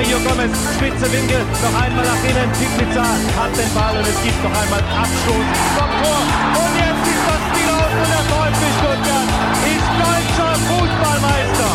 [0.00, 2.50] Mario Gomez, spitze Winkel, noch einmal nach innen.
[2.78, 3.04] Pizza
[3.36, 6.20] hat den Ball und es gibt noch einmal Abstoß vom Tor.
[6.56, 9.28] Und jetzt ist das Spiel aus und der VfB Stuttgart
[9.68, 11.70] ist deutscher Fußballmeister.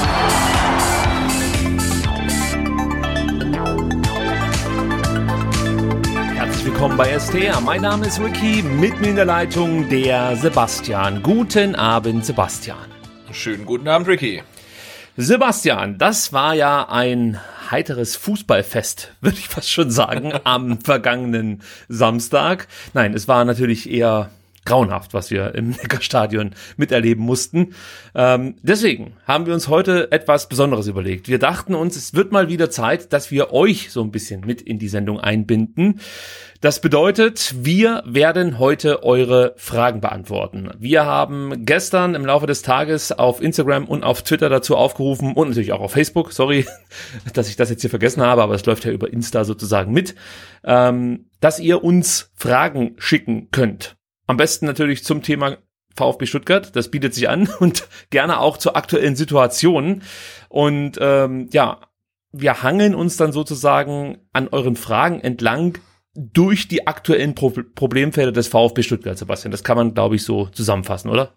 [6.33, 7.61] Herzlich willkommen bei STR.
[7.61, 11.21] Mein Name ist Ricky, mit mir in der Leitung der Sebastian.
[11.21, 12.87] Guten Abend, Sebastian.
[13.31, 14.41] Schönen guten Abend, Ricky.
[15.15, 17.39] Sebastian, das war ja ein
[17.71, 22.67] heiteres Fußballfest, würde ich fast schon sagen, am vergangenen Samstag.
[22.93, 24.29] Nein, es war natürlich eher
[24.65, 27.73] grauenhaft, was wir im Neckarstadion miterleben mussten.
[28.13, 31.27] Ähm, deswegen haben wir uns heute etwas Besonderes überlegt.
[31.27, 34.61] Wir dachten uns, es wird mal wieder Zeit, dass wir euch so ein bisschen mit
[34.61, 35.99] in die Sendung einbinden.
[36.61, 40.71] Das bedeutet, wir werden heute eure Fragen beantworten.
[40.79, 45.49] Wir haben gestern im Laufe des Tages auf Instagram und auf Twitter dazu aufgerufen und
[45.49, 46.65] natürlich auch auf Facebook, sorry,
[47.33, 50.15] dass ich das jetzt hier vergessen habe, aber es läuft ja über Insta sozusagen mit,
[50.63, 53.95] ähm, dass ihr uns Fragen schicken könnt.
[54.27, 55.57] Am besten natürlich zum Thema
[55.95, 60.03] VfB Stuttgart, das bietet sich an und gerne auch zur aktuellen Situation.
[60.49, 61.81] Und ähm, ja,
[62.31, 65.77] wir hangeln uns dann sozusagen an euren Fragen entlang
[66.13, 69.51] durch die aktuellen Pro Problemfelder des VfB Stuttgart, Sebastian.
[69.51, 71.33] Das kann man, glaube ich, so zusammenfassen, oder?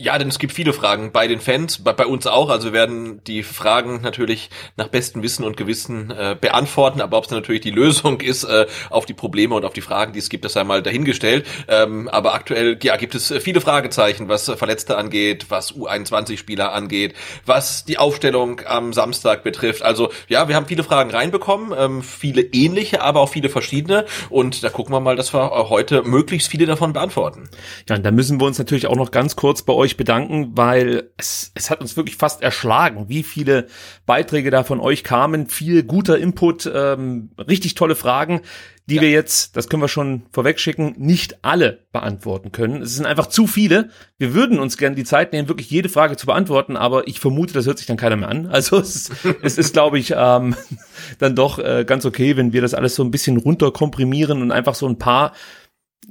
[0.00, 2.50] Ja, denn es gibt viele Fragen bei den Fans, bei, bei uns auch.
[2.50, 7.00] Also wir werden die Fragen natürlich nach bestem Wissen und Gewissen äh, beantworten.
[7.00, 10.12] Aber ob es natürlich die Lösung ist äh, auf die Probleme und auf die Fragen,
[10.12, 11.48] die es gibt, das einmal dahingestellt.
[11.66, 17.84] Ähm, aber aktuell ja, gibt es viele Fragezeichen, was Verletzte angeht, was U21-Spieler angeht, was
[17.84, 19.82] die Aufstellung am Samstag betrifft.
[19.82, 24.06] Also ja, wir haben viele Fragen reinbekommen, ähm, viele ähnliche, aber auch viele verschiedene.
[24.30, 27.48] Und da gucken wir mal, dass wir heute möglichst viele davon beantworten.
[27.88, 31.10] Ja, und da müssen wir uns natürlich auch noch ganz kurz bei euch bedanken, weil
[31.16, 33.66] es, es hat uns wirklich fast erschlagen, wie viele
[34.06, 38.42] Beiträge da von euch kamen, viel guter Input, ähm, richtig tolle Fragen,
[38.88, 39.02] die ja.
[39.02, 42.82] wir jetzt, das können wir schon vorwegschicken, nicht alle beantworten können.
[42.82, 43.90] Es sind einfach zu viele.
[44.16, 47.52] Wir würden uns gerne die Zeit nehmen, wirklich jede Frage zu beantworten, aber ich vermute,
[47.52, 48.46] das hört sich dann keiner mehr an.
[48.46, 49.12] Also es ist,
[49.42, 50.56] es ist glaube ich, ähm,
[51.18, 54.74] dann doch äh, ganz okay, wenn wir das alles so ein bisschen runterkomprimieren und einfach
[54.74, 55.32] so ein paar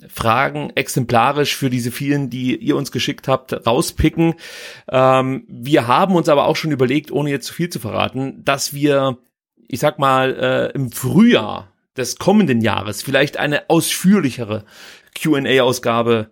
[0.08, 4.36] Fragen exemplarisch für diese vielen, die ihr uns geschickt habt, rauspicken.
[4.90, 8.74] Ähm, wir haben uns aber auch schon überlegt, ohne jetzt zu viel zu verraten, dass
[8.74, 9.18] wir,
[9.68, 14.66] ich sag mal, äh, im Frühjahr des kommenden Jahres vielleicht eine ausführlichere
[15.22, 16.30] Q&A-Ausgabe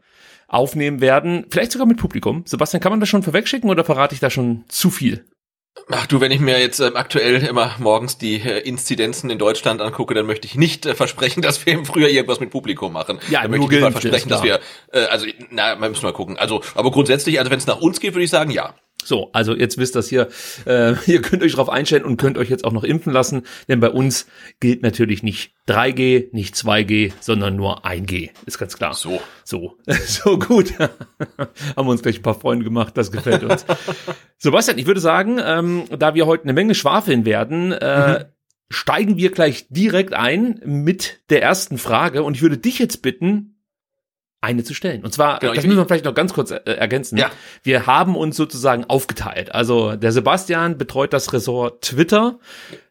[0.48, 1.46] aufnehmen werden.
[1.50, 2.44] Vielleicht sogar mit Publikum.
[2.46, 5.26] Sebastian, kann man das schon vorwegschicken oder verrate ich da schon zu viel?
[5.90, 9.82] Ach du, wenn ich mir jetzt ähm, aktuell immer morgens die äh, Inzidenzen in Deutschland
[9.82, 13.20] angucke, dann möchte ich nicht äh, versprechen, dass wir im Frühjahr irgendwas mit Publikum machen.
[13.30, 14.60] Ja, dann möchte ich mal versprechen, dass wir,
[14.92, 16.38] äh, also, na, wir müssen mal gucken.
[16.38, 18.74] Also, aber grundsätzlich, also wenn es nach uns geht, würde ich sagen, ja.
[19.06, 20.30] So, also jetzt wisst das hier,
[20.66, 23.80] äh, ihr könnt euch darauf einstellen und könnt euch jetzt auch noch impfen lassen, denn
[23.80, 24.26] bei uns
[24.60, 28.94] gilt natürlich nicht 3G, nicht 2G, sondern nur 1G, ist ganz klar.
[28.96, 29.22] So.
[29.44, 30.74] So, so gut.
[30.80, 33.66] Haben wir uns gleich ein paar Freunde gemacht, das gefällt uns.
[34.38, 38.26] Sebastian, ich würde sagen, ähm, da wir heute eine Menge schwafeln werden, äh, mhm.
[38.70, 43.55] steigen wir gleich direkt ein mit der ersten Frage und ich würde dich jetzt bitten,
[44.46, 45.04] eine zu stellen.
[45.04, 47.18] Und zwar, genau, das müssen wir vielleicht noch ganz kurz äh, ergänzen.
[47.18, 47.32] Ja.
[47.64, 49.54] Wir haben uns sozusagen aufgeteilt.
[49.54, 52.40] Also der Sebastian betreut das Ressort Twitter.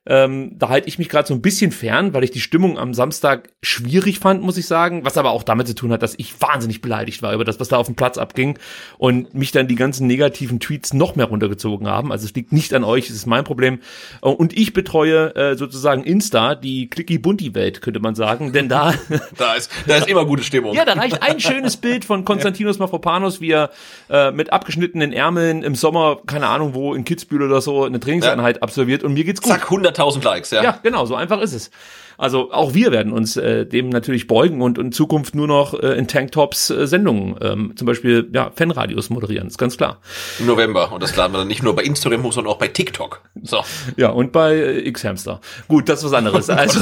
[0.06, 2.92] Ähm, da halte ich mich gerade so ein bisschen fern, weil ich die Stimmung am
[2.92, 5.04] Samstag schwierig fand, muss ich sagen.
[5.04, 7.68] Was aber auch damit zu tun hat, dass ich wahnsinnig beleidigt war über das, was
[7.68, 8.58] da auf dem Platz abging
[8.98, 12.12] und mich dann die ganzen negativen Tweets noch mehr runtergezogen haben.
[12.12, 13.80] Also es liegt nicht an euch, es ist mein Problem.
[14.20, 18.52] Und ich betreue äh, sozusagen Insta, die Clicky-Bunti-Welt, könnte man sagen.
[18.52, 18.92] Denn da...
[19.38, 20.74] da, ist, da ist immer gute Stimmung.
[20.74, 23.70] ja, da reicht ein schönes Bild von Konstantinos Mafropanos, wie er
[24.10, 28.56] äh, mit abgeschnittenen Ärmeln im Sommer, keine Ahnung wo, in Kitzbühel oder so, eine Trainingseinheit
[28.56, 28.62] ja.
[28.62, 29.02] absolviert.
[29.02, 29.50] Und mir geht's gut.
[29.50, 30.62] Zack, 100 100.000 Likes, ja.
[30.62, 31.70] Ja, genau, so einfach ist es.
[32.16, 35.98] Also auch wir werden uns äh, dem natürlich beugen und in Zukunft nur noch äh,
[35.98, 40.00] in Tanktops äh, Sendungen, ähm, zum Beispiel ja, Fanradios moderieren, ist ganz klar.
[40.38, 40.92] Im November.
[40.92, 43.22] Und das laden wir dann nicht nur bei Instagram hoch, sondern auch bei TikTok.
[43.42, 43.64] So.
[43.96, 45.40] Ja, und bei äh, X-Hamster.
[45.68, 46.48] Gut, das ist was anderes.
[46.54, 46.80] Also,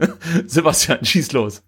[0.46, 1.62] Sebastian, schieß los.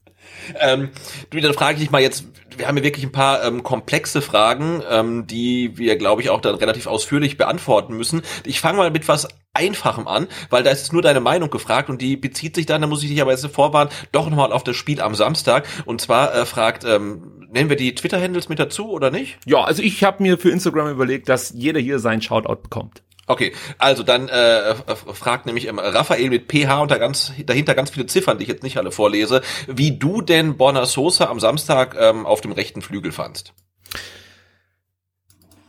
[0.60, 0.90] Ähm,
[1.30, 2.24] du, dann frage ich dich mal jetzt,
[2.58, 6.40] wir haben hier wirklich ein paar ähm, komplexe Fragen, ähm, die wir, glaube ich, auch
[6.40, 8.22] dann relativ ausführlich beantworten müssen.
[8.44, 12.00] Ich fange mal mit was Einfachem an, weil da ist nur deine Meinung gefragt und
[12.00, 14.76] die bezieht sich dann, da muss ich dich aber jetzt vorwarnen, doch nochmal auf das
[14.76, 15.66] Spiel am Samstag.
[15.84, 19.38] Und zwar äh, fragt, ähm, nennen wir die Twitter-Handles mit dazu oder nicht?
[19.46, 23.02] Ja, also ich habe mir für Instagram überlegt, dass jeder hier seinen Shoutout bekommt.
[23.28, 24.74] Okay, also dann äh,
[25.12, 28.48] fragt nämlich ähm, Raphael mit PH und da ganz, dahinter ganz viele Ziffern, die ich
[28.48, 32.80] jetzt nicht alle vorlese, wie du denn Borna Sosa am Samstag ähm, auf dem rechten
[32.80, 33.52] Flügel fandst.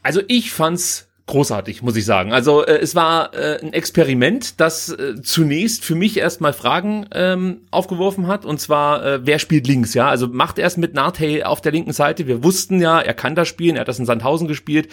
[0.01, 2.33] Also ich fand's großartig, muss ich sagen.
[2.33, 7.67] Also äh, es war äh, ein Experiment, das äh, zunächst für mich erstmal Fragen ähm,
[7.71, 8.45] aufgeworfen hat.
[8.45, 9.93] Und zwar, äh, wer spielt links?
[9.93, 12.25] Ja, also macht erst mit Nate auf der linken Seite.
[12.25, 13.75] Wir wussten ja, er kann das spielen.
[13.75, 14.89] Er hat das in Sandhausen gespielt.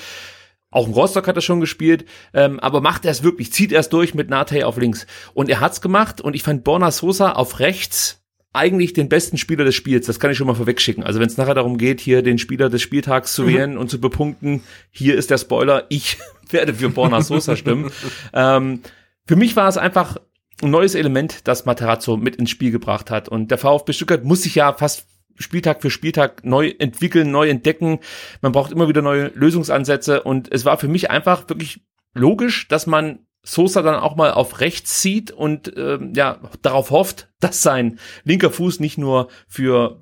[0.77, 3.81] Auch in Rostock hat er schon gespielt, ähm, aber macht er es wirklich, zieht er
[3.81, 5.07] es durch mit Nate auf links.
[5.33, 9.65] Und er hat's gemacht und ich fand Borna Sosa auf rechts eigentlich den besten Spieler
[9.65, 10.07] des Spiels.
[10.07, 11.03] Das kann ich schon mal vorwegschicken.
[11.03, 13.49] Also wenn es nachher darum geht, hier den Spieler des Spieltags zu mhm.
[13.49, 13.79] wählen mhm.
[13.79, 16.19] und zu bepunkten, hier ist der Spoiler, ich
[16.51, 17.91] werde für Borna Sosa stimmen.
[18.35, 18.83] ähm,
[19.27, 20.19] für mich war es einfach
[20.61, 23.31] ein neues Element, das Materazzo mit ins Spiel gebracht hat.
[23.31, 25.07] Und der VfB Stuttgart muss sich ja fast
[25.39, 28.01] Spieltag für Spieltag neu entwickeln, neu entdecken.
[28.43, 31.81] Man braucht immer wieder neue Lösungsansätze und es war für mich einfach wirklich
[32.15, 37.29] logisch, dass man Sosa dann auch mal auf rechts zieht und ähm, ja darauf hofft,
[37.41, 40.01] dass sein linker Fuß nicht nur für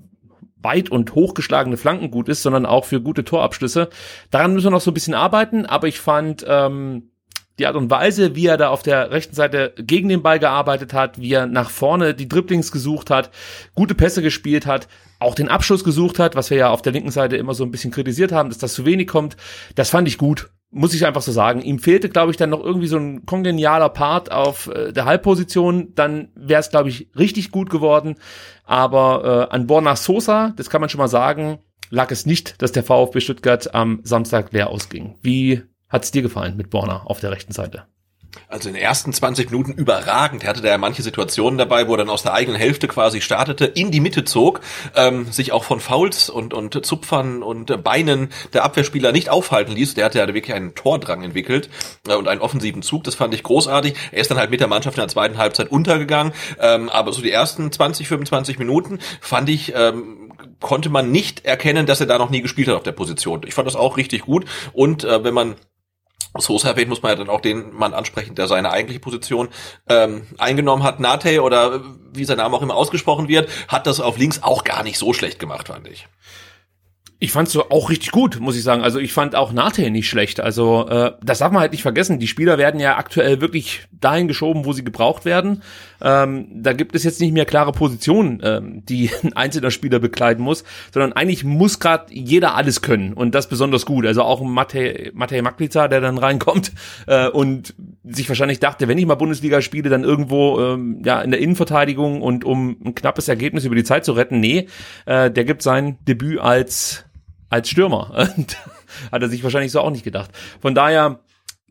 [0.57, 3.91] weit und hochgeschlagene Flanken gut ist, sondern auch für gute Torabschlüsse.
[4.31, 7.11] Daran müssen wir noch so ein bisschen arbeiten, aber ich fand ähm,
[7.59, 10.93] die Art und Weise, wie er da auf der rechten Seite gegen den Ball gearbeitet
[10.93, 13.31] hat, wie er nach vorne die Dribblings gesucht hat,
[13.75, 14.89] gute Pässe gespielt hat,
[15.21, 17.71] auch den Abschluss gesucht hat, was wir ja auf der linken Seite immer so ein
[17.71, 19.37] bisschen kritisiert haben, dass das zu wenig kommt.
[19.77, 21.63] Das fand ich gut, muss ich einfach so sagen.
[21.63, 25.95] Ihm fehlte, glaube ich, dann noch irgendwie so ein kongenialer Part auf äh, der Halbposition.
[25.95, 28.17] Dann wäre es, glaube ich, richtig gut geworden.
[28.65, 31.59] Aber äh, an Borna Sosa, das kann man schon mal sagen,
[31.91, 35.15] lag es nicht, dass der VfB Stuttgart am Samstag leer ausging.
[35.23, 35.63] Wie
[35.95, 37.87] hat's dir gefallen mit Borna auf der rechten Seite?
[38.49, 40.43] Also in den ersten 20 Minuten überragend.
[40.43, 43.21] Er hatte da ja manche Situationen dabei, wo er dann aus der eigenen Hälfte quasi
[43.21, 44.61] startete, in die Mitte zog,
[44.97, 49.95] ähm, sich auch von Fouls und, und Zupfern und Beinen der Abwehrspieler nicht aufhalten ließ.
[49.95, 51.69] Der hatte ja wirklich einen Tordrang entwickelt
[52.09, 53.05] äh, und einen offensiven Zug.
[53.05, 53.95] Das fand ich großartig.
[54.13, 56.33] Er ist dann halt mit der Mannschaft in der zweiten Halbzeit untergegangen.
[56.61, 61.87] Ähm, aber so die ersten 20, 25 Minuten fand ich, ähm, konnte man nicht erkennen,
[61.87, 63.43] dass er da noch nie gespielt hat auf der Position.
[63.47, 64.45] Ich fand das auch richtig gut.
[64.73, 65.57] Und äh, wenn man
[66.39, 69.49] Sosa erwähnt, muss man ja dann auch den Mann ansprechen, der seine eigentliche Position
[69.89, 71.01] ähm, eingenommen hat.
[71.01, 71.83] Nate oder
[72.13, 75.13] wie sein Name auch immer ausgesprochen wird, hat das auf links auch gar nicht so
[75.13, 76.09] schlecht gemacht, fand ich.
[77.21, 78.83] Ich fand so auch richtig gut, muss ich sagen.
[78.83, 80.41] Also ich fand auch Nate nicht schlecht.
[80.41, 82.19] Also äh, das darf man halt nicht vergessen.
[82.19, 85.63] Die Spieler werden ja aktuell wirklich dahin geschoben, wo sie gebraucht werden.
[86.03, 90.45] Ähm, da gibt es jetzt nicht mehr klare Positionen, ähm, die ein einzelner Spieler bekleiden
[90.45, 94.07] muss, sondern eigentlich muss gerade jeder alles können und das besonders gut.
[94.07, 96.73] Also auch Matej Matej Maklica, der dann reinkommt
[97.07, 101.31] äh, und sich wahrscheinlich dachte, wenn ich mal Bundesliga spiele, dann irgendwo ähm, ja in
[101.31, 104.41] der Innenverteidigung und um ein knappes Ergebnis über die Zeit zu retten.
[104.41, 104.69] Nee,
[105.07, 107.07] äh, der gibt sein Debüt als
[107.49, 108.29] als Stürmer.
[108.37, 108.57] Und
[109.13, 110.31] hat er sich wahrscheinlich so auch nicht gedacht.
[110.61, 111.21] Von daher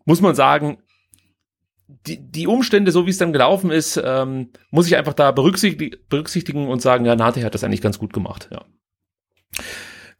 [0.05, 0.77] muss man sagen,
[2.07, 5.97] die, die Umstände, so wie es dann gelaufen ist, ähm, muss ich einfach da berücksichtigen,
[6.09, 8.65] berücksichtigen und sagen, ja, Nate hat das eigentlich ganz gut gemacht, ja.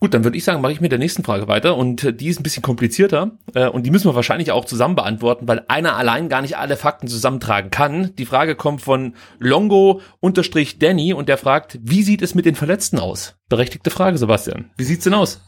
[0.03, 2.27] Gut, dann würde ich sagen, mache ich mit der nächsten Frage weiter und äh, die
[2.27, 5.95] ist ein bisschen komplizierter äh, und die müssen wir wahrscheinlich auch zusammen beantworten, weil einer
[5.95, 8.13] allein gar nicht alle Fakten zusammentragen kann.
[8.17, 13.36] Die Frage kommt von Longo-Danny und der fragt, wie sieht es mit den Verletzten aus?
[13.48, 14.72] Berechtigte Frage, Sebastian.
[14.75, 15.39] Wie sieht's denn aus?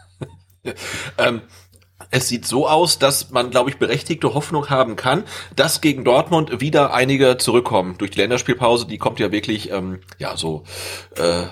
[1.17, 1.41] ähm,
[2.11, 5.25] es sieht so aus, dass man, glaube ich, berechtigte Hoffnung haben kann,
[5.57, 7.97] dass gegen Dortmund wieder einige zurückkommen.
[7.97, 10.63] Durch die Länderspielpause, die kommt ja wirklich, ähm, ja, so
[11.17, 11.47] äh,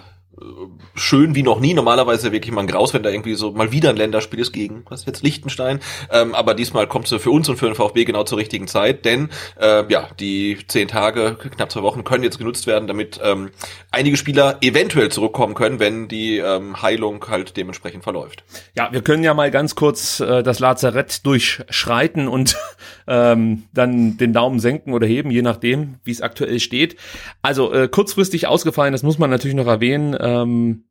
[0.95, 1.73] schön wie noch nie.
[1.73, 4.83] Normalerweise wirklich mal ein Graus, wenn da irgendwie so mal wieder ein Länderspiel ist gegen,
[4.89, 5.79] was jetzt, Liechtenstein.
[6.11, 9.05] Ähm, aber diesmal kommt es für uns und für den VfB genau zur richtigen Zeit,
[9.05, 13.51] denn äh, ja, die zehn Tage, knapp zwei Wochen können jetzt genutzt werden, damit ähm,
[13.91, 18.43] einige Spieler eventuell zurückkommen können, wenn die ähm, Heilung halt dementsprechend verläuft.
[18.75, 22.57] Ja, wir können ja mal ganz kurz äh, das Lazarett durchschreiten und
[23.07, 26.95] ähm, dann den Daumen senken oder heben, je nachdem, wie es aktuell steht.
[27.43, 30.13] Also äh, kurzfristig ausgefallen, das muss man natürlich noch erwähnen.
[30.23, 30.85] Ähm,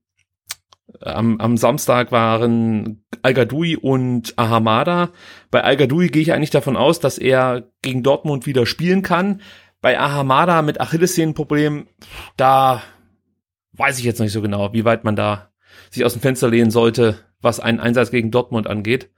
[1.00, 3.48] am, am Samstag waren al
[3.80, 5.10] und Ahamada.
[5.50, 9.40] Bei al gehe ich eigentlich davon aus, dass er gegen Dortmund wieder spielen kann.
[9.80, 11.86] Bei Ahamada mit Achillessehnenproblem,
[12.36, 12.82] da
[13.72, 15.50] weiß ich jetzt nicht so genau, wie weit man da
[15.90, 19.10] sich aus dem Fenster lehnen sollte, was einen Einsatz gegen Dortmund angeht.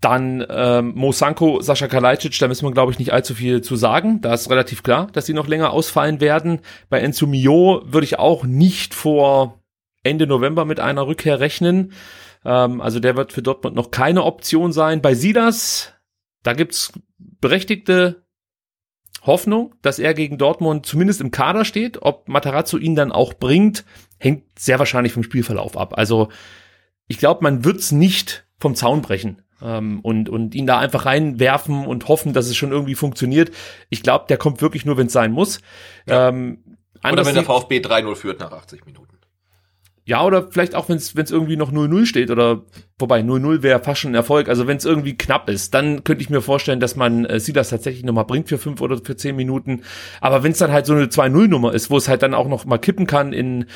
[0.00, 3.76] Dann ähm, Mo Sanko, Sascha Kalajdzic, da müssen wir, glaube ich, nicht allzu viel zu
[3.76, 4.22] sagen.
[4.22, 6.60] Da ist relativ klar, dass sie noch länger ausfallen werden.
[6.88, 9.60] Bei Enzo Mio würde ich auch nicht vor
[10.02, 11.92] Ende November mit einer Rückkehr rechnen.
[12.46, 15.02] Ähm, also der wird für Dortmund noch keine Option sein.
[15.02, 15.92] Bei Silas,
[16.42, 18.24] da gibt's berechtigte
[19.22, 22.00] Hoffnung, dass er gegen Dortmund zumindest im Kader steht.
[22.00, 23.84] Ob Matarazzo ihn dann auch bringt,
[24.16, 25.98] hängt sehr wahrscheinlich vom Spielverlauf ab.
[25.98, 26.30] Also
[27.06, 31.86] ich glaube, man wird's nicht vom Zaun brechen ähm, und, und ihn da einfach reinwerfen
[31.86, 33.50] und hoffen, dass es schon irgendwie funktioniert.
[33.88, 35.60] Ich glaube, der kommt wirklich nur, wenn es sein muss.
[36.06, 36.28] Ja.
[36.28, 39.10] Ähm, Oder wenn der VfB 3-0 führt nach 80 Minuten.
[40.10, 42.64] Ja, oder vielleicht auch, wenn es irgendwie noch 0-0 steht oder
[42.98, 44.48] wobei 0-0 wäre fast schon ein Erfolg.
[44.48, 47.68] Also wenn es irgendwie knapp ist, dann könnte ich mir vorstellen, dass man äh, Silas
[47.68, 49.82] tatsächlich nochmal bringt für fünf oder für zehn Minuten.
[50.20, 52.64] Aber wenn es dann halt so eine 2-0-Nummer ist, wo es halt dann auch noch
[52.64, 53.66] mal kippen kann in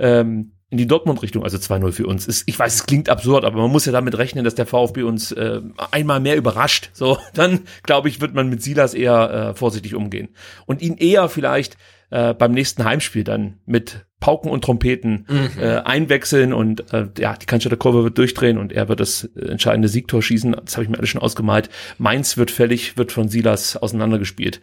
[0.00, 2.26] ähm, in die Dortmund-Richtung, also 2-0 für uns.
[2.26, 5.04] Ist, ich weiß, es klingt absurd, aber man muss ja damit rechnen, dass der VfB
[5.04, 5.60] uns äh,
[5.92, 6.90] einmal mehr überrascht.
[6.94, 10.30] So, dann glaube ich, wird man mit Silas eher äh, vorsichtig umgehen
[10.66, 11.76] und ihn eher vielleicht
[12.10, 15.50] äh, beim nächsten Heimspiel dann mit Pauken und Trompeten mhm.
[15.60, 19.86] äh, einwechseln und äh, ja, die Cannstatter Kurve wird durchdrehen und er wird das entscheidende
[19.88, 20.56] Siegtor schießen.
[20.64, 21.68] Das habe ich mir alles schon ausgemalt.
[21.98, 24.62] Mainz wird fällig, wird von Silas auseinandergespielt.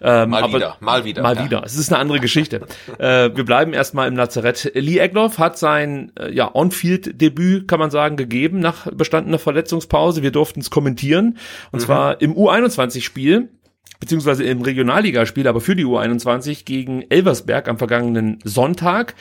[0.00, 1.22] Ähm, mal aber, wieder, mal wieder.
[1.22, 1.44] Mal ja.
[1.44, 1.62] wieder.
[1.62, 2.62] Es ist eine andere Geschichte.
[2.98, 4.72] äh, wir bleiben erstmal im Lazarett.
[4.74, 10.22] Lee Egloff hat sein äh, ja, On-Field-Debüt, kann man sagen, gegeben nach bestandener Verletzungspause.
[10.22, 11.36] Wir durften es kommentieren.
[11.70, 11.84] Und mhm.
[11.84, 13.50] zwar im U21-Spiel
[14.00, 19.14] beziehungsweise im Regionalligaspiel, aber für die U21 gegen Elversberg am vergangenen Sonntag,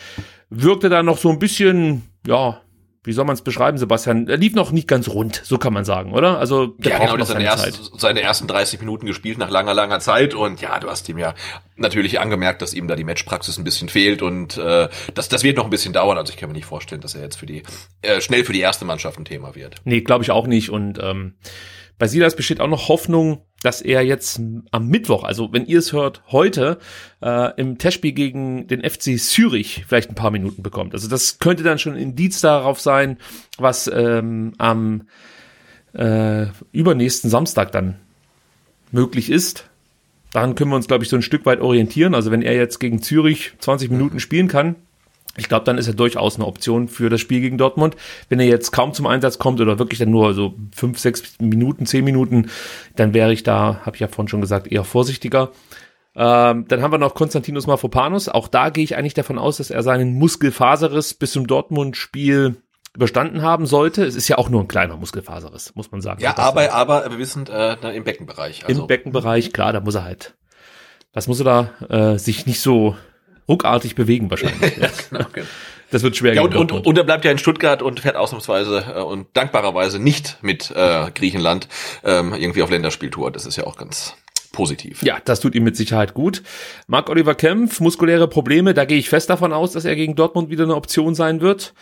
[0.49, 2.61] wirkte da noch so ein bisschen, ja,
[3.03, 4.27] wie soll man es beschreiben, Sebastian?
[4.27, 6.37] Er lief noch nicht ganz rund, so kann man sagen, oder?
[6.37, 9.99] Also der ja, genau, noch seine, erste, seine ersten 30 Minuten gespielt nach langer, langer
[9.99, 11.33] Zeit und ja, du hast ihm ja
[11.75, 15.57] natürlich angemerkt, dass ihm da die Matchpraxis ein bisschen fehlt und äh, das, das wird
[15.57, 16.19] noch ein bisschen dauern.
[16.19, 17.63] Also ich kann mir nicht vorstellen, dass er jetzt für die
[18.03, 19.77] äh, schnell für die erste Mannschaft ein Thema wird.
[19.83, 21.33] Nee, glaube ich auch nicht und ähm,
[22.01, 24.41] bei Silas besteht auch noch Hoffnung, dass er jetzt
[24.71, 26.79] am Mittwoch, also wenn ihr es hört, heute
[27.21, 30.95] äh, im Testspiel gegen den FC Zürich vielleicht ein paar Minuten bekommt.
[30.95, 33.17] Also das könnte dann schon ein Indiz darauf sein,
[33.59, 35.03] was ähm, am
[35.93, 37.97] äh, übernächsten Samstag dann
[38.91, 39.69] möglich ist.
[40.33, 42.15] Daran können wir uns, glaube ich, so ein Stück weit orientieren.
[42.15, 44.75] Also wenn er jetzt gegen Zürich 20 Minuten spielen kann,
[45.37, 47.95] ich glaube, dann ist er durchaus eine Option für das Spiel gegen Dortmund.
[48.27, 51.85] Wenn er jetzt kaum zum Einsatz kommt oder wirklich dann nur so fünf, sechs Minuten,
[51.85, 52.49] zehn Minuten,
[52.95, 55.51] dann wäre ich da, habe ich ja vorhin schon gesagt, eher vorsichtiger.
[56.15, 58.27] Ähm, dann haben wir noch Konstantinos Mafropanus.
[58.27, 62.57] Auch da gehe ich eigentlich davon aus, dass er seinen Muskelfaserriss bis zum Dortmund-Spiel
[62.93, 64.03] überstanden haben sollte.
[64.03, 66.21] Es ist ja auch nur ein kleiner Muskelfaserriss, muss man sagen.
[66.21, 68.65] Ja, aber, aber wir sind äh, im Beckenbereich.
[68.65, 68.81] Also.
[68.81, 70.35] Im Beckenbereich, klar, da muss er halt.
[71.13, 72.95] Was muss er da äh, sich nicht so
[73.51, 74.77] ruckartig bewegen wahrscheinlich.
[74.81, 75.47] ja, genau, genau.
[75.91, 76.33] Das wird schwer.
[76.33, 79.99] Ja, und, und, und er bleibt ja in Stuttgart und fährt ausnahmsweise äh, und dankbarerweise
[79.99, 81.67] nicht mit äh, Griechenland
[82.03, 83.29] ähm, irgendwie auf Länderspieltour.
[83.29, 84.15] Das ist ja auch ganz
[84.53, 85.03] positiv.
[85.03, 86.43] Ja, das tut ihm mit Sicherheit gut.
[86.87, 90.49] Marc Oliver Kempf, muskuläre Probleme, da gehe ich fest davon aus, dass er gegen Dortmund
[90.49, 91.73] wieder eine Option sein wird.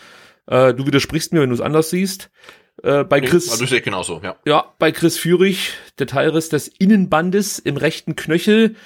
[0.46, 2.30] Äh, du widersprichst mir, wenn du es anders siehst.
[2.82, 4.36] Äh, bei Chris, also ich genauso, ja.
[4.44, 8.76] Ja, bei Chris Führig, der Teilriss des Innenbandes im rechten Knöchel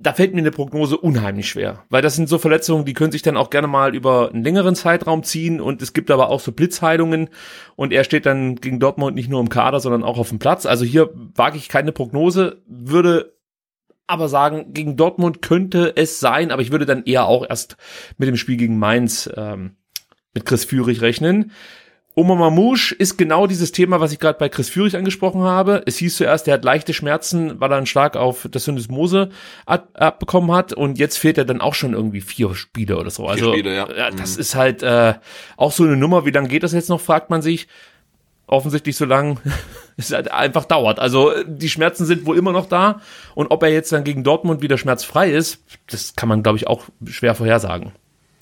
[0.00, 3.22] da fällt mir eine Prognose unheimlich schwer, weil das sind so Verletzungen, die können sich
[3.22, 6.52] dann auch gerne mal über einen längeren Zeitraum ziehen und es gibt aber auch so
[6.52, 7.30] Blitzheilungen
[7.74, 10.66] und er steht dann gegen Dortmund nicht nur im Kader, sondern auch auf dem Platz.
[10.66, 13.34] Also hier wage ich keine Prognose, würde
[14.06, 17.76] aber sagen, gegen Dortmund könnte es sein, aber ich würde dann eher auch erst
[18.18, 19.76] mit dem Spiel gegen Mainz ähm,
[20.32, 21.50] mit Chris Führig rechnen.
[22.18, 25.84] Oma Mamouche ist genau dieses Thema, was ich gerade bei Chris Führig angesprochen habe.
[25.86, 29.30] Es hieß zuerst, er hat leichte Schmerzen, weil er einen Schlag auf das Syndesmose
[29.66, 33.28] ab abbekommen hat und jetzt fehlt er dann auch schon irgendwie vier Spiele oder so.
[33.28, 33.88] Also Spiele, ja.
[33.96, 34.10] ja.
[34.10, 34.40] das mhm.
[34.40, 35.14] ist halt äh,
[35.56, 36.26] auch so eine Nummer.
[36.26, 37.68] Wie lange geht das jetzt noch, fragt man sich.
[38.48, 39.38] Offensichtlich so lang
[39.96, 40.98] es halt einfach dauert.
[40.98, 43.00] Also die Schmerzen sind wohl immer noch da
[43.36, 46.66] und ob er jetzt dann gegen Dortmund wieder schmerzfrei ist, das kann man glaube ich
[46.66, 47.92] auch schwer vorhersagen.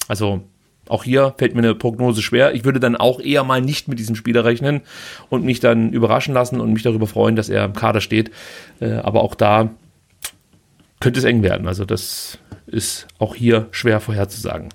[0.08, 0.44] Also
[0.88, 2.54] auch hier fällt mir eine Prognose schwer.
[2.54, 4.82] Ich würde dann auch eher mal nicht mit diesem Spieler rechnen
[5.28, 8.30] und mich dann überraschen lassen und mich darüber freuen, dass er im Kader steht.
[8.80, 9.70] Äh, aber auch da
[11.00, 11.66] könnte es eng werden.
[11.68, 14.70] Also das ist auch hier schwer vorherzusagen.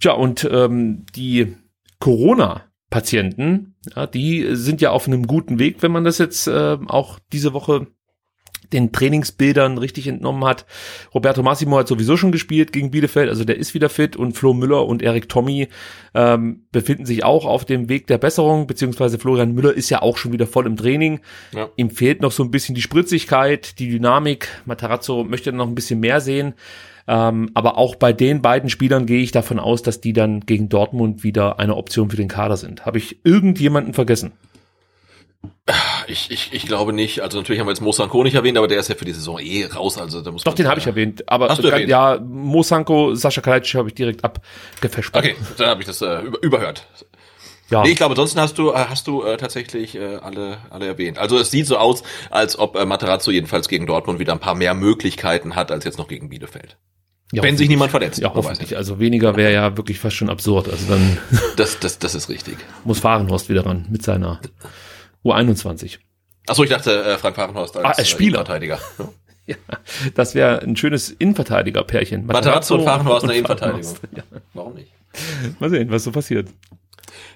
[0.00, 1.56] Tja, und ähm, die
[2.00, 7.18] Corona-Patienten, ja, die sind ja auf einem guten Weg, wenn man das jetzt äh, auch
[7.32, 7.86] diese Woche
[8.72, 10.66] den Trainingsbildern richtig entnommen hat.
[11.14, 14.54] Roberto Massimo hat sowieso schon gespielt gegen Bielefeld, also der ist wieder fit und Flo
[14.54, 15.68] Müller und Erik Tommy
[16.14, 20.16] ähm, befinden sich auch auf dem Weg der Besserung, beziehungsweise Florian Müller ist ja auch
[20.16, 21.20] schon wieder voll im Training.
[21.52, 21.68] Ja.
[21.76, 24.48] Ihm fehlt noch so ein bisschen die Spritzigkeit, die Dynamik.
[24.64, 26.54] Matarazzo möchte noch ein bisschen mehr sehen.
[27.06, 30.68] Ähm, aber auch bei den beiden Spielern gehe ich davon aus, dass die dann gegen
[30.68, 32.86] Dortmund wieder eine Option für den Kader sind.
[32.86, 34.32] Habe ich irgendjemanden vergessen?
[36.08, 37.20] Ich, ich, ich glaube nicht.
[37.20, 39.38] Also natürlich haben wir jetzt Mosanko nicht erwähnt, aber der ist ja für die Saison
[39.38, 39.98] eh raus.
[39.98, 41.28] Also da muss Doch, den habe ich erwähnt.
[41.28, 41.88] Aber Hast du erwähnt?
[41.88, 45.16] ja, Mosanko, Sascha Kalajdzic habe ich direkt abgefasht.
[45.16, 46.86] Okay, dann habe ich das äh, über, überhört.
[47.70, 47.82] Ja.
[47.82, 51.18] Nee, ich glaube, ansonsten hast du äh, hast du äh, tatsächlich äh, alle alle erwähnt.
[51.18, 54.54] Also es sieht so aus, als ob äh, Materazzo jedenfalls gegen Dortmund wieder ein paar
[54.54, 56.76] mehr Möglichkeiten hat als jetzt noch gegen Bielefeld.
[57.32, 58.20] Ja, Wenn sich niemand verletzt.
[58.20, 58.76] Ja, hoffentlich.
[58.76, 60.68] Also weniger wäre ja wirklich fast schon absurd.
[60.68, 61.18] Also dann.
[61.56, 62.56] Das, das, das ist richtig.
[62.84, 64.40] Muss Fahrenhorst wieder ran mit seiner
[65.24, 65.98] U21.
[66.46, 68.38] Achso, ich dachte äh, Frank Fahrenhorst als, ah, als Spieler.
[68.38, 68.78] Verteidiger.
[69.46, 69.56] Ja,
[70.14, 72.24] das wäre ein schönes Innenverteidiger-Pärchen.
[72.24, 73.94] Materazzo und Fahrenhorst in der Innenverteidigung.
[74.16, 74.22] Ja.
[74.54, 74.90] Warum nicht?
[75.60, 76.48] Mal sehen, was so passiert.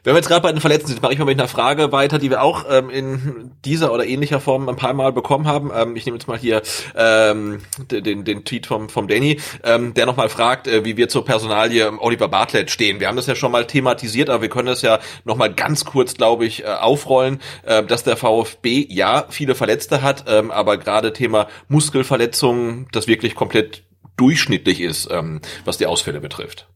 [0.08, 2.18] Wenn wir jetzt gerade bei den Verletzten sind, mache ich mal mit einer Frage weiter,
[2.18, 5.70] die wir auch ähm, in dieser oder ähnlicher Form ein paar Mal bekommen haben.
[5.74, 6.62] Ähm, ich nehme jetzt mal hier
[6.96, 7.60] ähm,
[7.90, 11.92] den, den Tweet vom, vom Danny, ähm, der nochmal fragt, äh, wie wir zur Personalie
[12.00, 13.00] Oliver Bartlett stehen.
[13.00, 16.14] Wir haben das ja schon mal thematisiert, aber wir können das ja nochmal ganz kurz,
[16.14, 21.12] glaube ich, äh, aufrollen, äh, dass der VfB ja viele Verletzte hat, ähm, aber gerade
[21.12, 23.82] Thema Muskelverletzungen, das wirklich komplett
[24.16, 26.66] durchschnittlich ist, ähm, was die Ausfälle betrifft.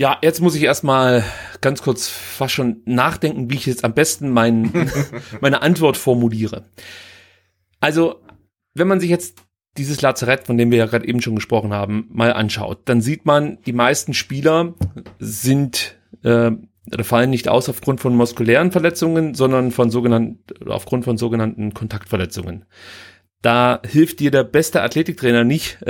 [0.00, 1.22] Ja, jetzt muss ich erstmal
[1.60, 4.90] ganz kurz fast schon nachdenken, wie ich jetzt am besten mein,
[5.42, 6.64] meine Antwort formuliere.
[7.80, 8.22] Also,
[8.72, 9.42] wenn man sich jetzt
[9.76, 13.26] dieses Lazarett, von dem wir ja gerade eben schon gesprochen haben, mal anschaut, dann sieht
[13.26, 14.72] man, die meisten Spieler
[15.18, 16.52] sind äh,
[16.90, 22.64] oder fallen nicht aus aufgrund von muskulären Verletzungen, sondern von sogenannten aufgrund von sogenannten Kontaktverletzungen.
[23.42, 25.78] Da hilft dir der beste Athletiktrainer nicht.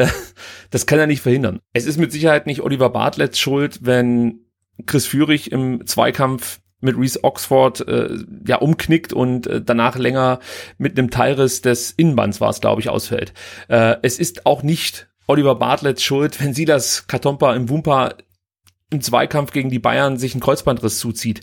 [0.72, 1.58] Das kann er nicht verhindern.
[1.72, 4.44] Es ist mit Sicherheit nicht Oliver Bartletts Schuld, wenn
[4.86, 10.38] Chris Führig im Zweikampf mit Reese Oxford äh, ja umknickt und äh, danach länger
[10.78, 13.32] mit einem Teilriss des Innenbands war es, glaube ich, ausfällt.
[13.66, 18.14] Äh, es ist auch nicht Oliver Bartletts Schuld, wenn Silas Katompa im Wumpa
[18.90, 21.42] im Zweikampf gegen die Bayern sich einen Kreuzbandriss zuzieht.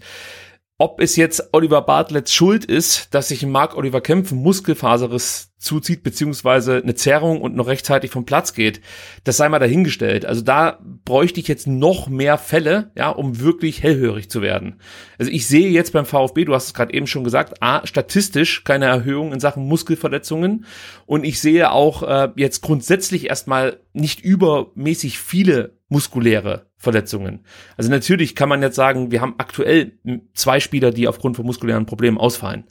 [0.80, 6.78] Ob es jetzt Oliver Bartletts Schuld ist, dass sich Mark Oliver Kempf Muskelfaserriss zuzieht, beziehungsweise
[6.78, 8.82] eine Zerrung und noch rechtzeitig vom Platz geht,
[9.24, 10.28] das sei mal dahingestellt.
[10.28, 14.80] Also da bräuchte ich jetzt noch mehr Fälle, ja, um wirklich hellhörig zu werden.
[15.18, 18.64] Also ich sehe jetzt beim VfB, du hast es gerade eben schon gesagt, A, statistisch
[18.64, 20.66] keine Erhöhung in Sachen Muskelverletzungen
[21.08, 27.42] und ich sehe auch äh, jetzt grundsätzlich erstmal nicht übermäßig viele muskuläre Verletzungen.
[27.76, 29.92] Also natürlich kann man jetzt sagen, wir haben aktuell
[30.34, 32.64] zwei Spieler, die aufgrund von muskulären Problemen ausfallen.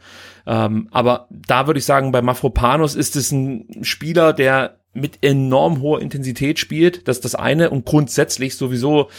[0.46, 5.83] Ähm, aber da würde ich sagen, bei Mafropanos ist es ein Spieler, der mit enorm
[5.83, 9.11] hoher Intensität spielt, das ist das eine und grundsätzlich sowieso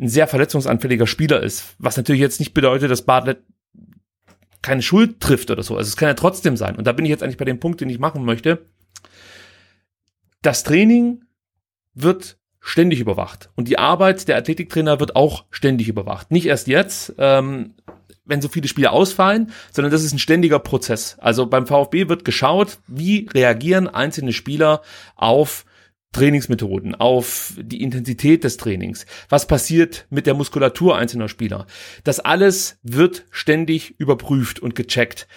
[0.00, 3.42] ein sehr verletzungsanfälliger Spieler ist, was natürlich jetzt nicht bedeutet, dass Bartlett
[4.62, 5.76] keine Schuld trifft oder so.
[5.76, 6.76] Also es kann ja trotzdem sein.
[6.76, 8.64] Und da bin ich jetzt eigentlich bei dem Punkt, den ich machen möchte.
[10.40, 11.24] Das Training
[11.92, 13.48] wird ständig überwacht.
[13.54, 16.32] Und die Arbeit der Athletiktrainer wird auch ständig überwacht.
[16.32, 17.74] Nicht erst jetzt, ähm,
[18.24, 21.16] wenn so viele Spiele ausfallen, sondern das ist ein ständiger Prozess.
[21.20, 24.82] Also beim VfB wird geschaut, wie reagieren einzelne Spieler
[25.14, 25.64] auf
[26.10, 29.06] Trainingsmethoden, auf die Intensität des Trainings.
[29.28, 31.68] Was passiert mit der Muskulatur einzelner Spieler?
[32.02, 35.28] Das alles wird ständig überprüft und gecheckt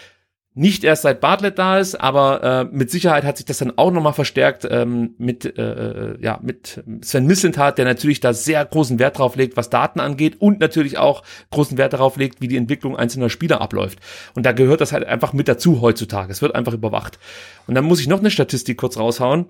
[0.55, 3.91] nicht erst seit Bartlett da ist, aber äh, mit Sicherheit hat sich das dann auch
[3.91, 8.99] nochmal verstärkt ähm, mit, äh, äh, ja, mit Sven Mislintat, der natürlich da sehr großen
[8.99, 12.57] Wert drauf legt, was Daten angeht und natürlich auch großen Wert darauf legt, wie die
[12.57, 13.99] Entwicklung einzelner Spieler abläuft.
[14.35, 16.31] Und da gehört das halt einfach mit dazu heutzutage.
[16.31, 17.19] Es wird einfach überwacht.
[17.67, 19.45] Und dann muss ich noch eine Statistik kurz raushauen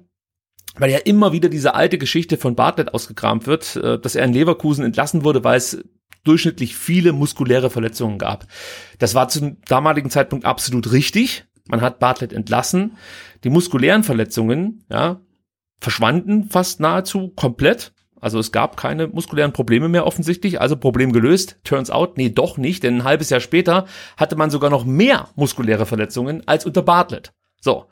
[0.78, 4.34] weil ja immer wieder diese alte Geschichte von Bartlett ausgekramt wird, äh, dass er in
[4.34, 5.84] Leverkusen entlassen wurde, weil es
[6.24, 8.46] durchschnittlich viele muskuläre Verletzungen gab.
[8.98, 11.46] Das war zum damaligen Zeitpunkt absolut richtig.
[11.68, 12.98] Man hat Bartlett entlassen.
[13.44, 15.22] Die muskulären Verletzungen, ja,
[15.80, 17.94] verschwanden fast nahezu komplett.
[18.22, 21.58] Also es gab keine muskulären Probleme mehr offensichtlich, also Problem gelöst.
[21.64, 23.86] Turns out, nee, doch nicht, denn ein halbes Jahr später
[24.18, 27.32] hatte man sogar noch mehr muskuläre Verletzungen als unter Bartlett.
[27.62, 27.86] So,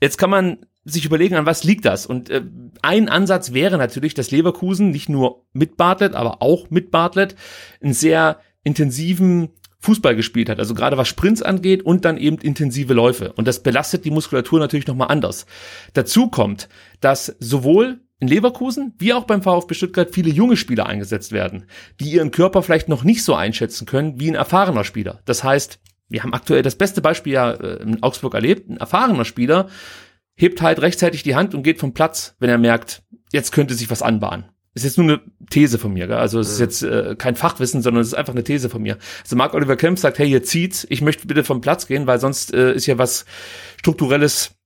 [0.00, 2.06] jetzt kann man sich überlegen, an was liegt das?
[2.06, 2.42] Und äh,
[2.82, 7.34] ein Ansatz wäre natürlich, dass Leverkusen nicht nur mit Bartlett, aber auch mit Bartlett
[7.82, 12.94] einen sehr intensiven Fußball gespielt hat, also gerade was Sprints angeht und dann eben intensive
[12.94, 13.32] Läufe.
[13.34, 15.44] Und das belastet die Muskulatur natürlich nochmal anders.
[15.92, 16.68] Dazu kommt,
[17.00, 21.66] dass sowohl in Leverkusen wie auch beim VfB Stuttgart viele junge Spieler eingesetzt werden,
[22.00, 25.20] die ihren Körper vielleicht noch nicht so einschätzen können wie ein erfahrener Spieler.
[25.26, 29.24] Das heißt, wir haben aktuell das beste Beispiel ja äh, in Augsburg erlebt, ein erfahrener
[29.26, 29.68] Spieler,
[30.36, 33.90] hebt halt rechtzeitig die Hand und geht vom Platz, wenn er merkt, jetzt könnte sich
[33.90, 34.46] was anbahnen.
[34.74, 35.20] Ist jetzt nur eine
[35.50, 36.16] These von mir, gell?
[36.16, 38.98] also es ist jetzt äh, kein Fachwissen, sondern es ist einfach eine These von mir.
[39.22, 42.18] Also Mark Oliver Kemp sagt, hey, ihr zieht's, ich möchte bitte vom Platz gehen, weil
[42.18, 43.24] sonst äh, ist ja was
[43.76, 44.56] strukturelles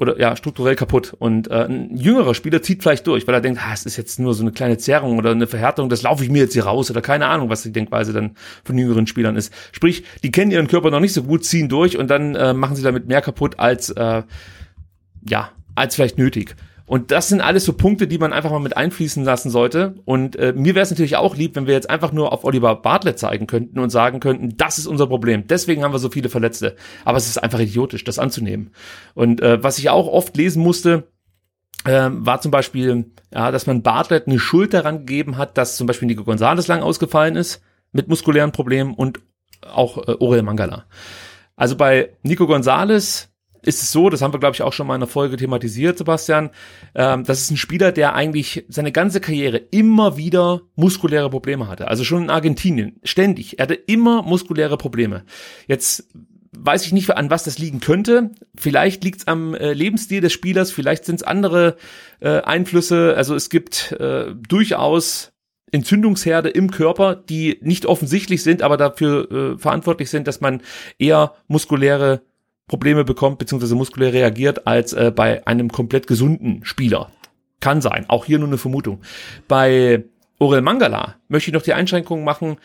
[0.00, 1.14] oder ja, strukturell kaputt.
[1.18, 4.18] Und äh, ein jüngerer Spieler zieht vielleicht durch, weil er denkt, ah, es ist jetzt
[4.18, 6.90] nur so eine kleine Zerrung oder eine Verhärtung, das laufe ich mir jetzt hier raus
[6.90, 9.52] oder keine Ahnung, was die Denkweise dann von jüngeren Spielern ist.
[9.72, 12.76] Sprich, die kennen ihren Körper noch nicht so gut, ziehen durch und dann äh, machen
[12.76, 14.22] sie damit mehr kaputt als äh,
[15.28, 16.56] ja, als vielleicht nötig.
[16.90, 19.94] Und das sind alles so Punkte, die man einfach mal mit einfließen lassen sollte.
[20.06, 22.74] Und äh, mir wäre es natürlich auch lieb, wenn wir jetzt einfach nur auf Oliver
[22.74, 25.46] Bartlett zeigen könnten und sagen könnten, das ist unser Problem.
[25.46, 26.74] Deswegen haben wir so viele Verletzte.
[27.04, 28.72] Aber es ist einfach idiotisch, das anzunehmen.
[29.14, 31.06] Und äh, was ich auch oft lesen musste,
[31.84, 35.86] äh, war zum Beispiel, ja, dass man Bartlett eine Schuld daran gegeben hat, dass zum
[35.86, 39.20] Beispiel Nico Gonzalez lang ausgefallen ist mit muskulären Problemen und
[39.62, 40.86] auch äh, Orel Mangala.
[41.54, 43.30] Also bei Nico Gonzalez
[43.62, 45.98] ist es so, das haben wir, glaube ich, auch schon mal in einer Folge thematisiert,
[45.98, 46.50] Sebastian,
[46.94, 51.88] ähm, das ist ein Spieler, der eigentlich seine ganze Karriere immer wieder muskuläre Probleme hatte.
[51.88, 53.58] Also schon in Argentinien, ständig.
[53.58, 55.24] Er hatte immer muskuläre Probleme.
[55.66, 56.08] Jetzt
[56.52, 58.30] weiß ich nicht, an was das liegen könnte.
[58.56, 61.76] Vielleicht liegt es am äh, Lebensstil des Spielers, vielleicht sind es andere
[62.20, 63.14] äh, Einflüsse.
[63.16, 65.32] Also es gibt äh, durchaus
[65.72, 70.62] Entzündungsherde im Körper, die nicht offensichtlich sind, aber dafür äh, verantwortlich sind, dass man
[70.98, 72.22] eher muskuläre
[72.70, 77.10] Probleme bekommt, beziehungsweise muskulär reagiert, als äh, bei einem komplett gesunden Spieler.
[77.58, 78.04] Kann sein.
[78.08, 79.00] Auch hier nur eine Vermutung.
[79.48, 80.04] Bei
[80.38, 82.58] Orel Mangala möchte ich noch die Einschränkung machen,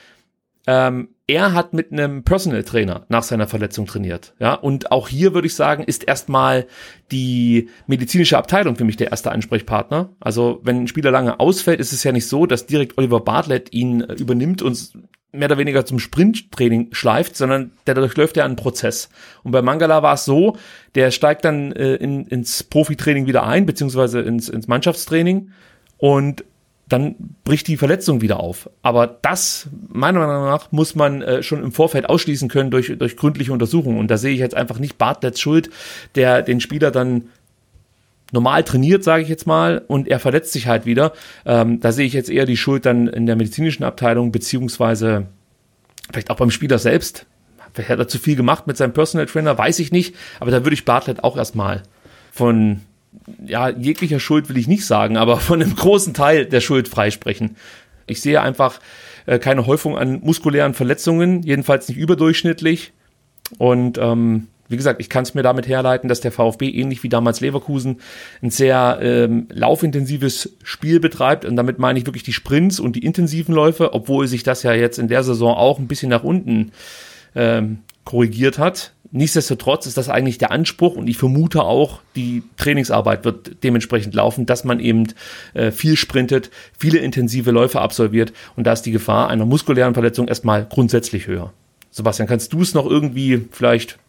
[0.67, 4.35] ähm, er hat mit einem Personal Trainer nach seiner Verletzung trainiert.
[4.39, 6.67] Ja, und auch hier würde ich sagen, ist erstmal
[7.11, 10.09] die medizinische Abteilung für mich der erste Ansprechpartner.
[10.19, 13.73] Also, wenn ein Spieler lange ausfällt, ist es ja nicht so, dass direkt Oliver Bartlett
[13.73, 14.93] ihn äh, übernimmt und
[15.37, 19.09] mehr oder weniger zum Sprinttraining schleift, sondern der durchläuft ja einen Prozess.
[19.43, 20.57] Und bei Mangala war es so,
[20.95, 25.51] der steigt dann äh, in, ins Profitraining wieder ein, beziehungsweise ins, ins Mannschaftstraining
[25.97, 26.43] und
[26.87, 28.69] dann bricht die Verletzung wieder auf.
[28.83, 33.17] Aber das, meiner Meinung nach, muss man äh, schon im Vorfeld ausschließen können durch, durch
[33.17, 33.97] gründliche Untersuchungen.
[33.97, 35.71] Und da sehe ich jetzt einfach nicht Bartletts Schuld,
[36.13, 37.29] der den Spieler dann
[38.35, 41.13] normal trainiert, sage ich jetzt mal, und er verletzt sich halt wieder.
[41.45, 45.25] Ähm, da sehe ich jetzt eher die Schuld dann in der medizinischen Abteilung, beziehungsweise
[46.11, 47.25] vielleicht auch beim Spieler selbst.
[47.73, 50.15] Vielleicht hat er zu viel gemacht mit seinem Personal Trainer, weiß ich nicht.
[50.39, 51.83] Aber da würde ich Bartlett auch erstmal
[52.31, 52.81] von
[53.45, 57.55] ja, jeglicher Schuld will ich nicht sagen, aber von einem großen Teil der Schuld freisprechen.
[58.07, 58.79] Ich sehe einfach
[59.25, 62.93] äh, keine Häufung an muskulären Verletzungen, jedenfalls nicht überdurchschnittlich.
[63.57, 67.09] Und ähm, wie gesagt, ich kann es mir damit herleiten, dass der VfB ähnlich wie
[67.09, 67.97] damals Leverkusen
[68.41, 71.45] ein sehr ähm, laufintensives Spiel betreibt.
[71.45, 74.73] Und damit meine ich wirklich die Sprints und die intensiven Läufe, obwohl sich das ja
[74.73, 76.71] jetzt in der Saison auch ein bisschen nach unten
[77.35, 78.93] ähm, korrigiert hat.
[79.11, 84.45] Nichtsdestotrotz ist das eigentlich der Anspruch und ich vermute auch, die Trainingsarbeit wird dementsprechend laufen,
[84.45, 85.07] dass man eben
[85.53, 90.27] äh, viel sprintet, viele intensive Läufe absolviert und da ist die Gefahr einer muskulären Verletzung
[90.27, 91.53] erstmal grundsätzlich höher.
[91.91, 93.99] Sebastian, kannst du es noch irgendwie vielleicht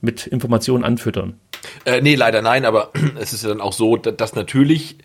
[0.00, 1.40] mit Informationen anfüttern.
[1.84, 4.98] Äh, nee, leider nein, aber es ist ja dann auch so, dass natürlich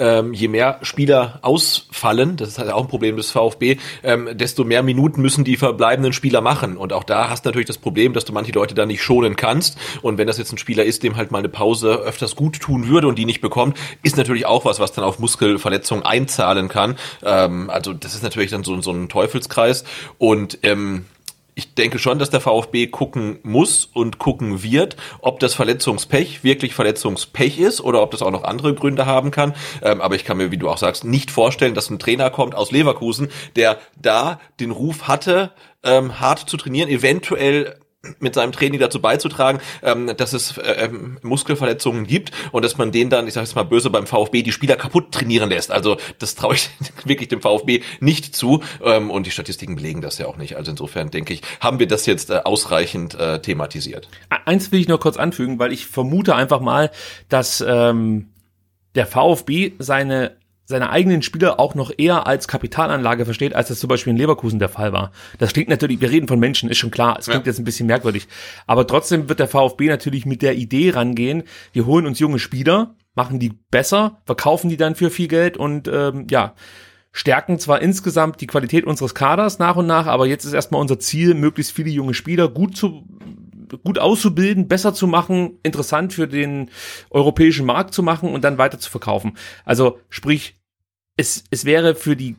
[0.00, 4.64] ähm, je mehr Spieler ausfallen, das ist halt auch ein Problem des VfB, ähm, desto
[4.64, 6.78] mehr Minuten müssen die verbleibenden Spieler machen.
[6.78, 9.36] Und auch da hast du natürlich das Problem, dass du manche Leute da nicht schonen
[9.36, 9.76] kannst.
[10.00, 12.88] Und wenn das jetzt ein Spieler ist, dem halt mal eine Pause öfters gut tun
[12.88, 16.96] würde und die nicht bekommt, ist natürlich auch was, was dann auf Muskelverletzungen einzahlen kann.
[17.22, 19.84] Ähm, also das ist natürlich dann so, so ein Teufelskreis.
[20.16, 21.04] Und ähm,
[21.54, 26.74] ich denke schon, dass der VfB gucken muss und gucken wird, ob das Verletzungspech wirklich
[26.74, 29.54] Verletzungspech ist oder ob das auch noch andere Gründe haben kann.
[29.82, 32.54] Ähm, aber ich kann mir, wie du auch sagst, nicht vorstellen, dass ein Trainer kommt
[32.54, 37.76] aus Leverkusen, der da den Ruf hatte, ähm, hart zu trainieren, eventuell
[38.18, 42.92] mit seinem Training dazu beizutragen, ähm, dass es äh, ähm, Muskelverletzungen gibt und dass man
[42.92, 45.70] den dann, ich sage jetzt mal böse, beim VfB die Spieler kaputt trainieren lässt.
[45.70, 46.70] Also das traue ich
[47.04, 50.56] wirklich dem VfB nicht zu ähm, und die Statistiken belegen das ja auch nicht.
[50.56, 54.08] Also insofern denke ich, haben wir das jetzt äh, ausreichend äh, thematisiert.
[54.46, 56.90] Eins will ich nur kurz anfügen, weil ich vermute einfach mal,
[57.28, 58.30] dass ähm,
[58.94, 60.39] der VfB seine
[60.70, 64.58] seine eigenen Spieler auch noch eher als Kapitalanlage versteht, als das zum Beispiel in Leverkusen
[64.58, 65.12] der Fall war.
[65.38, 67.50] Das klingt natürlich, wir reden von Menschen, ist schon klar, es klingt ja.
[67.50, 68.28] jetzt ein bisschen merkwürdig.
[68.66, 72.94] Aber trotzdem wird der VfB natürlich mit der Idee rangehen, wir holen uns junge Spieler,
[73.14, 76.54] machen die besser, verkaufen die dann für viel Geld und ähm, ja,
[77.12, 81.00] stärken zwar insgesamt die Qualität unseres Kaders nach und nach, aber jetzt ist erstmal unser
[81.00, 83.04] Ziel, möglichst viele junge Spieler gut zu
[83.84, 86.70] gut auszubilden, besser zu machen, interessant für den
[87.10, 89.36] europäischen Markt zu machen und dann weiter zu verkaufen.
[89.64, 90.59] Also sprich,
[91.20, 92.36] es, es wäre für die,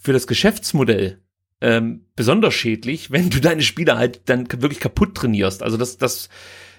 [0.00, 1.18] für das Geschäftsmodell
[1.60, 5.62] ähm, besonders schädlich, wenn du deine Spieler halt dann wirklich kaputt trainierst.
[5.62, 6.28] Also das, das,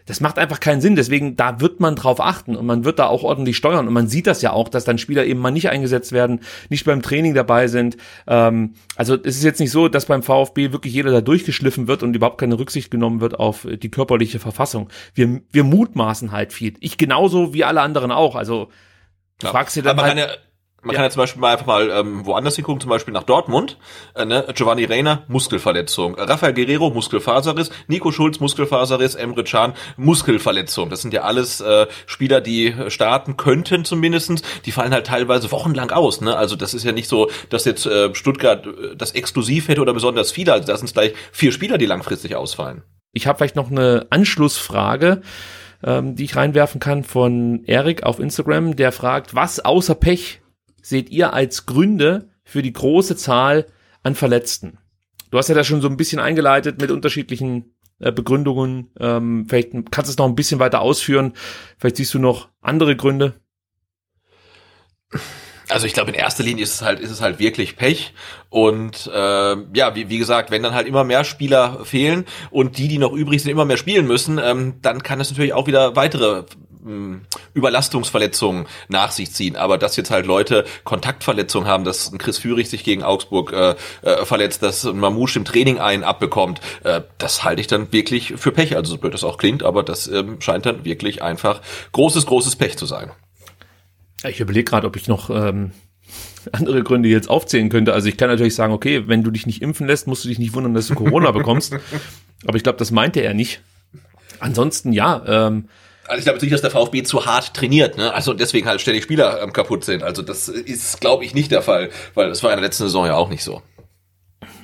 [0.05, 0.95] das macht einfach keinen Sinn.
[0.95, 3.87] Deswegen, da wird man drauf achten und man wird da auch ordentlich steuern.
[3.87, 6.85] Und man sieht das ja auch, dass dann Spieler eben mal nicht eingesetzt werden, nicht
[6.85, 7.95] beim Training dabei sind.
[8.27, 12.03] Ähm, also es ist jetzt nicht so, dass beim VfB wirklich jeder da durchgeschliffen wird
[12.03, 14.89] und überhaupt keine Rücksicht genommen wird auf die körperliche Verfassung.
[15.13, 16.73] Wir, wir mutmaßen halt viel.
[16.81, 18.35] Ich genauso wie alle anderen auch.
[18.35, 18.69] Also
[19.39, 20.39] du fragst dir dann Aber halt,
[20.83, 23.13] man kann ja, kann ja zum Beispiel mal einfach mal ähm, woanders hingucken, zum Beispiel
[23.13, 23.77] nach Dortmund.
[24.15, 24.45] Äh, ne?
[24.53, 26.15] Giovanni Reina, Muskelverletzung.
[26.15, 27.69] Rafael Guerrero, Muskelfaserriss.
[27.87, 29.15] Nico Schulz, Muskelfaserriss.
[29.15, 30.89] Emre Can, Muskelverletzung.
[30.89, 34.41] Das sind ja alles äh, Spieler, die starten könnten zumindestens.
[34.65, 36.19] Die fallen halt teilweise wochenlang aus.
[36.19, 36.35] Ne?
[36.35, 39.93] Also das ist ja nicht so, dass jetzt äh, Stuttgart äh, das exklusiv hätte oder
[39.93, 40.51] besonders viele.
[40.51, 42.83] Also das sind gleich vier Spieler, die langfristig ausfallen.
[43.13, 45.21] Ich habe vielleicht noch eine Anschlussfrage,
[45.83, 50.42] ähm, die ich reinwerfen kann von Erik auf Instagram, der fragt, was außer Pech
[50.83, 53.65] seht ihr als Gründe für die große Zahl
[54.03, 54.77] an Verletzten?
[55.31, 58.91] Du hast ja da schon so ein bisschen eingeleitet mit unterschiedlichen äh, Begründungen.
[58.99, 61.33] Ähm, vielleicht kannst du es noch ein bisschen weiter ausführen.
[61.79, 63.33] Vielleicht siehst du noch andere Gründe.
[65.69, 68.13] Also ich glaube, in erster Linie ist es halt, ist es halt wirklich Pech.
[68.49, 72.87] Und äh, ja, wie, wie gesagt, wenn dann halt immer mehr Spieler fehlen und die,
[72.87, 75.95] die noch übrig sind, immer mehr spielen müssen, ähm, dann kann es natürlich auch wieder
[75.95, 76.43] weitere
[77.53, 79.55] Überlastungsverletzungen nach sich ziehen.
[79.55, 83.75] Aber dass jetzt halt Leute Kontaktverletzungen haben, dass ein Chris Führig sich gegen Augsburg äh,
[84.01, 88.33] äh, verletzt, dass ein Mamouche im Training einen abbekommt, äh, das halte ich dann wirklich
[88.37, 88.75] für Pech.
[88.75, 92.55] Also so blöd das auch klingt, aber das ähm, scheint dann wirklich einfach großes, großes
[92.55, 93.11] Pech zu sein.
[94.27, 95.71] Ich überlege gerade, ob ich noch ähm,
[96.51, 97.93] andere Gründe jetzt aufzählen könnte.
[97.93, 100.39] Also ich kann natürlich sagen, okay, wenn du dich nicht impfen lässt, musst du dich
[100.39, 101.75] nicht wundern, dass du Corona bekommst.
[102.45, 103.61] Aber ich glaube, das meinte er nicht.
[104.39, 105.69] Ansonsten ja, ähm,
[106.07, 108.13] Also ich glaube nicht, dass der VfB zu hart trainiert, ne?
[108.13, 110.03] Also deswegen halt ständig Spieler ähm, kaputt sind.
[110.03, 113.05] Also das ist, glaube ich, nicht der Fall, weil das war in der letzten Saison
[113.05, 113.61] ja auch nicht so.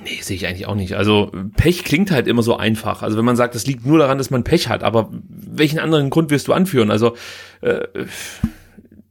[0.04, 0.94] Nee, sehe ich eigentlich auch nicht.
[0.94, 3.02] Also Pech klingt halt immer so einfach.
[3.02, 6.10] Also wenn man sagt, das liegt nur daran, dass man Pech hat, aber welchen anderen
[6.10, 6.90] Grund wirst du anführen?
[6.90, 7.16] Also
[7.60, 7.86] äh,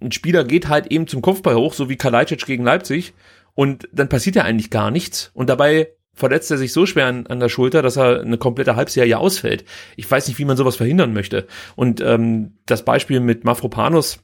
[0.02, 3.14] ein Spieler geht halt eben zum Kopfball hoch, so wie Kalajdzic gegen Leipzig,
[3.54, 5.32] und dann passiert ja eigentlich gar nichts.
[5.34, 5.90] Und dabei
[6.20, 9.64] verletzt er sich so schwer an, an der Schulter, dass er eine komplette Halbserie ausfällt.
[9.96, 11.48] Ich weiß nicht, wie man sowas verhindern möchte.
[11.76, 14.20] Und ähm, das Beispiel mit Mafropanos,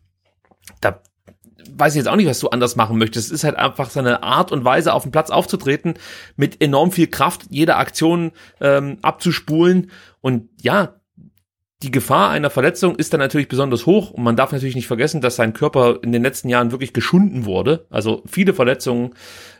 [0.81, 1.01] da
[1.71, 3.27] weiß ich jetzt auch nicht, was du anders machen möchtest.
[3.27, 5.95] Es ist halt einfach seine Art und Weise, auf dem Platz aufzutreten,
[6.35, 8.31] mit enorm viel Kraft, jede Aktion
[8.61, 9.89] ähm, abzuspulen.
[10.21, 10.95] Und ja,
[11.83, 15.19] die Gefahr einer Verletzung ist dann natürlich besonders hoch und man darf natürlich nicht vergessen,
[15.19, 17.85] dass sein Körper in den letzten Jahren wirklich geschunden wurde.
[17.89, 19.13] Also viele Verletzungen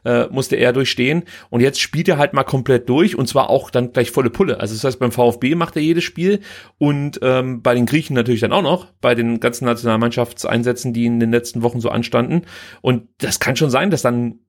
[0.05, 3.69] äh, musste er durchstehen und jetzt spielt er halt mal komplett durch und zwar auch
[3.69, 4.61] dann gleich volle Pulle.
[4.61, 6.39] Also das heißt, beim VfB macht er jedes Spiel
[6.77, 11.19] und ähm, bei den Griechen natürlich dann auch noch, bei den ganzen Nationalmannschaftseinsätzen, die in
[11.19, 12.43] den letzten Wochen so anstanden.
[12.81, 14.39] Und das kann schon sein, dass dann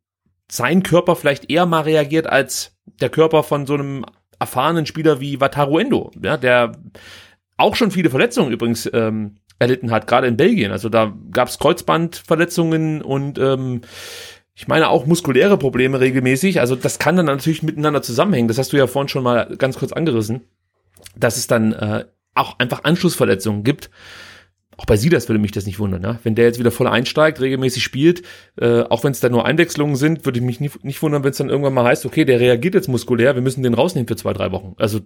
[0.48, 4.04] sein Körper vielleicht eher mal reagiert als der Körper von so einem
[4.38, 6.72] erfahrenen Spieler wie Wataru Endo, ja, der
[7.56, 10.72] auch schon viele Verletzungen übrigens ähm, erlitten hat, gerade in Belgien.
[10.72, 13.80] Also da gab es Kreuzbandverletzungen und ähm,
[14.54, 16.60] ich meine auch muskuläre Probleme regelmäßig.
[16.60, 18.48] Also das kann dann natürlich miteinander zusammenhängen.
[18.48, 20.42] Das hast du ja vorhin schon mal ganz kurz angerissen,
[21.16, 23.90] dass es dann äh, auch einfach Anschlussverletzungen gibt.
[24.78, 26.18] Auch bei Silas würde mich das nicht wundern, ne?
[26.22, 28.22] wenn der jetzt wieder voll einsteigt, regelmäßig spielt,
[28.60, 31.30] äh, auch wenn es dann nur Einwechslungen sind, würde ich mich nicht, nicht wundern, wenn
[31.30, 34.16] es dann irgendwann mal heißt, okay, der reagiert jetzt muskulär, wir müssen den rausnehmen für
[34.16, 34.74] zwei, drei Wochen.
[34.76, 35.00] Also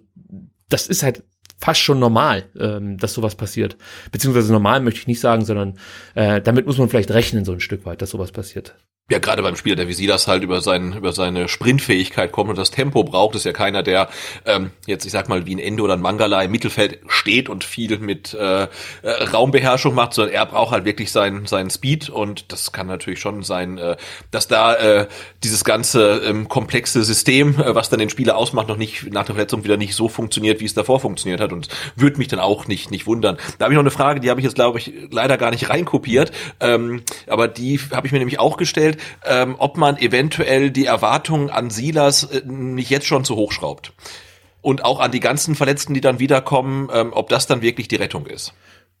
[0.67, 1.23] das ist halt
[1.61, 3.77] fast schon normal, ähm, dass sowas passiert.
[4.11, 5.77] Beziehungsweise normal möchte ich nicht sagen, sondern
[6.15, 8.75] äh, damit muss man vielleicht rechnen, so ein Stück weit, dass sowas passiert.
[9.11, 12.49] Ja, gerade beim Spieler, der wie sie das halt über, sein, über seine Sprintfähigkeit kommt
[12.49, 14.07] und das Tempo braucht, ist ja keiner, der
[14.45, 17.65] ähm, jetzt, ich sag mal, wie ein Endo oder ein Mangala im Mittelfeld steht und
[17.65, 18.67] viel mit äh, äh,
[19.03, 23.43] Raumbeherrschung macht, sondern er braucht halt wirklich seinen, seinen Speed und das kann natürlich schon
[23.43, 23.97] sein, äh,
[24.31, 25.07] dass da äh,
[25.43, 29.35] dieses ganze ähm, komplexe System, äh, was dann den Spieler ausmacht, noch nicht nach der
[29.35, 32.67] Verletzung wieder nicht so funktioniert, wie es davor funktioniert hat und würde mich dann auch
[32.67, 33.35] nicht, nicht wundern.
[33.57, 35.69] Da habe ich noch eine Frage, die habe ich jetzt, glaube ich, leider gar nicht
[35.69, 38.90] reinkopiert, ähm, aber die habe ich mir nämlich auch gestellt,
[39.25, 43.93] ähm, ob man eventuell die Erwartungen an Silas äh, nicht jetzt schon zu hoch schraubt.
[44.61, 47.95] Und auch an die ganzen Verletzten, die dann wiederkommen, ähm, ob das dann wirklich die
[47.95, 48.53] Rettung ist.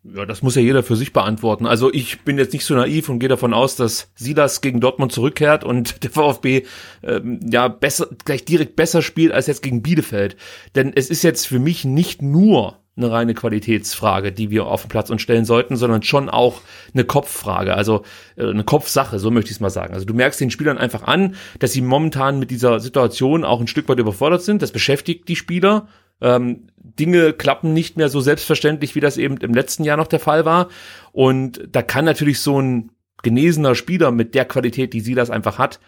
[0.03, 1.67] Ja, das muss ja jeder für sich beantworten.
[1.67, 5.11] Also ich bin jetzt nicht so naiv und gehe davon aus, dass Silas gegen Dortmund
[5.11, 6.63] zurückkehrt und der VfB
[7.03, 10.37] ähm, ja besser gleich direkt besser spielt als jetzt gegen Bielefeld.
[10.73, 14.89] Denn es ist jetzt für mich nicht nur eine reine Qualitätsfrage, die wir auf den
[14.89, 16.61] Platz uns stellen sollten, sondern schon auch
[16.93, 18.03] eine Kopffrage, also
[18.35, 19.93] äh, eine Kopfsache, so möchte ich es mal sagen.
[19.93, 23.67] Also du merkst den Spielern einfach an, dass sie momentan mit dieser Situation auch ein
[23.67, 24.61] Stück weit überfordert sind.
[24.61, 25.87] Das beschäftigt die Spieler.
[26.19, 30.19] Ähm, Dinge klappen nicht mehr so selbstverständlich, wie das eben im letzten Jahr noch der
[30.19, 30.67] Fall war.
[31.13, 32.91] Und da kann natürlich so ein
[33.23, 35.79] genesener Spieler mit der Qualität, die sie das einfach hat,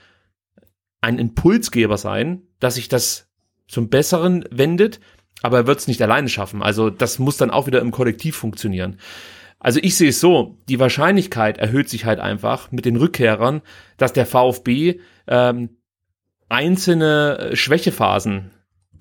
[1.02, 3.28] ein Impulsgeber sein, dass sich das
[3.68, 5.00] zum Besseren wendet.
[5.42, 6.62] Aber er wird es nicht alleine schaffen.
[6.62, 8.98] Also das muss dann auch wieder im Kollektiv funktionieren.
[9.60, 13.62] Also ich sehe es so, die Wahrscheinlichkeit erhöht sich halt einfach mit den Rückkehrern,
[13.98, 15.78] dass der VfB ähm,
[16.50, 18.52] einzelne Schwächephasen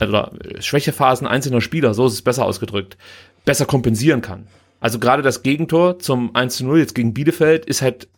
[0.01, 2.97] oder Schwächephasen einzelner Spieler, so ist es besser ausgedrückt,
[3.45, 4.47] besser kompensieren kann.
[4.81, 8.09] Also gerade das Gegentor zum 1 zu 0 jetzt gegen Bielefeld ist halt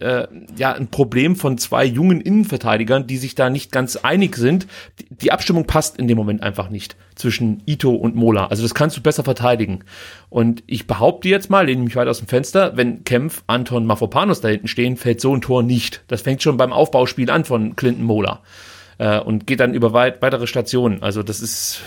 [0.00, 4.66] äh, ja ein Problem von zwei jungen Innenverteidigern, die sich da nicht ganz einig sind.
[4.98, 8.46] Die, die Abstimmung passt in dem Moment einfach nicht zwischen Ito und Mola.
[8.46, 9.80] Also das kannst du besser verteidigen.
[10.28, 14.40] Und ich behaupte jetzt mal, lehne mich weit aus dem Fenster, wenn Kempf, Anton, Mafopanos
[14.40, 16.02] da hinten stehen, fällt so ein Tor nicht.
[16.08, 18.42] Das fängt schon beim Aufbauspiel an von Clinton Mola
[18.98, 21.02] äh, und geht dann über weit, weitere Stationen.
[21.02, 21.80] Also das ist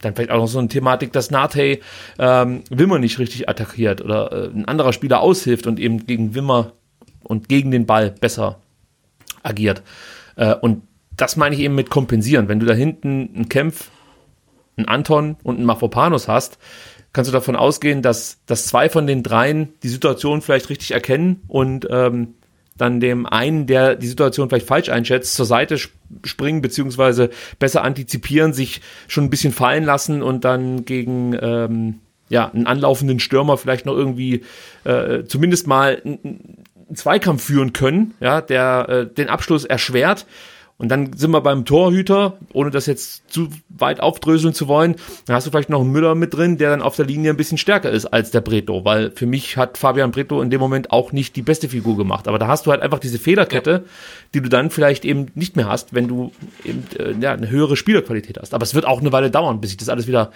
[0.00, 1.78] dann vielleicht auch noch so eine Thematik, dass Nate
[2.18, 6.72] ähm, Wimmer nicht richtig attackiert oder äh, ein anderer Spieler aushilft und eben gegen Wimmer
[7.26, 8.60] und gegen den Ball besser
[9.42, 9.82] agiert.
[10.36, 10.82] Äh, und
[11.16, 12.48] das meine ich eben mit kompensieren.
[12.48, 13.90] Wenn du da hinten einen Kämpf,
[14.76, 16.58] einen Anton und einen Mafopanos hast,
[17.12, 21.40] kannst du davon ausgehen, dass, dass zwei von den dreien die Situation vielleicht richtig erkennen
[21.48, 22.34] und ähm,
[22.76, 28.52] dann dem einen, der die Situation vielleicht falsch einschätzt, zur Seite springen, beziehungsweise besser antizipieren,
[28.52, 33.86] sich schon ein bisschen fallen lassen und dann gegen ähm, ja, einen anlaufenden Stürmer vielleicht
[33.86, 34.42] noch irgendwie
[34.84, 36.02] äh, zumindest mal
[36.88, 40.26] einen Zweikampf führen können, ja, der äh, den Abschluss erschwert.
[40.78, 44.96] Und dann sind wir beim Torhüter, ohne das jetzt zu weit aufdröseln zu wollen.
[45.24, 47.38] Dann hast du vielleicht noch einen Müller mit drin, der dann auf der Linie ein
[47.38, 50.90] bisschen stärker ist als der Breto, weil für mich hat Fabian Breto in dem Moment
[50.90, 52.28] auch nicht die beste Figur gemacht.
[52.28, 53.86] Aber da hast du halt einfach diese Fehlerkette,
[54.34, 57.76] die du dann vielleicht eben nicht mehr hast, wenn du eben äh, ja, eine höhere
[57.76, 58.52] Spielerqualität hast.
[58.52, 60.30] Aber es wird auch eine Weile dauern, bis sich das alles wieder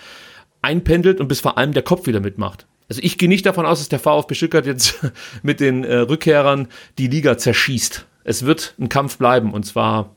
[0.63, 2.67] einpendelt und bis vor allem der Kopf wieder mitmacht.
[2.91, 4.99] Also ich gehe nicht davon aus, dass der VfB Stuttgart jetzt
[5.43, 8.05] mit den äh, Rückkehrern die Liga zerschießt.
[8.25, 10.11] Es wird ein Kampf bleiben und zwar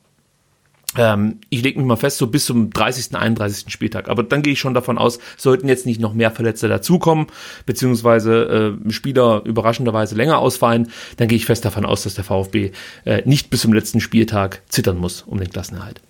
[0.98, 3.72] ähm, ich lege mich mal fest, so bis zum 30., 31.
[3.72, 4.10] Spieltag.
[4.10, 7.28] Aber dann gehe ich schon davon aus, sollten jetzt nicht noch mehr Verletzte dazukommen,
[7.66, 12.72] beziehungsweise äh, Spieler überraschenderweise länger ausfallen, dann gehe ich fest davon aus, dass der VfB
[13.06, 16.02] äh, nicht bis zum letzten Spieltag zittern muss um den Klassenerhalt.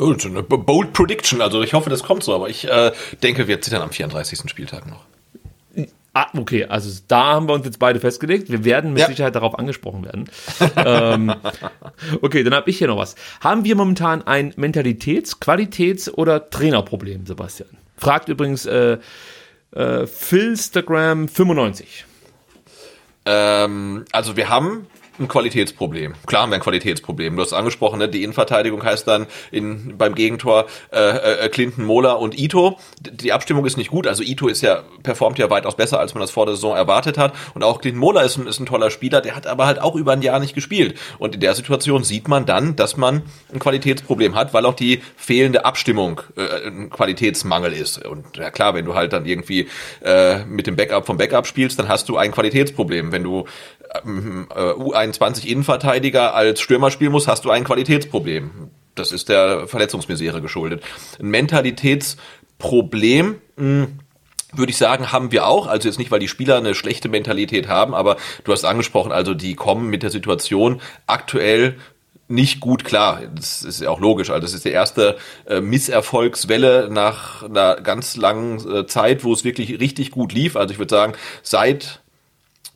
[0.00, 3.82] Eine bold Prediction, also ich hoffe, das kommt so, aber ich äh, denke, wir zittern
[3.82, 4.48] am 34.
[4.50, 5.04] Spieltag noch.
[6.12, 8.50] Ah, okay, also da haben wir uns jetzt beide festgelegt.
[8.50, 9.06] Wir werden mit ja.
[9.06, 10.28] Sicherheit darauf angesprochen werden.
[10.76, 11.32] ähm,
[12.20, 13.14] okay, dann habe ich hier noch was.
[13.40, 17.68] Haben wir momentan ein Mentalitäts-, Qualitäts- oder Trainerproblem, Sebastian?
[17.96, 18.98] Fragt übrigens äh,
[19.72, 21.84] äh, Philstagram95.
[23.26, 24.88] Ähm, also wir haben
[25.20, 26.14] ein Qualitätsproblem.
[26.26, 27.36] Klar haben wir ein Qualitätsproblem.
[27.36, 28.08] Du hast angesprochen, ne?
[28.08, 32.78] die Innenverteidigung heißt dann in, beim Gegentor äh, äh, Clinton, Mola und Ito.
[33.00, 34.06] Die Abstimmung ist nicht gut.
[34.06, 37.18] Also Ito ist ja performt ja weitaus besser, als man das vor der Saison erwartet
[37.18, 37.34] hat.
[37.54, 39.20] Und auch Clinton Mola ist ein, ist ein toller Spieler.
[39.20, 40.98] Der hat aber halt auch über ein Jahr nicht gespielt.
[41.18, 45.02] Und in der Situation sieht man dann, dass man ein Qualitätsproblem hat, weil auch die
[45.16, 48.04] fehlende Abstimmung äh, ein Qualitätsmangel ist.
[48.06, 49.68] Und ja klar, wenn du halt dann irgendwie
[50.02, 53.12] äh, mit dem Backup vom Backup spielst, dann hast du ein Qualitätsproblem.
[53.12, 53.44] Wenn du
[54.04, 54.72] ähm, äh,
[55.12, 58.70] U21 Innenverteidiger als Stürmer spielen muss, hast du ein Qualitätsproblem.
[58.94, 60.82] Das ist der Verletzungsmisere geschuldet.
[61.18, 63.98] Ein Mentalitätsproblem, mh, hm,
[64.52, 65.68] würde ich sagen, haben wir auch.
[65.68, 69.32] Also jetzt nicht, weil die Spieler eine schlechte Mentalität haben, aber du hast angesprochen, also
[69.32, 71.76] die kommen mit der Situation aktuell
[72.30, 73.22] nicht gut klar.
[73.34, 74.30] Das ist ja auch logisch.
[74.30, 79.44] Also das ist die erste äh, Misserfolgswelle nach einer ganz langen äh, Zeit, wo es
[79.44, 80.56] wirklich richtig gut lief.
[80.56, 82.00] Also ich würde sagen, seit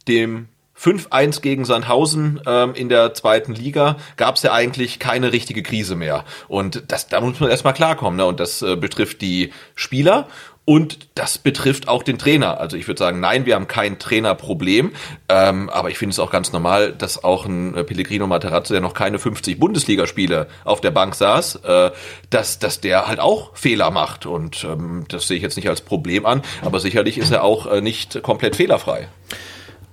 [0.08, 5.62] dem 5-1 gegen Sandhausen ähm, in der zweiten Liga gab es ja eigentlich keine richtige
[5.62, 6.24] Krise mehr.
[6.48, 8.16] Und das, da muss man erstmal klarkommen.
[8.16, 8.26] Ne?
[8.26, 10.28] Und das äh, betrifft die Spieler
[10.66, 12.58] und das betrifft auch den Trainer.
[12.58, 14.92] Also ich würde sagen, nein, wir haben kein Trainerproblem.
[15.28, 18.80] Ähm, aber ich finde es auch ganz normal, dass auch ein äh, Pellegrino Materazzo, der
[18.80, 21.90] noch keine 50 Bundesligaspiele auf der Bank saß, äh,
[22.30, 24.24] dass, dass der halt auch Fehler macht.
[24.24, 26.40] Und ähm, das sehe ich jetzt nicht als Problem an.
[26.62, 29.08] Aber sicherlich ist er auch äh, nicht komplett fehlerfrei.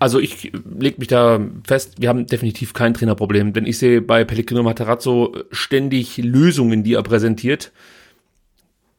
[0.02, 4.24] Also ich leg mich da fest, wir haben definitiv kein Trainerproblem, denn ich sehe bei
[4.24, 7.72] Pellegrino Matarazzo ständig Lösungen, die er präsentiert.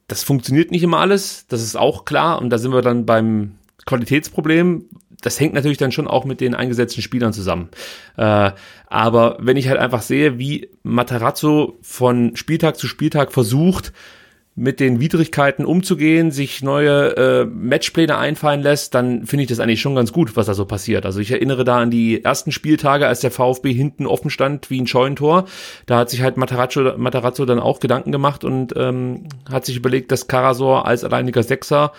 [0.06, 3.56] Das funktioniert nicht immer alles, das ist auch klar und da sind wir dann beim
[3.84, 4.84] Qualitätsproblem.
[5.20, 7.70] Das hängt natürlich dann schon auch mit den eingesetzten Spielern zusammen.
[8.16, 8.52] Äh,
[8.86, 13.92] aber wenn ich halt einfach sehe, wie Matarazzo von Spieltag zu Spieltag versucht,
[14.54, 19.80] mit den Widrigkeiten umzugehen, sich neue äh, Matchpläne einfallen lässt, dann finde ich das eigentlich
[19.80, 21.06] schon ganz gut, was da so passiert.
[21.06, 24.80] Also ich erinnere da an die ersten Spieltage, als der VfB hinten offen stand wie
[24.80, 25.46] ein Scheunentor.
[25.86, 30.12] Da hat sich halt Matarazzo, Matarazzo dann auch Gedanken gemacht und ähm, hat sich überlegt,
[30.12, 31.92] dass Karasor als alleiniger Sechser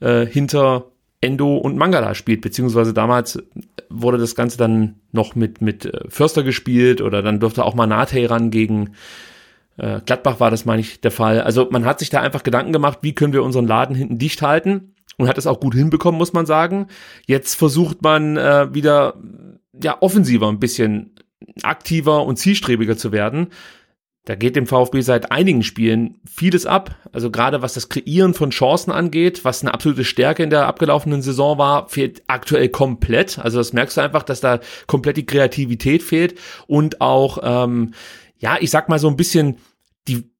[0.00, 0.86] äh, hinter
[1.20, 3.40] Endo und Mangala spielt, beziehungsweise damals
[3.88, 7.86] wurde das Ganze dann noch mit, mit äh, Förster gespielt oder dann durfte auch mal
[7.86, 8.94] Nate ran gegen
[9.76, 11.40] Äh, Gladbach war das, meine ich, der Fall.
[11.40, 14.42] Also man hat sich da einfach Gedanken gemacht, wie können wir unseren Laden hinten dicht
[14.42, 16.86] halten und hat es auch gut hinbekommen, muss man sagen.
[17.26, 19.14] Jetzt versucht man äh, wieder
[19.82, 21.14] ja offensiver ein bisschen
[21.62, 23.48] aktiver und zielstrebiger zu werden.
[24.24, 26.94] Da geht dem VfB seit einigen Spielen vieles ab.
[27.10, 31.22] Also gerade was das Kreieren von Chancen angeht, was eine absolute Stärke in der abgelaufenen
[31.22, 33.40] Saison war, fehlt aktuell komplett.
[33.40, 37.94] Also das merkst du einfach, dass da komplett die Kreativität fehlt und auch, ähm,
[38.42, 39.58] ja, ich sag mal so ein bisschen
[40.08, 40.30] die,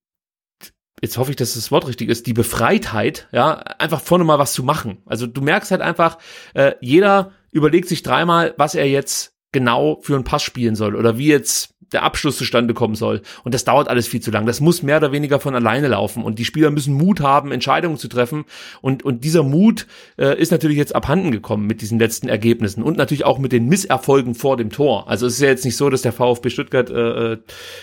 [1.00, 4.52] jetzt hoffe ich, dass das Wort richtig ist, die Befreitheit, ja, einfach vorne mal was
[4.52, 4.98] zu machen.
[5.06, 6.18] Also du merkst halt einfach,
[6.54, 11.16] äh, jeder überlegt sich dreimal, was er jetzt genau für einen Pass spielen soll oder
[11.16, 13.22] wie jetzt der Abschluss zustande kommen soll.
[13.44, 14.46] Und das dauert alles viel zu lang.
[14.46, 16.24] Das muss mehr oder weniger von alleine laufen.
[16.24, 18.44] Und die Spieler müssen Mut haben, Entscheidungen zu treffen.
[18.80, 19.86] Und, und dieser Mut
[20.18, 23.68] äh, ist natürlich jetzt abhanden gekommen mit diesen letzten Ergebnissen und natürlich auch mit den
[23.68, 25.08] Misserfolgen vor dem Tor.
[25.08, 27.38] Also es ist ja jetzt nicht so, dass der VfB Stuttgart äh, äh,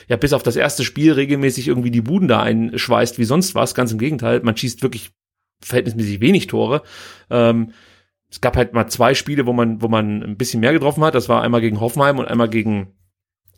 [0.07, 3.75] ja bis auf das erste Spiel regelmäßig irgendwie die Buden da einschweißt wie sonst was.
[3.75, 5.11] Ganz im Gegenteil, man schießt wirklich
[5.61, 6.81] verhältnismäßig wenig Tore.
[7.29, 7.73] Ähm,
[8.31, 11.15] es gab halt mal zwei Spiele, wo man, wo man ein bisschen mehr getroffen hat.
[11.15, 12.93] Das war einmal gegen Hoffenheim und einmal gegen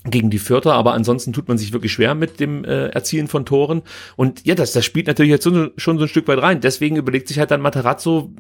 [0.04, 3.45] gegen die Vierter, aber ansonsten tut man sich wirklich schwer mit dem äh, Erzielen von
[3.45, 3.84] Toren.
[4.16, 6.60] Und ja, das, das spielt natürlich jetzt schon so ein Stück weit rein.
[6.60, 8.32] Deswegen überlegt sich halt dann Materazzo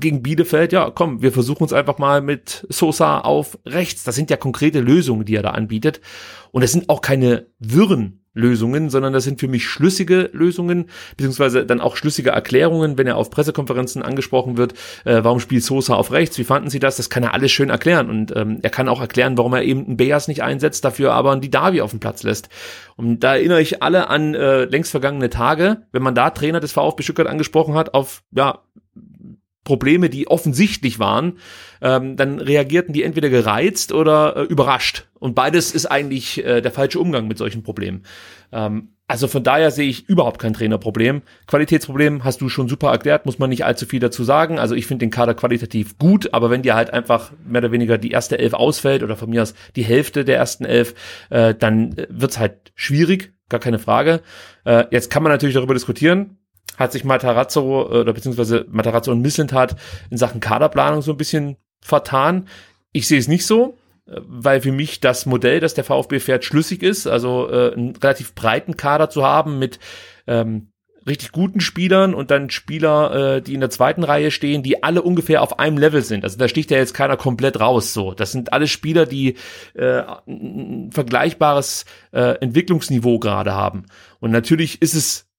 [0.00, 4.04] gegen Bielefeld, ja, komm, wir versuchen uns einfach mal mit Sosa auf rechts.
[4.04, 6.00] Das sind ja konkrete Lösungen, die er da anbietet.
[6.52, 11.66] Und es sind auch keine wirren Lösungen, sondern das sind für mich schlüssige Lösungen, beziehungsweise
[11.66, 14.74] dann auch schlüssige Erklärungen, wenn er auf Pressekonferenzen angesprochen wird,
[15.04, 16.96] äh, warum spielt Sosa auf rechts, wie fanden Sie das?
[16.96, 19.84] Das kann er alles schön erklären und ähm, er kann auch erklären, warum er eben
[19.84, 22.48] einen Beas nicht einsetzt, dafür aber einen Didavi auf den Platz lässt.
[22.96, 26.72] Und da erinnere ich alle an äh, längst vergangene Tage, wenn man da Trainer des
[26.72, 28.60] VfB Stuttgart angesprochen hat, auf ja
[29.70, 31.34] Probleme, die offensichtlich waren,
[31.80, 35.06] ähm, dann reagierten die entweder gereizt oder äh, überrascht.
[35.20, 38.02] Und beides ist eigentlich äh, der falsche Umgang mit solchen Problemen.
[38.50, 41.22] Ähm, also von daher sehe ich überhaupt kein Trainerproblem.
[41.46, 44.58] Qualitätsproblem hast du schon super erklärt, muss man nicht allzu viel dazu sagen.
[44.58, 47.96] Also ich finde den Kader qualitativ gut, aber wenn dir halt einfach mehr oder weniger
[47.96, 50.96] die erste Elf ausfällt oder von mir aus die Hälfte der ersten Elf,
[51.30, 54.20] äh, dann wird's halt schwierig, gar keine Frage.
[54.64, 56.39] Äh, jetzt kann man natürlich darüber diskutieren,
[56.80, 59.76] hat sich Matarazzo oder beziehungsweise Matarazzo und Missentat
[60.10, 62.48] in Sachen Kaderplanung so ein bisschen vertan.
[62.92, 66.82] Ich sehe es nicht so, weil für mich das Modell, das der VfB fährt, schlüssig
[66.82, 67.06] ist.
[67.06, 69.78] Also äh, einen relativ breiten Kader zu haben mit
[70.26, 70.72] ähm,
[71.06, 75.02] richtig guten Spielern und dann Spieler, äh, die in der zweiten Reihe stehen, die alle
[75.02, 76.24] ungefähr auf einem Level sind.
[76.24, 77.92] Also da sticht ja jetzt keiner komplett raus.
[77.92, 79.36] So, das sind alle Spieler, die
[79.74, 83.84] äh, ein vergleichbares äh, Entwicklungsniveau gerade haben.
[84.18, 85.29] Und natürlich ist es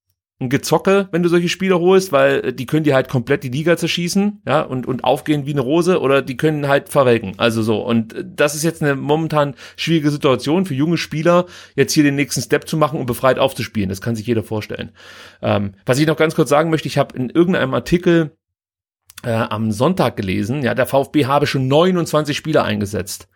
[0.42, 3.48] ein Gezocke, wenn du solche Spieler holst, weil äh, die können dir halt komplett die
[3.48, 7.34] Liga zerschießen, ja, und, und aufgehen wie eine Rose oder die können halt verwelken.
[7.38, 7.80] Also so.
[7.80, 12.16] Und äh, das ist jetzt eine momentan schwierige Situation für junge Spieler, jetzt hier den
[12.16, 13.88] nächsten Step zu machen und befreit aufzuspielen.
[13.88, 14.90] Das kann sich jeder vorstellen.
[15.40, 18.36] Ähm, was ich noch ganz kurz sagen möchte, ich habe in irgendeinem Artikel
[19.24, 23.28] äh, am Sonntag gelesen, ja, der VfB habe schon 29 Spieler eingesetzt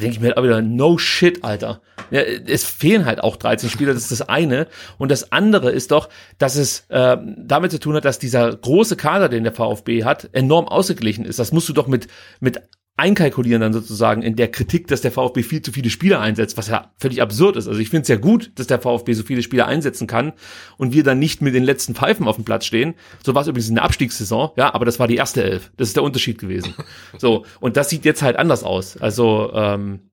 [0.00, 1.80] denke ich mir halt wieder, no shit, Alter.
[2.10, 4.68] Ja, es fehlen halt auch 13 Spieler, das ist das eine.
[4.98, 8.96] Und das andere ist doch, dass es äh, damit zu tun hat, dass dieser große
[8.96, 11.38] Kader, den der VfB hat, enorm ausgeglichen ist.
[11.38, 12.08] Das musst du doch mit,
[12.40, 12.60] mit
[12.96, 16.68] einkalkulieren dann sozusagen in der Kritik, dass der VfB viel zu viele Spieler einsetzt, was
[16.68, 17.68] ja völlig absurd ist.
[17.68, 20.32] Also ich finde es ja gut, dass der VfB so viele Spieler einsetzen kann
[20.78, 22.94] und wir dann nicht mit den letzten Pfeifen auf dem Platz stehen.
[23.22, 25.70] So war es übrigens in der Abstiegssaison, ja, aber das war die erste Elf.
[25.76, 26.74] Das ist der Unterschied gewesen.
[27.18, 28.96] So, und das sieht jetzt halt anders aus.
[28.96, 30.10] Also ähm,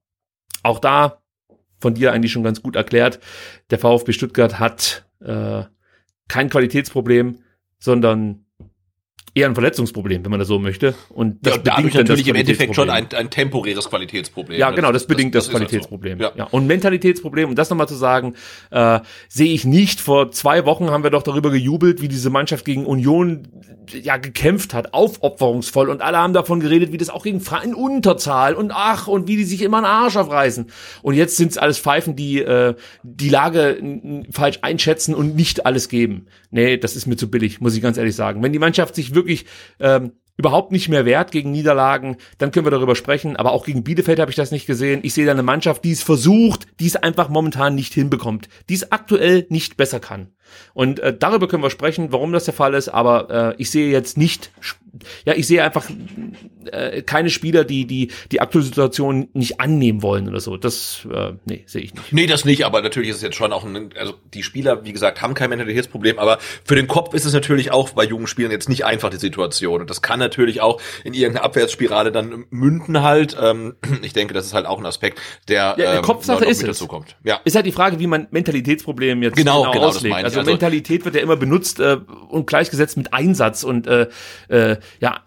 [0.62, 1.22] auch da
[1.78, 3.20] von dir eigentlich schon ganz gut erklärt,
[3.70, 5.64] der VfB Stuttgart hat äh,
[6.28, 7.38] kein Qualitätsproblem,
[7.78, 8.43] sondern
[9.34, 10.94] eher ein Verletzungsproblem, wenn man das so möchte.
[11.08, 14.58] Und das ja, bedingt natürlich im Endeffekt schon ein, ein temporäres Qualitätsproblem.
[14.58, 16.18] Ja, genau, das, bedingt das, das, das Qualitätsproblem.
[16.18, 16.24] So.
[16.24, 16.32] Ja.
[16.36, 16.44] ja.
[16.44, 18.34] Und Mentalitätsproblem, um das nochmal zu sagen,
[18.70, 20.00] äh, sehe ich nicht.
[20.00, 23.48] Vor zwei Wochen haben wir doch darüber gejubelt, wie diese Mannschaft gegen Union
[23.92, 27.74] ja gekämpft hat, aufopferungsvoll und alle haben davon geredet, wie das auch gegen Fra in
[27.74, 30.66] Unterzahl und ach und wie die sich immer einen Arsch aufreißen.
[31.02, 35.88] Und jetzt sind es alles Pfeifen, die äh, die Lage falsch einschätzen und nicht alles
[35.88, 36.26] geben.
[36.54, 38.40] Nee, das ist mir zu billig, muss ich ganz ehrlich sagen.
[38.40, 39.44] Wenn die Mannschaft sich wirklich
[39.80, 43.34] ähm, überhaupt nicht mehr wert gegen Niederlagen, dann können wir darüber sprechen.
[43.34, 45.00] Aber auch gegen Bielefeld habe ich das nicht gesehen.
[45.02, 48.74] Ich sehe da eine Mannschaft, die es versucht, die es einfach momentan nicht hinbekommt, die
[48.74, 50.28] es aktuell nicht besser kann.
[50.74, 53.90] Und äh, darüber können wir sprechen, warum das der Fall ist, aber äh, ich sehe
[53.90, 54.52] jetzt nicht,
[55.24, 55.88] ja, ich sehe einfach
[56.70, 60.56] äh, keine Spieler, die die die aktuelle Situation nicht annehmen wollen oder so.
[60.56, 62.12] Das äh, nee, sehe ich nicht.
[62.12, 64.92] Nee, das nicht, aber natürlich ist es jetzt schon auch ein, also die Spieler, wie
[64.92, 68.50] gesagt, haben kein Mentalitätsproblem, aber für den Kopf ist es natürlich auch bei jungen Spielern
[68.50, 73.02] jetzt nicht einfach die Situation und das kann natürlich auch in irgendeine Abwärtsspirale dann münden
[73.02, 73.36] halt.
[73.40, 76.62] Ähm, ich denke, das ist halt auch ein Aspekt, der, ja, der ähm, Kopfsache ist
[76.62, 76.78] mit es.
[76.78, 77.16] dazu kommt.
[77.24, 77.40] Ja.
[77.44, 80.14] Ist halt die Frage, wie man Mentalitätsproblem jetzt Genau, genau, genau, auslegt.
[80.16, 84.08] Also, Also- Mentalität wird ja immer benutzt äh, und gleichgesetzt mit Einsatz und äh,
[84.48, 85.22] äh, ja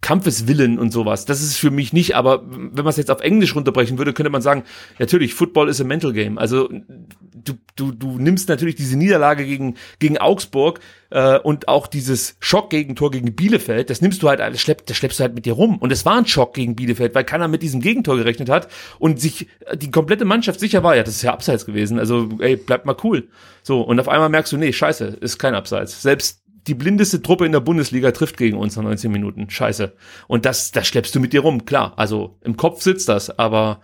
[0.00, 1.26] Kampfeswillen und sowas.
[1.26, 4.30] Das ist für mich nicht, aber wenn man es jetzt auf Englisch runterbrechen würde, könnte
[4.30, 4.64] man sagen,
[4.98, 6.38] natürlich, Football ist a mental game.
[6.38, 10.80] Also du, du, du nimmst natürlich diese Niederlage gegen, gegen Augsburg
[11.10, 15.20] äh, und auch dieses Schockgegentor gegen Bielefeld, das nimmst du halt, das, schlepp, das schleppst
[15.20, 15.76] du halt mit dir rum.
[15.78, 19.20] Und es war ein Schock gegen Bielefeld, weil keiner mit diesem Gegentor gerechnet hat und
[19.20, 21.98] sich äh, die komplette Mannschaft sicher war, ja, das ist ja abseits gewesen.
[21.98, 23.28] Also, ey, bleib mal cool.
[23.62, 26.00] So, und auf einmal merkst du, nee, scheiße, ist kein Abseits.
[26.00, 26.39] Selbst
[26.70, 29.50] die blindeste Truppe in der Bundesliga trifft gegen uns nach 19 Minuten.
[29.50, 29.92] Scheiße.
[30.28, 31.94] Und das, das schleppst du mit dir rum, klar.
[31.96, 33.80] Also im Kopf sitzt das, aber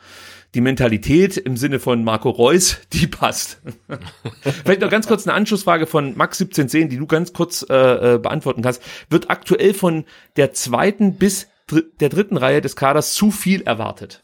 [0.54, 3.60] die Mentalität im Sinne von Marco Reus, die passt.
[4.64, 7.74] Vielleicht noch ganz kurz eine Anschlussfrage von Max 1710, die du ganz kurz äh,
[8.14, 8.80] äh, beantworten kannst.
[9.10, 10.04] Wird aktuell von
[10.36, 14.22] der zweiten bis dr der dritten Reihe des Kaders zu viel erwartet?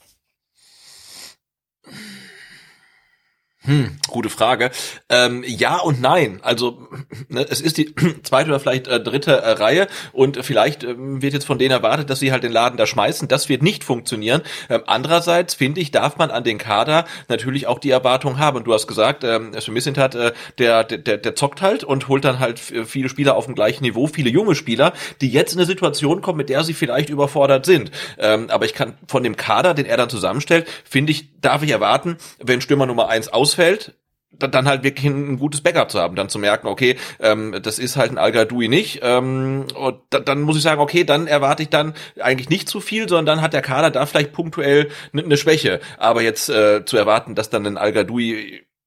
[3.65, 4.73] Hm, gute Frage.
[5.09, 6.41] Ähm, ja und nein.
[6.43, 6.89] Also
[7.29, 7.95] ne, es ist die
[8.25, 12.11] zweite oder vielleicht äh, dritte äh, Reihe und vielleicht ähm, wird jetzt von denen erwartet,
[12.11, 13.29] dass sie halt den Laden da schmeißen.
[13.29, 14.43] Das wird nicht funktionieren.
[14.69, 18.57] Ähm, andererseits finde ich, darf man an den Kader natürlich auch die Erwartung haben.
[18.57, 22.25] Und du hast gesagt, ähm, Smith hat, äh, der, der, der zockt halt und holt
[22.25, 25.61] dann halt f- viele Spieler auf dem gleichen Niveau, viele junge Spieler, die jetzt in
[25.61, 27.93] eine Situation kommen, mit der sie vielleicht überfordert sind.
[28.19, 31.71] Ähm, aber ich kann von dem Kader, den er dann zusammenstellt, finde ich, darf ich
[31.71, 33.95] erwarten, wenn Stürmer Nummer eins ausfällt,
[34.31, 37.79] da- dann halt wirklich ein, gutes Backup zu haben, dann zu merken, okay, ähm, das
[37.79, 38.33] ist halt ein al
[38.69, 39.01] nicht.
[39.03, 42.81] Ähm, und da, dann muss ich sagen, okay, dann erwarte ich dann eigentlich nicht zu
[42.81, 45.81] viel, sondern dann hat der Kader da vielleicht punktuell eine ne Schwäche.
[45.99, 47.93] Aber jetzt äh, zu erwarten, dass dann ein al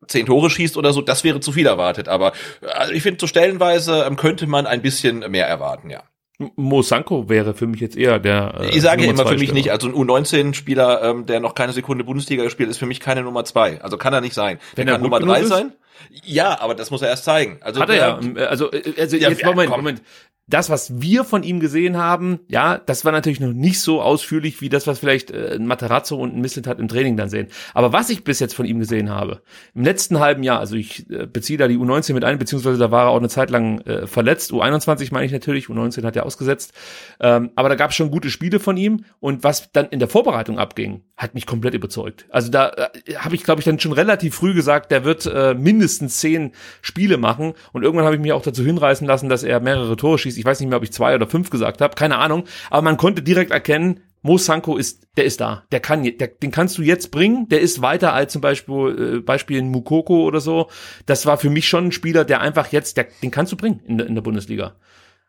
[0.08, 2.08] zehn Tore schießt oder so, das wäre zu viel erwartet.
[2.08, 2.34] Aber
[2.74, 6.04] also ich finde, so stellenweise ähm, könnte man ein bisschen mehr erwarten, ja.
[6.56, 8.56] Mo Sanko wäre für mich jetzt eher der.
[8.60, 9.54] Äh, Ich sage ja Nummer immer zwei für mich Stürmer.
[9.60, 13.24] nicht, also ein U19-Spieler, ähm, der noch keine Sekunde Bundesliga gespielt, ist für mich keine
[13.24, 13.82] Nummer zwei.
[13.82, 14.60] Also kann er nicht sein.
[14.76, 15.50] Wenn der er kann gut Nummer drei ist?
[15.50, 15.72] sein.
[16.26, 17.58] Ja, aber das muss er erst zeigen.
[17.62, 18.14] Also Hat er ja.
[18.20, 19.80] der- Also, äh, also Ja, jetzt ja, Moment, komm.
[19.80, 20.02] Moment.
[20.48, 24.62] Das, was wir von ihm gesehen haben, ja, das war natürlich noch nicht so ausführlich
[24.62, 27.48] wie das, was vielleicht äh, ein Materazzo und ein Misseltat im Training dann sehen.
[27.74, 29.42] Aber was ich bis jetzt von ihm gesehen habe,
[29.74, 32.92] im letzten halben Jahr, also ich äh, beziehe da die U19 mit ein, beziehungsweise da
[32.92, 34.52] war er auch eine Zeit lang äh, verletzt.
[34.52, 36.74] U21 meine ich natürlich, U19 hat er ausgesetzt.
[37.20, 40.10] Ähm, aber da gab es schon gute Spiele von ihm und was dann in der
[40.10, 42.28] Vorbereitung abging, hat mich komplett überzeugt.
[42.30, 45.56] Also da äh, habe ich, glaube ich, dann schon relativ früh gesagt, der wird äh,
[45.56, 46.52] mindestens zehn
[46.84, 50.20] Spiele machen und irgendwann habe ich mich auch dazu hinreißen lassen, dass er mehrere Tore
[50.20, 50.35] schießt.
[50.38, 52.44] Ich weiß nicht mehr, ob ich zwei oder fünf gesagt habe, keine Ahnung.
[52.70, 55.64] Aber man konnte direkt erkennen, Mo Sanko ist, der ist da.
[55.72, 57.48] Der kann, der, den kannst du jetzt bringen.
[57.50, 60.68] Der ist weiter als zum Beispiel, äh, Beispiel in Mukoko oder so.
[61.06, 63.82] Das war für mich schon ein Spieler, der einfach jetzt, der, den kannst du bringen
[63.86, 64.74] in, der- in der Bundesliga.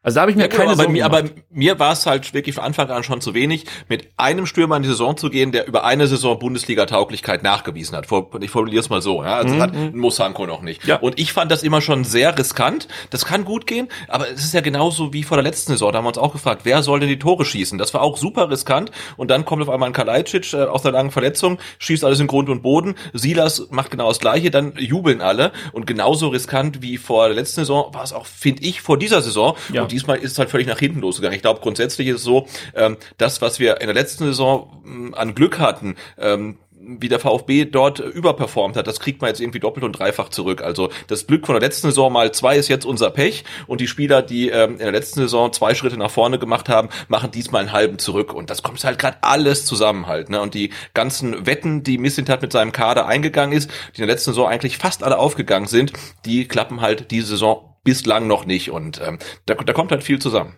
[0.06, 1.24] Also da habe ich mir Ja, keine aber, Sorgen mir, gemacht.
[1.24, 4.76] aber mir war es halt wirklich von Anfang an schon zu wenig, mit einem Stürmer
[4.76, 8.06] in die Saison zu gehen, der über eine Saison Bundesliga-Tauglichkeit nachgewiesen hat.
[8.40, 9.34] Ich formuliere es mal so, ja.
[9.36, 10.84] Also hat Mosanko noch nicht.
[10.84, 10.96] Mhm, Ja.
[11.00, 12.86] Und ich fand das immer schon sehr riskant.
[13.10, 15.90] Das kann gut gehen, aber es ist ja genauso wie vor der letzten Saison.
[15.90, 17.76] Da haben wir uns auch gefragt, wer soll denn die Tore schießen?
[17.76, 18.92] Das war auch super riskant.
[19.16, 22.28] Und dann kommt auf einmal ein Kalajdzic äh, aus einer langen Verletzung, schießt alles in
[22.28, 22.94] Grund und Boden.
[23.12, 25.50] Silas macht genau das Gleiche, dann jubeln alle.
[25.72, 29.20] Und genauso riskant wie vor der letzten Saison war es auch, finde ich, vor dieser
[29.20, 29.56] Saison.
[29.72, 29.82] Ja.
[29.82, 31.34] Und diesmal ist es halt völlig nach hinten losgegangen.
[31.34, 35.14] Ich glaube, grundsätzlich ist es so, ähm, das, was wir in der letzten Saison ähm,
[35.14, 39.58] an Glück hatten, ähm, wie der VfB dort überperformt hat, das kriegt man jetzt irgendwie
[39.58, 40.62] doppelt und dreifach zurück.
[40.62, 43.88] Also das Glück von der letzten Saison mal zwei ist jetzt unser Pech und die
[43.88, 47.62] Spieler, die ähm, in der letzten Saison zwei Schritte nach vorne gemacht haben, machen diesmal
[47.62, 50.28] einen halben zurück und das kommt halt gerade alles zusammen halt.
[50.28, 50.40] Ne?
[50.40, 54.30] Und die ganzen Wetten, die Missintat mit seinem Kader eingegangen ist, die in der letzten
[54.30, 55.92] Saison eigentlich fast alle aufgegangen sind,
[56.26, 60.18] die klappen halt diese Saison bislang noch nicht und ähm, da, da kommt halt viel
[60.18, 60.54] zusammen.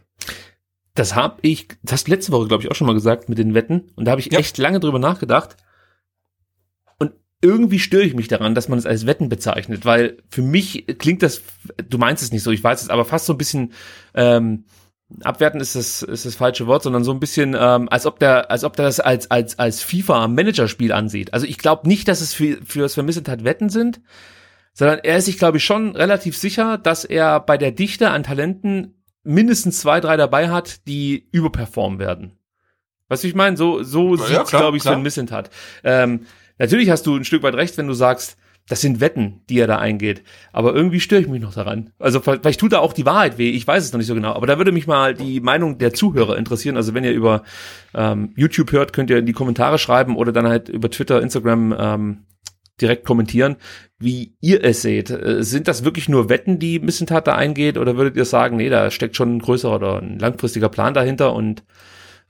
[0.95, 3.39] Das habe ich, das hast du letzte Woche, glaube ich, auch schon mal gesagt mit
[3.39, 3.85] den Wetten.
[3.95, 4.41] Und da habe ich Ja.
[4.41, 5.57] echt lange drüber nachgedacht.
[6.99, 10.87] Und irgendwie störe ich mich daran, dass man es als Wetten bezeichnet, weil für mich
[10.99, 11.43] klingt das,
[11.89, 13.73] du meinst es nicht so, ich weiß es, aber fast so ein bisschen
[14.15, 14.65] ähm,
[15.23, 18.51] abwerten ist das ist das falsche Wort, sondern so ein bisschen ähm, als ob der
[18.51, 21.33] als ob der das als als als FIFA Managerspiel ansieht.
[21.33, 24.01] Also ich glaube nicht, dass es für für das vermisselt hat Wetten sind,
[24.79, 28.23] sondern er ist sich glaube ich schon relativ sicher, dass er bei der Dichte an
[28.23, 32.39] Talenten mindestens zwei, drei dabei hat, die überperformen werden.
[33.09, 33.57] Weißt du, wie ich meine?
[33.57, 34.95] So, so ja, sieht's, klar, glaube ich, klar.
[34.95, 35.51] Sven Missent hat.
[35.83, 36.27] Ähm,
[36.59, 38.37] natürlich hast du ein Stück weit recht, wenn du sagst,
[38.69, 40.23] das sind Wetten, die er da eingeht.
[40.53, 41.91] Aber irgendwie störe ich mich noch daran.
[41.99, 44.35] Also vielleicht tut da auch die Wahrheit weh, ich weiß es noch nicht so genau.
[44.35, 46.77] Aber da würde mich mal die Meinung der Zuhörer interessieren.
[46.77, 47.43] Also wenn ihr über
[47.95, 51.75] ähm, YouTube hört, könnt ihr in die Kommentare schreiben oder dann halt über Twitter, Instagram
[51.77, 52.19] ähm,
[52.81, 53.57] direkt kommentieren,
[53.99, 55.11] wie ihr es seht.
[55.11, 57.79] Äh, sind das wirklich nur Wetten, die Missentat da eingeht?
[57.79, 61.35] Oder würdet ihr sagen, nee, da steckt schon ein größerer oder ein langfristiger Plan dahinter
[61.35, 61.65] und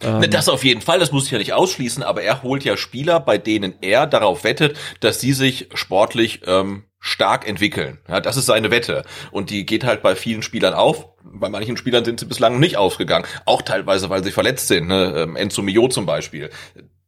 [0.01, 2.77] ähm, das auf jeden Fall, das muss ich ja nicht ausschließen, aber er holt ja
[2.77, 7.99] Spieler, bei denen er darauf wettet, dass sie sich sportlich ähm, stark entwickeln.
[8.09, 9.05] Ja, das ist seine Wette.
[9.31, 11.09] Und die geht halt bei vielen Spielern auf.
[11.23, 13.27] Bei manchen Spielern sind sie bislang nicht aufgegangen.
[13.45, 14.89] Auch teilweise, weil sie verletzt sind.
[14.89, 15.15] Ne?
[15.17, 16.51] Ähm, Enzo Mio zum Beispiel.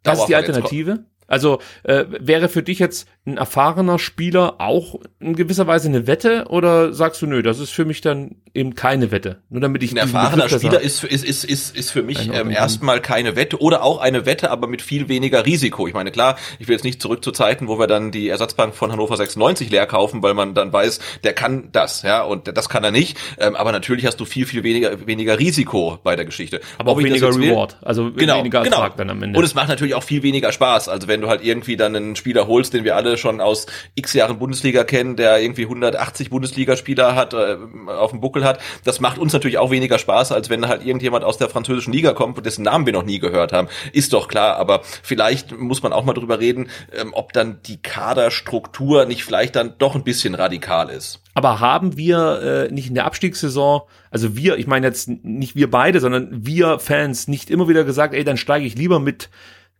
[0.02, 1.04] Das ist die Alternative?
[1.26, 6.46] Also äh, wäre für dich jetzt ein erfahrener Spieler auch in gewisser Weise eine Wette
[6.48, 9.42] oder sagst du, nö, das ist für mich dann eben keine Wette?
[9.50, 13.00] Nur damit ich ein erfahrener Spieler ist, ist, ist, ist, ist für mich ähm, erstmal
[13.00, 15.86] keine Wette oder auch eine Wette, aber mit viel weniger Risiko.
[15.86, 18.74] Ich meine, klar, ich will jetzt nicht zurück zu Zeiten, wo wir dann die Ersatzbank
[18.74, 22.70] von Hannover 96 leer kaufen, weil man dann weiß, der kann das, ja, und das
[22.70, 23.18] kann er nicht.
[23.38, 26.62] Ähm, aber natürlich hast du viel, viel weniger, weniger Risiko bei der Geschichte.
[26.78, 28.96] Aber Ob auch weniger Reward, also genau, weniger Ertrag genau.
[28.96, 29.38] dann am Ende.
[29.38, 30.88] Und es macht natürlich auch viel weniger Spaß.
[30.88, 34.12] Also wenn du halt irgendwie dann einen Spieler holst, den wir alle schon aus x
[34.12, 37.56] Jahren Bundesliga kennen, der irgendwie 180 Bundesligaspieler hat, äh,
[37.86, 41.24] auf dem Buckel hat, das macht uns natürlich auch weniger Spaß, als wenn halt irgendjemand
[41.24, 43.68] aus der französischen Liga kommt, dessen Namen wir noch nie gehört haben.
[43.92, 47.80] Ist doch klar, aber vielleicht muss man auch mal drüber reden, ähm, ob dann die
[47.82, 51.20] Kaderstruktur nicht vielleicht dann doch ein bisschen radikal ist.
[51.34, 55.70] Aber haben wir äh, nicht in der Abstiegssaison, also wir, ich meine jetzt nicht wir
[55.70, 59.30] beide, sondern wir Fans nicht immer wieder gesagt, ey, dann steige ich lieber mit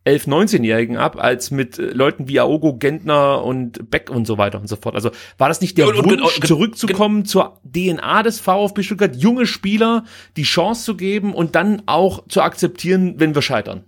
[0.05, 4.59] 11-, 19-Jährigen ab, als mit äh, Leuten wie Aogo, Gentner und Beck und so weiter
[4.59, 4.95] und so fort.
[4.95, 9.45] Also war das nicht der und, Wunsch, und, zurückzukommen zur DNA des VfB Stuttgart, junge
[9.45, 10.05] Spieler
[10.37, 13.83] die Chance zu geben und dann auch zu akzeptieren, wenn wir scheitern?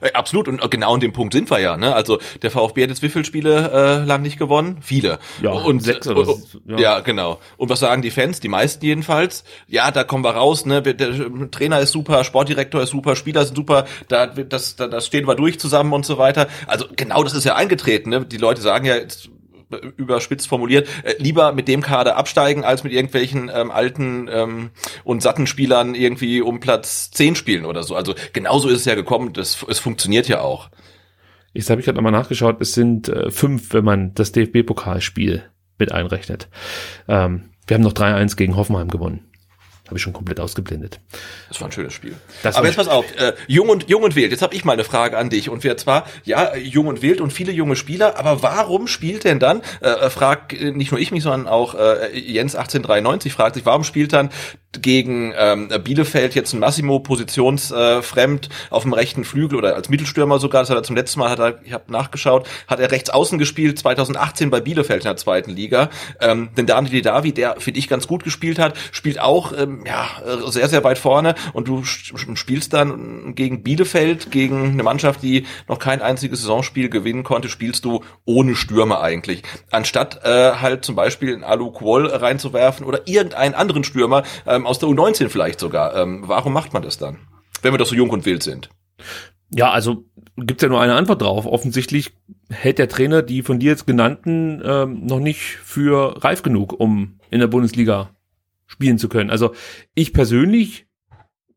[0.00, 1.76] Äh, absolut, und genau an dem Punkt sind wir ja.
[1.76, 1.94] Ne?
[1.94, 4.78] Also der VfB hat jetzt wie viele Spiele äh, lang nicht gewonnen?
[4.80, 5.18] Viele.
[5.42, 6.40] Ja, und sechs oder so.
[6.66, 6.78] Ja.
[6.78, 7.38] ja, genau.
[7.56, 8.40] Und was sagen die Fans?
[8.40, 9.44] Die meisten jedenfalls.
[9.66, 10.66] Ja, da kommen wir raus.
[10.66, 10.82] Ne?
[10.82, 13.86] Der Trainer ist super, Sportdirektor ist super, Spieler sind super.
[14.08, 16.48] Da, das, da, das stehen wir durch zusammen und so weiter.
[16.66, 18.10] Also genau das ist ja eingetreten.
[18.10, 18.24] Ne?
[18.24, 19.30] Die Leute sagen ja, jetzt,
[19.96, 24.70] überspitzt formuliert, äh, lieber mit dem Kader absteigen, als mit irgendwelchen ähm, alten ähm,
[25.04, 27.94] und satten Spielern irgendwie um Platz 10 spielen oder so.
[27.94, 30.70] Also genauso ist es ja gekommen, das, es funktioniert ja auch.
[31.52, 35.42] Jetzt habe ich gerade nochmal nachgeschaut, es sind äh, fünf, wenn man das DFB-Pokalspiel
[35.78, 36.48] mit einrechnet.
[37.08, 39.27] Ähm, wir haben noch 3-1 gegen Hoffenheim gewonnen.
[39.88, 41.00] Habe ich schon komplett ausgeblendet.
[41.48, 42.14] Das war ein schönes Spiel.
[42.42, 44.30] Das Aber jetzt pass auf, äh, jung und jung und wild.
[44.30, 45.48] Jetzt habe ich mal eine Frage an dich.
[45.48, 49.38] Und wir zwar, ja, jung und wild und viele junge Spieler, aber warum spielt denn
[49.38, 53.54] dann, äh, äh fragt äh, nicht nur ich mich, sondern auch äh, Jens 1893 fragt
[53.54, 54.28] sich, warum spielt dann
[54.72, 60.38] gegen ähm, Bielefeld jetzt ein Massimo positionsfremd äh, auf dem rechten Flügel oder als Mittelstürmer
[60.38, 63.08] sogar, das hat er zum letzten Mal, hat er, ich habe nachgeschaut, hat er rechts
[63.08, 65.88] außen gespielt, 2018 bei Bielefeld in der zweiten Liga.
[66.20, 70.06] Ähm, denn Daniel Davi, der finde ich ganz gut gespielt hat, spielt auch ähm, ja
[70.50, 75.78] sehr, sehr weit vorne und du spielst dann gegen Bielefeld, gegen eine Mannschaft, die noch
[75.78, 79.42] kein einziges Saisonspiel gewinnen konnte, spielst du ohne Stürmer eigentlich.
[79.70, 84.66] Anstatt äh, halt zum Beispiel einen Alu Quol reinzuwerfen oder irgendeinen anderen Stürmer, äh, ähm,
[84.66, 85.96] aus der U19 vielleicht sogar.
[85.96, 87.18] Ähm, warum macht man das dann,
[87.62, 88.68] wenn wir doch so jung und wild sind?
[89.50, 90.04] Ja, also
[90.36, 91.46] gibt's ja nur eine Antwort drauf.
[91.46, 92.12] Offensichtlich
[92.50, 97.18] hält der Trainer die von dir jetzt genannten ähm, noch nicht für reif genug, um
[97.30, 98.10] in der Bundesliga
[98.68, 99.30] spielen zu können.
[99.30, 99.54] Also
[99.94, 100.86] ich persönlich,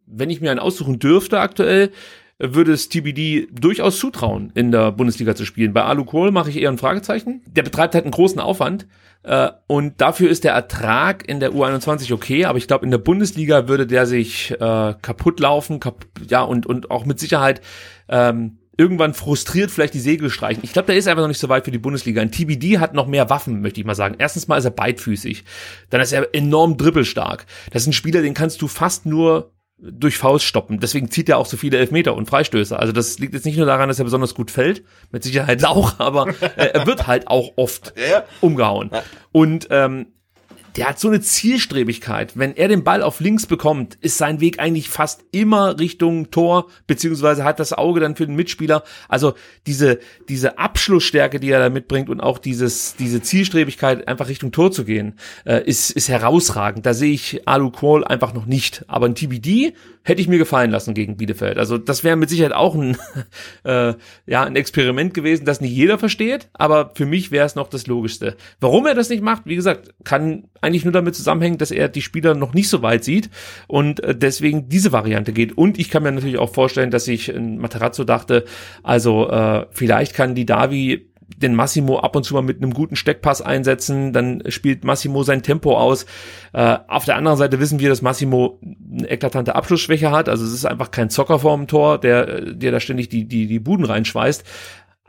[0.08, 1.92] wenn ich mir einen aussuchen dürfte aktuell,
[2.40, 5.74] würde es TBD durchaus zutrauen, in der Bundesliga zu spielen.
[5.74, 7.44] Bei Alu Kohl mache ich eher ein Fragezeichen.
[7.46, 8.88] Der betreibt halt einen großen Aufwand.
[9.22, 12.98] Äh, und dafür ist der Ertrag in der U21 okay, aber ich glaube, in der
[12.98, 14.56] Bundesliga würde der sich äh,
[15.02, 17.62] kaputt laufen, kap ja, und, und auch mit Sicherheit
[18.10, 20.64] ähm, irgendwann frustriert vielleicht die Segel streichen.
[20.64, 22.22] Ich glaube, der ist einfach noch nicht so weit für die Bundesliga.
[22.22, 24.16] Ein TBD hat noch mehr Waffen, möchte ich mal sagen.
[24.18, 25.44] Erstens mal ist er beidfüßig.
[25.90, 27.46] Dann ist er enorm dribbelstark.
[27.72, 29.52] Das ist ein Spieler, den kannst du fast nur
[29.82, 30.80] durch Faust stoppen.
[30.80, 32.78] Deswegen zieht er auch so viele Elfmeter und Freistöße.
[32.78, 36.00] Also das liegt jetzt nicht nur daran, dass er besonders gut fällt, mit Sicherheit auch,
[36.00, 38.24] aber äh, er wird halt auch oft ja.
[38.42, 38.92] umgehauen.
[39.32, 40.08] Und ähm,
[40.76, 42.38] der hat so eine Zielstrebigkeit.
[42.38, 46.68] Wenn er den Ball auf links bekommt, ist sein Weg eigentlich fast immer Richtung Tor,
[46.88, 48.84] beziehungsweise hat das Auge dann für den Mitspieler.
[49.10, 49.34] Also
[49.68, 50.00] diese,
[50.30, 54.86] diese Abschlussstärke, die er da mitbringt und auch dieses, diese Zielstrebigkeit, einfach Richtung Tor zu
[54.86, 55.16] gehen,
[55.46, 56.86] äh, ist, ist herausragend.
[56.86, 58.86] Da sehe ich Alu Qual einfach noch nicht.
[58.88, 61.58] Aber ein TBD hätte ich mir gefallen lassen gegen Bielefeld.
[61.58, 62.98] Also das wäre mit Sicherheit auch ein,
[63.64, 63.94] äh,
[64.26, 67.88] ja, ein Experiment gewesen, das nicht jeder versteht, aber für mich wäre es noch das
[67.88, 68.36] Logischste.
[68.60, 72.02] Warum er das nicht macht, wie gesagt, kann eigentlich nur damit zusammenhängen, dass er die
[72.02, 73.30] Spieler noch nicht so weit sieht
[73.68, 75.58] und äh, deswegen diese Variante geht.
[75.58, 78.46] Und ich kann mir natürlich auch vorstellen, dass ich in Materazzo dachte,
[78.84, 82.96] also äh, vielleicht kann die Davi den Massimo ab und zu mal mit einem guten
[82.96, 86.06] Steckpass einsetzen, dann spielt Massimo sein Tempo aus.
[86.54, 88.60] Äh, auf der anderen Seite wissen wir, dass Massimo
[88.92, 90.30] eine eklatante Abschlussschwäche hat.
[90.30, 93.60] Also es ist einfach kein Zocker vorm Tor, der, der da ständig die, die, die
[93.60, 94.44] Buden reinschweißt.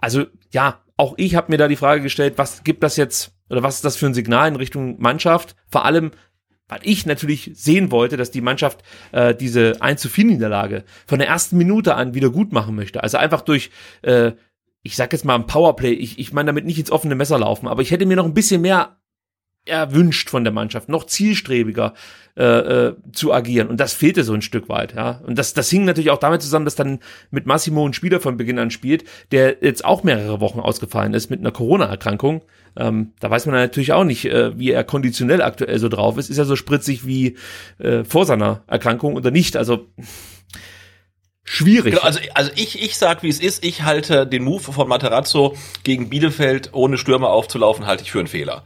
[0.01, 3.63] Also ja, auch ich habe mir da die Frage gestellt, was gibt das jetzt oder
[3.63, 5.57] was ist das für ein Signal in Richtung Mannschaft?
[5.69, 6.13] Vor allem,
[6.69, 8.83] weil ich natürlich sehen wollte, dass die Mannschaft
[9.13, 13.03] äh, diese 1 zu 4 Niederlage von der ersten Minute an wieder gut machen möchte.
[13.03, 13.71] Also einfach durch
[14.03, 14.33] äh,
[14.83, 17.69] ich sag jetzt mal ein Powerplay, ich, ich meine damit nicht ins offene Messer laufen,
[17.69, 18.97] aber ich hätte mir noch ein bisschen mehr
[19.65, 21.95] erwünscht von der Mannschaft, noch zielstrebiger
[22.37, 23.69] äh, äh, zu agieren.
[23.69, 25.21] Und das fehlte so ein Stück weit, ja.
[25.27, 27.01] Und das, das hing natürlich auch damit zusammen, dass dann
[27.31, 31.31] mit Massimo ein Spieler von Beginn an spielt, der jetzt auch mehrere Wochen ausgefallen ist
[31.31, 32.43] mit einer Corona-Erkrankung.
[32.75, 36.31] Ähm, da weiß man natürlich auch nicht, äh, wie er konditionell aktuell so drauf ist.
[36.31, 37.37] Ist er so spritzig wie
[37.79, 39.57] äh, vor seiner Erkrankung oder nicht?
[39.57, 39.89] Also
[41.45, 41.95] schwierig.
[41.95, 43.63] Genau, also, also ich, ich sag, wie es ist.
[43.63, 45.55] Ich halte den Move von Materazzo
[45.85, 48.65] gegen Bielefeld ohne Stürmer aufzulaufen, halte ich für einen Fehler.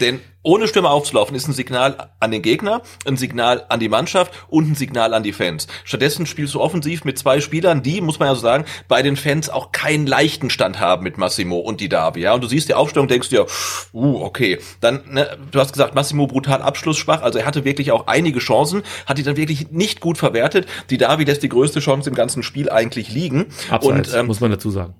[0.00, 4.32] Denn ohne Stürmer aufzulaufen ist ein Signal an den Gegner, ein Signal an die Mannschaft
[4.48, 5.68] und ein Signal an die Fans.
[5.84, 9.16] Stattdessen spielst du offensiv mit zwei Spielern, die, muss man ja so sagen, bei den
[9.16, 12.22] Fans auch keinen leichten Stand haben mit Massimo und die Davi.
[12.22, 12.34] Ja?
[12.34, 13.46] Und du siehst die Aufstellung, denkst dir,
[13.92, 14.58] uh, okay.
[14.80, 18.82] Dann, ne, du hast gesagt, Massimo brutal abschlussschwach, also er hatte wirklich auch einige Chancen,
[19.06, 20.66] hat die dann wirklich nicht gut verwertet.
[20.90, 23.46] Die Davi lässt die größte Chance im ganzen Spiel eigentlich liegen.
[23.70, 24.94] Abseits, und, ähm, muss man dazu sagen.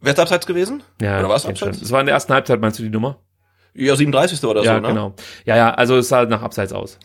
[0.00, 0.82] Wer ist abseits gewesen?
[1.00, 1.80] Ja, Oder was abseits?
[1.80, 3.18] Es war in der ersten Halbzeit, meinst du die Nummer?
[3.74, 4.44] Ja, 37.
[4.44, 4.88] oder ja, so, ne?
[4.88, 5.14] genau.
[5.44, 6.98] Ja, ja, also es sah nach Abseits aus.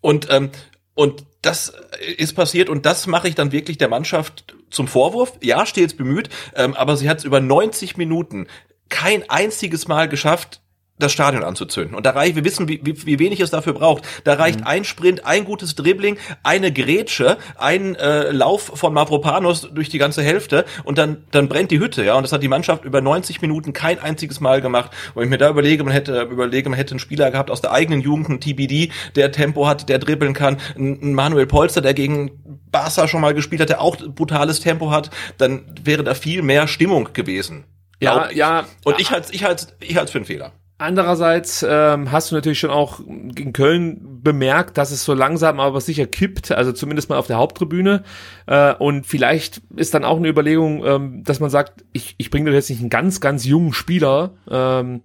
[0.00, 0.50] Und, ähm,
[0.94, 1.72] und das
[2.16, 5.34] ist passiert und das mache ich dann wirklich der Mannschaft zum Vorwurf.
[5.40, 8.48] Ja, stets bemüht, ähm, aber sie hat es über 90 Minuten
[8.88, 10.60] kein einziges Mal geschafft,
[10.98, 11.94] das Stadion anzuzünden.
[11.94, 14.04] Und da reicht, wir wissen, wie, wie, wie wenig es dafür braucht.
[14.24, 14.66] Da reicht mhm.
[14.66, 20.22] ein Sprint, ein gutes Dribbling, eine Grätsche, ein äh, Lauf von Mavropanos durch die ganze
[20.22, 22.14] Hälfte und dann, dann brennt die Hütte, ja.
[22.14, 24.90] Und das hat die Mannschaft über 90 Minuten kein einziges Mal gemacht.
[25.14, 27.72] Und ich mir da überlege, man hätte, überlege, man hätte einen Spieler gehabt aus der
[27.72, 32.30] eigenen Jugend, einen TBD, der Tempo hat, der dribbeln kann, ein Manuel Polster, der gegen
[32.70, 36.68] Barca schon mal gespielt hat, der auch brutales Tempo hat, dann wäre da viel mehr
[36.68, 37.64] Stimmung gewesen.
[38.00, 38.66] Ja, ja.
[38.84, 40.52] Und ich halte ich halte ich halte für einen Fehler.
[40.78, 45.80] Andererseits ähm, hast du natürlich schon auch in Köln bemerkt, dass es so langsam aber
[45.80, 48.02] sicher kippt, also zumindest mal auf der Haupttribüne.
[48.46, 52.50] Äh, und vielleicht ist dann auch eine Überlegung, ähm, dass man sagt, ich, ich bringe
[52.50, 55.00] doch jetzt nicht einen ganz, ganz jungen Spieler ähm,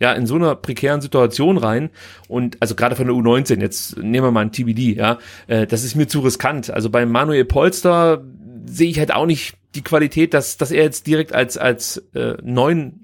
[0.00, 1.90] ja in so einer prekären Situation rein.
[2.26, 5.84] Und also gerade von der U19, jetzt nehmen wir mal ein TBD, ja, äh, das
[5.84, 6.70] ist mir zu riskant.
[6.70, 8.24] Also bei Manuel Polster
[8.64, 12.36] sehe ich halt auch nicht die Qualität, dass, dass er jetzt direkt als, als äh,
[12.42, 13.01] neuen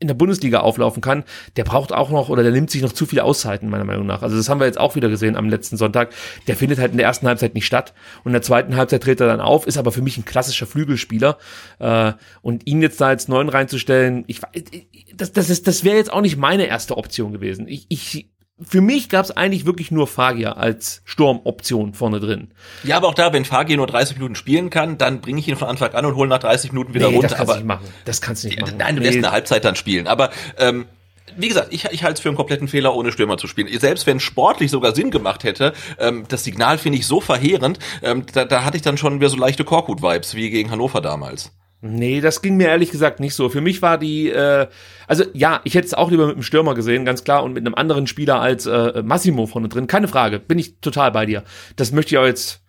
[0.00, 1.24] in der Bundesliga auflaufen kann,
[1.56, 4.22] der braucht auch noch oder der nimmt sich noch zu viele Auszeiten, meiner Meinung nach.
[4.22, 6.10] Also das haben wir jetzt auch wieder gesehen am letzten Sonntag.
[6.46, 9.20] Der findet halt in der ersten Halbzeit nicht statt und in der zweiten Halbzeit tritt
[9.20, 11.38] er dann auf, ist aber für mich ein klassischer Flügelspieler.
[11.80, 14.40] Äh, und ihn jetzt da als neuen reinzustellen, ich,
[15.14, 17.66] das, das, ist, das wäre jetzt auch nicht meine erste Option gewesen.
[17.66, 18.28] Ich, ich
[18.60, 22.48] für mich gab es eigentlich wirklich nur Fagier als Sturmoption vorne drin.
[22.82, 25.56] Ja, aber auch da, wenn Fagier nur 30 Minuten spielen kann, dann bringe ich ihn
[25.56, 27.28] von Anfang an und hole nach 30 Minuten wieder nee, runter.
[27.28, 27.88] Das kannst aber, du nicht machen.
[28.04, 28.74] Das kannst du nicht machen.
[28.78, 29.08] Nein, du nee.
[29.08, 30.08] lässt eine Halbzeit dann spielen.
[30.08, 30.86] Aber ähm,
[31.36, 33.68] wie gesagt, ich, ich halte es für einen kompletten Fehler, ohne Stürmer zu spielen.
[33.78, 38.24] Selbst wenn sportlich sogar Sinn gemacht hätte, ähm, das Signal finde ich so verheerend, ähm,
[38.32, 41.52] da, da hatte ich dann schon wieder so leichte Korkut-Vibes, wie gegen Hannover damals.
[41.80, 43.48] Nee, das ging mir ehrlich gesagt nicht so.
[43.48, 44.66] Für mich war die, äh,
[45.06, 47.64] also ja, ich hätte es auch lieber mit einem Stürmer gesehen, ganz klar, und mit
[47.64, 49.86] einem anderen Spieler als äh, Massimo vorne drin.
[49.86, 51.44] Keine Frage, bin ich total bei dir.
[51.76, 52.64] Das möchte ich auch jetzt,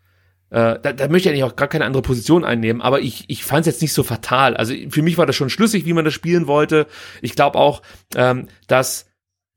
[0.52, 3.44] äh, da, da möchte ich eigentlich auch gar keine andere Position einnehmen, aber ich, ich
[3.44, 4.56] fand es jetzt nicht so fatal.
[4.56, 6.86] Also für mich war das schon schlüssig, wie man das spielen wollte.
[7.24, 7.82] Ich glaube auch,
[8.16, 9.08] ähm, dass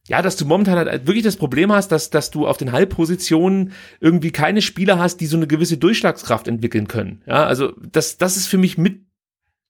[0.08, 3.72] ja, dass du momentan halt wirklich das Problem hast, dass, dass du auf den Halbpositionen
[4.00, 7.22] irgendwie keine Spieler hast, die so eine gewisse Durchschlagskraft entwickeln können.
[7.26, 9.02] Ja, also das, das ist für mich mit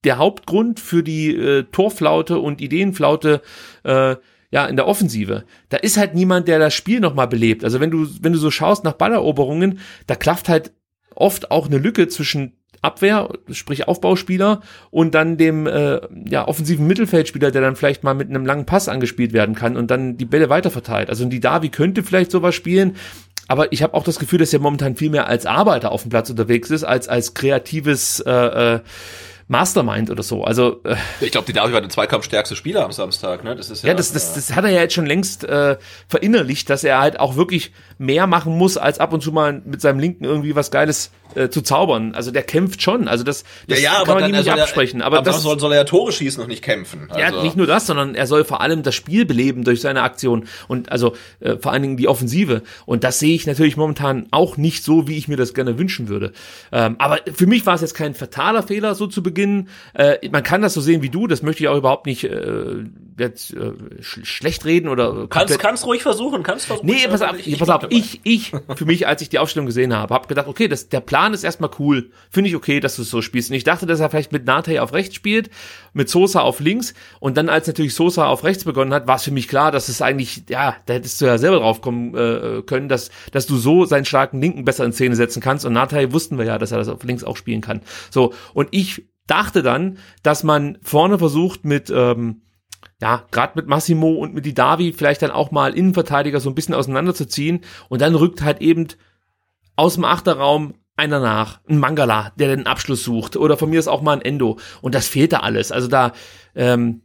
[0.04, 3.40] der Hauptgrund für die äh, Torflaute und Ideenflaute
[3.84, 4.16] äh,
[4.50, 5.44] ja in der Offensive.
[5.68, 7.64] Da ist halt niemand, der das Spiel nochmal belebt.
[7.64, 10.72] Also wenn du wenn du so schaust nach Balleroberungen, da klafft halt
[11.14, 17.52] oft auch eine Lücke zwischen Abwehr, sprich Aufbauspieler und dann dem äh, ja, offensiven Mittelfeldspieler,
[17.52, 20.48] der dann vielleicht mal mit einem langen Pass angespielt werden kann und dann die Bälle
[20.48, 21.08] weiterverteilt.
[21.08, 22.96] Also die Davi könnte vielleicht sowas spielen,
[23.46, 26.10] aber ich habe auch das Gefühl, dass er momentan viel mehr als Arbeiter auf dem
[26.10, 28.80] Platz unterwegs ist, als als kreatives äh, äh,
[29.52, 30.44] Mastermind oder so.
[30.44, 33.44] Also äh, ich glaube, die Davi war der zweikampfstärkste Spieler am Samstag.
[33.44, 33.54] Ne?
[33.54, 35.76] Das ist ja, ja das, das, das hat er ja jetzt schon längst äh,
[36.08, 39.80] verinnerlicht, dass er halt auch wirklich mehr machen muss, als ab und zu mal mit
[39.80, 42.14] seinem Linken irgendwie was Geiles äh, zu zaubern.
[42.14, 43.08] Also der kämpft schon.
[43.08, 45.00] Also das, das ja, ja, kann man ihm nicht absprechen.
[45.00, 47.08] Er, aber, aber das soll, soll er ja Tore schießen und nicht kämpfen.
[47.08, 47.20] Also.
[47.20, 50.46] Ja, nicht nur das, sondern er soll vor allem das Spiel beleben durch seine Aktion
[50.68, 52.62] und also äh, vor allen Dingen die Offensive.
[52.86, 56.08] Und das sehe ich natürlich momentan auch nicht so, wie ich mir das gerne wünschen
[56.08, 56.32] würde.
[56.70, 59.68] Ähm, aber für mich war es jetzt kein fataler Fehler so zu Beginn.
[59.94, 62.84] Äh, man kann das so sehen wie du, das möchte ich auch überhaupt nicht äh,
[63.18, 66.86] jetzt, äh, sch schlecht reden oder kannst kannst ruhig versuchen, kannst versuchen.
[66.86, 69.94] Nee, pass auf, ich, pass auf, ich ich für mich, als ich die Aufstellung gesehen
[69.94, 72.10] habe, habe gedacht, okay, das der Plan ist erstmal cool.
[72.30, 73.50] Finde ich okay, dass du es so spielst.
[73.50, 75.50] Und ich dachte, dass er vielleicht mit Nate auf rechts spielt,
[75.92, 76.94] mit Sosa auf links.
[77.20, 79.88] Und dann als natürlich Sosa auf rechts begonnen hat, war es für mich klar, dass
[79.88, 83.56] es eigentlich ja, da hättest du ja selber drauf kommen äh, können, dass dass du
[83.56, 85.64] so seinen starken linken besser in Szene setzen kannst.
[85.64, 87.82] Und Nate wussten wir ja, dass er das auf links auch spielen kann.
[88.10, 92.42] So, und ich dachte dann, dass man vorne versucht mit, ähm,
[93.00, 96.74] ja, gerade mit Massimo und mit Didavi vielleicht dann auch mal Innenverteidiger so ein bisschen
[96.74, 97.60] auseinanderzuziehen.
[97.88, 98.88] Und dann rückt halt eben
[99.76, 103.88] aus dem Achterraum einer nach, ein Mangala, der den Abschluss sucht oder von mir ist
[103.88, 105.72] auch mal ein Endo und das fehlt da alles.
[105.72, 106.12] Also da
[106.54, 107.02] ähm,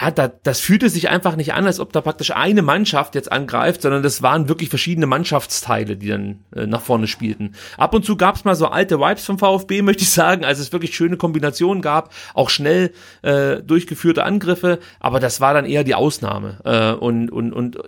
[0.00, 3.30] ja, da, das fühlte sich einfach nicht an, als ob da praktisch eine Mannschaft jetzt
[3.32, 7.52] angreift, sondern das waren wirklich verschiedene Mannschaftsteile, die dann äh, nach vorne spielten.
[7.78, 10.58] Ab und zu gab es mal so alte Vibes vom VfB, möchte ich sagen, als
[10.58, 15.84] es wirklich schöne Kombinationen gab, auch schnell äh, durchgeführte Angriffe, aber das war dann eher
[15.84, 16.58] die Ausnahme.
[16.64, 17.78] Äh, und, und, und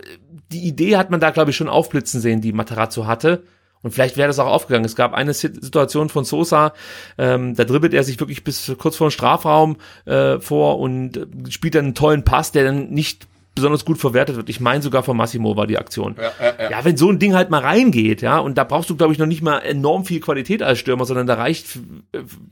[0.51, 3.43] die Idee hat man da, glaube ich, schon aufblitzen sehen, die Materazzo hatte.
[3.81, 4.85] Und vielleicht wäre das auch aufgegangen.
[4.85, 6.73] Es gab eine Situation von Sosa,
[7.17, 11.75] ähm, da dribbelt er sich wirklich bis kurz vor den Strafraum äh, vor und spielt
[11.75, 14.49] dann einen tollen Pass, der dann nicht besonders gut verwertet wird.
[14.49, 16.15] Ich meine sogar von Massimo war die Aktion.
[16.17, 16.71] Ja, ja, ja.
[16.71, 19.19] ja, wenn so ein Ding halt mal reingeht, ja, und da brauchst du, glaube ich,
[19.19, 21.77] noch nicht mal enorm viel Qualität als Stürmer, sondern da reicht,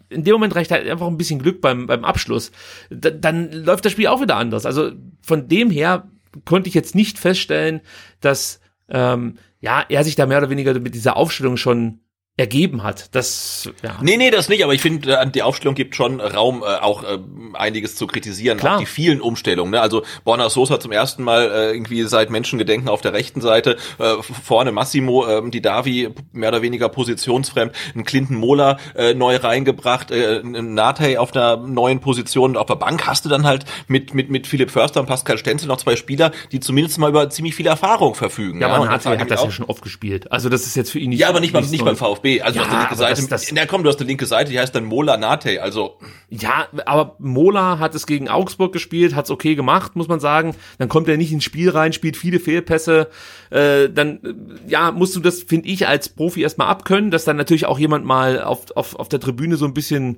[0.09, 2.51] in dem Moment reicht halt einfach ein bisschen Glück beim, beim Abschluss.
[2.89, 4.65] Da, dann läuft das Spiel auch wieder anders.
[4.65, 6.09] Also von dem her
[6.45, 7.81] konnte ich jetzt nicht feststellen,
[8.19, 8.59] dass
[8.89, 11.99] ähm, ja, er sich da mehr oder weniger mit dieser Aufstellung schon
[12.37, 13.15] ergeben hat.
[13.15, 13.97] Das ja.
[14.01, 17.03] Nee, nee, das nicht, aber ich finde, äh, die Aufstellung gibt schon Raum, äh, auch
[17.03, 17.17] äh,
[17.53, 18.75] einiges zu kritisieren, Klar.
[18.75, 19.71] auch die vielen Umstellungen.
[19.71, 19.81] Ne?
[19.81, 24.13] Also Borna Sosa zum ersten Mal äh, irgendwie seit Menschengedenken auf der rechten Seite, äh,
[24.21, 30.11] vorne Massimo, äh, die Davi mehr oder weniger positionsfremd, ein Clinton Mola äh, neu reingebracht,
[30.11, 33.65] äh, ein Nate auf einer neuen Position und auf der Bank hast du dann halt
[33.87, 37.31] mit mit mit Philipp Förster und Pascal Stenzel noch zwei Spieler, die zumindest mal über
[37.31, 38.61] ziemlich viel Erfahrung verfügen.
[38.61, 38.75] Ja, ja?
[38.75, 40.31] aber Nate hat das ja schon oft gespielt.
[40.31, 42.59] Also das ist jetzt für ihn nicht Ja, aber nicht, beim, nicht beim VfB also
[42.59, 43.21] ja, du hast die linke Seite.
[43.21, 45.97] Das, das, Na komm, du hast eine linke Seite, die heißt dann Mola Nate, also.
[46.29, 50.55] Ja, aber Mola hat es gegen Augsburg gespielt, hat's okay gemacht, muss man sagen.
[50.77, 53.09] Dann kommt er nicht ins Spiel rein, spielt viele Fehlpässe.
[53.49, 57.37] Äh, dann, äh, ja, musst du das, finde ich, als Profi erstmal abkönnen, dass dann
[57.37, 60.17] natürlich auch jemand mal auf, auf, auf der Tribüne so ein bisschen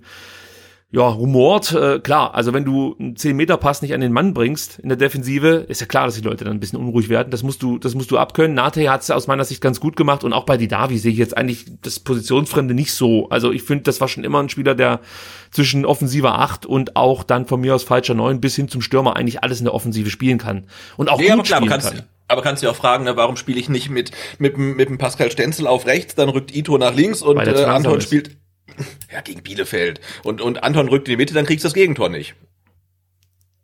[0.91, 4.89] ja, rumort, äh, klar, also wenn du einen 10-Meter-Pass nicht an den Mann bringst in
[4.89, 7.29] der Defensive, ist ja klar, dass die Leute dann ein bisschen unruhig werden.
[7.29, 8.55] Das musst du, das musst du abkönnen.
[8.55, 11.19] Nate hat es aus meiner Sicht ganz gut gemacht und auch bei Didavi sehe ich
[11.19, 13.29] jetzt eigentlich das Positionsfremde nicht so.
[13.29, 15.01] Also ich finde, das war schon immer ein Spieler, der
[15.51, 19.15] zwischen offensiver 8 und auch dann von mir aus falscher 9 bis hin zum Stürmer
[19.15, 20.65] eigentlich alles in der Offensive spielen kann.
[20.97, 22.03] Und auch nee, gut klar, spielen kannst, kann.
[22.27, 24.09] Aber kannst du auch fragen, ne, warum spiele ich nicht mit,
[24.39, 28.01] mit, mit dem Pascal Stenzel auf rechts, dann rückt Ito nach links und äh, Anton
[28.01, 28.37] spielt
[29.13, 30.01] ja, gegen Bielefeld.
[30.23, 32.35] Und, und Anton rückt in die Mitte, dann kriegst du das Gegentor nicht.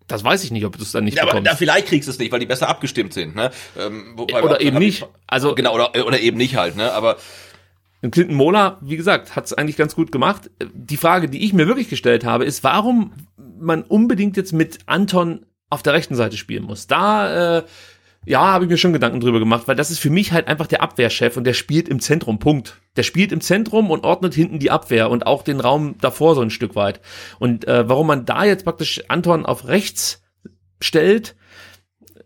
[0.08, 1.48] Das weiß ich nicht, ob du es dann nicht ja, bekommst.
[1.48, 3.36] Aber da vielleicht kriegst du es nicht, weil die besser abgestimmt sind.
[3.36, 3.52] Ne?
[3.78, 5.02] Ähm, wobei, oder eben nicht.
[5.02, 6.76] Ich, also genau oder, oder eben nicht halt.
[6.76, 6.92] Ne?
[6.92, 7.18] Aber
[8.12, 10.52] Clinton Mola, wie gesagt, hat es eigentlich ganz gut gemacht.
[10.74, 13.14] Die Frage, die ich mir wirklich gestellt habe, ist, warum
[13.58, 16.86] man unbedingt jetzt mit Anton auf der rechten Seite spielen muss.
[16.86, 17.64] Da äh,
[18.26, 20.68] ja, habe ich mir schon Gedanken drüber gemacht, weil das ist für mich halt einfach
[20.68, 22.82] der Abwehrchef und der spielt im Zentrum, Punkt.
[22.96, 26.42] Der spielt im Zentrum und ordnet hinten die Abwehr und auch den Raum davor so
[26.42, 27.02] ein Stück weit.
[27.40, 30.24] Und äh, warum man da jetzt praktisch Anton auf rechts
[30.82, 31.36] stellt,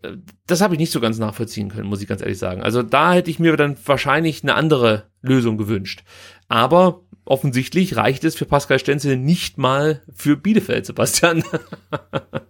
[0.02, 0.12] äh,
[0.46, 2.62] das habe ich nicht so ganz nachvollziehen können, muss ich ganz ehrlich sagen.
[2.62, 6.02] Also da hätte ich mir dann wahrscheinlich eine andere Lösung gewünscht.
[6.48, 11.44] Aber offensichtlich reicht es für Pascal Stenzel nicht mal für Bielefeld, Sebastian.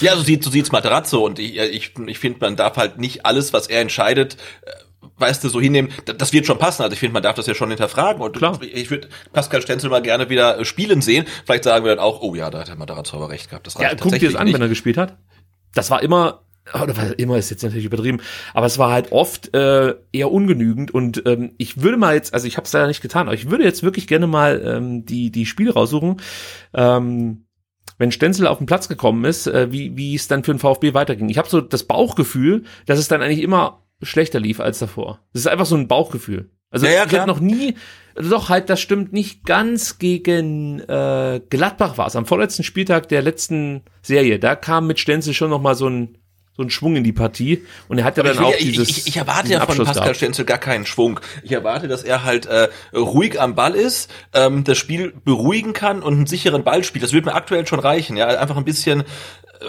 [0.00, 3.26] Ja, so sieht so sieht's Materazzo und ich ich, ich finde, man darf halt nicht
[3.26, 4.70] alles, was er entscheidet, äh,
[5.20, 6.82] weißt du, so hinnehmen, das wird schon passen.
[6.82, 8.22] Also ich finde, man darf das ja schon hinterfragen.
[8.22, 8.58] Und Klar.
[8.62, 11.26] ich würde Pascal Stenzel mal gerne wieder äh, spielen sehen.
[11.44, 13.66] Vielleicht sagen wir dann auch, oh ja, da hat der Materazzo aber recht gehabt.
[13.66, 14.54] Das reicht ja, guck dir das an, nicht.
[14.54, 15.16] wenn er gespielt hat.
[15.74, 16.42] Das war immer
[16.74, 18.20] oder was immer ist jetzt natürlich übertrieben,
[18.54, 22.46] aber es war halt oft äh, eher ungenügend und ähm, ich würde mal jetzt, also
[22.46, 25.30] ich habe es leider nicht getan, aber ich würde jetzt wirklich gerne mal ähm, die
[25.30, 26.20] die Spiele raussuchen.
[26.74, 27.46] Ähm,
[28.00, 30.94] wenn Stenzel auf den Platz gekommen ist, äh, wie, wie es dann für den VfB
[30.94, 31.28] weiterging.
[31.28, 35.20] Ich habe so das Bauchgefühl, dass es dann eigentlich immer schlechter lief als davor.
[35.34, 36.50] Das ist einfach so ein Bauchgefühl.
[36.70, 37.74] Also ja, ja, ich habe noch nie,
[38.14, 43.20] doch halt, das stimmt nicht ganz gegen äh, Gladbach war es am vorletzten Spieltag der
[43.20, 44.38] letzten Serie.
[44.38, 46.16] Da kam mit Stenzel schon noch mal so ein
[46.60, 49.06] so einen Schwung in die Partie und er hat ja dann auch ich, dieses ich,
[49.06, 50.14] ich erwarte ja von Pascal.
[50.14, 51.18] Stenzel gar keinen Schwung.
[51.42, 56.02] Ich erwarte, dass er halt äh, ruhig am Ball ist, ähm, das Spiel beruhigen kann
[56.02, 57.02] und einen sicheren Ball spielt.
[57.02, 59.04] Das würde mir aktuell schon reichen, ja, einfach ein bisschen äh,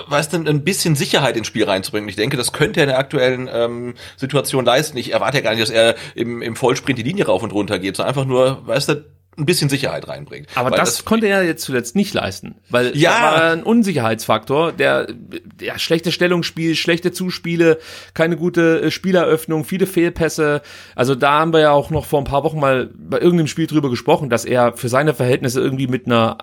[0.08, 2.10] weißt du, ein bisschen Sicherheit ins Spiel reinzubringen.
[2.10, 4.98] Ich denke, das könnte er in der aktuellen ähm, Situation leisten.
[4.98, 7.80] Ich erwarte ja gar nicht, dass er im, im Vollsprint die Linie rauf und runter
[7.80, 9.06] geht, sondern einfach nur, weißt du,
[9.38, 10.48] ein bisschen Sicherheit reinbringt.
[10.56, 13.12] Aber das, das, konnte er jetzt zuletzt nicht leisten, weil ja.
[13.12, 17.80] da war ein Unsicherheitsfaktor, der, der schlechte Stellungsspiel, schlechte Zuspiele,
[18.14, 20.62] keine gute äh, Spieleröffnung, viele Fehlpässe.
[20.96, 23.68] Also da haben wir ja auch noch vor ein paar Wochen mal bei irgendeinem Spiel
[23.68, 26.38] drüber gesprochen, dass er für seine Verhältnisse irgendwie mit einer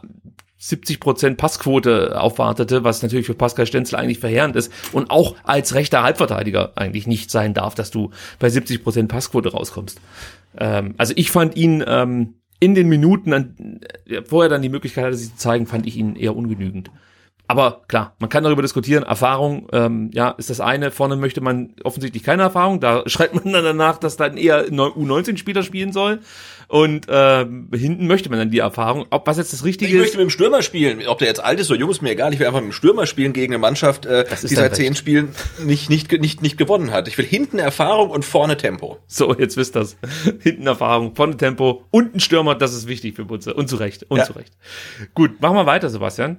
[0.61, 6.03] 70% Passquote aufwartete, was natürlich für Pascal Stenzel eigentlich verheerend ist und auch als rechter
[6.03, 10.01] Halbverteidiger eigentlich nicht sein darf, dass du bei 70% Passquote rauskommst.
[10.59, 13.81] Ähm, also ich fand ihn ähm, in den Minuten, an,
[14.29, 16.91] wo er dann die Möglichkeit hatte, sich zu zeigen, fand ich ihn eher ungenügend.
[17.51, 19.05] Aber klar, man kann darüber diskutieren.
[19.05, 20.91] Erfahrung, ähm, ja, ist das eine.
[20.91, 22.79] Vorne möchte man offensichtlich keine Erfahrung.
[22.79, 26.21] Da schreibt man dann danach, dass dann eher U19-Spieler spielen soll.
[26.69, 29.07] Und äh, hinten möchte man dann die Erfahrung.
[29.09, 29.95] Ob was jetzt das Richtige ist.
[29.95, 31.07] Ich möchte mit dem Stürmer spielen.
[31.07, 32.35] Ob der jetzt alt ist oder jung ist mir egal.
[32.35, 35.31] Ich will einfach mit dem Stürmer spielen gegen eine Mannschaft, äh, die seit zehn Spielen
[35.65, 37.09] nicht, nicht, nicht, nicht gewonnen hat.
[37.09, 38.99] Ich will hinten Erfahrung und vorne Tempo.
[39.07, 39.97] So, jetzt wisst das.
[40.41, 43.55] hinten Erfahrung, vorne Tempo und ein Stürmer, das ist wichtig für Butze.
[43.55, 44.05] Und zu Recht.
[44.11, 44.25] Und ja.
[44.25, 44.53] zu Recht.
[45.15, 46.37] Gut, machen wir weiter, Sebastian.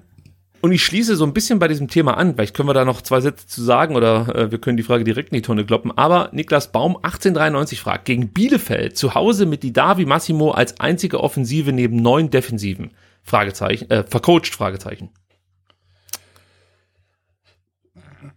[0.62, 3.01] Und ich schließe so ein bisschen bei diesem Thema an, vielleicht können wir da noch
[3.01, 5.97] zwei Sätze zu sagen oder äh, wir können die Frage direkt in die Tonne kloppen.
[5.97, 11.72] Aber Niklas Baum 1893 fragt, gegen Bielefeld zu Hause mit Didavi Massimo als einzige Offensive
[11.72, 12.91] neben neun Defensiven?
[13.24, 15.10] Fragezeichen, äh, vercoacht, Fragezeichen.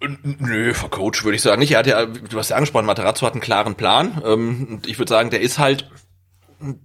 [0.00, 1.72] Nö, vercoacht würde ich sagen nicht.
[1.72, 4.20] Er hat ja, du hast ja angesprochen, Materazzo hat einen klaren Plan.
[4.24, 5.90] Ähm, ich würde sagen, der ist halt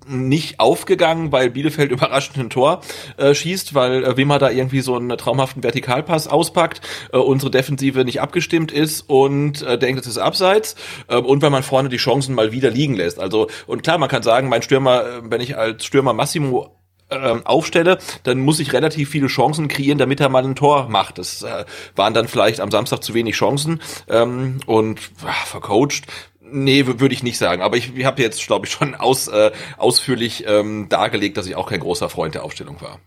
[0.07, 2.81] nicht aufgegangen, weil Bielefeld überraschend ein Tor
[3.17, 6.81] äh, schießt, weil äh, Wimmer da irgendwie so einen traumhaften Vertikalpass auspackt,
[7.13, 10.75] äh, unsere Defensive nicht abgestimmt ist und äh, denkt, es ist abseits
[11.07, 13.19] äh, und wenn man vorne die Chancen mal wieder liegen lässt.
[13.19, 16.77] Also und klar, man kann sagen, mein Stürmer, äh, wenn ich als Stürmer Massimo
[17.09, 21.17] ähm, aufstelle, dann muss ich relativ viele Chancen kreieren, damit er mal ein Tor macht.
[21.17, 21.65] Das äh,
[21.95, 26.03] waren dann vielleicht am Samstag zu wenig Chancen ähm, und ach, vercoacht
[26.51, 27.61] Nee, würde ich nicht sagen.
[27.61, 31.55] Aber ich, ich habe jetzt, glaube ich, schon aus, äh, ausführlich ähm, dargelegt, dass ich
[31.55, 32.99] auch kein großer Freund der Aufstellung war.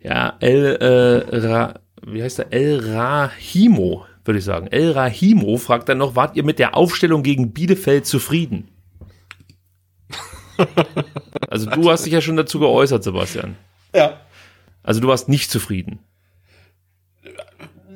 [0.00, 2.52] Ja, El, äh, Ra, wie heißt der?
[2.52, 4.66] El Rahimo, würde ich sagen.
[4.68, 8.68] El Rahimo fragt dann noch, wart ihr mit der Aufstellung gegen Bielefeld zufrieden?
[11.48, 13.56] also du hast dich ja schon dazu geäußert, Sebastian.
[13.94, 14.20] Ja.
[14.82, 16.00] Also du warst nicht zufrieden.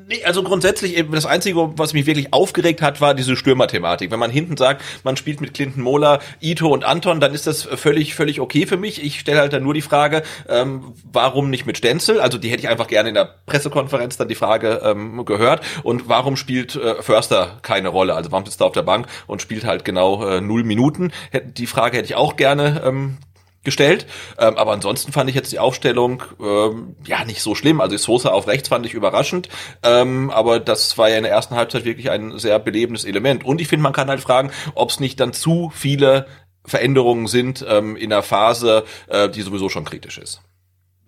[0.07, 4.11] Nee, also grundsätzlich, das Einzige, was mich wirklich aufgeregt hat, war diese Stürmer-Thematik.
[4.11, 7.63] Wenn man hinten sagt, man spielt mit Clinton Mola, Ito und Anton, dann ist das
[7.63, 9.03] völlig, völlig okay für mich.
[9.03, 12.21] Ich stelle halt dann nur die Frage, ähm, warum nicht mit Stenzel?
[12.21, 15.63] Also die hätte ich einfach gerne in der Pressekonferenz dann die Frage ähm, gehört.
[15.85, 18.15] Und warum spielt äh, Förster keine Rolle?
[18.15, 21.13] Also warum sitzt er auf der Bank und spielt halt genau äh, null Minuten?
[21.57, 23.17] Die Frage hätte ich auch gerne ähm,
[23.65, 24.07] gestellt.
[24.39, 27.81] Ähm, aber ansonsten fand ich jetzt die Aufstellung ähm, ja nicht so schlimm.
[27.81, 29.49] Also Sosa auf rechts fand ich überraschend.
[29.83, 33.45] Ähm, aber das war ja in der ersten Halbzeit wirklich ein sehr belebendes Element.
[33.45, 36.27] Und ich finde, man kann halt fragen, ob es nicht dann zu viele
[36.65, 40.41] Veränderungen sind ähm, in der Phase, äh, die sowieso schon kritisch ist.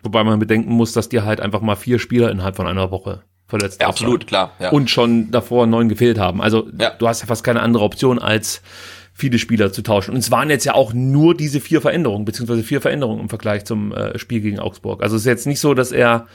[0.02, 3.22] Wobei man bedenken muss, dass dir halt einfach mal vier Spieler innerhalb von einer Woche
[3.48, 4.52] verletzt ja, Absolut, klar.
[4.58, 4.70] Ja.
[4.70, 6.42] Und schon davor neun gefehlt haben.
[6.42, 6.90] Also ja.
[6.90, 8.62] du hast ja fast keine andere Option als
[9.16, 10.12] viele Spieler zu tauschen.
[10.12, 13.64] Und es waren jetzt ja auch nur diese vier Veränderungen, beziehungsweise vier Veränderungen im Vergleich
[13.64, 15.02] zum äh, Spiel gegen Augsburg.
[15.02, 16.26] Also es ist jetzt nicht so, dass er,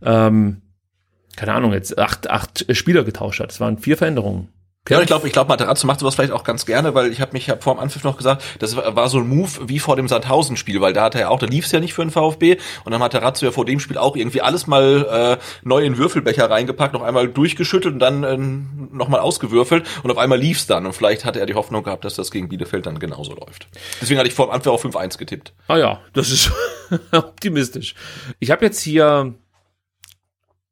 [0.00, 0.62] ähm,
[1.36, 3.50] keine Ahnung, jetzt acht, acht Spieler getauscht hat.
[3.50, 4.48] Es waren vier Veränderungen.
[4.88, 7.32] Ja, ich glaube, ich glaube, Materazzo macht sowas vielleicht auch ganz gerne, weil ich habe
[7.34, 10.08] mich hab vor dem Anpfiff noch gesagt, das war so ein Move wie vor dem
[10.08, 12.56] Sandhausen-Spiel, weil da hat er ja auch, da lief es ja nicht für den VfB
[12.84, 15.98] und dann hat Materazzo ja vor dem Spiel auch irgendwie alles mal äh, neu in
[15.98, 18.36] Würfelbecher reingepackt, noch einmal durchgeschüttelt und dann äh,
[18.96, 22.14] nochmal ausgewürfelt und auf einmal lief's dann und vielleicht hatte er die Hoffnung gehabt, dass
[22.14, 23.68] das gegen Bielefeld dann genauso läuft.
[24.00, 25.52] Deswegen hatte ich vor dem Anpfiff auf 5-1 getippt.
[25.68, 26.50] Ah ja, das ist
[27.12, 27.94] optimistisch.
[28.38, 29.34] Ich habe jetzt hier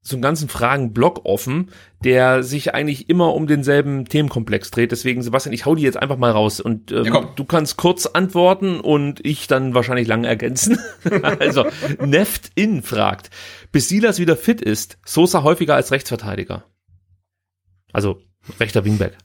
[0.08, 1.70] so einen ganzen Fragenblock offen,
[2.02, 4.92] der sich eigentlich immer um denselben Themenkomplex dreht.
[4.92, 8.06] Deswegen, Sebastian, ich hau die jetzt einfach mal raus und ähm, ja, du kannst kurz
[8.06, 10.78] antworten und ich dann wahrscheinlich lang ergänzen.
[11.40, 11.66] also,
[12.04, 13.30] Neft In fragt,
[13.72, 16.64] bis Silas wieder fit ist, Sosa häufiger als Rechtsverteidiger.
[17.92, 18.20] Also,
[18.60, 19.16] rechter Wingback.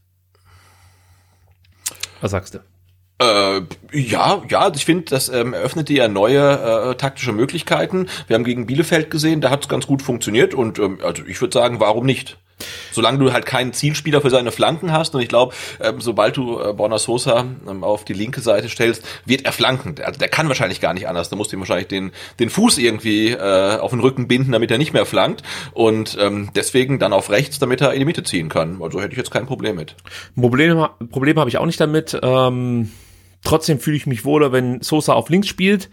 [2.21, 2.59] Was sagst du?
[3.23, 3.61] Äh,
[3.93, 8.07] ja, ja, also ich finde, das ähm, eröffnete ja neue äh, taktische Möglichkeiten.
[8.27, 11.39] Wir haben gegen Bielefeld gesehen, da hat es ganz gut funktioniert und ähm, also ich
[11.39, 12.37] würde sagen, warum nicht?
[12.91, 16.59] Solange du halt keinen Zielspieler für seine Flanken hast und ich glaube, ähm, sobald du
[16.59, 19.95] äh, Borna Sosa ähm, auf die linke Seite stellst, wird er flanken.
[20.03, 21.29] Also der kann wahrscheinlich gar nicht anders.
[21.29, 24.71] Da musst du ihm wahrscheinlich den, den Fuß irgendwie äh, auf den Rücken binden, damit
[24.71, 25.43] er nicht mehr flankt
[25.73, 28.81] und ähm, deswegen dann auf rechts, damit er in die Mitte ziehen kann.
[28.81, 29.95] Also hätte ich jetzt kein Problem mit.
[30.39, 32.17] Problem, Problem habe ich auch nicht damit.
[32.21, 32.91] Ähm
[33.43, 35.89] Trotzdem fühle ich mich wohler, wenn Sosa auf links spielt.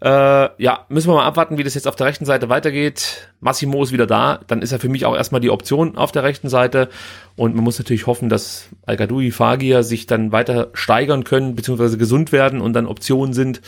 [0.00, 3.28] Äh, ja, müssen wir mal abwarten, wie das jetzt auf der rechten Seite weitergeht.
[3.40, 6.22] Massimo ist wieder da, dann ist er für mich auch erstmal die Option auf der
[6.24, 6.88] rechten Seite.
[7.36, 12.32] Und man muss natürlich hoffen, dass Al-Gadoui, Fagir sich dann weiter steigern können, beziehungsweise gesund
[12.32, 13.60] werden und dann Optionen sind.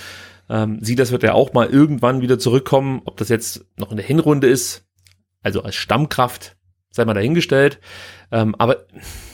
[0.48, 3.02] Ähm, Silas wird ja auch mal irgendwann wieder zurückkommen.
[3.04, 4.84] Ob das jetzt noch in der Hinrunde ist,
[5.42, 6.56] also als Stammkraft,
[6.90, 7.80] sei mal dahingestellt.
[8.30, 8.86] Ähm, aber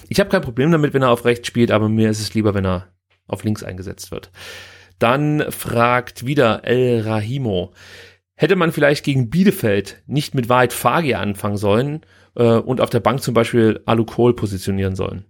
[0.09, 2.55] ich habe kein Problem damit, wenn er auf rechts spielt, aber mir ist es lieber,
[2.55, 2.88] wenn er
[3.27, 4.31] auf links eingesetzt wird.
[4.99, 7.73] Dann fragt wieder El Rahimo.
[8.35, 12.01] Hätte man vielleicht gegen Bielefeld nicht mit Wahrheit Fagier anfangen sollen
[12.35, 15.25] äh, und auf der Bank zum Beispiel Alu Kohl positionieren sollen?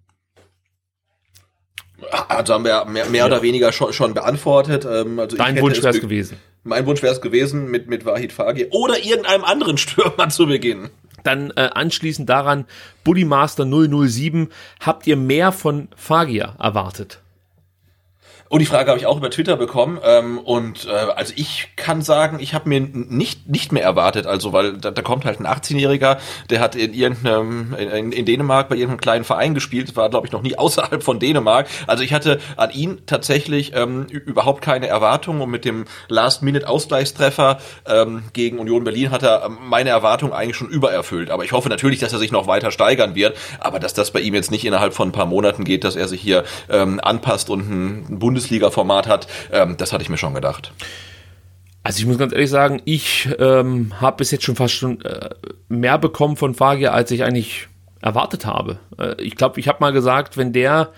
[2.29, 4.85] Also haben wir mehr, mehr oder weniger schon, schon beantwortet.
[4.85, 6.39] Ähm, also Dein Wunsch wäre es gewesen.
[6.65, 10.91] Mein Wunsch wäre es gewesen, mit, mit Wahid Fagir oder irgendeinem anderen Stürmer zu beginnen.
[11.25, 12.67] Dann äh, anschließend daran,
[13.05, 14.49] Bully Master 007,
[14.81, 17.21] habt ihr mehr von Fagir erwartet?
[18.53, 19.99] Und die Frage habe ich auch über Twitter bekommen.
[20.05, 24.27] Ähm, und äh, also ich kann sagen, ich habe mir nicht nicht mehr erwartet.
[24.27, 26.19] Also weil da, da kommt halt ein 18-Jähriger,
[26.51, 30.35] der hat in irgendeinem in, in Dänemark bei irgendeinem kleinen Verein gespielt, war glaube ich
[30.35, 31.67] noch nie außerhalb von Dänemark.
[31.87, 38.25] Also ich hatte an ihn tatsächlich ähm, überhaupt keine Erwartungen und mit dem Last-Minute-Ausgleichstreffer ähm,
[38.35, 41.31] gegen Union Berlin hat er meine Erwartungen eigentlich schon übererfüllt.
[41.31, 43.35] Aber ich hoffe natürlich, dass er sich noch weiter steigern wird.
[43.61, 46.07] Aber dass das bei ihm jetzt nicht innerhalb von ein paar Monaten geht, dass er
[46.07, 50.35] sich hier ähm, anpasst und ein Bundes Bundesliga-Format hat, ähm, das hatte ich mir schon
[50.35, 50.73] gedacht.
[51.83, 55.31] Also ich muss ganz ehrlich sagen, ich ähm, habe bis jetzt schon fast schon äh,
[55.69, 57.69] mehr bekommen von Fagier, als ich eigentlich
[58.01, 58.79] erwartet habe.
[58.99, 60.93] Äh, ich glaube, ich habe mal gesagt, wenn der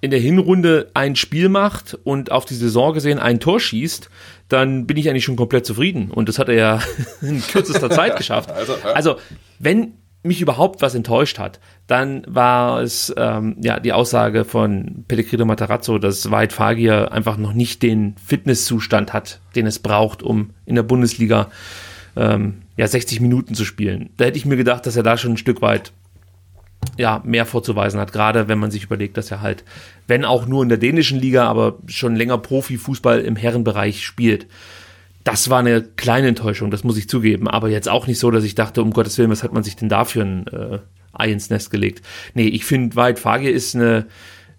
[0.00, 4.10] in der Hinrunde ein Spiel macht und auf die Saison gesehen ein Tor schießt,
[4.48, 6.10] dann bin ich eigentlich schon komplett zufrieden.
[6.10, 6.82] Und das hat er ja
[7.22, 8.50] in kürzester Zeit geschafft.
[8.50, 8.92] Also, ja.
[8.92, 9.16] also
[9.58, 9.94] wenn
[10.24, 15.98] mich überhaupt was enttäuscht hat, dann war es ähm, ja die Aussage von Pellegrino Matarazzo,
[15.98, 20.82] dass White Fagir einfach noch nicht den Fitnesszustand hat, den es braucht, um in der
[20.82, 21.50] Bundesliga
[22.16, 24.10] ähm, ja 60 Minuten zu spielen.
[24.16, 25.92] Da hätte ich mir gedacht, dass er da schon ein Stück weit
[26.96, 29.64] ja mehr vorzuweisen hat, gerade wenn man sich überlegt, dass er halt,
[30.06, 34.46] wenn auch nur in der dänischen Liga, aber schon länger Profifußball im Herrenbereich spielt
[35.24, 37.48] das war eine kleine Enttäuschung, das muss ich zugeben.
[37.48, 39.74] Aber jetzt auch nicht so, dass ich dachte, um Gottes Willen, was hat man sich
[39.74, 40.78] denn da für ein äh,
[41.14, 42.04] Ei ins Nest gelegt?
[42.34, 44.06] Nee, ich finde, Weit Fagir ist eine,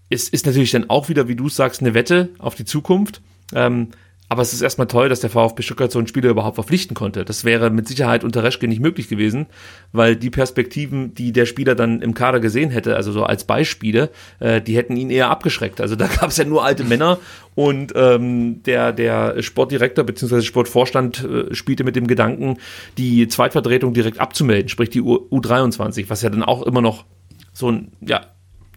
[0.10, 3.22] ist, ist natürlich dann auch wieder, wie du sagst, eine Wette auf die Zukunft.
[3.54, 3.90] Ähm,
[4.28, 7.26] aber es ist erstmal toll, dass der VfB Stuttgart so einen Spieler überhaupt verpflichten konnte.
[7.26, 9.46] Das wäre mit Sicherheit unter Reschke nicht möglich gewesen,
[9.92, 14.10] weil die Perspektiven, die der Spieler dann im Kader gesehen hätte, also so als Beispiele,
[14.40, 15.80] äh, die hätten ihn eher abgeschreckt.
[15.80, 17.20] Also da gab es ja nur alte Männer
[17.54, 20.42] und ähm, der, der Sportdirektor bzw.
[20.42, 22.58] Sportvorstand äh, spielte mit dem Gedanken,
[22.98, 27.06] die Zweitvertretung direkt abzumelden, sprich die U U23, was ja dann auch immer noch
[27.54, 28.22] so ein ja,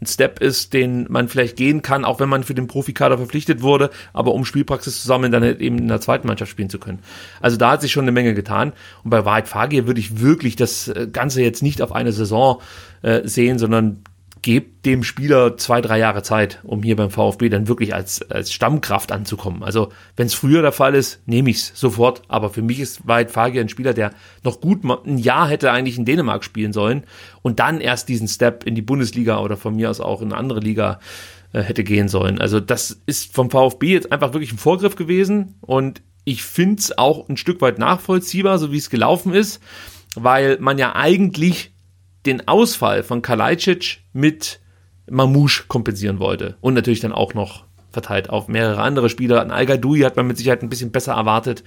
[0.01, 3.62] ein Step ist, den man vielleicht gehen kann, auch wenn man für den Profikader verpflichtet
[3.62, 6.78] wurde, aber um Spielpraxis zu sammeln, dann halt eben in der zweiten Mannschaft spielen zu
[6.78, 7.01] können.
[7.40, 8.72] Also da hat sich schon eine Menge getan.
[9.05, 12.61] Und bei Wahrheit Fagier würde ich wirklich das äh, Ganze jetzt nicht auf eine Saison
[13.03, 14.03] äh, sehen, sondern
[14.43, 18.53] gebt dem Spieler zwei, drei Jahre Zeit, um hier beim VfB dann wirklich als, als
[18.53, 19.62] Stammkraft anzukommen.
[19.62, 22.22] Also wenn es früher der Fall ist, nehme ich es sofort.
[22.28, 24.12] Aber für mich ist Weit Fagier ein Spieler, der
[24.45, 27.05] noch gut ein Jahr hätte eigentlich in Dänemark spielen sollen
[27.43, 30.36] und dann erst diesen Step in die Bundesliga oder von mir aus auch in eine
[30.36, 31.01] andere Liga
[31.53, 32.41] äh, hätte gehen sollen.
[32.41, 36.99] Also das ist vom VfB jetzt einfach wirklich ein Vorgriff gewesen und ich finde es
[36.99, 39.62] auch ein Stück weit nachvollziehbar, so wie es gelaufen ist,
[40.14, 41.72] weil man ja eigentlich
[42.29, 44.61] den Ausfall von Kalajdzic mit
[45.11, 46.57] Mamouche kompensieren wollte.
[46.61, 49.41] Und natürlich dann auch noch verteilt auf mehrere andere Spieler.
[49.41, 51.64] An al hat man mit Sicherheit ein bisschen besser erwartet.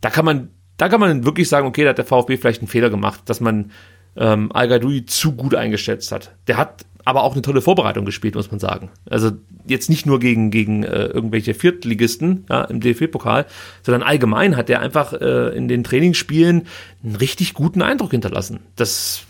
[0.00, 2.68] Da kann man, da kann man wirklich sagen, okay, da hat der VfB vielleicht einen
[2.68, 3.70] Fehler gemacht, dass man
[4.16, 6.34] ähm, al zu gut eingeschätzt hat.
[6.46, 8.90] Der hat aber auch eine tolle Vorbereitung gespielt, muss man sagen.
[9.10, 9.32] Also
[9.66, 13.46] jetzt nicht nur gegen, gegen äh, irgendwelche Viertligisten ja, im DFB-Pokal,
[13.82, 16.66] sondern allgemein hat er einfach äh, in den Trainingsspielen
[17.02, 18.60] einen richtig guten Eindruck hinterlassen.
[18.76, 19.24] Das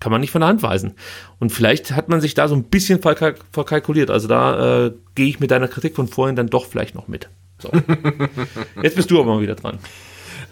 [0.00, 0.94] kann man nicht von der Hand weisen.
[1.38, 4.10] Und vielleicht hat man sich da so ein bisschen verkalkuliert.
[4.10, 7.28] Also da äh, gehe ich mit deiner Kritik von vorhin dann doch vielleicht noch mit.
[7.58, 7.70] So.
[8.82, 9.78] Jetzt bist du aber mal wieder dran.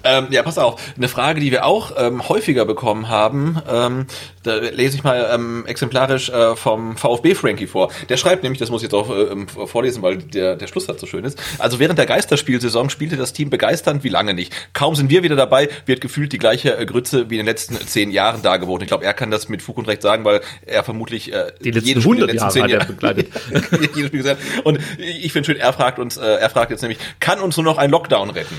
[0.04, 0.80] Ähm, ja, pass auf.
[0.96, 4.06] Eine Frage, die wir auch ähm, häufiger bekommen haben, ähm,
[4.42, 7.90] da lese ich mal ähm, exemplarisch äh, vom VfB Frankie vor.
[8.08, 11.00] Der schreibt nämlich, das muss ich jetzt auch äh, ähm, vorlesen, weil der, der Schlusssatz
[11.00, 11.40] so schön ist.
[11.58, 14.52] Also während der Geisterspielsaison spielte das Team begeisternd wie lange nicht.
[14.72, 17.76] Kaum sind wir wieder dabei, wird gefühlt die gleiche äh, Grütze wie in den letzten
[17.76, 18.82] zehn Jahren dargeboten.
[18.82, 21.70] Ich glaube, er kann das mit Fug und Recht sagen, weil er vermutlich äh, die
[21.70, 23.28] letzten jedes Spiel, letzten zehn Jahre begleitet.
[23.94, 24.40] jedes Spiel gesagt.
[24.64, 27.64] Und ich finde schön, er fragt uns, äh, er fragt jetzt nämlich, kann uns nur
[27.64, 28.56] noch ein Lockdown retten?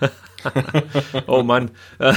[1.26, 1.70] oh Mann.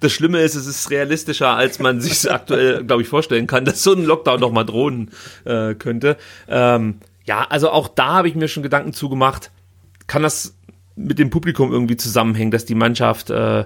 [0.00, 3.82] Das Schlimme ist, es ist realistischer, als man sich aktuell, glaube ich, vorstellen kann, dass
[3.82, 5.10] so ein Lockdown noch mal drohen
[5.44, 6.16] äh, könnte.
[6.48, 9.50] Ähm, ja, also auch da habe ich mir schon Gedanken zugemacht.
[10.06, 10.56] Kann das
[10.96, 13.64] mit dem Publikum irgendwie zusammenhängen, dass die Mannschaft äh,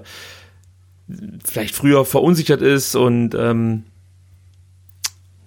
[1.43, 3.83] vielleicht früher verunsichert ist und ähm,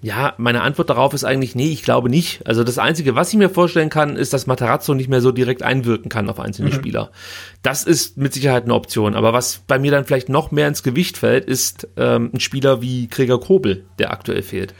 [0.00, 2.46] ja, meine Antwort darauf ist eigentlich, nee, ich glaube nicht.
[2.46, 5.62] Also das Einzige, was ich mir vorstellen kann, ist, dass Matarazzo nicht mehr so direkt
[5.62, 6.74] einwirken kann auf einzelne mhm.
[6.74, 7.10] Spieler.
[7.62, 9.16] Das ist mit Sicherheit eine Option.
[9.16, 12.80] Aber was bei mir dann vielleicht noch mehr ins Gewicht fällt, ist ähm, ein Spieler
[12.80, 14.72] wie Gregor Kobel, der aktuell fehlt.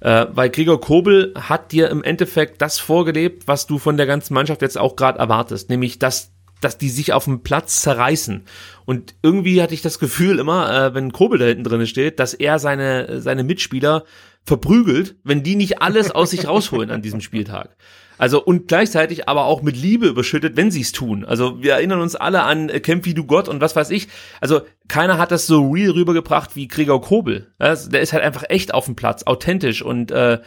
[0.00, 4.32] Äh, weil Gregor Kobel hat dir im Endeffekt das vorgelebt, was du von der ganzen
[4.32, 8.44] Mannschaft jetzt auch gerade erwartest, nämlich dass dass die sich auf dem Platz zerreißen.
[8.84, 12.34] Und irgendwie hatte ich das Gefühl immer, äh, wenn Kobel da hinten drin steht, dass
[12.34, 14.04] er seine, seine Mitspieler
[14.48, 17.76] verprügelt, wenn die nicht alles aus sich rausholen an diesem Spieltag.
[18.18, 21.24] Also und gleichzeitig aber auch mit Liebe überschüttet, wenn sie es tun.
[21.24, 24.08] Also wir erinnern uns alle an äh, Kämpf wie du Gott und was weiß ich.
[24.40, 27.52] Also keiner hat das so real rübergebracht wie Gregor Kobel.
[27.58, 30.40] Also, der ist halt einfach echt auf dem Platz, authentisch und äh,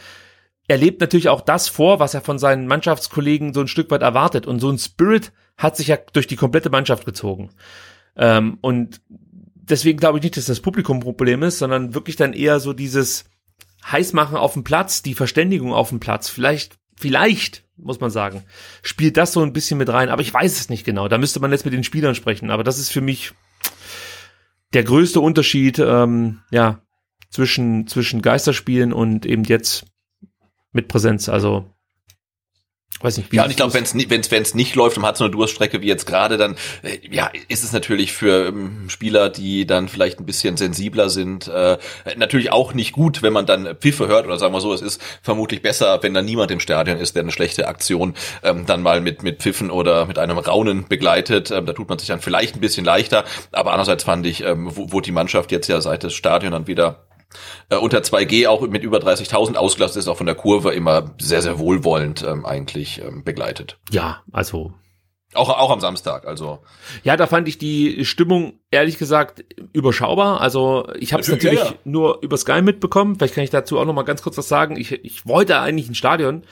[0.68, 4.02] er lebt natürlich auch das vor, was er von seinen Mannschaftskollegen so ein Stück weit
[4.02, 4.46] erwartet.
[4.46, 7.50] Und so ein Spirit hat sich ja durch die komplette Mannschaft gezogen.
[8.16, 9.00] Ähm, und
[9.54, 12.72] deswegen glaube ich nicht, dass das Publikum ein Problem ist, sondern wirklich dann eher so
[12.72, 13.24] dieses
[13.84, 16.28] Heißmachen auf dem Platz, die Verständigung auf dem Platz.
[16.28, 18.44] Vielleicht, vielleicht, muss man sagen,
[18.82, 20.08] spielt das so ein bisschen mit rein.
[20.08, 21.08] Aber ich weiß es nicht genau.
[21.08, 22.50] Da müsste man jetzt mit den Spielern sprechen.
[22.50, 23.32] Aber das ist für mich
[24.72, 26.82] der größte Unterschied, ähm, ja,
[27.30, 29.86] zwischen, zwischen Geisterspielen und eben jetzt
[30.72, 31.28] mit Präsenz.
[31.28, 31.71] Also
[33.02, 35.16] Weiß nicht, wie ja, und ich glaube, wenn es wenn's, wenn's nicht läuft und hat
[35.16, 39.28] so eine Durststrecke wie jetzt gerade, dann äh, ja, ist es natürlich für ähm, Spieler,
[39.28, 41.78] die dann vielleicht ein bisschen sensibler sind, äh,
[42.16, 45.02] natürlich auch nicht gut, wenn man dann Pfiffe hört oder sagen wir so, es ist
[45.22, 49.00] vermutlich besser, wenn da niemand im Stadion ist, der eine schlechte Aktion ähm, dann mal
[49.00, 51.50] mit mit Pfiffen oder mit einem Raunen begleitet.
[51.50, 54.70] Ähm, da tut man sich dann vielleicht ein bisschen leichter, aber andererseits fand ich, ähm,
[54.74, 57.04] wo, wo die Mannschaft jetzt ja seit das Stadion dann wieder
[57.70, 61.42] äh, unter 2G auch mit über 30.000 ausgelastet ist, auch von der Kurve immer sehr,
[61.42, 63.78] sehr wohlwollend ähm, eigentlich ähm, begleitet.
[63.90, 64.74] Ja, also
[65.34, 66.58] auch, auch am Samstag, also.
[67.04, 70.42] Ja, da fand ich die Stimmung ehrlich gesagt überschaubar.
[70.42, 71.90] Also ich habe es natürlich, natürlich ja, ja.
[71.90, 73.16] nur über Sky mitbekommen.
[73.16, 74.76] Vielleicht kann ich dazu auch noch mal ganz kurz was sagen.
[74.76, 76.42] Ich, ich wollte eigentlich ein Stadion,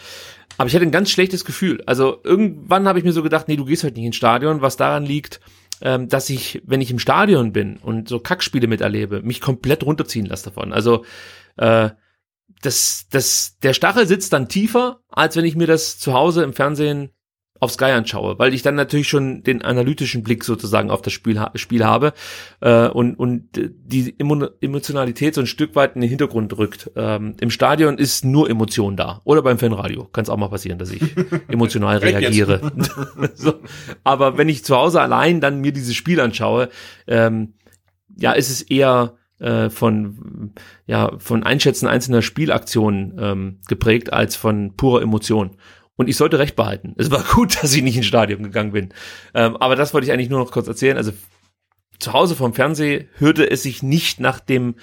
[0.56, 1.82] aber ich hatte ein ganz schlechtes Gefühl.
[1.84, 4.78] Also irgendwann habe ich mir so gedacht, nee, du gehst heute nicht ins Stadion, was
[4.78, 5.40] daran liegt,
[5.82, 10.26] ähm, dass ich, wenn ich im Stadion bin und so Kackspiele miterlebe, mich komplett runterziehen
[10.26, 10.72] lasse davon.
[10.72, 11.04] Also
[11.56, 11.90] äh,
[12.62, 16.52] das, das, der Stachel sitzt dann tiefer, als wenn ich mir das zu Hause im
[16.52, 17.10] Fernsehen
[17.60, 21.40] auf Sky anschaue, weil ich dann natürlich schon den analytischen Blick sozusagen auf das Spiel,
[21.54, 22.14] Spiel habe
[22.60, 26.90] äh, und, und die Emotionalität so ein Stück weit in den Hintergrund rückt.
[26.96, 29.20] Ähm, Im Stadion ist nur Emotion da.
[29.24, 30.04] Oder beim Fanradio.
[30.04, 31.02] Kann es auch mal passieren, dass ich
[31.48, 32.72] emotional reagiere.
[33.34, 33.60] so.
[34.04, 36.70] Aber wenn ich zu Hause allein dann mir dieses Spiel anschaue,
[37.06, 37.54] ähm,
[38.16, 40.52] ja, ist es eher äh, von
[40.86, 45.56] ja von Einschätzen einzelner Spielaktionen ähm, geprägt als von purer Emotion.
[46.00, 46.94] Und ich sollte recht behalten.
[46.96, 48.94] Es war gut, dass ich nicht ins Stadion gegangen bin.
[49.34, 50.96] Ähm, aber das wollte ich eigentlich nur noch kurz erzählen.
[50.96, 51.12] Also
[51.98, 54.76] zu Hause vom Fernseh hörte es sich nicht nach dem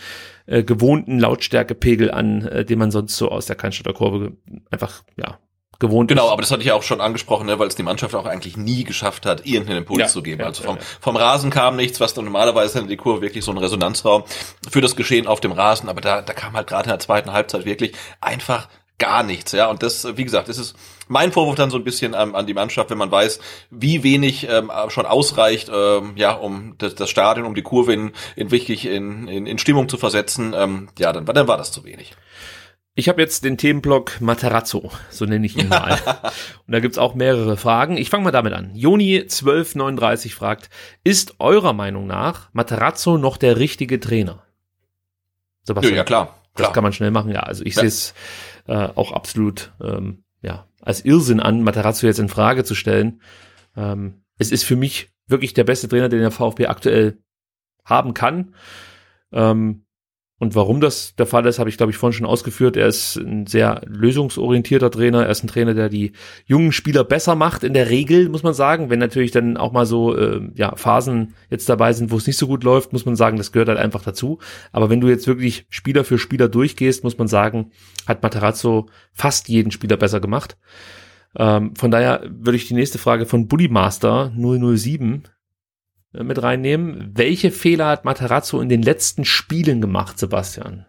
[0.46, 4.34] äh, gewohnten Lautstärkepegel an, äh, den man sonst so aus der Cannstatter Kurve
[4.70, 5.40] einfach, ja,
[5.80, 6.32] gewohnt genau, ist.
[6.34, 8.56] aber das hatte ich ja auch schon angesprochen, ne, weil es die Mannschaft auch eigentlich
[8.56, 10.42] nie geschafft hat, irgendeinen Impuls ja, zu geben.
[10.42, 13.44] Ja, also vom, ja, vom Rasen kam nichts, was dann normalerweise in die Kurve wirklich
[13.44, 14.24] so ein Resonanzraum
[14.70, 17.34] für das Geschehen auf dem Rasen, aber da, da kam halt gerade in der zweiten
[17.34, 18.68] Halbzeit wirklich einfach
[19.00, 19.68] gar nichts, ja.
[19.70, 20.76] Und das, wie gesagt, das ist
[21.08, 24.48] mein Vorwurf dann so ein bisschen ähm, an die Mannschaft, wenn man weiß, wie wenig
[24.50, 28.86] ähm, schon ausreicht, ähm, ja, um das, das Stadion, um die Kurve in, in wirklich
[28.86, 30.54] in, in, in Stimmung zu versetzen.
[30.56, 32.16] Ähm, ja, dann, dann war das zu wenig.
[33.00, 35.92] Ich habe jetzt den Themenblock Matarazzo, so nenne ich ihn mal.
[36.66, 37.96] Und da gibt's auch mehrere Fragen.
[37.96, 38.74] Ich fange mal damit an.
[38.74, 40.72] Joni1239 fragt,
[41.04, 44.42] ist eurer Meinung nach Matarazzo noch der richtige Trainer?
[45.62, 46.40] Sebastian, ja, ja klar, klar.
[46.56, 47.42] Das kann man schnell machen, ja.
[47.42, 47.82] Also ich ja.
[47.82, 48.16] sehe es
[48.68, 53.22] äh, auch absolut ähm, ja, als Irrsinn an, Matarazzo jetzt in Frage zu stellen.
[53.76, 57.18] Ähm, es ist für mich wirklich der beste Trainer, den der VfB aktuell
[57.84, 58.54] haben kann.
[59.32, 59.86] Ähm,
[60.40, 62.78] und warum das der Fall ist, habe ich, glaube ich, vorhin schon ausgeführt.
[62.78, 65.24] Er ist ein sehr lösungsorientierter Trainer.
[65.24, 66.12] Er ist ein Trainer, der die
[66.46, 68.92] jungen Spieler besser macht, in der Regel, muss man sagen.
[68.92, 72.38] Wenn natürlich dann auch mal so äh, ja, Phasen jetzt dabei sind, wo es nicht
[72.38, 74.38] so gut läuft, muss man sagen, das gehört halt einfach dazu.
[74.72, 77.72] Aber wenn du jetzt wirklich Spieler für Spieler durchgehst, muss man sagen,
[78.06, 80.56] hat Matarazzo fast jeden Spieler besser gemacht.
[81.36, 85.37] Ähm, von daher würde ich die nächste Frage von Bully Master 007 äh,
[86.12, 87.12] mit reinnehmen.
[87.14, 90.86] Welche Fehler hat Matarazzo in den letzten Spielen gemacht, Sebastian?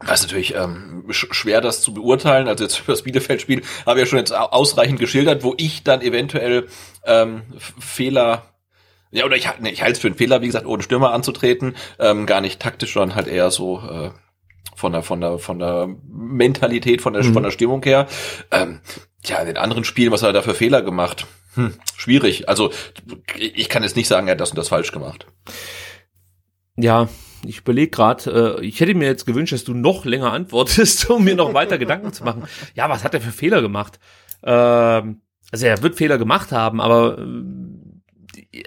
[0.00, 2.48] Das ist natürlich ähm, schwer, das zu beurteilen.
[2.48, 6.00] Also jetzt für das Bielefeld-Spiel habe ich ja schon jetzt ausreichend geschildert, wo ich dann
[6.02, 6.66] eventuell
[7.06, 7.42] ähm,
[7.78, 8.54] Fehler
[9.14, 11.76] ja, oder ich, nee, ich halte es für einen Fehler, wie gesagt, ohne Stürmer anzutreten.
[12.00, 14.10] Ähm, gar nicht taktisch, sondern halt eher so äh,
[14.74, 17.32] von der, von der, von der Mentalität, von der, mhm.
[17.32, 18.08] von der Stimmung her.
[18.50, 18.80] Ähm,
[19.24, 21.28] ja, in den anderen Spielen, was hat er da für Fehler gemacht?
[21.54, 22.48] Hm, schwierig.
[22.48, 22.72] Also
[23.36, 25.26] ich kann jetzt nicht sagen, er hat das und das falsch gemacht.
[26.76, 27.08] Ja,
[27.46, 31.24] ich überlege gerade, äh, ich hätte mir jetzt gewünscht, dass du noch länger antwortest, um
[31.24, 32.44] mir noch weiter Gedanken zu machen.
[32.74, 33.98] Ja, was hat er für Fehler gemacht?
[34.42, 35.22] Ähm,
[35.52, 37.42] also er wird Fehler gemacht haben, aber äh,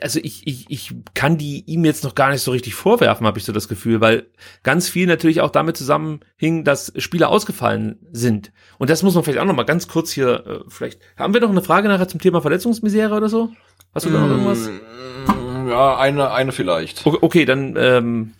[0.01, 3.39] also ich, ich, ich kann die ihm jetzt noch gar nicht so richtig vorwerfen, habe
[3.39, 4.27] ich so das Gefühl, weil
[4.63, 8.51] ganz viel natürlich auch damit zusammenhing, dass Spieler ausgefallen sind.
[8.77, 11.41] Und das muss man vielleicht auch noch mal ganz kurz hier, äh, vielleicht, haben wir
[11.41, 13.49] noch eine Frage nachher zum Thema Verletzungsmisere oder so?
[13.93, 14.69] Hast du da noch irgendwas?
[14.69, 17.05] Mm, Ja, eine, eine vielleicht.
[17.05, 18.33] Okay, okay dann ähm,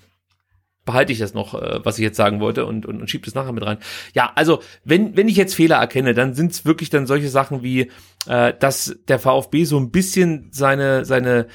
[0.88, 3.36] behalte ich das noch, äh, was ich jetzt sagen wollte und, und, und schieb das
[3.36, 3.78] nachher mit rein.
[4.16, 7.62] Ja, also wenn, wenn ich jetzt Fehler erkenne, dann sind es wirklich dann solche Sachen
[7.62, 7.92] wie,
[8.26, 11.46] äh, dass der VfB so ein bisschen seine, seine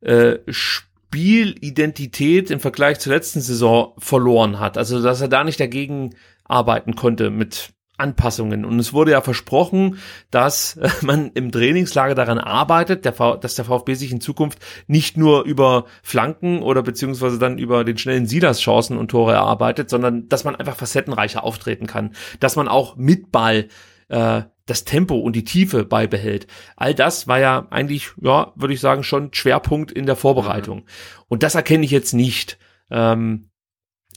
[0.00, 4.78] äh, Spielidentität im Vergleich zur letzten Saison verloren hat.
[4.78, 6.14] Also dass er da nicht dagegen
[6.44, 7.72] arbeiten konnte mit
[8.02, 8.64] Anpassungen.
[8.64, 9.98] Und es wurde ja versprochen,
[10.30, 15.44] dass man im Trainingslager daran arbeitet, der dass der VfB sich in Zukunft nicht nur
[15.44, 20.56] über Flanken oder beziehungsweise dann über den schnellen Silas-Chancen und Tore erarbeitet, sondern dass man
[20.56, 22.14] einfach facettenreicher auftreten kann.
[22.40, 23.68] Dass man auch mit Ball
[24.08, 26.46] äh, das Tempo und die Tiefe beibehält.
[26.76, 30.84] All das war ja eigentlich, ja, würde ich sagen, schon Schwerpunkt in der Vorbereitung.
[31.28, 32.58] Und das erkenne ich jetzt nicht.
[32.90, 33.48] Ähm,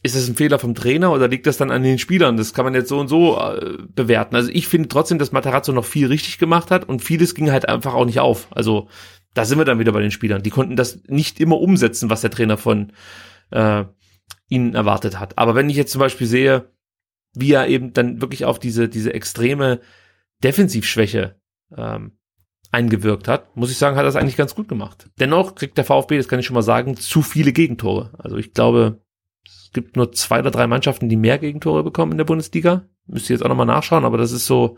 [0.06, 2.38] ist das ein Fehler vom Trainer oder liegt das dann an den Spielern?
[2.38, 4.36] Das kann man jetzt so und so äh, bewerten.
[4.36, 7.68] Also ich finde trotzdem, dass Matarazzo noch viel richtig gemacht hat und vieles ging halt
[7.68, 8.48] einfach auch nicht auf.
[8.52, 8.88] Also
[9.34, 10.44] da sind wir dann wieder bei den Spielern.
[10.44, 12.94] Die konnten das nicht immer umsetzen, was der Trainer von
[13.50, 13.86] äh,
[14.48, 15.40] ihnen erwartet hat.
[15.40, 16.72] Aber wenn ich jetzt zum Beispiel sehe,
[17.34, 19.82] wie er eben dann wirklich auf diese, diese extreme
[20.44, 21.36] Defensivschwäche
[21.76, 22.20] ähm,
[22.72, 25.10] eingewirkt hat, muss ich sagen, hat er das eigentlich ganz gut gemacht.
[25.20, 28.12] Dennoch kriegt der VfB, das kann ich schon mal sagen, zu viele Gegentore.
[28.20, 29.05] Also ich glaube, es
[29.76, 32.86] gibt nur zwei oder drei Mannschaften, die mehr Gegentore bekommen in der Bundesliga.
[33.06, 34.78] Müsste jetzt auch nochmal nachschauen, aber das ist so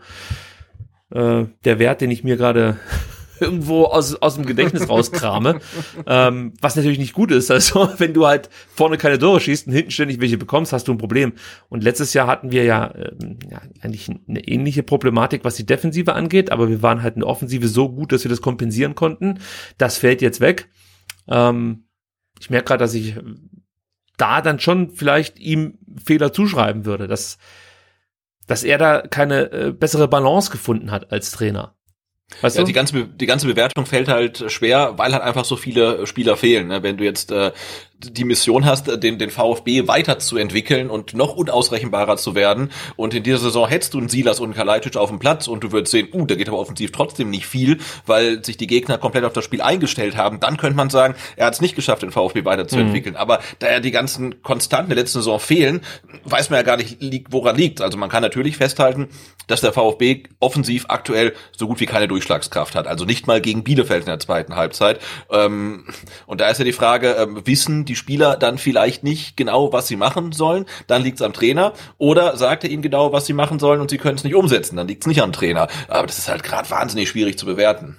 [1.10, 2.76] äh, der Wert, den ich mir gerade
[3.40, 5.60] irgendwo aus, aus dem Gedächtnis rauskrame.
[6.06, 7.50] ähm, was natürlich nicht gut ist.
[7.50, 10.92] Also, wenn du halt vorne keine Tore schießt und hinten ständig welche bekommst, hast du
[10.92, 11.32] ein Problem.
[11.68, 16.12] Und letztes Jahr hatten wir ja, ähm, ja eigentlich eine ähnliche Problematik, was die Defensive
[16.12, 19.38] angeht, aber wir waren halt in der Offensive so gut, dass wir das kompensieren konnten.
[19.78, 20.68] Das fällt jetzt weg.
[21.28, 21.84] Ähm,
[22.40, 23.14] ich merke gerade, dass ich
[24.18, 27.38] da dann schon vielleicht ihm Fehler zuschreiben würde, dass,
[28.46, 31.74] dass er da keine äh, bessere Balance gefunden hat als Trainer.
[32.42, 32.66] Weißt ja, du?
[32.66, 36.68] die ganze die ganze Bewertung fällt halt schwer, weil halt einfach so viele Spieler fehlen.
[36.68, 36.82] Ne?
[36.82, 37.52] Wenn du jetzt äh,
[38.00, 42.70] die Mission hast, den, den VfB weiterzuentwickeln und noch unausrechenbarer zu werden.
[42.96, 45.64] Und in dieser Saison hättest du einen Silas und einen Kalajdzic auf dem Platz und
[45.64, 48.98] du würdest sehen, uh, da geht aber offensiv trotzdem nicht viel, weil sich die Gegner
[48.98, 50.38] komplett auf das Spiel eingestellt haben.
[50.38, 53.14] Dann könnte man sagen, er hat es nicht geschafft, den VfB weiterzuentwickeln.
[53.14, 53.20] Mhm.
[53.20, 55.80] Aber da ja die ganzen Konstanten der letzten Saison fehlen,
[56.24, 56.98] weiß man ja gar nicht,
[57.30, 57.80] woran liegt.
[57.80, 59.08] Also man kann natürlich festhalten,
[59.48, 62.86] dass der VfB offensiv aktuell so gut wie keine Durchschlagskraft hat.
[62.86, 65.00] Also nicht mal gegen Bielefeld in der zweiten Halbzeit.
[65.30, 65.86] Ähm,
[66.26, 69.88] und da ist ja die Frage, ähm, wissen die Spieler dann vielleicht nicht genau, was
[69.88, 71.72] sie machen sollen, dann liegt es am Trainer.
[71.98, 74.76] Oder sagt er ihnen genau, was sie machen sollen und sie können es nicht umsetzen,
[74.76, 75.68] dann liegt es nicht am Trainer.
[75.88, 77.96] Aber das ist halt gerade wahnsinnig schwierig zu bewerten.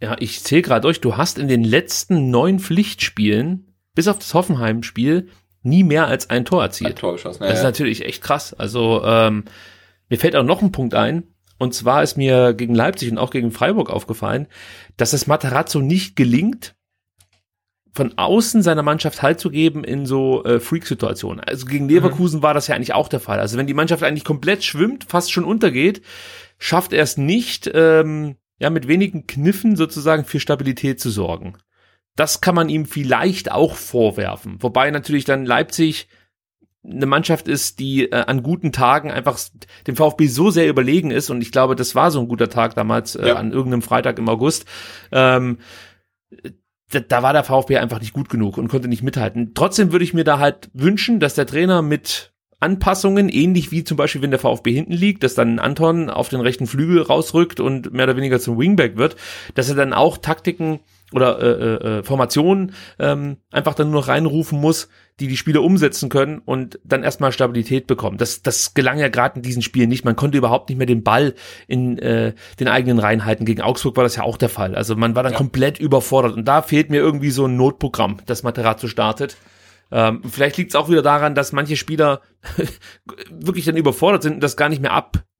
[0.00, 4.32] Ja, ich zähle gerade durch, du hast in den letzten neun Pflichtspielen, bis auf das
[4.32, 5.28] Hoffenheim-Spiel,
[5.62, 6.92] nie mehr als ein Tor erzielt.
[6.92, 8.54] Ein Tor geschossen, ja, das ist natürlich echt krass.
[8.54, 9.44] Also ähm,
[10.08, 11.24] mir fällt auch noch ein Punkt ein.
[11.58, 14.46] Und zwar ist mir gegen Leipzig und auch gegen Freiburg aufgefallen,
[14.96, 16.74] dass es Materazzo nicht gelingt,
[17.92, 21.40] von außen seiner Mannschaft Halt zu geben in so äh, Freak-Situationen.
[21.40, 22.42] Also gegen Leverkusen mhm.
[22.42, 23.40] war das ja eigentlich auch der Fall.
[23.40, 26.02] Also wenn die Mannschaft eigentlich komplett schwimmt, fast schon untergeht,
[26.58, 31.54] schafft er es nicht, ähm, ja, mit wenigen Kniffen sozusagen für Stabilität zu sorgen.
[32.16, 34.62] Das kann man ihm vielleicht auch vorwerfen.
[34.62, 36.08] Wobei natürlich dann Leipzig
[36.84, 39.38] eine Mannschaft ist, die äh, an guten Tagen einfach
[39.86, 41.30] dem VfB so sehr überlegen ist.
[41.30, 43.36] Und ich glaube, das war so ein guter Tag damals äh, ja.
[43.36, 44.64] an irgendeinem Freitag im August.
[45.12, 45.58] Ähm,
[46.90, 49.52] da, da war der VfB einfach nicht gut genug und konnte nicht mithalten.
[49.54, 53.96] Trotzdem würde ich mir da halt wünschen, dass der Trainer mit Anpassungen, ähnlich wie zum
[53.96, 57.92] Beispiel, wenn der VfB hinten liegt, dass dann Anton auf den rechten Flügel rausrückt und
[57.92, 59.16] mehr oder weniger zum Wingback wird,
[59.54, 60.80] dass er dann auch Taktiken
[61.12, 64.88] oder äh, äh, Formationen ähm, einfach dann nur noch reinrufen muss,
[65.18, 68.16] die die Spieler umsetzen können und dann erstmal Stabilität bekommen.
[68.16, 70.04] Das, das gelang ja gerade in diesen Spielen nicht.
[70.04, 71.34] Man konnte überhaupt nicht mehr den Ball
[71.66, 73.44] in äh, den eigenen Reihen halten.
[73.44, 74.74] Gegen Augsburg war das ja auch der Fall.
[74.74, 75.38] Also man war dann ja.
[75.38, 79.36] komplett überfordert und da fehlt mir irgendwie so ein Notprogramm, das Materazzo startet.
[79.92, 82.20] Ähm, vielleicht liegt es auch wieder daran, dass manche Spieler
[83.30, 84.92] wirklich dann überfordert sind und das gar nicht mehr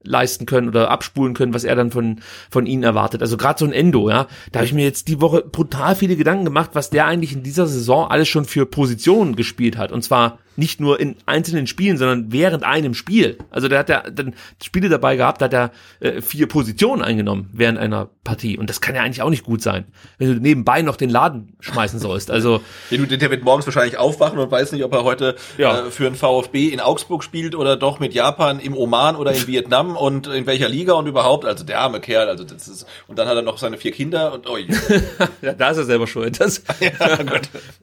[0.05, 2.21] ableisten können oder abspulen können, was er dann von,
[2.51, 3.23] von ihnen erwartet.
[3.23, 6.17] Also gerade so ein Endo, ja, da habe ich mir jetzt die Woche brutal viele
[6.17, 9.93] Gedanken gemacht, was der eigentlich in dieser Saison alles schon für Positionen gespielt hat.
[9.93, 13.39] Und zwar nicht nur in einzelnen Spielen, sondern während einem Spiel.
[13.51, 15.71] Also der hat ja dann Spiele dabei gehabt, da hat er
[16.01, 18.59] äh, vier Positionen eingenommen während einer Partie.
[18.59, 19.87] Und das kann ja eigentlich auch nicht gut sein,
[20.19, 22.31] wenn du nebenbei noch den Laden schmeißen sollst.
[22.31, 22.61] Also
[22.91, 25.87] der wird morgens wahrscheinlich aufwachen und weiß nicht, ob er heute ja.
[25.87, 29.47] äh, für ein VfB in Augsburg spielt oder doch mit Japan im Oman oder in
[29.47, 31.47] Vietnam und in welcher Liga und überhaupt.
[31.47, 32.29] Also der arme Kerl.
[32.29, 34.57] Also das ist und dann hat er noch seine vier Kinder und oh
[35.43, 36.39] ja, da ist er selber schuld.
[36.39, 36.91] Das, ja,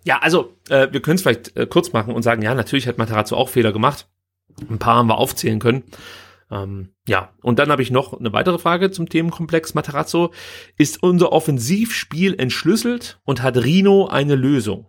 [0.03, 2.97] ja, also äh, wir können es vielleicht äh, kurz machen und sagen, ja, natürlich hat
[2.97, 4.07] Matarazzo auch Fehler gemacht.
[4.69, 5.83] Ein paar haben wir aufzählen können.
[6.51, 10.33] Ähm, ja, und dann habe ich noch eine weitere Frage zum Themenkomplex Matarazzo.
[10.77, 14.85] Ist unser Offensivspiel entschlüsselt und hat Rino eine Lösung?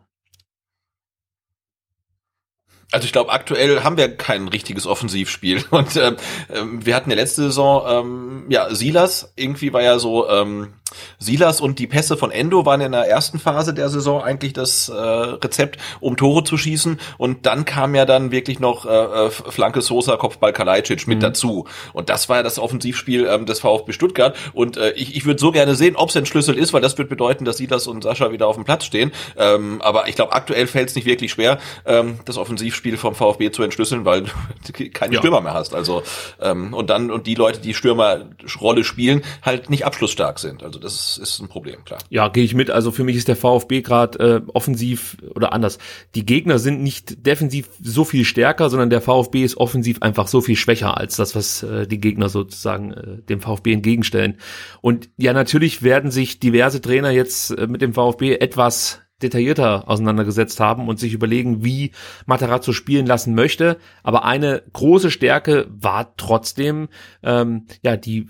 [2.90, 5.62] Also ich glaube, aktuell haben wir kein richtiges Offensivspiel.
[5.70, 6.16] Und ähm,
[6.50, 10.72] ähm, wir hatten ja letzte Saison, ähm, ja, Silas, irgendwie war ja so, ähm,
[11.18, 14.88] Silas und die Pässe von Endo waren in der ersten Phase der Saison eigentlich das
[14.88, 16.98] äh, Rezept, um Tore zu schießen.
[17.18, 21.22] Und dann kam ja dann wirklich noch äh, äh Flanke Sosa, Kopfball Kalajdzic mit mhm.
[21.22, 21.66] dazu.
[21.92, 24.36] Und das war ja das Offensivspiel ähm, des VfB Stuttgart.
[24.52, 27.08] Und äh, ich, ich würde so gerne sehen, ob es entschlüsselt ist, weil das wird
[27.08, 29.12] bedeuten, dass Silas und Sascha wieder auf dem Platz stehen.
[29.36, 33.14] Ähm, aber ich glaube, aktuell fällt es nicht wirklich schwer, ähm, das Offensiv Spiel vom
[33.14, 34.32] VfB zu entschlüsseln, weil du
[34.92, 35.20] keine ja.
[35.20, 35.74] Stürmer mehr hast.
[35.74, 36.02] Also
[36.40, 40.62] ähm, und dann und die Leute, die Stürmerrolle spielen, halt nicht abschlussstark sind.
[40.62, 42.00] Also das ist ein Problem, klar.
[42.10, 42.70] Ja, gehe ich mit.
[42.70, 45.78] Also für mich ist der VfB gerade äh, offensiv oder anders.
[46.14, 50.40] Die Gegner sind nicht defensiv so viel stärker, sondern der VfB ist offensiv einfach so
[50.40, 54.38] viel schwächer als das, was äh, die Gegner sozusagen äh, dem VfB entgegenstellen.
[54.80, 60.60] Und ja, natürlich werden sich diverse Trainer jetzt äh, mit dem VfB etwas detaillierter auseinandergesetzt
[60.60, 61.92] haben und sich überlegen, wie
[62.26, 63.78] Matarazzo spielen lassen möchte.
[64.02, 66.88] Aber eine große Stärke war trotzdem
[67.22, 68.28] ähm, ja die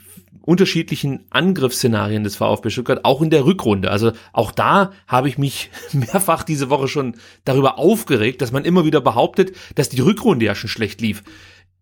[0.49, 3.91] unterschiedlichen Angriffsszenarien des VfB Stuttgart, auch in der Rückrunde.
[3.91, 8.87] Also auch da habe ich mich mehrfach diese Woche schon darüber aufgeregt, dass man immer
[8.87, 11.23] wieder behauptet, dass die Rückrunde ja schon schlecht lief.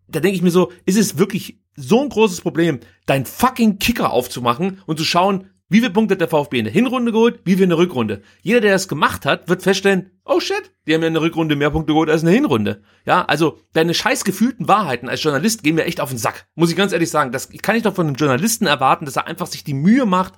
[0.09, 4.11] Da denke ich mir so, ist es wirklich so ein großes Problem, dein fucking Kicker
[4.11, 7.41] aufzumachen und zu schauen, wie viel Punkte hat der VfB in der Hinrunde geholt?
[7.43, 8.21] Wie viel in der Rückrunde?
[8.41, 11.55] Jeder, der das gemacht hat, wird feststellen, oh shit, die haben ja in der Rückrunde
[11.57, 12.81] mehr Punkte geholt als in der Hinrunde.
[13.05, 16.47] Ja, also deine scheiß gefühlten Wahrheiten als Journalist gehen mir echt auf den Sack.
[16.55, 17.31] Muss ich ganz ehrlich sagen.
[17.31, 20.35] Das kann ich doch von einem Journalisten erwarten, dass er einfach sich die Mühe macht,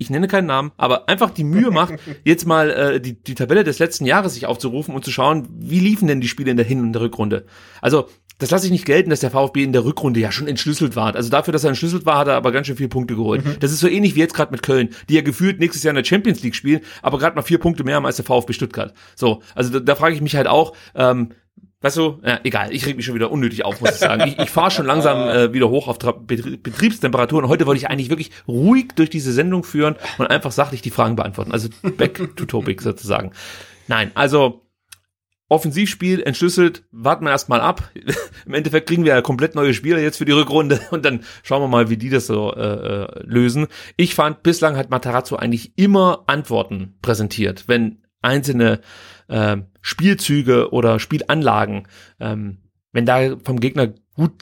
[0.00, 1.94] ich nenne keinen Namen, aber einfach die Mühe macht,
[2.24, 5.80] jetzt mal äh, die, die Tabelle des letzten Jahres sich aufzurufen und zu schauen, wie
[5.80, 7.46] liefen denn die Spiele in der Hin- und der Rückrunde.
[7.82, 8.08] Also
[8.38, 11.14] das lasse ich nicht gelten, dass der VfB in der Rückrunde ja schon entschlüsselt war.
[11.14, 13.44] Also dafür, dass er entschlüsselt war, hat er aber ganz schön viele Punkte geholt.
[13.44, 13.56] Mhm.
[13.60, 15.96] Das ist so ähnlich wie jetzt gerade mit Köln, die ja gefühlt nächstes Jahr in
[15.96, 18.94] der Champions League spielen, aber gerade mal vier Punkte mehr haben als der VfB Stuttgart.
[19.16, 21.30] So, also da, da frage ich mich halt auch, ähm,
[21.80, 24.24] Weißt du, ja, egal, ich reg mich schon wieder unnötig auf, muss ich sagen.
[24.26, 27.46] Ich, ich fahre schon langsam äh, wieder hoch auf Tra Betriebstemperaturen.
[27.46, 31.14] Heute wollte ich eigentlich wirklich ruhig durch diese Sendung führen und einfach sachlich die Fragen
[31.14, 31.52] beantworten.
[31.52, 33.30] Also back to topic sozusagen.
[33.86, 34.67] Nein, also
[35.48, 37.90] Offensivspiel entschlüsselt, warten wir erstmal ab.
[38.46, 41.62] Im Endeffekt kriegen wir ja komplett neue Spieler jetzt für die Rückrunde und dann schauen
[41.62, 43.66] wir mal, wie die das so äh, äh, lösen.
[43.96, 48.80] Ich fand, bislang hat Matarazzo eigentlich immer Antworten präsentiert, wenn einzelne
[49.28, 51.88] äh, Spielzüge oder Spielanlagen,
[52.20, 52.58] ähm,
[52.92, 54.32] wenn da vom Gegner gut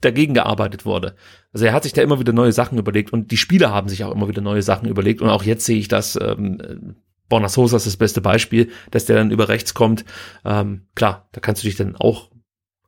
[0.00, 1.14] dagegen gearbeitet wurde.
[1.52, 4.04] Also er hat sich da immer wieder neue Sachen überlegt und die Spieler haben sich
[4.04, 6.96] auch immer wieder neue Sachen überlegt und auch jetzt sehe ich das ähm,
[7.30, 10.04] Borna Sosa ist das beste Beispiel, dass der dann über rechts kommt.
[10.44, 12.28] Ähm, klar, da kannst du dich dann auch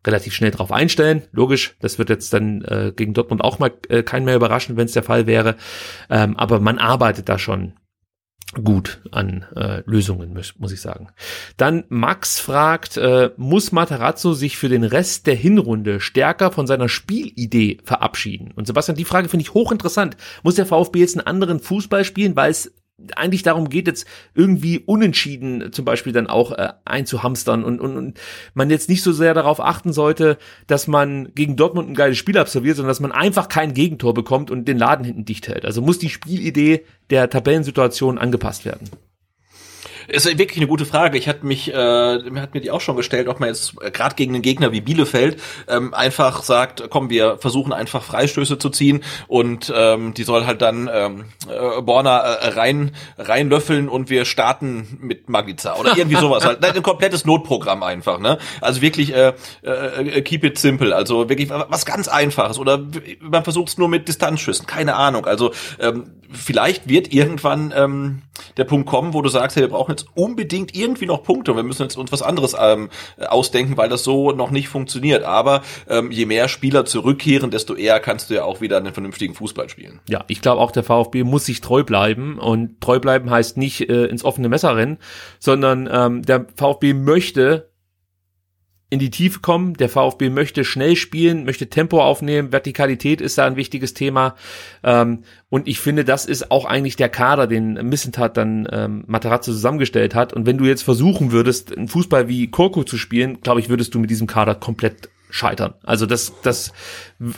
[0.06, 1.22] relativ schnell drauf einstellen.
[1.32, 4.86] Logisch, das wird jetzt dann äh, gegen Dortmund auch mal äh, keinen mehr überraschen, wenn
[4.86, 5.56] es der Fall wäre.
[6.10, 7.74] Ähm, aber man arbeitet da schon
[8.64, 11.08] gut an äh, Lösungen, muss, muss ich sagen.
[11.56, 16.88] Dann Max fragt, äh, muss Matarazzo sich für den Rest der Hinrunde stärker von seiner
[16.88, 18.52] Spielidee verabschieden?
[18.54, 20.16] Und Sebastian, die Frage finde ich hochinteressant.
[20.42, 22.74] Muss der VfB jetzt einen anderen Fußball spielen, weil es
[23.16, 28.20] eigentlich darum geht, jetzt irgendwie unentschieden zum Beispiel dann auch äh, einzuhamstern und, und, und
[28.54, 32.38] man jetzt nicht so sehr darauf achten sollte, dass man gegen Dortmund ein geiles Spiel
[32.38, 35.64] absolviert, sondern dass man einfach kein Gegentor bekommt und den Laden hinten dicht hält.
[35.64, 38.88] Also muss die Spielidee der Tabellensituation angepasst werden.
[40.08, 41.18] Ist wirklich eine gute Frage.
[41.18, 44.14] Ich hatte mich, äh, hat mir die auch schon gestellt, ob man jetzt äh, gerade
[44.14, 49.02] gegen einen Gegner wie Bielefeld ähm, einfach sagt, komm, wir versuchen einfach Freistöße zu ziehen
[49.28, 54.98] und ähm, die soll halt dann ähm, äh, Borna äh, rein reinlöffeln und wir starten
[55.00, 56.44] mit Magica oder irgendwie sowas.
[56.44, 58.18] halt ein komplettes Notprogramm einfach.
[58.18, 58.38] Ne?
[58.60, 60.94] Also wirklich äh, äh, keep it simple.
[60.94, 62.82] Also wirklich was ganz Einfaches oder
[63.20, 64.66] man versucht es nur mit Distanzschüssen.
[64.66, 65.26] Keine Ahnung.
[65.26, 68.22] Also ähm, vielleicht wird irgendwann ähm,
[68.56, 71.56] der Punkt kommen, wo du sagst, hey, wir brauchen jetzt unbedingt irgendwie noch Punkte und
[71.56, 72.88] wir müssen jetzt uns was anderes ähm,
[73.18, 75.24] ausdenken, weil das so noch nicht funktioniert.
[75.24, 79.34] Aber ähm, je mehr Spieler zurückkehren, desto eher kannst du ja auch wieder einen vernünftigen
[79.34, 80.00] Fußball spielen.
[80.08, 83.88] Ja, ich glaube auch der VfB muss sich treu bleiben und treu bleiben heißt nicht
[83.88, 84.98] äh, ins offene Messer rennen,
[85.38, 87.71] sondern ähm, der VfB möchte
[88.92, 89.72] in die Tiefe kommen.
[89.72, 92.52] Der VfB möchte schnell spielen, möchte Tempo aufnehmen.
[92.52, 94.34] Vertikalität ist da ein wichtiges Thema.
[94.84, 99.50] Ähm, und ich finde, das ist auch eigentlich der Kader, den Missentat dann ähm, Materazzo
[99.50, 100.34] zusammengestellt hat.
[100.34, 103.94] Und wenn du jetzt versuchen würdest, einen Fußball wie Korko zu spielen, glaube ich, würdest
[103.94, 105.72] du mit diesem Kader komplett scheitern.
[105.82, 106.72] Also das, das,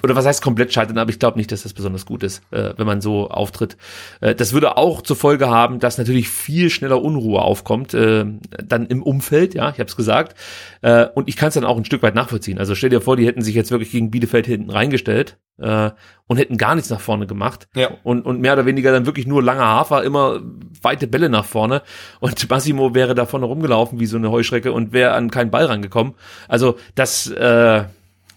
[0.02, 2.74] oder was heißt komplett scheitern, aber ich glaube nicht, dass das besonders gut ist, äh,
[2.76, 3.76] wenn man so auftritt.
[4.20, 8.24] Äh, das würde auch zur Folge haben, dass natürlich viel schneller Unruhe aufkommt, äh,
[8.64, 10.36] dann im Umfeld, ja, ich habe es gesagt.
[10.82, 12.58] Äh, und ich kann es dann auch ein Stück weit nachvollziehen.
[12.58, 15.90] Also stell dir vor, die hätten sich jetzt wirklich gegen Bielefeld hinten reingestellt äh,
[16.26, 17.68] und hätten gar nichts nach vorne gemacht.
[17.74, 17.90] Ja.
[18.02, 20.40] Und, und mehr oder weniger dann wirklich nur langer Hafer, immer
[20.82, 21.82] weite Bälle nach vorne.
[22.20, 25.66] Und Massimo wäre da vorne rumgelaufen wie so eine Heuschrecke und wäre an keinen Ball
[25.66, 26.14] rangekommen.
[26.48, 27.84] Also das, äh,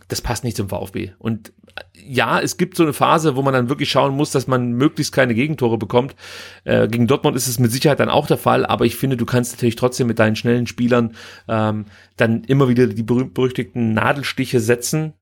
[0.07, 1.11] das passt nicht zum VfB.
[1.19, 1.53] Und
[1.93, 5.13] ja, es gibt so eine Phase, wo man dann wirklich schauen muss, dass man möglichst
[5.13, 6.15] keine Gegentore bekommt.
[6.63, 9.25] Äh, gegen Dortmund ist es mit Sicherheit dann auch der Fall, aber ich finde, du
[9.25, 11.15] kannst natürlich trotzdem mit deinen schnellen Spielern
[11.47, 11.85] ähm,
[12.15, 15.13] dann immer wieder die berühmt-berüchtigten Nadelstiche setzen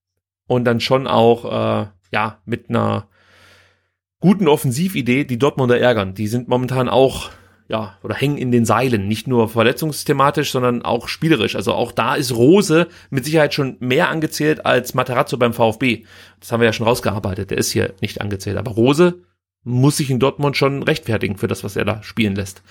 [0.48, 3.08] und dann schon auch äh, ja mit einer
[4.20, 6.14] guten Offensividee die Dortmunder ärgern.
[6.14, 7.32] Die sind momentan auch
[7.68, 11.56] ja, oder hängen in den Seilen, nicht nur verletzungsthematisch, sondern auch spielerisch.
[11.56, 16.04] Also auch da ist Rose mit Sicherheit schon mehr angezählt als Materazzo beim VfB.
[16.40, 18.58] Das haben wir ja schon rausgearbeitet, der ist hier nicht angezählt.
[18.58, 19.16] Aber Rose
[19.64, 22.62] muss sich in Dortmund schon rechtfertigen für das, was er da spielen lässt.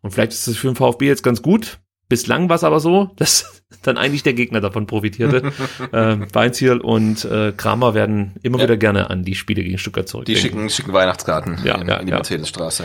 [0.00, 3.10] Und vielleicht ist es für den VfB jetzt ganz gut, Bislang war es aber so,
[3.16, 5.52] dass dann eigentlich der Gegner davon profitierte.
[5.92, 8.64] ähm, Weinziel und äh, Kramer werden immer Ja.
[8.64, 10.24] wieder gerne an die Spiele gegen Stuttgart zurück.
[10.24, 12.16] Die schicken, schicken Weihnachtskarten Ja, in, ja, in die ja.
[12.16, 12.84] Mercedesstraße.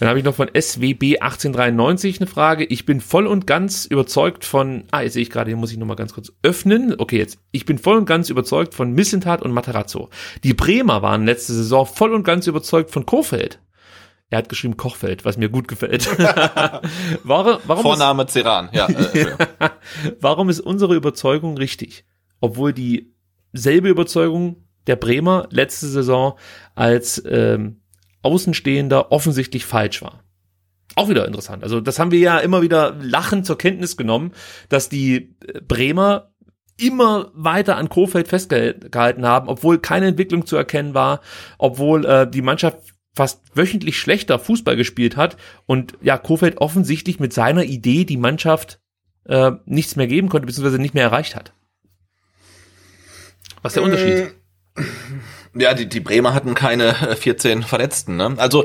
[0.00, 2.64] Dann habe ich noch von SWB 1893 eine Frage.
[2.64, 5.76] Ich bin voll und ganz überzeugt von, ah, jetzt sehe ich gerade, hier muss ich
[5.78, 6.94] nochmal ganz kurz öffnen.
[6.98, 7.38] Okay, jetzt.
[7.52, 10.08] Ich bin voll und ganz überzeugt von Missentat und Materazzo.
[10.42, 13.60] Die Bremer waren letzte Saison voll und ganz überzeugt von Kofeld.
[14.30, 16.06] Er hat geschrieben Kochfeld, was mir gut gefällt.
[17.24, 18.88] warum, warum ist- Vorname Ceran, ja.
[18.88, 19.26] Äh,
[20.20, 22.04] Warum ist unsere Überzeugung richtig?
[22.40, 26.38] Obwohl dieselbe Überzeugung der Bremer letzte Saison
[26.74, 27.82] als ähm,
[28.22, 30.22] Außenstehender offensichtlich falsch war.
[30.96, 31.62] Auch wieder interessant.
[31.62, 34.32] Also das haben wir ja immer wieder lachend zur Kenntnis genommen,
[34.68, 36.30] dass die äh, Bremer
[36.76, 41.20] immer weiter an Kofeld festgehalten haben, obwohl keine Entwicklung zu erkennen war,
[41.58, 42.78] obwohl äh, die Mannschaft
[43.14, 45.36] fast wöchentlich schlechter Fußball gespielt hat
[45.66, 48.80] und ja Kofeld offensichtlich mit seiner Idee die Mannschaft
[49.26, 51.52] äh, nichts mehr geben konnte, beziehungsweise nicht mehr erreicht hat.
[53.62, 54.34] Was ist der Unterschied?
[55.52, 58.16] Ja, die, die Bremer hatten keine äh, 14 Verletzten.
[58.16, 58.34] Ne?
[58.36, 58.64] Also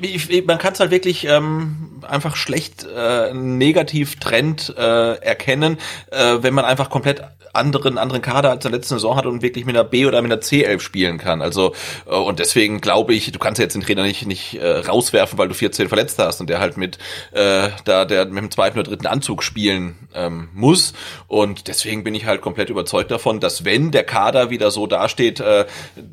[0.00, 5.76] ich, man kann es halt wirklich ähm, einfach schlecht äh, einen Negativtrend äh, erkennen,
[6.10, 7.22] äh, wenn man einfach komplett
[7.52, 10.32] anderen anderen Kader als der letzten Saison hat und wirklich mit einer B oder mit
[10.32, 11.42] einer C11 spielen kann.
[11.42, 11.74] Also
[12.06, 15.38] äh, und deswegen glaube ich, du kannst ja jetzt den Trainer nicht nicht äh, rauswerfen,
[15.38, 16.98] weil du 14 Verletzte hast und der halt mit
[17.32, 20.94] äh, da der mit dem zweiten oder dritten Anzug spielen ähm, muss.
[21.28, 25.40] Und deswegen bin ich halt komplett überzeugt davon, dass wenn der Kader wieder so dasteht,
[25.40, 25.66] äh,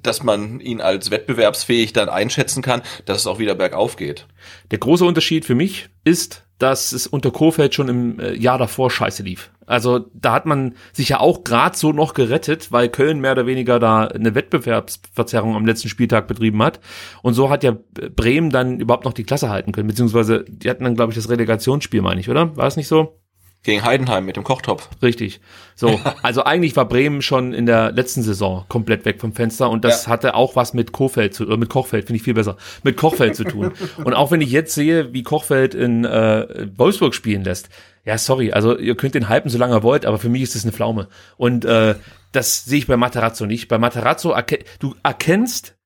[0.10, 4.26] dass man ihn als wettbewerbsfähig dann einschätzen kann, dass es auch wieder bergauf geht.
[4.72, 8.90] Der große Unterschied für mich ist, dass es unter Kofeld schon im äh, Jahr davor
[8.90, 9.52] scheiße lief.
[9.68, 13.46] Also da hat man sich ja auch gerade so noch gerettet, weil Köln mehr oder
[13.46, 16.80] weniger da eine Wettbewerbsverzerrung am letzten Spieltag betrieben hat.
[17.22, 17.78] Und so hat ja
[18.16, 21.30] Bremen dann überhaupt noch die Klasse halten können, beziehungsweise die hatten dann, glaube ich, das
[21.30, 22.58] Relegationsspiel, meine ich, oder?
[22.58, 23.20] War es nicht so?
[23.64, 24.90] Gegen Heidenheim mit dem Kochtopf.
[25.02, 25.42] Richtig.
[25.76, 29.84] So, also eigentlich war Bremen schon in der letzten Saison komplett weg vom Fenster und
[29.84, 30.12] das Ja.
[30.12, 33.36] hatte auch was mit Kofeld zu, oder mit Kochfeld, finde ich viel besser, mit Kochfeld
[33.36, 33.74] zu tun.
[33.98, 37.70] Und auch wenn ich jetzt sehe, wie Kochfeld in äh, Wolfsburg spielen lässt,
[38.06, 40.64] ja, sorry, also ihr könnt den hypen, solange ihr wollt, aber für mich ist das
[40.64, 41.10] eine Pflaume.
[41.38, 41.96] Und äh,
[42.32, 43.68] das sehe ich bei Materazzo nicht.
[43.68, 45.78] Bei Materazzo, erke du erkennst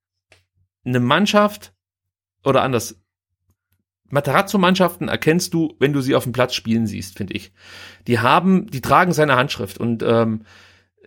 [0.86, 1.74] eine Mannschaft
[2.46, 3.03] oder anders,
[4.10, 7.52] Materazzo-Mannschaften erkennst du, wenn du sie auf dem Platz spielen siehst, finde ich.
[8.08, 10.44] Die haben, die tragen seine Handschrift und ähm,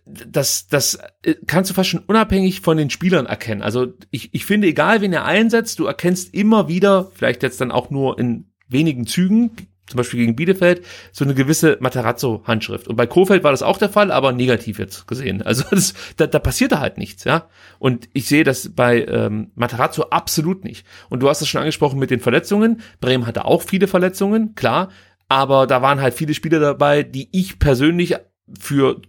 [0.06, 3.62] das, das äh, kannst du fast schon unabhängig von den Spielern erkennen.
[3.62, 7.73] Also ich, ich finde, egal wen er einsetzt, du erkennst immer wieder, vielleicht jetzt dann
[7.73, 9.51] auch nur in wenigen Zügen,
[9.86, 12.88] zum Beispiel gegen Bielefeld, so eine gewisse Materazzo-Handschrift.
[12.88, 15.42] Und bei Kofeld war das auch der Fall, aber negativ jetzt gesehen.
[15.42, 17.48] Also das, da, da passierte halt nichts, ja.
[17.78, 20.86] Und ich sehe das bei ähm, Materazzo absolut nicht.
[21.08, 22.80] Und du hast es schon angesprochen mit den Verletzungen.
[23.00, 24.90] Bremen hatte auch viele Verletzungen, klar.
[25.28, 28.16] Aber da waren halt viele Spieler dabei, die ich persönlich
[28.58, 29.00] für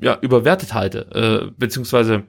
[0.00, 2.24] ja, überwertet halte, äh, beziehungsweise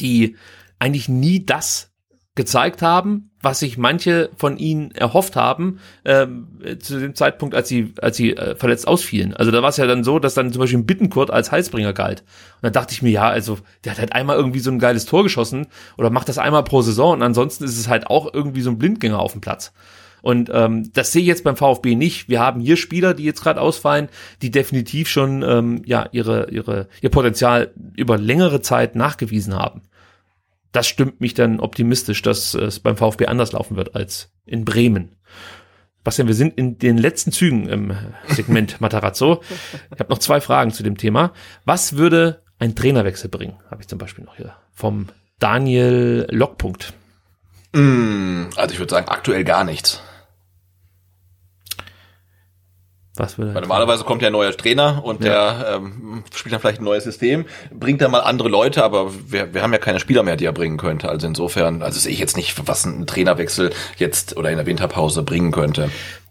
[0.00, 0.36] die
[0.78, 1.93] eigentlich nie das
[2.36, 6.48] gezeigt haben, was sich manche von ihnen erhofft haben, ähm,
[6.80, 9.34] zu dem Zeitpunkt, als sie, als sie äh, verletzt ausfielen.
[9.34, 12.20] Also da war es ja dann so, dass dann zum Beispiel Bittenkurt als Heilsbringer galt.
[12.20, 15.06] Und dann dachte ich mir, ja, also der hat halt einmal irgendwie so ein geiles
[15.06, 18.62] Tor geschossen oder macht das einmal pro Saison und ansonsten ist es halt auch irgendwie
[18.62, 19.72] so ein Blindgänger auf dem Platz.
[20.20, 22.30] Und ähm, das sehe ich jetzt beim VfB nicht.
[22.30, 24.08] Wir haben hier Spieler, die jetzt gerade ausfallen,
[24.40, 29.82] die definitiv schon ähm, ja ihre ihre ihr Potenzial über längere Zeit nachgewiesen haben.
[30.74, 35.14] Das stimmt mich dann optimistisch, dass es beim VfB anders laufen wird als in Bremen.
[36.02, 37.96] Bastian, wir sind in den letzten Zügen im
[38.26, 39.40] Segment Matarazzo.
[39.94, 41.32] Ich habe noch zwei Fragen zu dem Thema.
[41.64, 43.54] Was würde ein Trainerwechsel bringen?
[43.70, 45.06] Habe ich zum Beispiel noch hier vom
[45.38, 46.92] Daniel Lockpunkt.
[47.72, 50.02] Mm, also ich würde sagen, aktuell gar nichts.
[53.16, 55.54] Was würde Weil normalerweise kommt ja ein neuer Trainer und Ja.
[55.58, 59.54] der ähm, spielt dann vielleicht ein neues System, bringt dann mal andere Leute, aber wir,
[59.54, 61.08] wir haben ja keine Spieler mehr, die er bringen könnte.
[61.08, 65.22] Also insofern, also sehe ich jetzt nicht, was ein Trainerwechsel jetzt oder in der Winterpause
[65.22, 65.90] bringen könnte.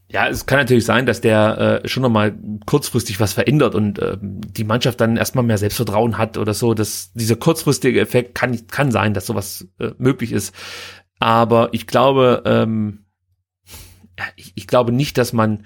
[0.10, 2.36] Ja, es kann natürlich sein, dass der äh, schon nochmal
[2.68, 6.74] kurzfristig was verändert und ähm, die Mannschaft dann erstmal mehr Selbstvertrauen hat oder so.
[6.76, 10.54] Dass dieser kurzfristige Effekt kann, kann sein, dass sowas äh, möglich ist.
[11.18, 13.06] Aber ich glaube, ähm,
[14.20, 15.66] ja, ich, ich glaube nicht, dass man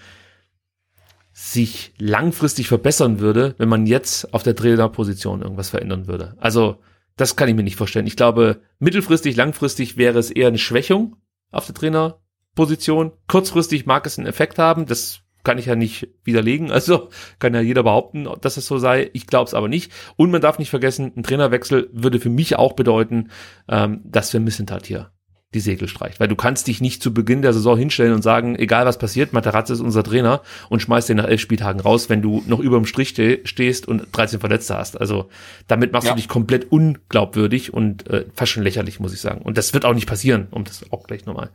[1.58, 6.36] sich langfristig verbessern würde, wenn man jetzt auf der Trainerposition irgendwas verändern würde.
[6.38, 6.78] Also
[7.16, 8.06] das kann ich mir nicht vorstellen.
[8.06, 11.16] Ich glaube, mittelfristig, langfristig wäre es eher eine Schwächung
[11.52, 13.12] auf der Trainerposition.
[13.28, 14.86] Kurzfristig mag es einen Effekt haben.
[14.86, 16.72] Das kann ich ja nicht widerlegen.
[16.78, 17.10] Also
[17.40, 19.10] kann ja jeder behaupten, dass es so sei.
[19.14, 19.92] Ich glaube es aber nicht.
[20.16, 23.32] Und man darf nicht vergessen, ein Trainerwechsel würde für mich auch bedeuten,
[23.68, 25.10] ähm, dass wir Missentat hier
[25.54, 26.20] die Segel streicht.
[26.20, 29.32] Weil du kannst dich nicht zu Beginn der Saison hinstellen und sagen, egal was passiert,
[29.32, 32.76] Materazzi ist unser Trainer und schmeißt den nach elf Spieltagen raus, wenn du noch über
[32.78, 35.00] dem Strich ste stehst und 13 Verletzte hast.
[35.00, 35.30] Also
[35.68, 36.14] damit machst Ja.
[36.14, 39.42] du dich komplett unglaubwürdig und äh, fast schon lächerlich, muss ich sagen.
[39.42, 41.50] Und das wird auch nicht passieren, um das auch gleich nochmal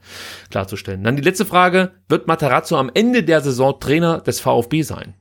[0.50, 1.04] klarzustellen.
[1.04, 5.14] Dann die letzte Frage, wird Matarazzo am Ende der Saison Trainer des VfB sein?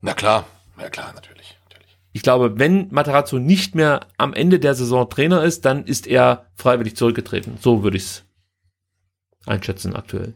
[0.00, 0.46] Na klar,
[0.80, 1.35] ja klar, natürlich.
[2.16, 6.46] Ich glaube, wenn Matarazzo nicht mehr am Ende der Saison Trainer ist, dann ist er
[6.54, 7.58] freiwillig zurückgetreten.
[7.60, 8.24] So würde ich es
[9.44, 10.32] einschätzen aktuell.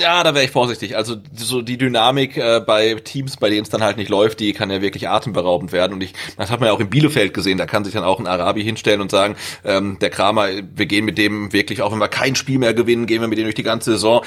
[0.00, 0.96] Ja, da wäre ich vorsichtig.
[0.96, 4.52] Also so die Dynamik äh, bei Teams, bei denen es dann halt nicht läuft, die
[4.52, 5.92] kann ja wirklich atemberaubend werden.
[5.92, 7.58] Und ich, das hat man ja auch in Bielefeld gesehen.
[7.58, 11.04] Da kann sich dann auch ein Arabi hinstellen und sagen, ähm, der Kramer, wir gehen
[11.04, 13.54] mit dem wirklich, auch wenn wir kein Spiel mehr gewinnen, gehen wir mit dem durch
[13.54, 14.24] die ganze Saison.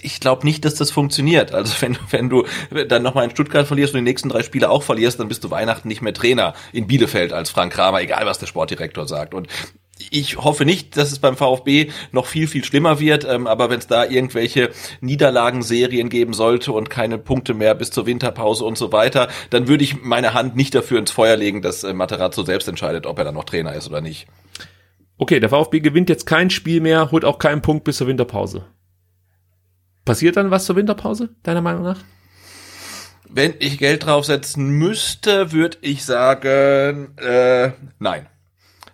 [0.00, 1.52] Ich glaube nicht, dass das funktioniert.
[1.52, 2.46] Also wenn, wenn du
[2.88, 5.50] dann nochmal in Stuttgart verlierst und die nächsten drei Spiele auch verlierst, dann bist du
[5.50, 9.34] Weihnachten nicht mehr Trainer in Bielefeld als Frank Kramer, egal was der Sportdirektor sagt.
[9.34, 9.48] Und
[10.10, 13.78] ich hoffe nicht, dass es beim VfB noch viel, viel schlimmer wird, ähm, aber wenn
[13.78, 14.70] es da irgendwelche
[15.00, 19.84] Niederlagenserien geben sollte und keine Punkte mehr bis zur Winterpause und so weiter, dann würde
[19.84, 23.24] ich meine Hand nicht dafür ins Feuer legen, dass äh, Materazzo selbst entscheidet, ob er
[23.24, 24.26] dann noch Trainer ist oder nicht.
[25.18, 28.64] Okay, der VfB gewinnt jetzt kein Spiel mehr, holt auch keinen Punkt bis zur Winterpause.
[30.06, 31.98] Passiert dann was zur Winterpause, deiner Meinung nach?
[33.28, 38.29] Wenn ich Geld draufsetzen müsste, würde ich sagen, äh, nein.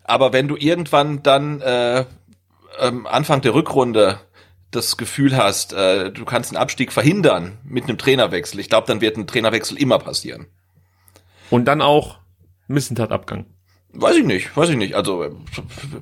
[0.09, 2.05] Aber wenn du irgendwann dann äh,
[2.78, 4.20] ähm, Anfang der Rückrunde
[4.70, 9.01] das Gefühl hast, äh, du kannst einen Abstieg verhindern mit einem Trainerwechsel, ich glaube, dann
[9.01, 10.47] wird ein Trainerwechsel immer passieren.
[11.51, 12.19] Und dann auch
[12.69, 13.47] Missentat-Abgang.
[13.93, 14.95] Weiß ich nicht, weiß ich nicht.
[14.95, 15.31] Also äh,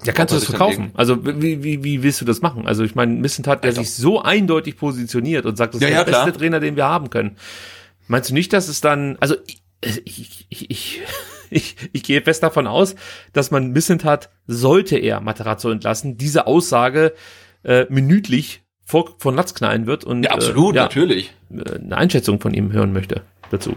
[0.04, 0.90] Ja, kannst du das er verkaufen?
[0.94, 2.66] Also wie, wie, wie willst du das machen?
[2.66, 5.98] Also ich meine, Missentat, der sich so eindeutig positioniert und sagt, das ist Ja, der
[5.98, 6.24] ja, klar.
[6.24, 7.36] beste Trainer, den wir haben können.
[8.08, 9.62] Meinst du nicht, dass es dann, also ich,
[10.04, 11.02] ich, ich, ich,
[11.54, 12.94] ich, ich gehe fest davon aus,
[13.32, 17.14] dass man Missentat, sollte er Materazzo entlassen, diese Aussage
[17.62, 21.34] äh, minütlich vor, von Latz knallen wird und Ja, absolut, äh, ja, natürlich.
[21.50, 23.74] äh, eine Einschätzung von ihm hören möchte dazu.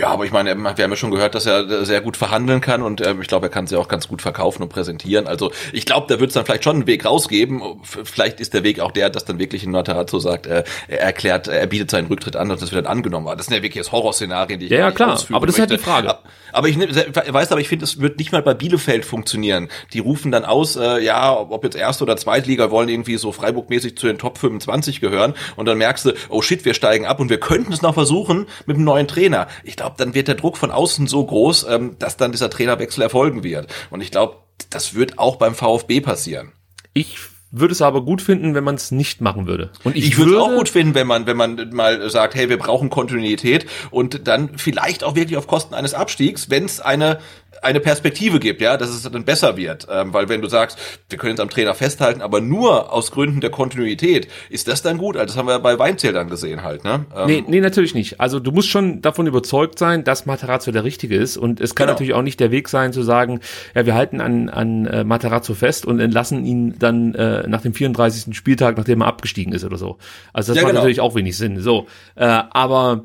[0.00, 2.80] Ja, aber ich meine, wir haben ja schon gehört, dass er sehr gut verhandeln kann
[2.80, 5.26] und ähm, ich glaube, er kann sie auch ganz gut verkaufen und präsentieren.
[5.26, 7.62] Also ich glaube, da wird es dann vielleicht schon einen Weg rausgeben.
[7.82, 11.48] Vielleicht ist der Weg auch der, dass dann wirklich ein Matarazzo sagt, äh, er erklärt,
[11.48, 13.26] er bietet seinen Rücktritt an und das wird dann angenommen.
[13.36, 15.20] Das sind ja wirklich jetzt Horrorszenarien, die ich Ja, ja, klar.
[15.32, 16.16] Aber das ist halt die Frage.
[16.52, 19.68] Aber ich weiß, aber ich finde, es wird nicht mal bei Bielefeld funktionieren.
[19.92, 23.98] Die rufen dann aus, äh, ja, ob jetzt Erste oder Zweitliga wollen irgendwie so Freiburg-mäßig
[23.98, 27.28] zu den Top 25 gehören und dann merkst du, oh shit, wir steigen ab und
[27.28, 29.46] wir könnten es noch versuchen mit einem neuen Trainer.
[29.64, 33.02] Ich glaube, dann wird der Druck von außen so groß, ähm, dass dann dieser Trainerwechsel
[33.02, 33.68] erfolgen wird.
[33.90, 34.36] Und ich glaube,
[34.70, 36.52] das wird auch beim VfB passieren.
[36.92, 37.18] Ich
[37.50, 39.70] würde es aber gut finden, wenn man es nicht machen würde.
[39.84, 42.48] Und ich, Ich würde es auch gut finden, wenn man, wenn man mal sagt, hey,
[42.48, 47.20] wir brauchen Kontinuität und dann vielleicht auch wirklich auf Kosten eines Abstiegs, wenn es eine
[47.62, 50.78] eine Perspektive gibt, ja, dass es dann besser wird, ähm, weil wenn du sagst,
[51.08, 54.98] wir können jetzt am Trainer festhalten, aber nur aus Gründen der Kontinuität, ist das dann
[54.98, 55.16] gut?
[55.16, 57.06] Also das haben wir bei Weinzell dann gesehen halt, ne?
[57.16, 58.20] Ähm, Nee, nee, natürlich nicht.
[58.20, 61.36] Also du musst schon davon überzeugt sein, dass Materazzo der Richtige ist.
[61.36, 61.94] Und es kann Genau.
[61.94, 63.40] natürlich auch nicht der Weg sein, zu sagen,
[63.74, 67.74] ja, wir halten an, an äh, Materazzo fest und entlassen ihn dann äh, nach dem
[67.74, 68.36] 34.
[68.36, 69.98] Spieltag, nachdem er abgestiegen ist oder so.
[70.32, 70.80] Also das Ja, macht genau.
[70.80, 71.60] natürlich auch wenig Sinn.
[71.60, 73.04] So, äh, aber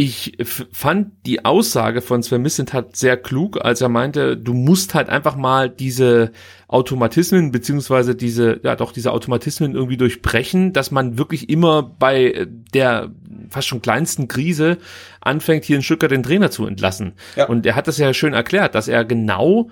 [0.00, 5.08] ich fand die Aussage von Sven Missentat sehr klug, als er meinte, du musst halt
[5.08, 6.30] einfach mal diese
[6.68, 13.10] Automatismen beziehungsweise diese, ja doch diese Automatismen irgendwie durchbrechen, dass man wirklich immer bei der
[13.50, 14.78] fast schon kleinsten Krise
[15.20, 17.14] anfängt, hier in Stuttgart den Trainer zu entlassen.
[17.34, 17.46] Ja.
[17.46, 19.68] Und er hat das ja schön erklärt, dass er genau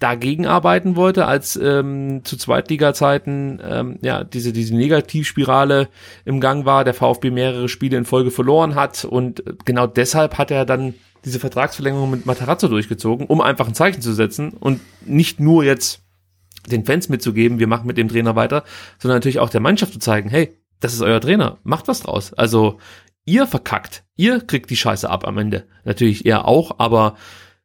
[0.00, 5.88] dagegen arbeiten wollte, als ähm, zu Zweitliga-Zeiten ähm, ja diese diese Negativspirale
[6.24, 10.50] im Gang war, der VfB mehrere Spiele in Folge verloren hat und genau deshalb hat
[10.50, 10.94] er dann
[11.24, 16.02] diese Vertragsverlängerung mit Matarazzo durchgezogen, um einfach ein Zeichen zu setzen und nicht nur jetzt
[16.66, 18.64] den Fans mitzugeben, wir machen mit dem Trainer weiter,
[18.98, 22.32] sondern natürlich auch der Mannschaft zu zeigen, hey, das ist euer Trainer, macht was draus.
[22.32, 22.78] Also
[23.26, 25.66] ihr verkackt, ihr kriegt die Scheiße ab am Ende.
[25.84, 27.16] Natürlich er auch, aber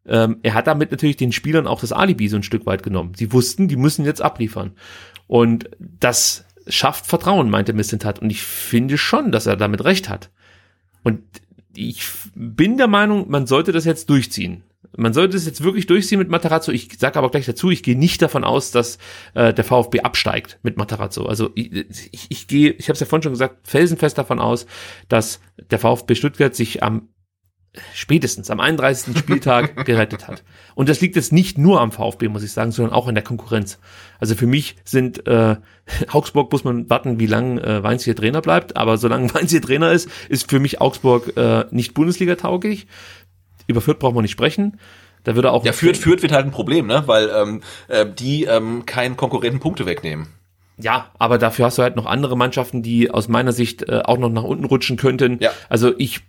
[0.07, 3.13] ähm, er hat damit natürlich den Spielern auch das Alibi so ein Stück weit genommen.
[3.15, 4.73] Sie wussten, die müssen jetzt abliefern.
[5.27, 8.19] Und das schafft Vertrauen, meinte Missentat.
[8.19, 10.29] Und ich finde schon, dass er damit recht hat.
[11.03, 11.21] Und
[11.75, 12.03] ich
[12.35, 14.63] bin der Meinung, man sollte das jetzt durchziehen.
[14.97, 16.71] Man sollte es jetzt wirklich durchziehen mit Matarazzo.
[16.71, 18.97] Ich sage aber gleich dazu, ich gehe nicht davon aus, dass
[19.33, 21.25] äh, der VfB absteigt mit Matarazzo.
[21.25, 24.67] Also ich, ich, ich gehe, ich habe es ja vorhin schon gesagt, felsenfest davon aus,
[25.09, 27.09] dass der VfB Stuttgart sich am
[27.93, 29.17] spätestens am 31.
[29.17, 30.43] Spieltag gerettet hat.
[30.75, 33.23] Und das liegt jetzt nicht nur am VfB, muss ich sagen, sondern auch in der
[33.23, 33.79] Konkurrenz.
[34.19, 35.55] Also für mich sind äh,
[36.11, 39.61] Augsburg muss man warten, wie lange äh, Weinz hier Trainer bleibt, aber solange Weinz hier
[39.61, 42.87] Trainer ist, ist für mich Augsburg äh, nicht Bundesliga tauglich.
[43.67, 44.79] Über Fürth brauchen wir nicht sprechen.
[45.23, 47.03] Da würde auch ja Fürth, Fürth wird halt ein Problem, ne?
[47.07, 50.27] Weil ähm, äh, die ähm, keinen Konkurrenten Punkte wegnehmen.
[50.77, 54.17] Ja, aber dafür hast du halt noch andere Mannschaften, die aus meiner Sicht äh, auch
[54.17, 55.37] noch nach unten rutschen könnten.
[55.39, 55.51] Ja.
[55.69, 56.21] Also ich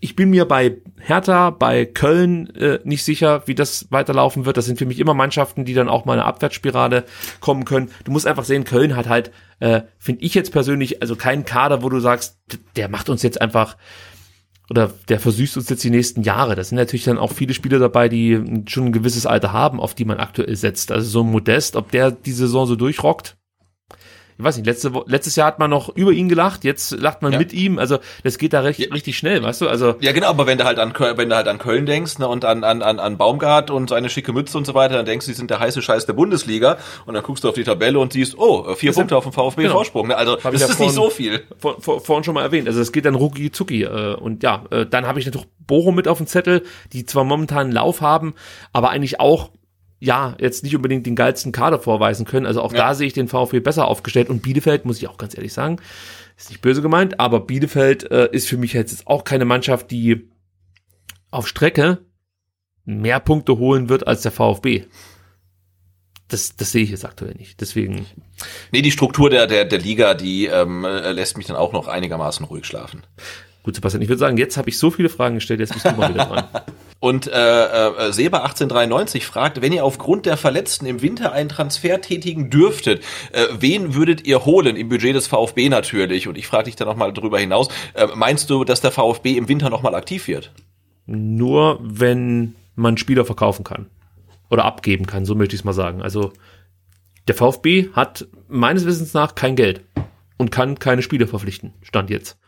[0.00, 4.56] ich bin mir bei Hertha, bei Köln äh, nicht sicher, wie das weiterlaufen wird.
[4.56, 7.04] Das sind für mich immer Mannschaften, die dann auch mal eine Abwärtsspirale
[7.40, 7.90] kommen können.
[8.04, 9.30] Du musst einfach sehen, Köln hat halt,
[9.60, 12.38] äh, finde ich jetzt persönlich, also keinen Kader, wo du sagst,
[12.76, 13.76] der macht uns jetzt einfach
[14.70, 16.54] oder der versüßt uns jetzt die nächsten Jahre.
[16.54, 19.94] Das sind natürlich dann auch viele Spieler dabei, die schon ein gewisses Alter haben, auf
[19.94, 20.92] die man aktuell setzt.
[20.92, 23.36] Also so ein Modest, ob der die Saison so durchrockt,
[24.38, 27.32] ich weiß nicht, letzte, letztes Jahr hat man noch über ihn gelacht, jetzt lacht man
[27.32, 27.38] ja.
[27.38, 28.92] mit ihm, also das geht da recht, ja.
[28.92, 29.96] richtig schnell, weißt du, also.
[30.00, 32.28] Ja, genau, aber wenn du halt an Köln, wenn du halt an Köln denkst, ne,
[32.28, 35.32] und an, an, an, Baumgart und seine schicke Mütze und so weiter, dann denkst du,
[35.32, 38.12] die sind der heiße Scheiß der Bundesliga und dann guckst du auf die Tabelle und
[38.12, 39.74] siehst, oh, vier das Punkte auf dem VfB genau.
[39.74, 40.16] Vorsprung, ne?
[40.16, 41.42] also Hab das ist ja vorhin, nicht so viel.
[41.58, 44.64] Vor, vor, vorhin schon mal erwähnt, also es geht dann rucki zucki, äh, und ja,
[44.70, 48.00] äh, dann habe ich natürlich Bochum mit auf dem Zettel, die zwar momentan einen Lauf
[48.00, 48.34] haben,
[48.72, 49.50] aber eigentlich auch
[50.02, 52.44] ja, jetzt nicht unbedingt den geilsten Kader vorweisen können.
[52.44, 52.88] Also auch ja.
[52.88, 54.30] da sehe ich den VfB besser aufgestellt.
[54.30, 55.80] Und Bielefeld, muss ich auch ganz ehrlich sagen,
[56.36, 60.28] ist nicht böse gemeint, aber Bielefeld äh, ist für mich jetzt auch keine Mannschaft, die
[61.30, 61.98] auf Strecke
[62.84, 64.86] mehr Punkte holen wird als der VfB.
[66.26, 67.60] Das, das sehe ich jetzt aktuell nicht.
[67.60, 68.04] Deswegen.
[68.72, 72.44] Nee, die Struktur der, der, der Liga, die ähm, lässt mich dann auch noch einigermaßen
[72.44, 73.04] ruhig schlafen.
[73.62, 75.92] Gut, Sebastian, ich würde sagen, jetzt habe ich so viele Fragen gestellt, jetzt bist du
[75.92, 76.48] mal wieder dran.
[77.02, 82.00] Und äh, äh, Seba 1893 fragt, wenn ihr aufgrund der Verletzten im Winter einen Transfer
[82.00, 83.02] tätigen dürftet,
[83.32, 84.76] äh, wen würdet ihr holen?
[84.76, 86.28] Im Budget des VfB natürlich.
[86.28, 87.66] Und ich frage dich da nochmal drüber hinaus.
[87.94, 90.52] Äh, meinst du, dass der VfB im Winter nochmal aktiv wird?
[91.06, 93.86] Nur wenn man Spieler verkaufen kann.
[94.48, 96.02] Oder abgeben kann, so möchte ich es mal sagen.
[96.02, 96.32] Also
[97.26, 99.80] der VfB hat meines Wissens nach kein Geld
[100.36, 101.72] und kann keine Spieler verpflichten.
[101.82, 102.38] Stand jetzt.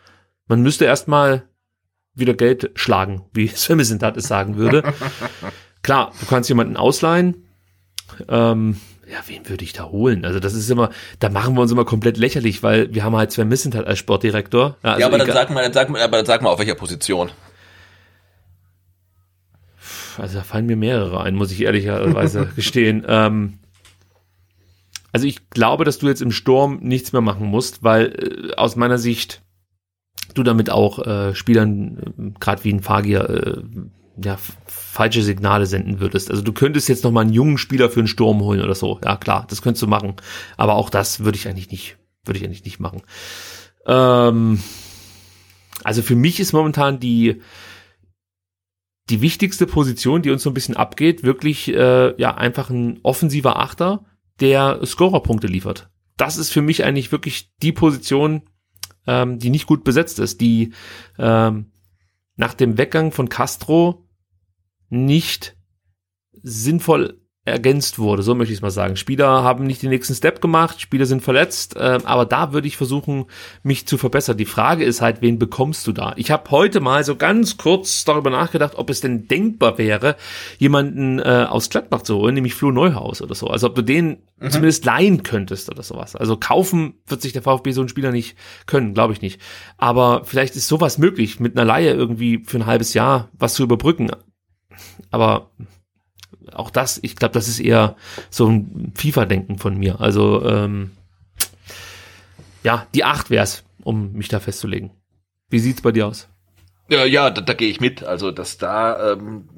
[0.46, 1.42] Man müsste erstmal
[2.14, 4.82] wieder Geld schlagen, wie Sven Missentat es sagen würde.
[5.82, 7.46] Klar, du kannst jemanden ausleihen.
[8.28, 8.80] Ähm,
[9.10, 10.24] ja, wen würde ich da holen?
[10.24, 13.32] Also das ist immer, da machen wir uns immer komplett lächerlich, weil wir haben halt
[13.32, 14.76] Sven Missentat als Sportdirektor.
[14.82, 16.58] Ja, also ja aber dann sag mal, dann sag mal, aber dann sag mal auf
[16.58, 17.30] welcher Position.
[20.16, 23.04] Also da fallen mir mehrere ein, muss ich ehrlicherweise gestehen.
[23.06, 23.58] Ähm,
[25.12, 28.76] also ich glaube, dass du jetzt im Sturm nichts mehr machen musst, weil äh, aus
[28.76, 29.42] meiner Sicht
[30.34, 33.62] du damit auch äh, Spielern, äh, gerade wie ein Fagier, äh,
[34.22, 36.30] ja, falsche Signale senden würdest.
[36.30, 39.00] Also du könntest jetzt noch mal einen jungen Spieler für einen Sturm holen oder so.
[39.04, 40.14] Ja, klar, das könntest du machen.
[40.56, 43.02] Aber auch das würde ich eigentlich nicht, würde ich eigentlich nicht machen.
[43.86, 44.60] Ähm,
[45.82, 47.42] also für mich ist momentan die,
[49.10, 53.58] die wichtigste Position, die uns so ein bisschen abgeht, wirklich äh, ja einfach ein offensiver
[53.58, 54.04] Achter,
[54.40, 55.90] der Scorerpunkte liefert.
[56.16, 58.42] Das ist für mich eigentlich wirklich die Position,
[59.06, 60.72] ähm, die nicht gut besetzt ist, die
[61.18, 61.72] ähm,
[62.36, 64.08] nach dem Weggang von Castro
[64.88, 65.56] nicht
[66.42, 68.96] sinnvoll ergänzt wurde, so möchte ich es mal sagen.
[68.96, 72.78] Spieler haben nicht den nächsten Step gemacht, Spieler sind verletzt, äh, aber da würde ich
[72.78, 73.26] versuchen,
[73.62, 74.38] mich zu verbessern.
[74.38, 76.14] Die Frage ist halt, wen bekommst du da?
[76.16, 80.16] Ich habe heute mal so ganz kurz darüber nachgedacht, ob es denn denkbar wäre,
[80.56, 83.48] jemanden äh, aus Gladbach zu holen, nämlich Flo Neuhaus oder so.
[83.48, 84.50] Also ob du den mhm.
[84.50, 86.16] zumindest leihen könntest oder sowas.
[86.16, 89.38] Also kaufen wird sich der VfB so einen Spieler nicht können, glaube ich nicht.
[89.76, 93.62] Aber vielleicht ist sowas möglich, mit einer Leihe irgendwie für ein halbes Jahr was zu
[93.62, 94.10] überbrücken.
[95.10, 95.50] Aber
[96.52, 97.96] auch das, ich glaube, das ist eher
[98.30, 100.00] so ein FIFA-Denken von mir.
[100.00, 100.92] Also ähm,
[102.62, 104.90] ja, die acht wär's, um mich da festzulegen.
[105.50, 106.28] Wie sieht's bei dir aus?
[106.90, 108.04] Ja, ja, da, da gehe ich mit.
[108.04, 109.48] Also, dass da ähm,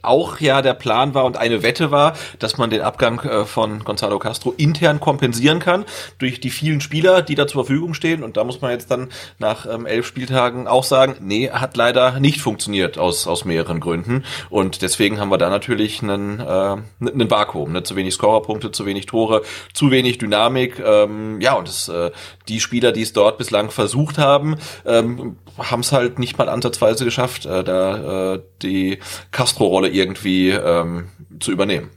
[0.00, 3.84] auch ja der Plan war und eine Wette war, dass man den Abgang äh, von
[3.84, 5.84] Gonzalo Castro intern kompensieren kann
[6.18, 8.22] durch die vielen Spieler, die da zur Verfügung stehen.
[8.22, 12.18] Und da muss man jetzt dann nach ähm, elf Spieltagen auch sagen, nee, hat leider
[12.18, 14.24] nicht funktioniert aus, aus mehreren Gründen.
[14.48, 17.72] Und deswegen haben wir da natürlich einen, äh, einen Vakuum.
[17.72, 17.82] Ne?
[17.82, 19.42] Zu wenig Scorerpunkte, zu wenig Tore,
[19.74, 20.78] zu wenig Dynamik.
[20.78, 22.10] Ähm, ja, und das, äh,
[22.48, 27.04] die Spieler, die es dort bislang versucht haben, ähm, haben es halt nicht mal ansatzweise
[27.04, 28.98] geschafft, äh, da äh, die
[29.30, 31.08] Castro-Rolle irgendwie ähm,
[31.38, 31.90] zu übernehmen.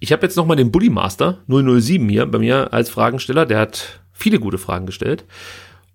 [0.00, 3.46] Ich habe jetzt nochmal den Bully Master 007 hier bei mir als Fragensteller.
[3.46, 5.24] Der hat viele gute Fragen gestellt.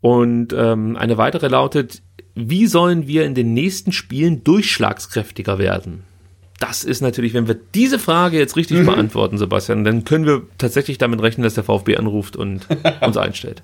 [0.02, 2.02] Und ähm, eine weitere lautet,
[2.34, 6.04] wie sollen wir in den nächsten Spielen durchschlagskräftiger werden?
[6.60, 8.86] Das ist natürlich, wenn wir diese Frage jetzt richtig mhm.
[8.86, 12.68] beantworten, Sebastian, dann können wir tatsächlich damit rechnen, dass der VfB anruft und
[13.02, 13.64] uns einstellt.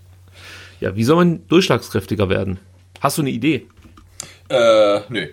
[0.79, 2.59] Ja, wie soll man durchschlagskräftiger werden?
[2.99, 3.67] Hast du eine Idee?
[4.49, 5.27] Äh, nö.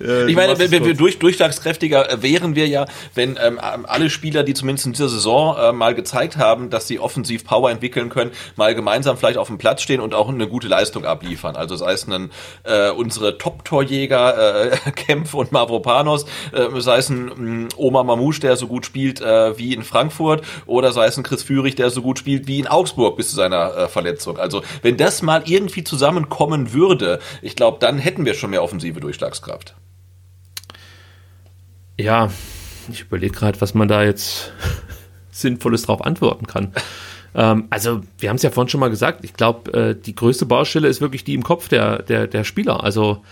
[0.00, 4.42] Äh, ich meine, wenn, wir durch, durchschlagskräftiger äh, wären wir ja, wenn ähm, alle Spieler,
[4.42, 8.30] die zumindest in dieser Saison äh, mal gezeigt haben, dass sie offensiv Power entwickeln können,
[8.56, 11.56] mal gemeinsam vielleicht auf dem Platz stehen und auch eine gute Leistung abliefern.
[11.56, 12.30] Also sei es einen,
[12.64, 18.56] äh, unsere Top-Torjäger äh, Kempf und Mavropanos, äh, sei es ein ähm, Oma Mamouche, der
[18.56, 22.02] so gut spielt äh, wie in Frankfurt, oder sei es ein Chris Führig, der so
[22.02, 24.38] gut spielt wie in Augsburg bis zu seiner äh, Verletzung.
[24.38, 29.00] Also wenn das mal irgendwie zusammenkommen würde, ich glaube, dann hätten wir schon mehr offensive
[29.00, 29.74] Durchschlagskraft.
[31.98, 32.30] Ja,
[32.90, 34.52] ich überlege gerade, was man da jetzt
[35.30, 36.72] Sinnvolles drauf antworten kann.
[37.34, 40.46] ähm, also, wir haben es ja vorhin schon mal gesagt, ich glaube, äh, die größte
[40.46, 42.82] Baustelle ist wirklich die im Kopf der, der, der Spieler.
[42.82, 43.22] Also,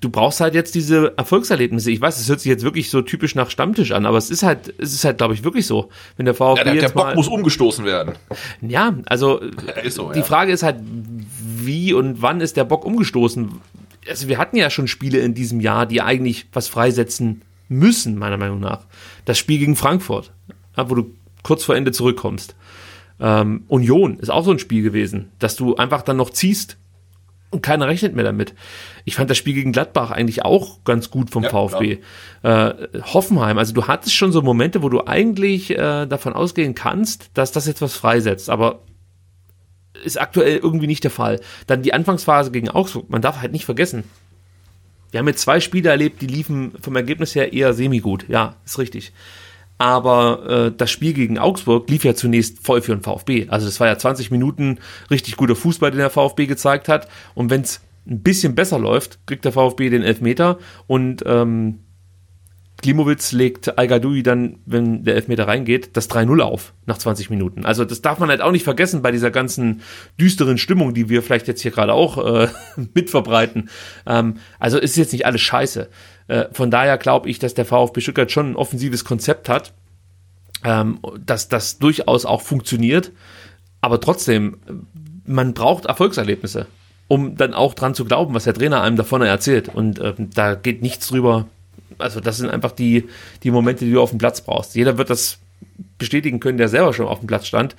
[0.00, 1.90] du brauchst halt jetzt diese Erfolgserlebnisse.
[1.90, 4.42] Ich weiß, es hört sich jetzt wirklich so typisch nach Stammtisch an, aber es ist
[4.42, 5.90] halt, es ist halt, glaube ich, wirklich so.
[6.16, 8.14] Wenn der VfB ja, der, der Bock mal, muss umgestoßen werden.
[8.60, 9.40] Ja, also
[9.88, 10.24] so, die ja.
[10.24, 13.60] Frage ist halt, wie und wann ist der Bock umgestoßen?
[14.08, 18.36] Also wir hatten ja schon Spiele in diesem Jahr, die eigentlich was freisetzen müssen, meiner
[18.36, 18.86] Meinung nach.
[19.24, 20.32] Das Spiel gegen Frankfurt,
[20.76, 22.54] wo du kurz vor Ende zurückkommst.
[23.20, 26.76] Ähm, Union ist auch so ein Spiel gewesen, dass du einfach dann noch ziehst
[27.50, 28.54] und keiner rechnet mehr damit.
[29.04, 31.98] Ich fand das Spiel gegen Gladbach eigentlich auch ganz gut vom ja, VfB.
[32.42, 37.30] Äh, Hoffenheim, also du hattest schon so Momente, wo du eigentlich äh, davon ausgehen kannst,
[37.34, 38.80] dass das jetzt was freisetzt, aber
[40.04, 41.40] ist aktuell irgendwie nicht der Fall.
[41.66, 44.04] Dann die Anfangsphase gegen Augsburg, man darf halt nicht vergessen.
[45.10, 48.26] Wir haben jetzt zwei Spiele erlebt, die liefen vom Ergebnis her eher semi-gut.
[48.28, 49.12] Ja, ist richtig.
[49.78, 53.46] Aber äh, das Spiel gegen Augsburg lief ja zunächst voll für den VfB.
[53.48, 54.78] Also das war ja 20 Minuten
[55.10, 57.08] richtig guter Fußball, den der VfB gezeigt hat.
[57.34, 61.80] Und wenn es ein bisschen besser läuft, kriegt der VfB den Elfmeter und ähm,
[62.84, 67.64] Klimowitz legt al dann, wenn der Elfmeter reingeht, das 3-0 auf nach 20 Minuten.
[67.64, 69.80] Also das darf man halt auch nicht vergessen bei dieser ganzen
[70.20, 72.48] düsteren Stimmung, die wir vielleicht jetzt hier gerade auch äh,
[72.94, 73.70] mitverbreiten.
[74.06, 75.88] Ähm, also ist jetzt nicht alles scheiße.
[76.28, 79.72] Äh, von daher glaube ich, dass der VfB Stuttgart schon ein offensives Konzept hat,
[80.62, 83.12] ähm, dass das durchaus auch funktioniert.
[83.80, 84.58] Aber trotzdem,
[85.24, 86.66] man braucht Erfolgserlebnisse,
[87.08, 89.74] um dann auch dran zu glauben, was der Trainer einem davon erzählt.
[89.74, 91.46] Und äh, da geht nichts drüber
[91.98, 93.08] also das sind einfach die,
[93.42, 94.74] die Momente, die du auf dem Platz brauchst.
[94.74, 95.38] Jeder wird das
[95.98, 97.76] bestätigen können, der selber schon auf dem Platz stand.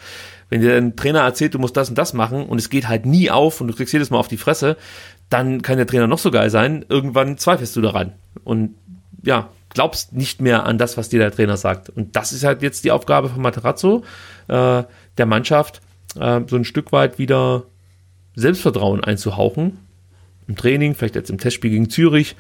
[0.49, 3.06] Wenn dir ein Trainer erzählt, du musst das und das machen und es geht halt
[3.06, 4.77] nie auf und du kriegst jedes Mal auf die Fresse,
[5.30, 6.86] dann kann der Trainer noch so geil sein.
[6.88, 8.14] Irgendwann zweifelst du daran
[8.44, 8.76] und
[9.23, 11.90] ja, glaubst nicht mehr an das, was dir der Trainer sagt.
[11.90, 14.03] Und das ist halt jetzt die Aufgabe von Materazzo,
[14.48, 14.84] äh,
[15.18, 15.82] der Mannschaft,
[16.19, 17.64] äh, so ein Stück weit wieder
[18.36, 19.80] Selbstvertrauen einzuhauchen.
[20.48, 22.36] Im Training, vielleicht jetzt im Testspiel gegen Zürich,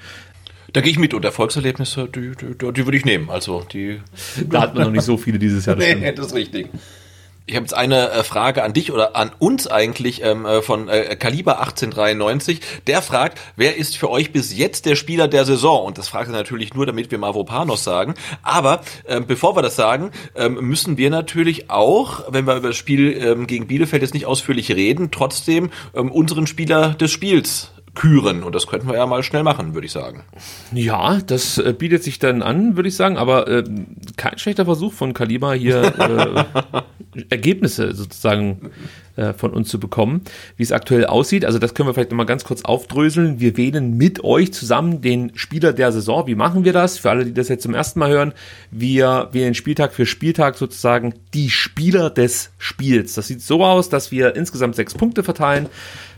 [0.75, 3.29] da gehe ich mit und Erfolgserlebnisse, die, die, die würde ich nehmen.
[3.29, 4.01] Also die.
[4.49, 5.77] Da hat man noch nicht so viele dieses Jahr.
[5.77, 6.67] Das nee, das ist richtig.
[7.47, 10.89] Ich habe jetzt eine äh, Frage an dich oder an uns eigentlich ähm, äh, von
[10.89, 12.59] äh, Kaliber 1893.
[12.87, 15.85] Der fragt, wer ist für euch bis jetzt der Spieler der Saison?
[15.85, 18.15] Und das fragt er natürlich nur, damit wir Mavropanos sagen.
[18.41, 22.77] Aber ähm, bevor wir das sagen, ähm, müssen wir natürlich auch, wenn wir über das
[22.77, 28.43] Spiel ähm, gegen Bielefeld jetzt nicht ausführlich reden, trotzdem ähm, unseren Spieler des Spiels küren.
[28.43, 30.23] Und das könnten wir ja mal schnell machen, würde ich sagen.
[30.73, 33.63] Ja, das äh, bietet sich dann an, würde ich sagen, aber äh,
[34.17, 35.81] kein schlechter Versuch von Kalima hier
[37.15, 38.71] äh, Ergebnisse sozusagen
[39.15, 40.21] äh, von uns zu bekommen,
[40.57, 41.45] wie es aktuell aussieht.
[41.45, 43.39] Also das können wir vielleicht nochmal ganz kurz aufdröseln.
[43.39, 46.27] Wir wählen mit euch zusammen den Spieler der Saison.
[46.27, 46.97] Wie machen wir das?
[46.97, 48.33] Für alle, die das jetzt zum ersten Mal hören,
[48.71, 53.13] wir wählen Spieltag für Spieltag sozusagen die Spieler des Spiels.
[53.13, 55.67] Das sieht so aus, dass wir insgesamt sechs Punkte verteilen.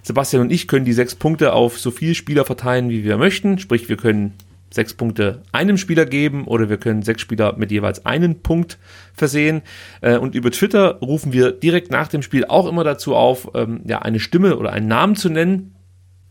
[0.08, 3.60] Sebastian und ich können die sechs Punkte auf so viele Spieler verteilen, wie wir möchten.
[3.60, 4.34] Sprich, wir können
[4.70, 8.78] sechs Punkte einem Spieler geben oder wir können sechs Spieler mit jeweils einen Punkt
[9.14, 9.62] versehen.
[10.02, 13.82] Äh, und über Twitter rufen wir direkt nach dem Spiel auch immer dazu auf, ähm,
[13.86, 15.76] ja, eine Stimme oder einen Namen zu nennen.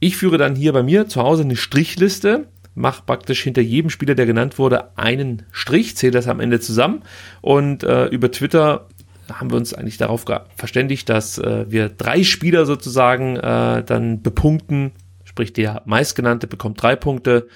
[0.00, 4.14] Ich führe dann hier bei mir zu Hause eine Strichliste, mache praktisch hinter jedem Spieler,
[4.14, 7.02] der genannt wurde, einen Strich, zähle das am Ende zusammen
[7.40, 8.88] und äh, über Twitter
[9.32, 10.24] haben wir uns eigentlich darauf
[10.56, 14.92] verständigt, dass äh, wir drei Spieler sozusagen äh, dann bepunkten,
[15.24, 17.48] sprich der meistgenannte bekommt drei Punkte,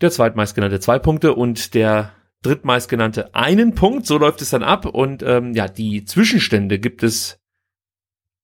[0.00, 2.12] der zweitmeistgenannte zwei Punkte und der
[2.42, 4.06] drittmeistgenannte einen Punkt.
[4.06, 4.86] So läuft es dann ab.
[4.86, 7.38] Und ähm, ja, die Zwischenstände gibt es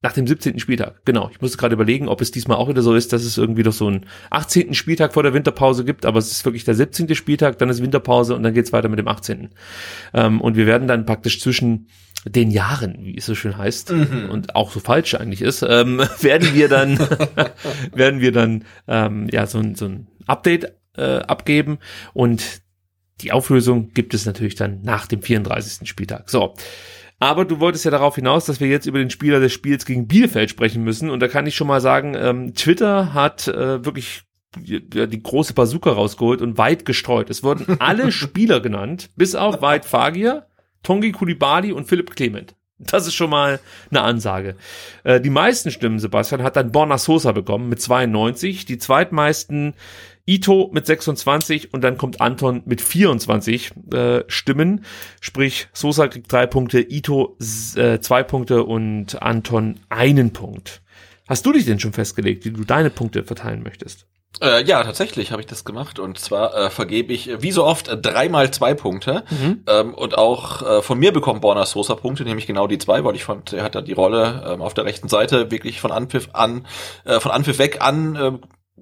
[0.03, 0.59] nach dem 17.
[0.59, 1.05] Spieltag.
[1.05, 1.31] Genau.
[1.31, 3.73] Ich musste gerade überlegen, ob es diesmal auch wieder so ist, dass es irgendwie doch
[3.73, 4.75] so einen 18.
[4.75, 7.15] Spieltag vor der Winterpause gibt, aber es ist wirklich der 17.
[7.15, 9.51] Spieltag, dann ist Winterpause und dann geht's weiter mit dem 18.
[10.13, 11.87] Ähm, und wir werden dann praktisch zwischen
[12.25, 14.29] den Jahren, wie es so schön heißt, mhm.
[14.31, 16.99] und auch so falsch eigentlich ist, ähm, werden wir dann,
[17.95, 21.79] werden wir dann ähm, ja so ein, so ein Update äh, abgeben
[22.13, 22.63] und
[23.21, 25.89] die Auflösung gibt es natürlich dann nach dem 34.
[25.89, 26.29] Spieltag.
[26.29, 26.55] So.
[27.23, 30.09] Aber du wolltest ja darauf hinaus, dass wir jetzt über den Spieler des Spiels gegen
[30.09, 31.09] Bielefeld sprechen müssen.
[31.09, 34.23] Und da kann ich schon mal sagen, ähm, Twitter hat äh, wirklich
[34.59, 37.31] die, die große Bazooka rausgeholt und weit gestreut.
[37.31, 40.49] Es wurden alle Spieler genannt, bis auf Weit Fagir,
[40.83, 42.57] Tongi Kulibali und Philipp Clement.
[42.79, 43.61] Das ist schon mal
[43.93, 44.57] eine Ansage.
[45.05, 48.65] Äh, die meisten Stimmen, Sebastian, hat dann Borna Sosa bekommen mit 92.
[48.65, 49.75] Die zweitmeisten
[50.27, 54.85] Ito mit 26 und dann kommt Anton mit 24 äh, Stimmen.
[55.21, 57.37] Sprich, Sosa kriegt drei Punkte, Ito
[57.77, 60.83] äh, zwei Punkte und Anton einen Punkt.
[61.29, 64.07] Hast du dich denn schon festgelegt, wie du deine Punkte verteilen möchtest?
[64.41, 67.89] Äh, ja, tatsächlich habe ich das gemacht und zwar äh, vergebe ich wie so oft
[67.89, 69.63] äh, dreimal zwei Punkte mhm.
[69.67, 73.15] ähm, und auch äh, von mir bekommt Borna Sosa Punkte, nämlich genau die zwei, weil
[73.15, 76.31] ich fand, er hat da die Rolle ähm, auf der rechten Seite wirklich von Anpfiff
[76.33, 76.67] an,
[77.05, 78.33] äh, von Anpfiff weg an äh,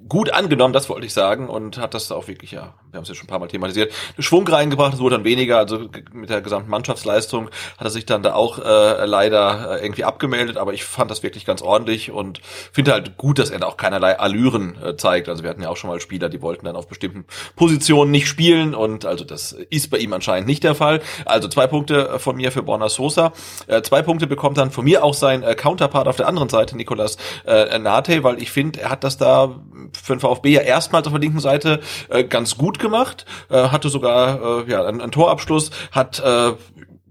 [0.09, 3.09] gut angenommen, das wollte ich sagen, und hat das auch wirklich, ja, wir haben es
[3.09, 6.41] ja schon ein paar Mal thematisiert, Schwung reingebracht, es wurde dann weniger, also mit der
[6.41, 10.85] gesamten Mannschaftsleistung hat er sich dann da auch äh, leider äh, irgendwie abgemeldet, aber ich
[10.85, 12.41] fand das wirklich ganz ordentlich und
[12.73, 15.29] finde halt gut, dass er da auch keinerlei Allüren äh, zeigt.
[15.29, 17.25] Also wir hatten ja auch schon mal Spieler, die wollten dann auf bestimmten
[17.55, 21.01] Positionen nicht spielen und also das ist bei ihm anscheinend nicht der Fall.
[21.25, 23.33] Also zwei Punkte von mir für Borna Sosa.
[23.67, 26.77] Äh, zwei Punkte bekommt dann von mir auch sein äh, Counterpart auf der anderen Seite,
[26.77, 27.17] Nicolas
[27.47, 29.61] äh, Nate, weil ich finde, er hat das da
[29.93, 33.89] für den VfB ja erstmals auf der linken Seite äh, ganz gut gemacht, äh, hatte
[33.89, 36.53] sogar äh, ja einen, einen Torabschluss, hat äh,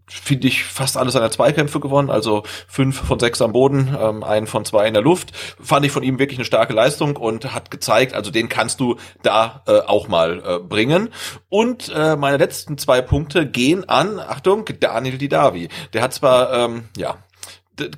[0.10, 4.48] finde ich, fast alle seine Zweikämpfe gewonnen, also fünf von sechs am Boden, ähm, einen
[4.48, 5.32] von zwei in der Luft.
[5.62, 8.98] Fand ich von ihm wirklich eine starke Leistung und hat gezeigt, also den kannst du
[9.22, 11.10] da äh, auch mal äh, bringen.
[11.50, 15.70] Und äh, meine letzten zwei Punkte gehen an, Achtung, Daniel Didavi.
[15.94, 17.18] Der hat zwar, ähm, ja,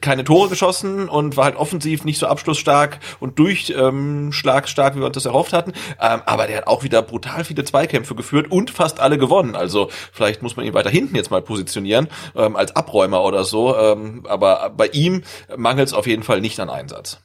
[0.01, 5.07] keine Tore geschossen und war halt offensiv nicht so abschlussstark und durchschlagstark, ähm, wie wir
[5.07, 5.73] uns das erhofft hatten.
[5.99, 9.55] Ähm, aber der hat auch wieder brutal viele Zweikämpfe geführt und fast alle gewonnen.
[9.55, 13.75] Also vielleicht muss man ihn weiter hinten jetzt mal positionieren, ähm, als Abräumer oder so.
[13.75, 15.23] Ähm, aber bei ihm
[15.55, 17.21] mangelt es auf jeden Fall nicht an Einsatz.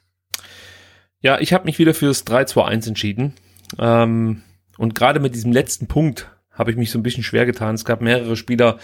[1.21, 3.33] Ja, ich habe mich wieder fürs 3-2-1 entschieden.
[3.79, 4.43] Ähm,
[4.77, 7.75] und gerade mit diesem letzten Punkt habe ich mich so ein bisschen schwer getan.
[7.75, 8.77] Es gab mehrere Spieler,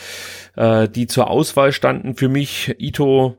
[0.56, 2.76] äh, die zur Auswahl standen für mich.
[2.80, 3.38] Ito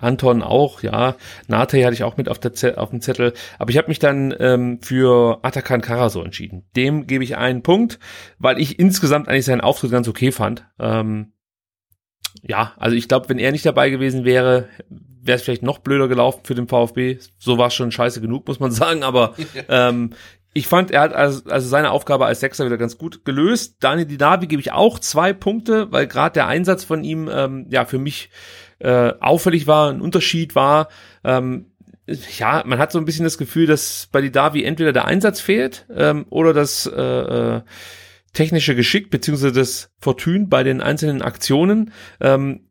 [0.00, 1.16] Anton auch, ja.
[1.48, 3.32] Nate hatte ich auch mit auf, der auf dem Zettel.
[3.58, 6.64] Aber ich habe mich dann ähm, für Atakan Karaso entschieden.
[6.76, 7.98] Dem gebe ich einen Punkt,
[8.38, 10.66] weil ich insgesamt eigentlich seinen Auftritt ganz okay fand.
[10.78, 11.32] Ähm,
[12.42, 16.08] ja, also ich glaube, wenn er nicht dabei gewesen wäre, wäre es vielleicht noch blöder
[16.08, 17.18] gelaufen für den VfB.
[17.38, 19.02] So war es schon scheiße genug, muss man sagen.
[19.02, 19.34] Aber
[19.68, 20.10] ähm,
[20.56, 23.76] ich fand, er hat also, also seine Aufgabe als Sechser wieder ganz gut gelöst.
[23.80, 27.84] Daniel Didavi gebe ich auch zwei Punkte, weil gerade der Einsatz von ihm ähm, ja
[27.84, 28.30] für mich
[28.78, 30.88] äh, auffällig war, ein Unterschied war.
[31.24, 31.66] Ähm,
[32.38, 35.86] ja, man hat so ein bisschen das Gefühl, dass bei Didavi entweder der Einsatz fehlt
[35.94, 37.62] ähm, oder das äh, äh,
[38.32, 41.92] technische Geschick beziehungsweise das Fortune bei den einzelnen Aktionen.
[42.20, 42.68] Ähm,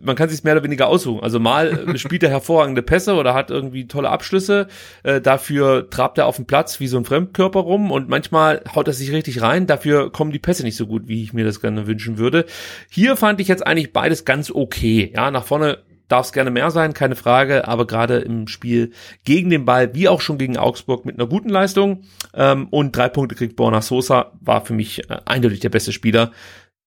[0.00, 1.22] man kann sich mehr oder weniger aussuchen.
[1.22, 4.68] Also mal spielt er hervorragende Pässe oder hat irgendwie tolle Abschlüsse.
[5.02, 8.88] Äh, dafür trabt er auf dem Platz wie so ein Fremdkörper rum und manchmal haut
[8.88, 9.66] er sich richtig rein.
[9.66, 12.46] Dafür kommen die Pässe nicht so gut, wie ich mir das gerne wünschen würde.
[12.90, 15.12] Hier fand ich jetzt eigentlich beides ganz okay.
[15.14, 15.78] Ja, nach vorne
[16.08, 18.92] darf es gerne mehr sein, keine Frage, aber gerade im Spiel
[19.24, 22.04] gegen den Ball, wie auch schon gegen Augsburg, mit einer guten Leistung
[22.34, 26.32] ähm, und drei Punkte kriegt Borna Sosa, war für mich äh, eindeutig der beste Spieler.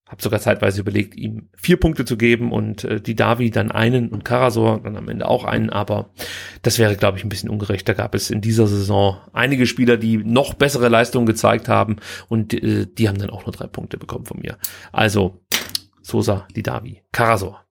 [0.09, 4.09] Hab sogar zeitweise überlegt, ihm vier Punkte zu geben und äh, die Davi dann einen
[4.09, 6.09] und Karasor dann am Ende auch einen, aber
[6.63, 7.87] das wäre, glaube ich, ein bisschen ungerecht.
[7.87, 12.55] Da gab es in dieser Saison einige Spieler, die noch bessere Leistungen gezeigt haben und
[12.55, 14.57] äh, die haben dann auch nur drei Punkte bekommen von mir.
[14.91, 15.41] Also
[16.01, 17.63] Sosa, die Davi, Karasor.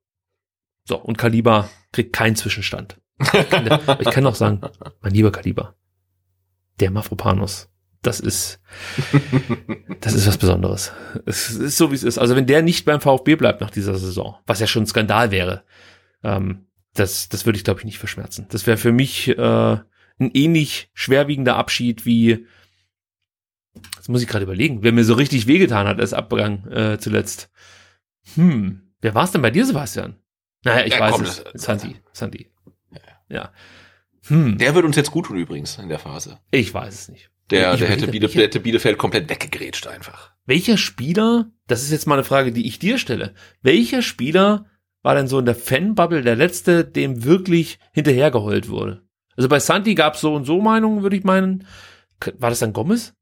[0.84, 3.00] So, und Kaliber kriegt keinen Zwischenstand.
[3.20, 4.60] Ich kann, ich kann auch sagen,
[5.00, 5.74] mein lieber Kaliber,
[6.78, 7.68] der Mafropanus,
[8.02, 8.60] das ist,
[10.00, 10.92] das ist was Besonderes.
[11.26, 12.18] Es ist so, wie es ist.
[12.18, 15.30] Also wenn der nicht beim VfB bleibt nach dieser Saison, was ja schon ein Skandal
[15.30, 15.64] wäre,
[16.22, 18.46] ähm, das, das würde ich, glaube ich, nicht verschmerzen.
[18.50, 19.72] Das wäre für mich äh,
[20.20, 22.46] ein ähnlich schwerwiegender Abschied wie,
[23.96, 27.50] das muss ich gerade überlegen, wer mir so richtig wehgetan hat als Abgang äh, zuletzt.
[28.34, 30.16] Hm, wer war es denn bei dir, Sebastian?
[30.64, 31.44] Naja, ich Ja, weiß komm, es.
[31.44, 32.50] das- Santi, Santi.
[33.28, 33.52] Ja.
[34.26, 36.38] Hm, Der wird uns jetzt gut tun übrigens in der Phase.
[36.50, 37.30] ich weiß es nicht.
[37.50, 40.32] Der, Ich der hätte, Bielefeld, welcher- hätte Bielefeld komplett weggegrätscht einfach.
[40.44, 44.66] Welcher Spieler, das ist jetzt mal eine Frage, die ich dir stelle, welcher Spieler
[45.02, 49.02] war denn so in der Fanbubble der letzte, dem wirklich hinterhergeheult wurde?
[49.36, 51.66] Also bei Santi gab es so und so Meinungen, würde ich meinen.
[52.38, 53.14] War das dann Gomez?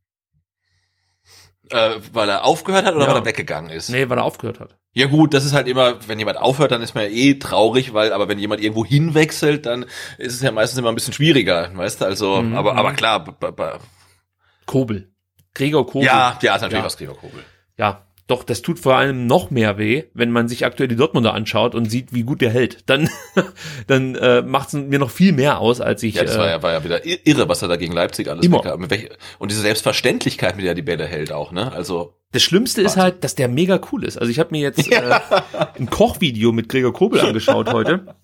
[1.71, 3.11] Äh, weil er aufgehört hat oder Ja.
[3.11, 3.91] weil er weggegangen ist?
[3.91, 4.77] Nee, weil er aufgehört hat.
[4.93, 7.93] Ja gut, das ist halt immer, wenn jemand aufhört, dann ist man ja eh traurig,
[7.93, 9.85] weil, aber wenn jemand irgendwo hinwechselt, dann
[10.17, 12.57] ist es ja meistens immer ein bisschen schwieriger, weißt du, also, Mhm.
[12.57, 13.79] aber, aber klar, b- b- b-
[14.67, 15.11] Kobel.
[15.55, 16.07] Gregor Kobel.
[16.07, 16.85] ja, ja, ist natürlich Ja.
[16.85, 17.41] was Gregor Kobel.
[17.79, 21.33] Ja, doch, das tut vor allem noch mehr weh, wenn man sich aktuell die Dortmunder
[21.33, 22.79] anschaut und sieht, wie gut der hält.
[22.91, 23.09] Dann,
[23.87, 26.17] dann äh, macht es mir noch viel mehr aus, als ich.
[26.17, 28.29] Ja, das äh, war ja, war ja wieder ir- irre, was er da gegen Leipzig
[28.29, 28.65] alles Immer.
[28.91, 32.81] welch- Und diese Selbstverständlichkeit, mit der er die Bälle hält auch, ne, also, Das Schlimmste
[32.83, 33.03] ist Wahnsinn.
[33.03, 34.19] halt, dass der mega cool ist.
[34.19, 35.21] Also ich habe mir jetzt äh,
[35.79, 38.15] ein Kochvideo mit Gregor Kobel angeschaut heute.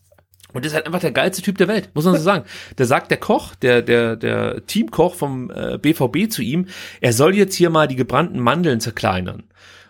[0.53, 2.45] Und ist halt einfach der geilste Typ der Welt, muss man so sagen.
[2.79, 6.67] Der sagt der Koch, der, der, der Teamkoch vom äh, BVB zu ihm,
[7.01, 9.45] er soll jetzt hier mal die gebrannten Mandeln zerkleinern.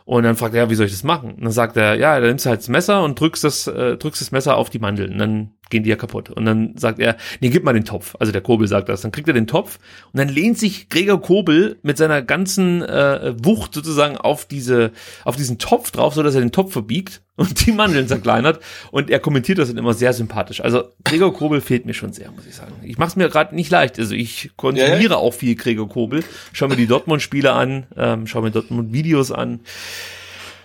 [0.05, 1.33] Und dann fragt er, ja, wie soll ich das machen?
[1.33, 3.97] Und dann sagt er, ja, dann nimmst du halt das Messer und drückst das, äh,
[3.97, 5.13] drückst das Messer auf die Mandeln.
[5.13, 6.31] Und dann gehen die ja kaputt.
[6.31, 8.17] Und dann sagt er, nee, gib mal den Topf.
[8.19, 9.01] Also der Kobel sagt das.
[9.03, 9.79] Dann kriegt er den Topf
[10.13, 14.91] und dann lehnt sich Gregor Kobel mit seiner ganzen äh, Wucht sozusagen auf diese,
[15.25, 18.63] auf diesen Topf drauf, so dass er den Topf verbiegt und die Mandeln zerkleinert.
[18.91, 20.61] Und er kommentiert das dann immer sehr sympathisch.
[20.61, 22.75] Also Gregor Kobel fehlt mir schon sehr, muss ich sagen.
[22.83, 23.99] Ich mache es mir gerade nicht leicht.
[23.99, 25.17] Also ich konsumiere Ja, ja.
[25.17, 26.25] auch viel Gregor Kobel.
[26.53, 29.61] Schau mir die Dortmund-Spiele an, ähm, schau mir Dortmund-Videos an.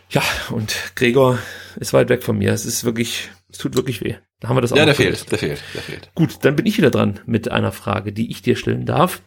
[0.10, 0.22] Ja,
[0.52, 1.38] und Gregor
[1.80, 2.52] ist weit weg von mir.
[2.54, 4.16] Es ist wirklich, es tut wirklich weh.
[4.40, 5.32] Da haben wir das auch ja, der fehlt, gelöst.
[5.32, 6.12] der fehlt, der fehlt.
[6.16, 9.22] Gut, dann bin ich wieder dran mit einer Frage, die ich dir stellen darf.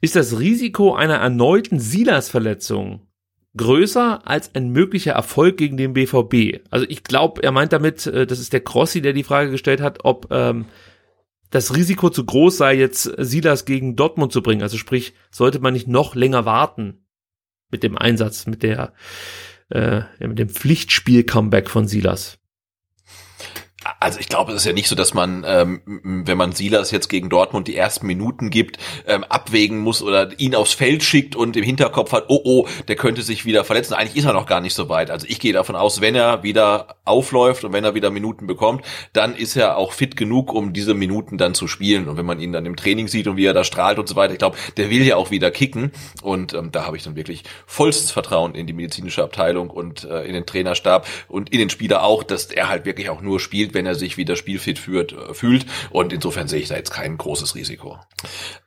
[0.00, 3.00] Ist das Risiko einer erneuten Silas-Verletzung
[3.56, 6.64] größer als ein möglicher Erfolg gegen den BVB?
[6.70, 9.80] Also ich glaube, er meint damit, äh, das ist der Crossi, der die Frage gestellt
[9.80, 10.66] hat, ob ähm,
[11.50, 14.62] das Risiko zu groß sei, jetzt Silas gegen Dortmund zu bringen.
[14.62, 17.06] Also sprich, sollte man nicht noch länger warten
[17.70, 18.92] mit dem Einsatz, mit der
[19.70, 22.38] äh, mit dem Pflichtspiel-Comeback von Silas.
[24.00, 25.80] Also ich glaube, es ist ja nicht so, dass man, ähm,
[26.26, 30.54] wenn man Silas jetzt gegen Dortmund die ersten Minuten gibt, ähm, abwägen muss oder ihn
[30.54, 33.94] aufs Feld schickt und im Hinterkopf hat, oh oh, der könnte sich wieder verletzen.
[33.94, 35.10] Eigentlich ist er noch gar nicht so weit.
[35.10, 38.84] Also ich gehe davon aus, wenn er wieder aufläuft und wenn er wieder Minuten bekommt,
[39.12, 42.08] dann ist er auch fit genug, um diese Minuten dann zu spielen.
[42.08, 44.16] Und wenn man ihn dann im Training sieht und wie er da strahlt und so
[44.16, 45.92] weiter, ich glaube, der will ja auch wieder kicken.
[46.22, 50.22] Und ähm, da habe ich dann wirklich vollstes Vertrauen in die medizinische Abteilung und äh,
[50.22, 53.74] in den Trainerstab und in den Spieler auch, dass er halt wirklich auch nur spielt,
[53.76, 55.66] wenn er sich wieder spielfit führt, äh, fühlt.
[55.90, 57.98] Und insofern sehe ich da jetzt kein großes Risiko.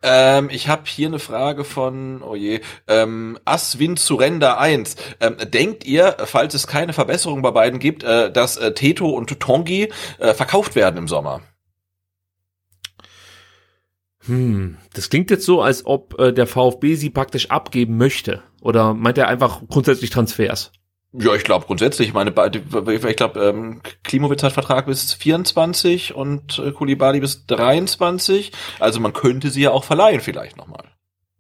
[0.01, 4.95] Ähm, ich habe hier eine Frage von, oh je, ähm, Aswin Surrender 1.
[5.19, 9.39] Ähm, denkt ihr, falls es keine Verbesserung bei beiden gibt, äh, dass äh, Teto und
[9.41, 11.41] Tongi äh, verkauft werden im Sommer?
[14.25, 18.43] Hm, das klingt jetzt so, als ob äh, der VfB sie praktisch abgeben möchte.
[18.61, 20.71] Oder meint er einfach grundsätzlich Transfers?
[21.11, 26.59] Ja, ich glaube grundsätzlich, ich meine, ich glaube, ähm, Klimowitz hat Vertrag bis 24 und
[26.59, 28.51] äh, Kulibali bis 23.
[28.79, 30.83] Also man könnte sie ja auch verleihen vielleicht nochmal.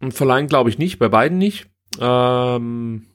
[0.01, 1.67] Und verleihen glaube ich nicht, bei beiden nicht.
[1.99, 3.05] Ähm,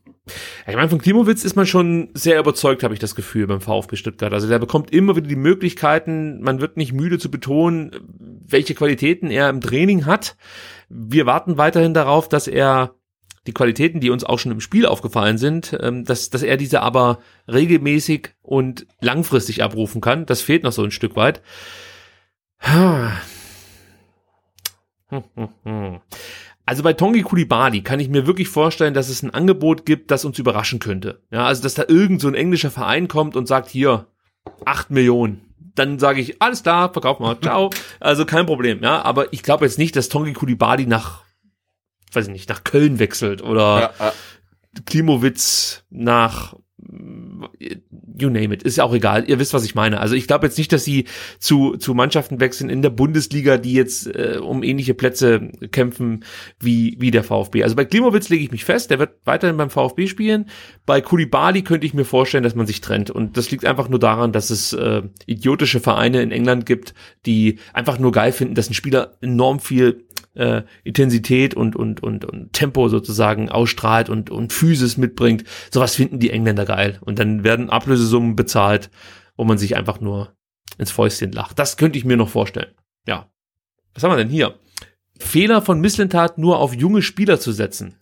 [0.66, 3.96] ich meine, von Klimowitz ist man schon sehr überzeugt, habe ich das Gefühl, beim VfB
[3.96, 4.32] Stuttgart.
[4.32, 7.90] Also der bekommt immer wieder die Möglichkeiten, man wird nicht müde zu betonen,
[8.46, 10.36] welche Qualitäten er im Training hat.
[10.88, 12.94] Wir warten weiterhin darauf, dass er
[13.46, 16.80] die Qualitäten, die uns auch schon im Spiel aufgefallen sind, ähm, dass, dass er diese
[16.80, 20.26] aber regelmäßig und langfristig abrufen kann.
[20.26, 21.42] Das fehlt noch so ein Stück weit.
[26.66, 30.24] Also bei Tongi Kulibali kann ich mir wirklich vorstellen, dass es ein Angebot gibt, das
[30.24, 31.20] uns überraschen könnte.
[31.30, 34.06] Ja, also dass da irgend so ein englischer Verein kommt und sagt, hier,
[34.64, 35.42] acht Millionen,
[35.74, 37.70] dann sage ich, alles klar, verkauf mal, ciao.
[38.00, 39.02] Also kein Problem, ja.
[39.02, 41.23] Aber ich glaube jetzt nicht, dass Tongi Kulibadi nach,
[42.14, 44.12] weiß ich nicht, nach Köln wechselt oder Ja, ja.
[44.86, 46.54] Klimowitz nach
[48.16, 49.24] you name it, ist ja auch egal.
[49.28, 50.00] Ihr wisst, was ich meine.
[50.00, 51.04] Also ich glaube jetzt nicht, dass sie
[51.38, 56.24] zu, zu Mannschaften wechseln in der Bundesliga, die jetzt äh, um ähnliche Plätze kämpfen
[56.60, 57.62] wie, wie der VfB.
[57.62, 60.46] Also bei Klimowitz lege ich mich fest, der wird weiterhin beim VfB spielen.
[60.86, 63.10] Bei Kulibali könnte ich mir vorstellen, dass man sich trennt.
[63.10, 66.94] Und das liegt einfach nur daran, dass es äh, idiotische Vereine in England gibt,
[67.26, 70.03] die einfach nur geil finden, dass ein Spieler enorm viel
[70.34, 75.44] äh, Intensität und, und, und, und Tempo sozusagen ausstrahlt und, und Physis mitbringt.
[75.70, 76.98] Sowas finden die Engländer geil.
[77.00, 78.90] Und dann werden Ablösesummen bezahlt,
[79.36, 80.34] wo man sich einfach nur
[80.78, 81.58] ins Fäustchen lacht.
[81.58, 82.72] Das könnte ich mir noch vorstellen.
[83.06, 83.30] Ja.
[83.94, 84.58] Was haben wir denn hier?
[85.18, 87.96] Fehler von Misslintat nur auf junge Spieler zu setzen.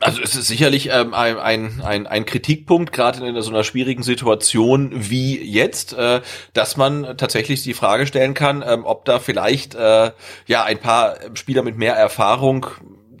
[0.00, 4.90] Also es ist sicherlich ähm, ein, ein, ein, Kritikpunkt, gerade in so einer schwierigen Situation
[4.92, 6.20] wie jetzt, äh,
[6.52, 10.10] dass man tatsächlich die Frage stellen kann, ähm, ob da vielleicht äh,
[10.46, 12.66] ja ein paar Spieler mit mehr Erfahrung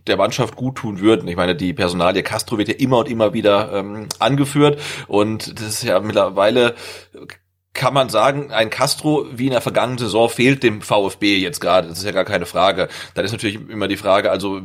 [0.06, 1.26] der Mannschaft gut tun würden.
[1.26, 5.68] Ich meine, die Personalie Castro wird ja immer und immer wieder ähm, angeführt und das
[5.68, 6.74] ist ja mittlerweile
[7.74, 11.88] kann man sagen, ein Castro wie in der vergangenen Saison fehlt dem VfB jetzt gerade.
[11.88, 12.88] Das ist ja gar keine Frage.
[13.14, 14.60] Dann ist natürlich immer die Frage, also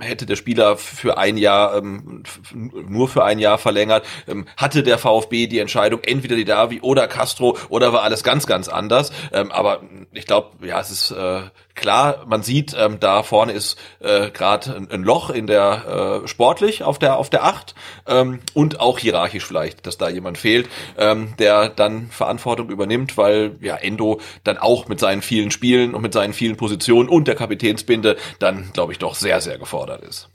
[0.00, 2.22] hätte der Spieler für ein Jahr ähm,
[2.54, 7.08] nur für ein Jahr verlängert, ähm, hatte der VfB die Entscheidung entweder die Davi oder
[7.08, 9.12] Castro oder war alles ganz ganz anders.
[9.32, 9.82] Ähm, aber
[10.12, 11.42] ich glaube, ja, es ist äh,
[11.76, 16.28] klar, man sieht, ähm, da vorne ist äh, gerade ein, ein, Loch in der äh,
[16.28, 17.74] sportlich auf der auf der Acht
[18.06, 23.56] ähm, und auch hierarchisch vielleicht, dass da jemand fehlt, ähm, der dann Verantwortung übernimmt, weil
[23.60, 27.36] ja Endo dann auch mit seinen vielen Spielen und mit seinen vielen Positionen und der
[27.36, 30.28] Kapitänsbinde dann, glaube ich, doch sehr sehr gefordert ist.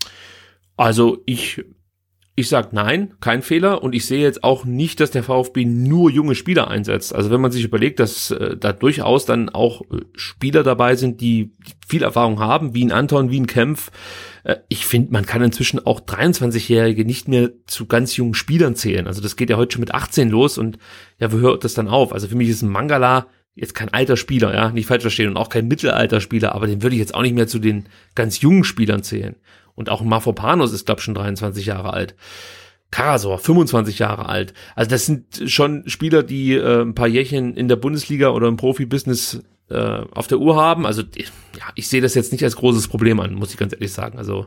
[0.77, 1.63] Also ich
[2.41, 6.11] ich sag nein, kein Fehler und ich sehe jetzt auch nicht, dass der VfB nur
[6.11, 7.15] junge Spieler einsetzt.
[7.15, 11.21] Also wenn man sich überlegt, dass äh, da durchaus dann auch äh, Spieler dabei sind,
[11.21, 11.53] die
[11.87, 13.91] viel Erfahrung haben, wie ein Anton, wie ein Kempf.
[14.43, 19.07] Äh, ich finde, man kann inzwischen auch 23-Jährige nicht mehr zu ganz jungen Spielern zählen.
[19.07, 20.77] Also das geht ja heute schon mit 18 los und
[21.19, 22.11] ja, wo hört das dann auf?
[22.11, 25.37] Also für mich ist ein Mangala jetzt kein alter Spieler, ja, nicht falsch verstehen und
[25.37, 28.63] auch kein Mittelalterspieler, aber den würde ich jetzt auch nicht mehr zu den ganz jungen
[28.63, 29.35] Spielern zählen.
[29.81, 32.15] Und auch Mafropanos ist, glaube ich, schon 23 Jahre alt.
[32.91, 34.53] Karasor, 25 Jahre alt.
[34.75, 38.57] Also das sind schon Spieler, die äh, ein paar Jährchen in der Bundesliga oder im
[38.57, 39.41] Profibusiness
[39.71, 40.85] äh, auf der Uhr haben.
[40.85, 43.91] Also ja, ich sehe das jetzt nicht als großes Problem an, muss ich ganz ehrlich
[43.91, 44.19] sagen.
[44.19, 44.45] Also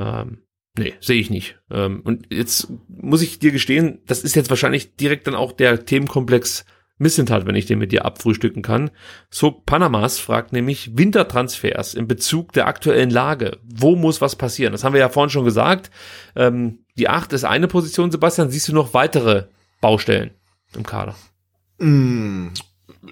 [0.00, 0.38] ähm,
[0.76, 1.60] nee, sehe ich nicht.
[1.70, 5.84] Ähm, und jetzt muss ich dir gestehen, das ist jetzt wahrscheinlich direkt dann auch der
[5.84, 6.64] Themenkomplex
[6.98, 8.90] Missentat, wenn ich den mit dir abfrühstücken kann.
[9.30, 13.58] So Panamas fragt nämlich Wintertransfers in Bezug der aktuellen Lage.
[13.64, 14.72] Wo muss was passieren?
[14.72, 15.90] Das haben wir ja vorhin schon gesagt.
[16.36, 18.50] Ähm, die acht ist eine Position, Sebastian.
[18.50, 19.46] Siehst du noch weitere
[19.80, 20.30] Baustellen
[20.76, 21.16] im Kader?
[21.78, 22.48] Mm,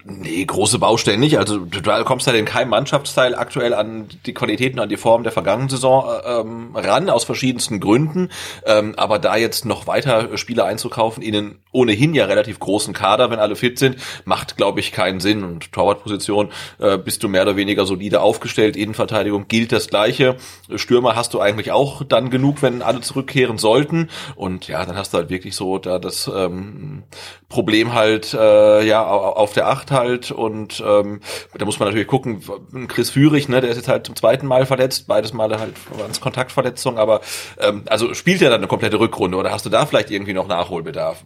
[0.05, 1.37] Nee, große Baustellen nicht.
[1.37, 5.31] Also du kommst halt in keinem Mannschaftsteil aktuell an die Qualitäten, an die Form der
[5.31, 8.29] vergangenen Saison äh, ähm, ran, aus verschiedensten Gründen.
[8.65, 13.39] Ähm, aber da jetzt noch weiter Spieler einzukaufen, ihnen ohnehin ja relativ großen Kader, wenn
[13.39, 15.43] alle fit sind, macht, glaube ich, keinen Sinn.
[15.43, 18.75] Und Torwartposition äh, bist du mehr oder weniger solide aufgestellt.
[18.75, 20.37] Innenverteidigung gilt das Gleiche.
[20.75, 24.09] Stürmer hast du eigentlich auch dann genug, wenn alle zurückkehren sollten.
[24.35, 27.03] Und ja, dann hast du halt wirklich so da das ähm,
[27.49, 31.21] Problem halt äh, ja auf der Acht halt und ähm,
[31.57, 32.41] da muss man natürlich gucken,
[32.87, 36.11] Chris Führig, ne, der ist jetzt halt zum zweiten Mal verletzt, beides Male halt waren
[36.11, 37.21] es aber
[37.59, 40.47] ähm, also spielt er dann eine komplette Rückrunde oder hast du da vielleicht irgendwie noch
[40.47, 41.23] Nachholbedarf?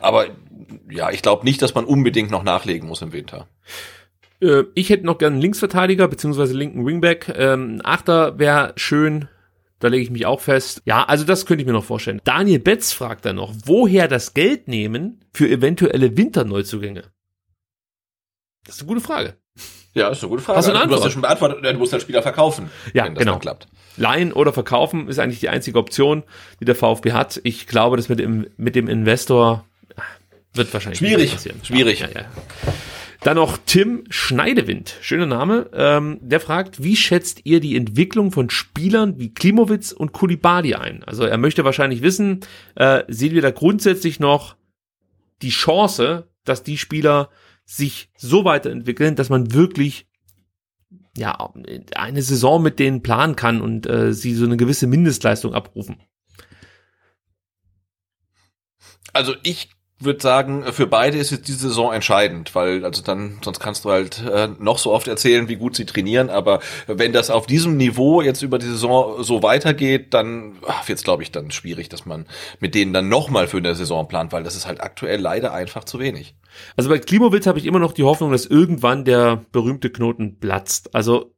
[0.00, 0.26] Aber
[0.90, 3.46] ja, ich glaube nicht, dass man unbedingt noch nachlegen muss im Winter.
[4.40, 7.32] Äh, ich hätte noch gern einen Linksverteidiger beziehungsweise linken Wingback.
[7.36, 9.28] Ähm, Achter wäre schön.
[9.78, 10.82] Da lege ich mich auch fest.
[10.84, 12.20] Ja, also das könnte ich mir noch vorstellen.
[12.22, 17.02] Daniel Betz fragt dann noch, woher das Geld nehmen für eventuelle Winterneuzugänge?
[18.66, 19.36] Das ist eine gute Frage.
[19.94, 20.58] Ja, ist eine gute Frage.
[20.58, 21.00] Hast du eine Antwort?
[21.00, 22.70] Du hast ja schon beantwortet, du musst den Spieler verkaufen.
[22.94, 23.38] Ja, genau.
[23.38, 23.68] klappt.
[23.96, 26.22] Leihen oder verkaufen ist eigentlich die einzige Option,
[26.60, 27.40] die der VfB hat.
[27.44, 29.66] Ich glaube, das mit dem, mit dem Investor
[30.54, 31.60] wird wahrscheinlich schwierig passieren.
[31.62, 32.00] Schwierig.
[32.00, 32.26] Ja, ja, ja.
[33.22, 35.70] Dann noch Tim Schneidewind, schöner Name.
[35.74, 41.04] Ähm, der fragt, wie schätzt ihr die Entwicklung von Spielern wie Klimowitz und Kulibadi ein?
[41.04, 42.40] Also er möchte wahrscheinlich wissen,
[42.74, 44.56] äh, sehen wir da grundsätzlich noch
[45.40, 47.30] die Chance, dass die Spieler
[47.64, 50.06] sich so weiterentwickeln, dass man wirklich
[51.16, 51.52] ja
[51.94, 56.02] eine Saison mit denen planen kann und äh, sie so eine gewisse Mindestleistung abrufen.
[59.12, 59.70] Also ich
[60.04, 63.90] würde sagen, für beide ist jetzt diese Saison entscheidend, weil also dann sonst kannst du
[63.90, 67.76] halt äh, noch so oft erzählen, wie gut sie trainieren, aber wenn das auf diesem
[67.76, 70.54] Niveau jetzt über die Saison so weitergeht, dann
[70.86, 72.26] wird es glaube ich dann schwierig, dass man
[72.60, 75.84] mit denen dann nochmal für eine Saison plant, weil das ist halt aktuell leider einfach
[75.84, 76.34] zu wenig.
[76.76, 80.94] Also bei Klimowitz habe ich immer noch die Hoffnung, dass irgendwann der berühmte Knoten platzt.
[80.94, 81.34] Also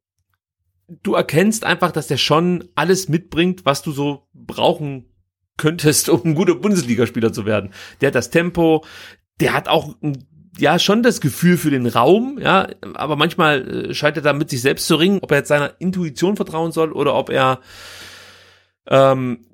[0.88, 5.06] du erkennst einfach, dass der schon alles mitbringt, was du so brauchen
[5.56, 7.70] könntest, um ein guter Bundesligaspieler zu werden.
[8.00, 8.84] Der hat das Tempo,
[9.40, 9.94] der hat auch
[10.58, 14.50] ja schon das Gefühl für den Raum, ja, aber manchmal äh, scheint er da mit
[14.50, 17.60] sich selbst zu ringen, ob er jetzt seiner Intuition vertrauen soll oder ob er
[18.88, 19.46] ähm,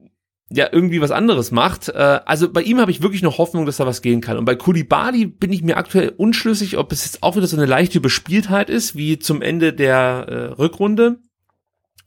[0.51, 1.89] ja irgendwie was anderes macht.
[1.89, 4.37] Äh, also bei ihm habe ich wirklich noch Hoffnung, dass da was gehen kann.
[4.37, 7.67] Und bei Kulibali bin ich mir aktuell unschlüssig, ob es jetzt auch wieder so eine
[7.67, 11.19] leichte Überspieltheit ist, wie zum Ende der äh, Rückrunde,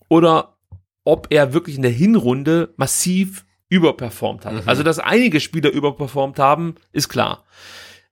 [0.09, 0.57] oder
[1.05, 4.53] ob er wirklich in der Hinrunde massiv überperformt hat.
[4.53, 4.61] Mhm.
[4.65, 7.43] Also, dass einige Spieler überperformt haben, ist klar.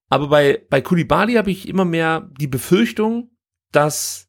[0.09, 3.29] Aber bei, bei Kulibali habe ich immer mehr die Befürchtung,
[3.71, 4.27] dass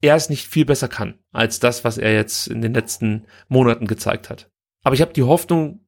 [0.00, 3.86] er es nicht viel besser kann, als das, was er jetzt in den letzten Monaten
[3.86, 4.50] gezeigt hat.
[4.82, 5.86] Aber ich habe die Hoffnung,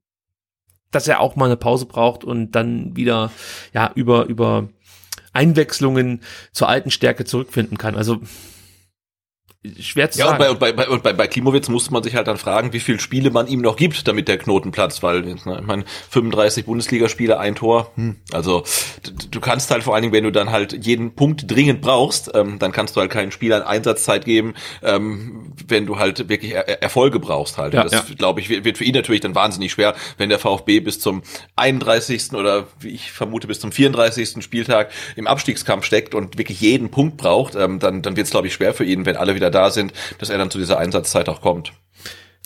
[0.92, 3.32] dass er auch mal eine Pause braucht und dann wieder,
[3.72, 4.68] ja, über, über
[5.32, 6.20] Einwechslungen
[6.52, 7.96] zur alten Stärke zurückfinden kann.
[7.96, 8.20] Also
[9.80, 10.42] schwer zu ja, sagen.
[10.42, 12.98] Ja, und bei, bei, bei, bei, Klimowitz musste man sich halt dann fragen, wie viele
[12.98, 17.38] Spiele man ihm noch gibt, damit der Knoten platzt, weil ne, ich meine, 35 Bundesligaspiele,
[17.38, 18.64] ein Tor, hm, also
[19.02, 22.30] du, du kannst halt vor allen Dingen, wenn du dann halt jeden Punkt dringend brauchst,
[22.34, 26.82] ähm, dann kannst du halt keinen Spielern Einsatzzeit geben, ähm, wenn du halt wirklich er
[26.82, 27.72] Erfolge brauchst halt.
[27.74, 28.04] Ja, das, ja.
[28.16, 31.22] glaube ich, wird für ihn natürlich dann wahnsinnig schwer, wenn der VfB bis zum
[31.56, 32.32] 31.
[32.34, 34.42] oder wie ich vermute bis zum 34.
[34.42, 38.46] Spieltag im Abstiegskampf steckt und wirklich jeden Punkt braucht, ähm, dann, dann wird es, glaube
[38.46, 41.28] ich, schwer für ihn, wenn alle wieder da sind, dass er dann zu dieser Einsatzzeit
[41.28, 41.72] auch kommt.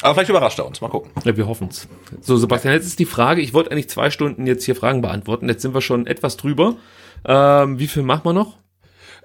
[0.01, 0.81] Aber vielleicht überrascht er uns.
[0.81, 1.11] Mal gucken.
[1.25, 1.89] Ja, wir hoffen's.
[2.21, 5.49] So, Sebastian, jetzt ist die Frage, ich wollte eigentlich zwei Stunden jetzt hier Fragen beantworten.
[5.49, 6.77] Jetzt sind wir schon etwas drüber.
[7.25, 8.59] Ähm, wie viel machen wir noch?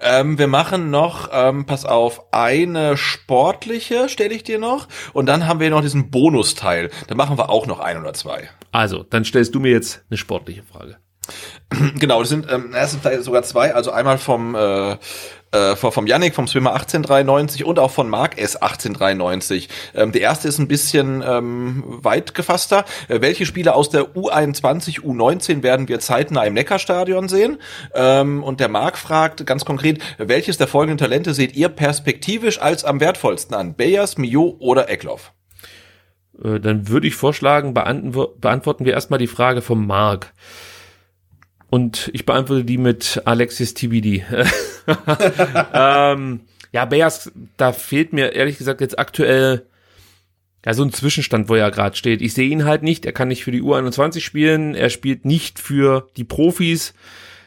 [0.00, 4.88] Ähm, wir machen noch, ähm, pass auf, eine sportliche stelle ich dir noch.
[5.12, 6.90] Und dann haben wir noch diesen Bonusteil.
[7.06, 8.48] Da machen wir auch noch ein oder zwei.
[8.72, 10.96] Also, dann stellst du mir jetzt eine sportliche Frage.
[11.98, 14.98] Genau, das sind ähm, erst sogar zwei, also einmal vom äh,
[15.54, 19.68] äh, vom Yannick vom Swimmer 1893 und auch von Mark S 1893.
[19.94, 22.84] Ähm, der erste ist ein bisschen ähm, weit gefasster.
[23.08, 27.58] Äh, welche Spiele aus der U21, U19 werden wir zeitnah im Neckarstadion sehen?
[27.94, 32.84] Ähm, und der Mark fragt ganz konkret, welches der folgenden Talente seht ihr perspektivisch als
[32.84, 33.74] am wertvollsten an?
[33.74, 35.32] Bayers, Mio oder Eckloff?
[36.42, 40.32] Äh, dann würde ich vorschlagen, beantworten wir erstmal die Frage vom Mark.
[41.74, 44.22] Und ich beantworte die mit Alexis TBD.
[45.74, 46.40] ähm,
[46.70, 49.66] ja, Bears, da fehlt mir ehrlich gesagt jetzt aktuell
[50.64, 52.22] ja so ein Zwischenstand, wo er gerade steht.
[52.22, 53.04] Ich sehe ihn halt nicht.
[53.04, 54.76] Er kann nicht für die U21 spielen.
[54.76, 56.94] Er spielt nicht für die Profis.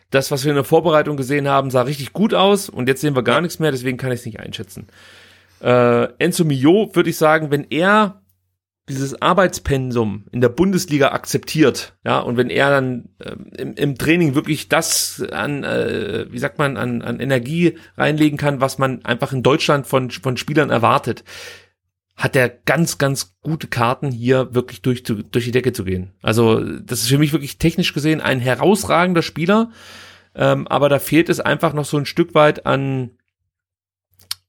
[0.10, 2.68] Das, was wir in der Vorbereitung gesehen haben, sah richtig gut aus.
[2.68, 3.72] Und jetzt sehen wir gar nichts mehr.
[3.72, 4.88] Deswegen kann ich es nicht einschätzen.
[5.62, 8.20] Äh, Enzo Mio würde ich sagen, wenn er
[8.90, 14.34] dieses Arbeitspensum in der Bundesliga akzeptiert, ja, und wenn er dann äh, im, im, Training
[14.34, 19.34] wirklich das an, äh, wie sagt man, an, an Energie reinlegen kann, was man einfach
[19.34, 21.26] in Deutschland von, von Spielern erwartet,
[22.16, 26.14] hat er ganz, ganz gute Karten, hier wirklich durch, durch die Decke zu gehen.
[26.22, 29.72] Also, das ist für mich wirklich technisch gesehen ein herausragender Spieler,
[30.34, 33.12] ähm, aber da fehlt es einfach noch so ein Stück weit an,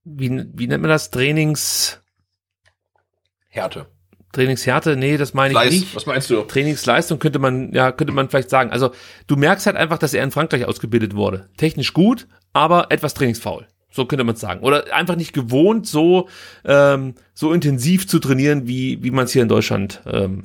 [0.04, 2.00] wie, wie nennt man das, Trainings...
[3.50, 3.86] Härte.
[4.32, 5.96] Trainingshärte, nee, das meine ich Fleiß, nicht.
[5.96, 6.42] Was meinst du?
[6.42, 8.70] Trainingsleistung könnte man, ja, könnte man vielleicht sagen.
[8.70, 8.90] Also
[9.26, 11.48] du merkst halt einfach, dass er in Frankreich ausgebildet wurde.
[11.56, 13.66] Technisch gut, aber etwas trainingsfaul.
[13.90, 14.60] So könnte man sagen.
[14.60, 16.28] Oder einfach nicht gewohnt, so,
[16.64, 20.42] ähm, so intensiv zu trainieren, wie, wie man es hier in Deutschland ähm,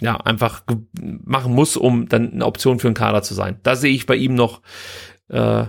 [0.00, 0.62] ja, einfach
[0.98, 3.60] machen muss, um dann eine Option für einen Kader zu sein.
[3.62, 4.62] Da sehe ich bei ihm noch
[5.28, 5.66] äh,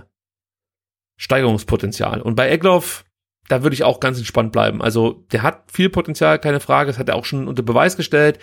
[1.16, 2.22] Steigerungspotenzial.
[2.22, 3.04] Und bei Egloff,
[3.48, 4.82] da würde ich auch ganz entspannt bleiben.
[4.82, 6.90] Also der hat viel Potenzial, keine Frage.
[6.90, 8.38] Das hat er auch schon unter Beweis gestellt.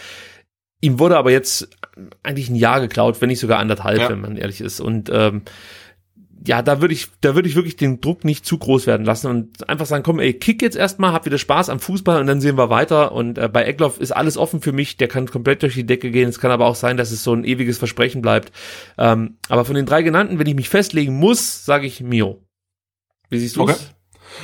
[0.81, 1.69] Ihm wurde aber jetzt
[2.23, 4.09] eigentlich ein Jahr geklaut, wenn nicht sogar anderthalb, ja.
[4.09, 4.79] wenn man ehrlich ist.
[4.79, 5.43] Und ähm,
[6.47, 9.27] ja, da würde ich, da würde ich wirklich den Druck nicht zu groß werden lassen
[9.27, 12.41] und einfach sagen, komm, ey, kick jetzt erstmal, hab wieder Spaß am Fußball und dann
[12.41, 13.13] sehen wir weiter.
[13.13, 16.11] Und äh, bei Eckloff ist alles offen für mich, der kann komplett durch die Decke
[16.11, 16.29] gehen.
[16.29, 18.51] Es kann aber auch sein, dass es so ein ewiges Versprechen bleibt.
[18.97, 22.43] Ähm, aber von den drei genannten, wenn ich mich festlegen muss, sage ich Mio.
[23.29, 23.75] Wie siehst du okay.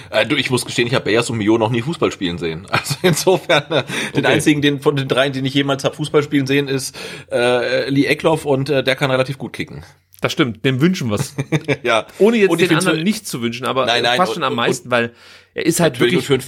[0.09, 2.67] Äh, du, ich muss gestehen, ich habe Beas und Mio noch nie Fußball spielen sehen.
[2.71, 3.83] Also insofern, äh,
[4.15, 4.33] den okay.
[4.33, 6.97] einzigen den, von den dreien, den ich jemals habe Fußball spielen sehen, ist
[7.31, 9.83] äh, Lee Eckloff und äh, der kann relativ gut kicken.
[10.21, 11.35] Das stimmt, dem wünschen wir's.
[11.83, 12.07] ja.
[12.19, 14.91] Ohne jetzt den anderen nicht zu wünschen, aber nein, nein, fast schon am meisten, und,
[14.91, 15.13] weil
[15.53, 16.25] er ist halt wirklich.
[16.25, 16.41] Für ein,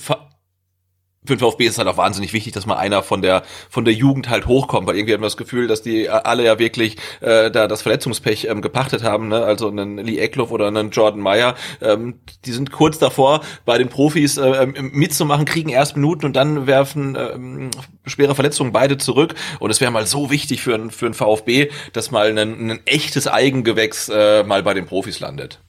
[1.26, 3.94] für den VfB ist halt auch wahnsinnig wichtig, dass mal einer von der von der
[3.94, 7.50] Jugend halt hochkommt, weil irgendwie hat man das Gefühl, dass die alle ja wirklich äh,
[7.50, 9.44] da das Verletzungspech ähm, gepachtet haben, ne?
[9.44, 13.90] also einen Lee Eckloff oder einen Jordan Meyer, ähm, die sind kurz davor, bei den
[13.90, 17.72] Profis äh, ähm, mitzumachen, kriegen erst Minuten und dann werfen ähm,
[18.06, 22.12] schwere Verletzungen beide zurück und es wäre mal so wichtig für für ein VfB, dass
[22.12, 25.63] mal ein, ein echtes Eigengewächs äh, mal bei den Profis landet.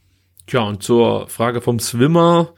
[0.46, 2.54] Tja, und zur Frage vom Swimmer,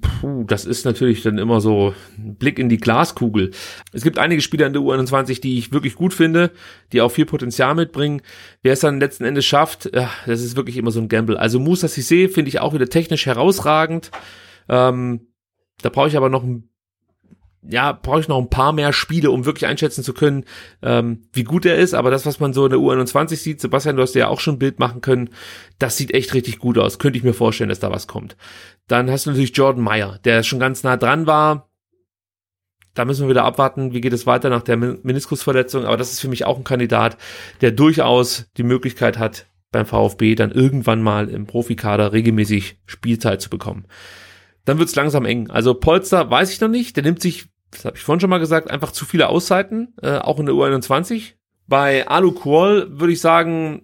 [0.00, 3.50] Puh, das ist natürlich dann immer so ein Blick in die Glaskugel.
[3.92, 6.52] Es gibt einige Spieler in der U21, die ich wirklich gut finde,
[6.92, 8.22] die auch viel Potenzial mitbringen.
[8.62, 11.36] Wer es dann letzten Endes schafft, ja, das ist wirklich immer so ein Gamble.
[11.36, 14.10] Also Musa Sissé finde ich auch wieder technisch herausragend.
[14.68, 15.26] Ähm,
[15.82, 16.70] da brauche ich aber noch ein
[17.68, 20.44] ja, brauche ich noch ein paar mehr Spiele, um wirklich einschätzen zu können,
[20.82, 21.94] ähm, wie gut er ist.
[21.94, 24.56] Aber das, was man so in der U21 sieht, Sebastian, du hast ja auch schon
[24.56, 25.30] ein Bild machen können,
[25.78, 26.98] das sieht echt richtig gut aus.
[26.98, 28.36] Könnte ich mir vorstellen, dass da was kommt.
[28.88, 31.68] Dann hast du natürlich Jordan Meyer, der schon ganz nah dran war.
[32.94, 35.84] Da müssen wir wieder abwarten, wie geht es weiter nach der Meniskusverletzung.
[35.84, 37.16] Aber das ist für mich auch ein Kandidat,
[37.60, 43.48] der durchaus die Möglichkeit hat, beim VfB dann irgendwann mal im Profikader regelmäßig Spielzeit zu
[43.48, 43.86] bekommen.
[44.64, 45.50] Dann wird's langsam eng.
[45.50, 46.96] Also Polster weiß ich noch nicht.
[46.96, 50.18] Der nimmt sich das habe ich vorhin schon mal gesagt, einfach zu viele Auszeiten, äh,
[50.18, 51.32] auch in der U21.
[51.66, 53.82] Bei Alu Kuol würde ich sagen,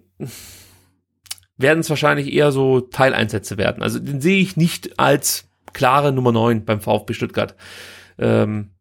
[1.57, 3.83] werden es wahrscheinlich eher so Teileinsätze werden.
[3.83, 7.55] Also den sehe ich nicht als klare Nummer 9 beim VfB Stuttgart.
[8.17, 8.71] Ähm,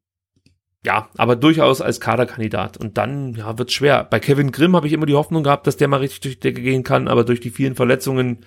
[0.85, 2.77] ja, aber durchaus als Kaderkandidat.
[2.77, 4.05] Und dann ja, wird schwer.
[4.05, 6.41] Bei Kevin Grimm habe ich immer die Hoffnung gehabt, dass der mal richtig durch die
[6.41, 8.45] Decke gehen kann, aber durch die vielen Verletzungen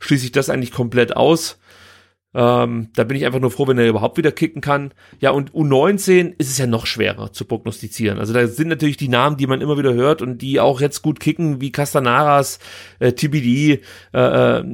[0.00, 1.58] schließe ich das eigentlich komplett aus.
[2.34, 4.92] Ähm, da bin ich einfach nur froh, wenn er überhaupt wieder kicken kann.
[5.20, 8.18] Ja, und U19 ist es ja noch schwerer zu prognostizieren.
[8.18, 11.02] Also da sind natürlich die Namen, die man immer wieder hört und die auch jetzt
[11.02, 12.58] gut kicken, wie Castanaras,
[13.00, 13.82] äh, TBD,
[14.14, 14.64] äh, äh,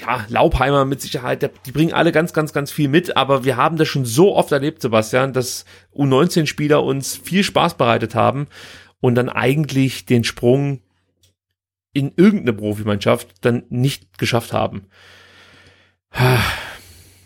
[0.00, 3.76] ja, Laubheimer mit Sicherheit, die bringen alle ganz, ganz, ganz viel mit, aber wir haben
[3.78, 5.64] das schon so oft erlebt, Sebastian, dass
[5.94, 8.46] U19-Spieler uns viel Spaß bereitet haben
[9.00, 10.80] und dann eigentlich den Sprung
[11.92, 14.86] in irgendeine Profimannschaft dann nicht geschafft haben.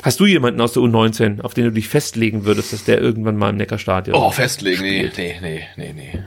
[0.02, 3.36] Hast du jemanden aus der U19, auf den du dich festlegen würdest, dass der irgendwann
[3.36, 4.16] mal im Neckarstadion?
[4.16, 6.18] Oh, festlegen, nee, nee, nee, nee, nee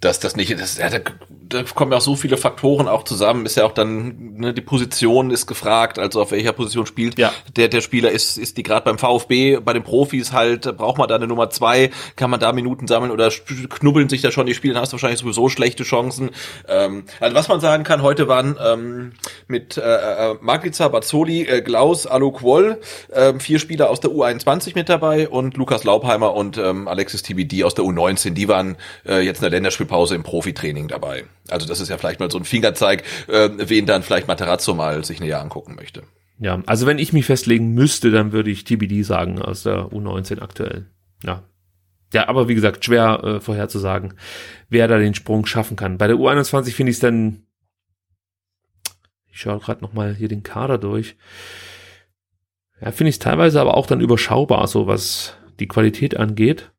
[0.00, 0.98] dass das nicht, das, ja, da,
[1.28, 4.62] da kommen ja auch so viele Faktoren auch zusammen, ist ja auch dann, ne, die
[4.62, 7.32] Position ist gefragt, also auf welcher Position spielt ja.
[7.56, 11.08] der, der Spieler, ist, ist die gerade beim VfB, bei den Profis halt, braucht man
[11.08, 13.30] da eine Nummer zwei, kann man da Minuten sammeln oder
[13.68, 16.30] knubbeln sich da schon die Spiele, dann hast du wahrscheinlich sowieso schlechte Chancen.
[16.66, 19.12] Ähm, also was man sagen kann, heute waren ähm,
[19.48, 22.80] mit äh, äh Magica, Bazzoli, äh, Klaus, Alu Quoll,
[23.12, 27.64] äh, vier Spieler aus der U21 mit dabei und Lukas Laubheimer und ähm, Alexis TBD
[27.64, 31.24] aus der U19, die waren äh, jetzt in der Länderspiel Pause im Profitraining dabei.
[31.48, 35.04] Also das ist ja vielleicht mal so ein Fingerzeig, äh, wen dann vielleicht Materazzo mal
[35.04, 36.04] sich näher angucken möchte.
[36.38, 40.40] Ja, also wenn ich mich festlegen müsste, dann würde ich TBD sagen aus der U19
[40.40, 40.86] aktuell.
[41.24, 41.42] Ja.
[42.14, 44.14] Ja, aber wie gesagt, schwer äh, vorherzusagen,
[44.68, 45.98] wer da den Sprung schaffen kann.
[45.98, 47.42] Bei der U21 finde ich es dann,
[49.30, 51.16] ich schaue gerade nochmal hier den Kader durch.
[52.80, 56.70] Ja, finde ich es teilweise aber auch dann überschaubar, so was die Qualität angeht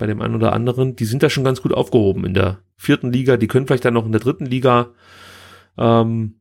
[0.00, 3.12] bei dem einen oder anderen, die sind da schon ganz gut aufgehoben in der vierten
[3.12, 4.88] Liga, die können vielleicht dann noch in der dritten Liga
[5.76, 6.40] ähm,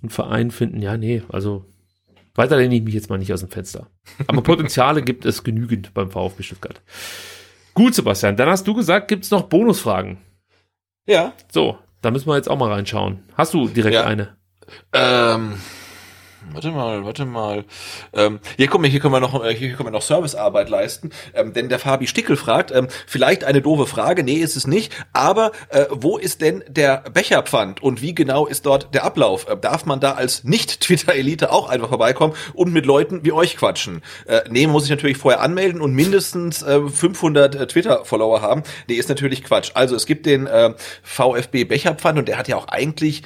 [0.00, 0.80] einen Verein finden.
[0.80, 1.66] Ja, nee, also
[2.34, 3.88] weiter lehne ich mich jetzt mal nicht aus dem Fenster.
[4.26, 6.80] Aber Potenziale gibt es genügend beim VfB Stuttgart.
[7.74, 10.16] Gut, Sebastian, dann hast du gesagt, gibt es noch Bonusfragen.
[11.06, 11.34] Ja.
[11.52, 13.20] So, da müssen wir jetzt auch mal reinschauen.
[13.34, 14.04] Hast du direkt ja.
[14.04, 14.36] eine?
[14.94, 15.54] Ähm,
[16.50, 17.64] Warte mal, warte mal.
[18.12, 21.10] Ähm, hier, mal, hier können wir noch, äh, hier können wir noch Servicearbeit leisten.
[21.34, 24.92] Ähm, denn der Fabi Stickel fragt, ähm, vielleicht eine doofe Frage, nee, ist es nicht,
[25.12, 29.48] aber äh, wo ist denn der Becherpfand und wie genau ist dort der Ablauf?
[29.48, 34.02] Äh, darf man da als Nicht-Twitter-Elite auch einfach vorbeikommen und mit Leuten wie euch quatschen?
[34.26, 38.62] Äh, nee, muss ich natürlich vorher anmelden und mindestens äh, 500 äh, Twitter-Follower haben.
[38.88, 39.70] Nee, ist natürlich Quatsch.
[39.74, 43.22] Also es gibt den äh, VfB Becherpfand und der hat ja auch eigentlich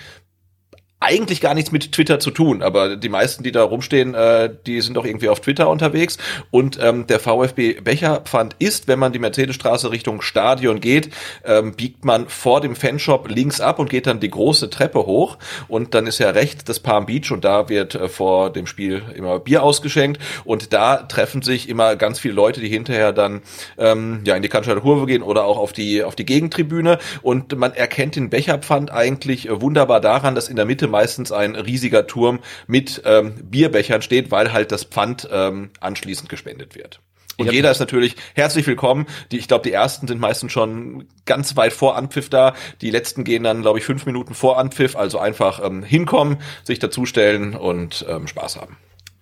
[0.98, 4.81] eigentlich gar nichts mit Twitter zu tun, aber die meisten, die da rumstehen, äh, die
[4.81, 6.16] sind doch irgendwie auf Twitter unterwegs.
[6.51, 11.10] Und ähm, der VfB Becherpfand ist, wenn man die Mercedesstraße Richtung Stadion geht,
[11.44, 15.36] ähm, biegt man vor dem Fanshop links ab und geht dann die große Treppe hoch.
[15.68, 19.02] Und dann ist ja rechts das Palm Beach und da wird äh, vor dem Spiel
[19.14, 20.18] immer Bier ausgeschenkt.
[20.44, 23.43] Und da treffen sich immer ganz viele Leute, die hinterher dann
[23.77, 26.98] ähm, ja in die Cannstatter Kurve gehen oder auch auf die auf die Gegentribüne.
[27.20, 31.32] Und man erkennt den Becherpfand eigentlich äh, wunderbar daran, dass in der Mitte Mitte meistens
[31.32, 37.00] ein riesiger Turm mit ähm, Bierbechern steht, weil halt das Pfand ähm, anschließend gespendet wird.
[37.38, 39.04] Und jeder ist natürlich herzlich willkommen.
[39.30, 42.54] Die, ich glaube, die ersten sind meistens schon ganz weit vor Anpfiff da.
[42.80, 44.96] Die letzten gehen dann, glaube ich, fünf Minuten vor Anpfiff.
[44.96, 48.78] Also einfach ähm, hinkommen, sich dazustellen und ähm, Spaß haben.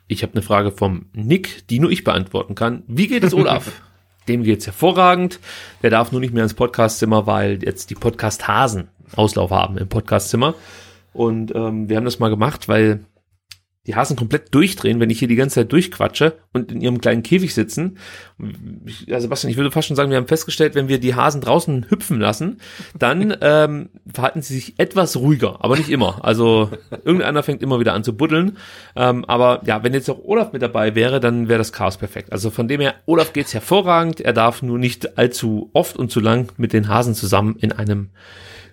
[0.06, 2.84] Ich habe eine Frage vom Nick, die nur ich beantworten kann.
[2.86, 3.72] Wie geht es Olaf?
[4.28, 5.40] Dem geht's hervorragend.
[5.82, 10.54] Der darf nur nicht mehr ins Podcastzimmer, weil jetzt die Podcast-Hasen Auslauf haben im Podcastzimmer.
[11.14, 13.00] Und ähm, wir haben das mal gemacht, weil
[13.86, 17.22] die Hasen komplett durchdrehen, wenn ich hier die ganze Zeit durchquatsche und in ihrem kleinen
[17.22, 17.98] Käfig sitzen.
[19.06, 21.86] Ja, Sebastian, ich würde fast schon sagen, wir haben festgestellt, wenn wir die Hasen draußen
[21.90, 22.60] hüpfen lassen,
[22.98, 26.24] dann ähm, verhalten sie sich etwas ruhiger, aber nicht immer.
[26.24, 26.70] Also
[27.04, 28.56] irgendeiner fängt immer wieder an zu buddeln.
[28.96, 32.32] Ähm, aber ja, wenn jetzt auch Olaf mit dabei wäre, dann wäre das Chaos perfekt.
[32.32, 34.20] Also von dem her, Olaf geht's hervorragend.
[34.22, 38.10] Er darf nur nicht allzu oft und zu lang mit den Hasen zusammen in einem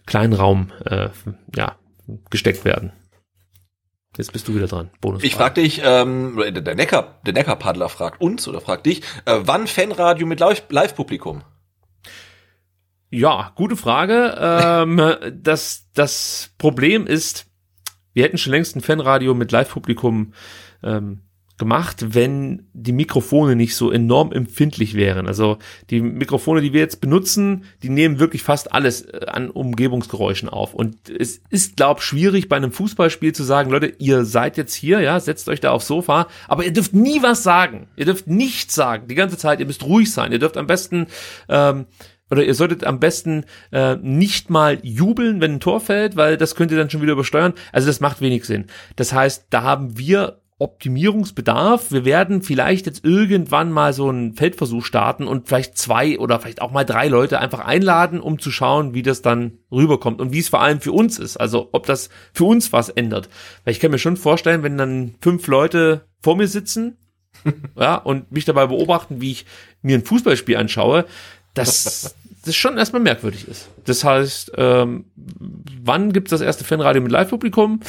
[0.06, 1.10] kleinen Raum äh,
[1.56, 1.76] ja,
[2.30, 2.92] gesteckt werden.
[4.18, 4.90] Jetzt bist du wieder dran.
[5.00, 5.24] Bonus.
[5.24, 9.68] Ich frage dich, ähm, der Neckar, der Neckarpaddler fragt uns oder fragt dich, äh, wann
[9.68, 11.44] Fanradio mit Live-Publikum?
[13.10, 14.36] Ja, gute Frage.
[14.40, 17.48] ähm, das, das Problem ist,
[18.14, 20.34] wir hätten schon längst ein Fanradio mit Live-Publikum
[20.84, 21.22] ähm,
[21.62, 25.28] gemacht, wenn die Mikrofone nicht so enorm empfindlich wären.
[25.28, 25.60] Also
[25.92, 30.74] die Mikrofone, die wir jetzt benutzen, die nehmen wirklich fast alles äh, an Umgebungsgeräuschen auf.
[30.74, 35.02] Und es ist, glaub, schwierig bei einem Fußballspiel zu sagen, Leute, ihr seid jetzt hier,
[35.02, 37.88] ja, setzt euch da aufs Sofa, aber ihr dürft nie was sagen.
[37.96, 39.60] Ihr dürft nichts sagen die ganze Zeit.
[39.60, 40.32] Ihr müsst ruhig sein.
[40.32, 41.06] Ihr dürft am besten
[41.48, 41.86] ähm,
[42.32, 46.56] oder ihr solltet am besten äh, nicht mal jubeln, wenn ein Tor fällt, weil das
[46.56, 47.54] könnt ihr dann schon wieder übersteuern.
[47.72, 48.66] Also das macht wenig Sinn.
[48.96, 51.92] Das heißt, da haben wir Optimierungsbedarf.
[51.92, 56.62] Wir werden vielleicht jetzt irgendwann mal so einen Feldversuch starten und vielleicht zwei oder vielleicht
[56.62, 60.40] auch mal drei Leute einfach einladen, um zu schauen, wie das dann rüberkommt und wie
[60.40, 61.38] es vor allem für uns ist.
[61.38, 63.28] Also ob das für uns was ändert.
[63.64, 66.98] Weil ich kann mir schon vorstellen, wenn dann fünf Leute vor mir sitzen,
[67.76, 69.46] ja, und mich dabei beobachten, wie ich
[69.82, 71.06] mir ein Fußballspiel anschaue,
[71.54, 72.16] dass
[72.46, 73.70] das schon erstmal merkwürdig ist.
[73.86, 77.82] Das heißt, ähm, wann gibt's das erste Fanradio mit Live-Publikum?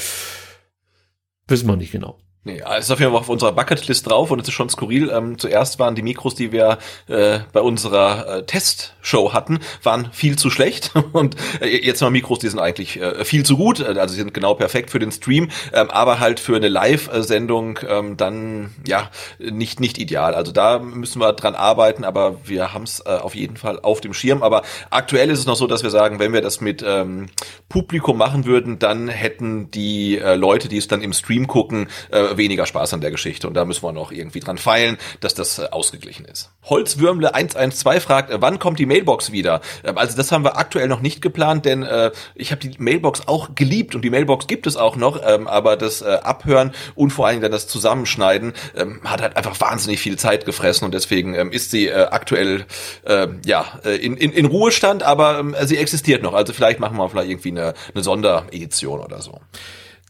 [1.48, 2.18] Wissen wir nicht genau.
[2.44, 5.10] Nee, es ist auf jeden Fall auf unserer Bucketlist drauf und es ist schon skurril.
[5.10, 10.36] Ähm, zuerst waren die Mikros, die wir äh, bei unserer äh, Testshow hatten, waren viel
[10.36, 13.96] zu schlecht und äh, jetzt mal Mikros, die sind eigentlich äh, viel zu gut, äh,
[13.96, 18.16] also sie sind genau perfekt für den Stream, ähm, aber halt für eine Live-Sendung ähm,
[18.16, 19.08] dann ja
[19.38, 20.34] nicht nicht ideal.
[20.34, 24.00] Also da müssen wir dran arbeiten, aber wir haben es äh, auf jeden Fall auf
[24.00, 24.42] dem Schirm.
[24.42, 27.28] Aber aktuell ist es noch so, dass wir sagen, wenn wir das mit ähm,
[27.68, 32.31] Publikum machen würden, dann hätten die äh, Leute, die es dann im Stream gucken, äh,
[32.36, 33.48] weniger Spaß an der Geschichte.
[33.48, 36.50] Und da müssen wir noch irgendwie dran feilen, dass das äh, ausgeglichen ist.
[36.64, 39.60] Holzwürmle 112 fragt, äh, wann kommt die Mailbox wieder?
[39.84, 43.28] Ähm, also das haben wir aktuell noch nicht geplant, denn äh, ich habe die Mailbox
[43.28, 47.10] auch geliebt und die Mailbox gibt es auch noch, ähm, aber das äh, Abhören und
[47.10, 50.94] vor allen Dingen dann das Zusammenschneiden ähm, hat halt einfach wahnsinnig viel Zeit gefressen und
[50.94, 52.66] deswegen ähm, ist sie äh, aktuell
[53.04, 56.34] äh, ja äh, in, in, in Ruhestand, aber ähm, sie existiert noch.
[56.34, 59.40] Also vielleicht machen wir vielleicht irgendwie eine, eine Sonderedition oder so.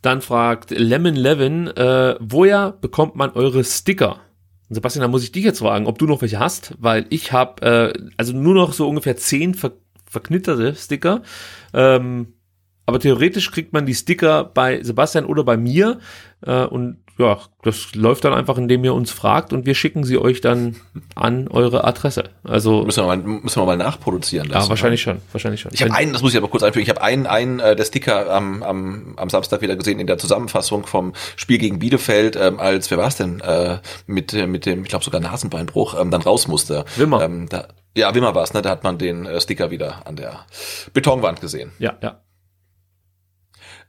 [0.02, 4.20] Dann fragt Lemon Levin, äh, woher bekommt man eure Sticker?
[4.68, 7.32] Und Sebastian, da muss ich dich jetzt fragen, ob du noch welche hast, weil ich
[7.32, 9.72] habe äh, also nur noch so ungefähr zehn ver
[10.06, 11.22] verknitterte Sticker.
[11.72, 12.34] Ähm,
[12.84, 16.00] aber theoretisch kriegt man die Sticker bei Sebastian oder bei mir
[16.42, 20.18] äh, und ja, das läuft dann einfach, indem ihr uns fragt und wir schicken sie
[20.18, 20.76] euch dann
[21.14, 22.24] an eure Adresse.
[22.44, 24.64] Also müssen wir mal, müssen wir mal nachproduzieren lassen.
[24.64, 25.72] Ja, wahrscheinlich schon, wahrscheinlich schon.
[25.72, 27.84] Ich habe einen, das muss ich aber kurz einfügen, ich habe einen, einen äh, der
[27.84, 32.60] Sticker am, am, am Samstag wieder gesehen in der Zusammenfassung vom Spiel gegen Bielefeld, ähm,
[32.60, 36.22] als wer war es denn äh, mit mit dem, ich glaube sogar Nasenbeinbruch, ähm, dann
[36.22, 36.84] raus musste.
[36.96, 37.22] Wimmer.
[37.22, 38.62] Ähm, da, ja, Wimmer war es, ne?
[38.62, 40.46] Da hat man den äh, Sticker wieder an der
[40.92, 41.72] Betonwand gesehen.
[41.78, 42.20] Ja, ja.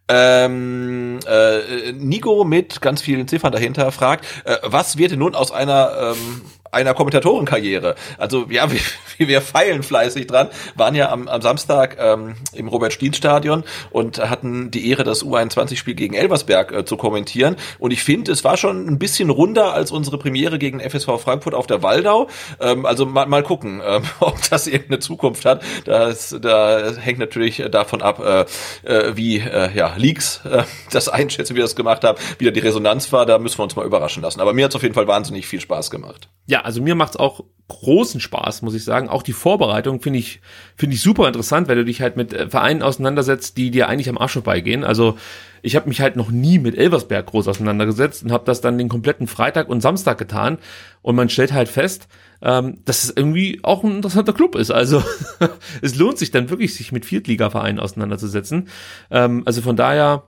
[0.09, 5.51] Ähm, äh, Nico mit ganz vielen Ziffern dahinter fragt, äh, was wird denn nun aus
[5.51, 6.41] einer ähm,
[6.73, 7.95] einer Kommentatorenkarriere.
[8.17, 8.69] Also ja,
[9.17, 14.71] wir, wir feilen fleißig dran, waren ja am, am Samstag ähm, im Robert-Stien-Stadion und hatten
[14.71, 17.55] die Ehre, das U21-Spiel gegen Elversberg äh, zu kommentieren.
[17.79, 21.53] Und ich finde, es war schon ein bisschen runder als unsere Premiere gegen FSV Frankfurt
[21.53, 22.27] auf der Waldau.
[22.59, 25.63] Ähm, also mal, mal gucken, äh, ob das irgendeine Zukunft hat.
[25.85, 28.45] Das, da hängt natürlich davon ab, äh,
[28.83, 32.51] äh, wie äh, ja, Leaks äh, das einschätzen, wie wir das gemacht haben, wie da
[32.51, 33.25] die Resonanz war.
[33.25, 34.41] Da müssen wir uns mal überraschen lassen.
[34.41, 36.29] Aber mir hat es auf jeden Fall wahnsinnig viel Spaß gemacht.
[36.45, 39.09] Ja, also mir macht's auch großen Spaß, muss ich sagen.
[39.09, 40.41] Auch die Vorbereitung finde ich,
[40.75, 44.09] finde ich super interessant, weil du dich halt mit äh, Vereinen auseinandersetzt, die dir eigentlich
[44.09, 44.83] am Arsch vorbeigehen.
[44.83, 45.17] Also
[45.61, 48.89] ich habe mich halt noch nie mit Elversberg groß auseinandergesetzt und habe das dann den
[48.89, 50.57] kompletten Freitag und Samstag getan.
[51.01, 52.07] Und man stellt halt fest,
[52.41, 54.71] ähm, dass es irgendwie auch ein interessanter Club ist.
[54.71, 55.01] Also
[55.81, 58.67] es lohnt sich dann wirklich, sich mit Viertliga-Vereinen auseinanderzusetzen.
[59.09, 60.23] Ähm, also von daher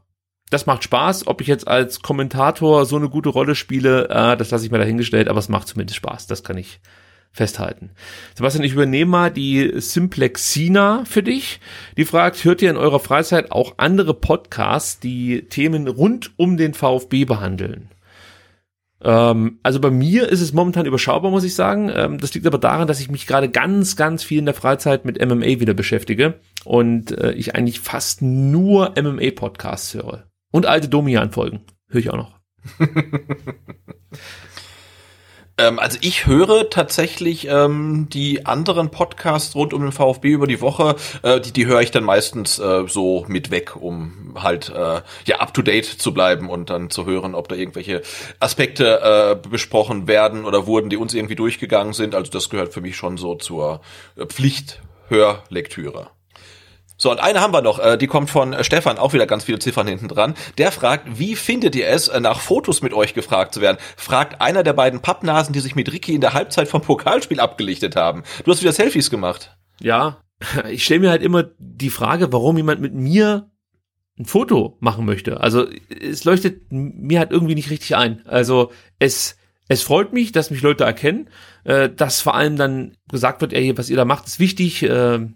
[0.50, 1.28] das macht Spaß.
[1.28, 4.78] Ob ich jetzt als Kommentator so eine gute Rolle spiele, äh, das lasse ich mir
[4.78, 6.28] dahingestellt, aber es macht zumindest Spaß.
[6.28, 6.80] Das kann ich
[7.36, 7.92] festhalten.
[8.36, 11.60] Sebastian, ich übernehme mal die Simplexina für dich.
[11.98, 16.74] Die fragt, hört ihr in eurer Freizeit auch andere Podcasts, die Themen rund um den
[16.74, 17.90] VfB behandeln?
[19.02, 21.92] Ähm, also bei mir ist es momentan überschaubar, muss ich sagen.
[21.94, 25.04] Ähm, das liegt aber daran, dass ich mich gerade ganz, ganz viel in der Freizeit
[25.04, 30.24] mit MMA wieder beschäftige und äh, ich eigentlich fast nur MMA-Podcasts höre.
[30.56, 32.40] Und alte Domian-Folgen höre ich auch noch.
[35.58, 40.60] Ähm, also ich höre tatsächlich ähm, die anderen Podcasts rund um den VfB über die
[40.60, 45.00] Woche, äh, die, die höre ich dann meistens äh, so mit weg, um halt äh,
[45.26, 48.02] ja up to date zu bleiben und dann zu hören, ob da irgendwelche
[48.42, 52.16] Aspekte äh, besprochen werden oder wurden, die uns irgendwie durchgegangen sind.
[52.16, 53.80] Also das gehört für mich schon so zur
[54.18, 56.10] äh, Pflichthörlektüre.
[57.06, 59.44] So, und eine haben wir noch, äh, die kommt von äh, Stefan, auch wieder ganz
[59.44, 60.34] viele Ziffern hinten dran.
[60.58, 63.78] Der fragt, wie findet ihr es, äh, nach Fotos mit euch gefragt zu werden?
[63.96, 67.96] Fragt einer der beiden Pappnasen, die sich mit Ricky in der Halbzeit vom Pokalspiel abgelichtet
[67.96, 68.24] haben.
[68.44, 69.56] Du hast wieder Selfies gemacht.
[69.80, 70.18] Ja,
[70.68, 73.52] ich stelle mir halt immer die Frage, warum jemand mit mir
[74.18, 75.42] ein Foto machen möchte.
[75.42, 75.68] Also
[76.02, 78.26] es leuchtet mir halt irgendwie nicht richtig ein.
[78.26, 79.38] Also es
[79.68, 81.30] es freut mich, dass mich Leute erkennen,
[81.64, 84.84] äh, dass vor allem dann gesagt wird, ey, was ihr da macht, ist wichtig.
[84.84, 85.28] Äh,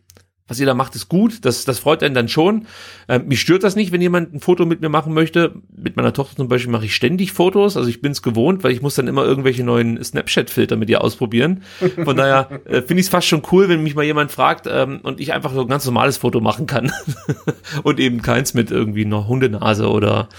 [0.50, 1.46] was ihr da macht, ist gut.
[1.46, 2.66] Das, das freut einen dann schon.
[3.08, 5.54] Ähm, mich stört das nicht, wenn jemand ein Foto mit mir machen möchte.
[5.76, 7.78] Mit meiner Tochter zum Beispiel mache ich ständig Fotos.
[7.78, 11.02] Also ich bin es gewohnt, weil ich muss dann immer irgendwelche neuen Snapchat-Filter mit ihr
[11.02, 11.64] ausprobieren.
[12.04, 15.00] Von daher äh, finde ich es fast schon cool, wenn mich mal jemand fragt ähm,
[15.04, 16.92] und ich einfach so ein ganz normales Foto machen kann.
[17.84, 20.30] und eben keins mit irgendwie einer Hundenase oder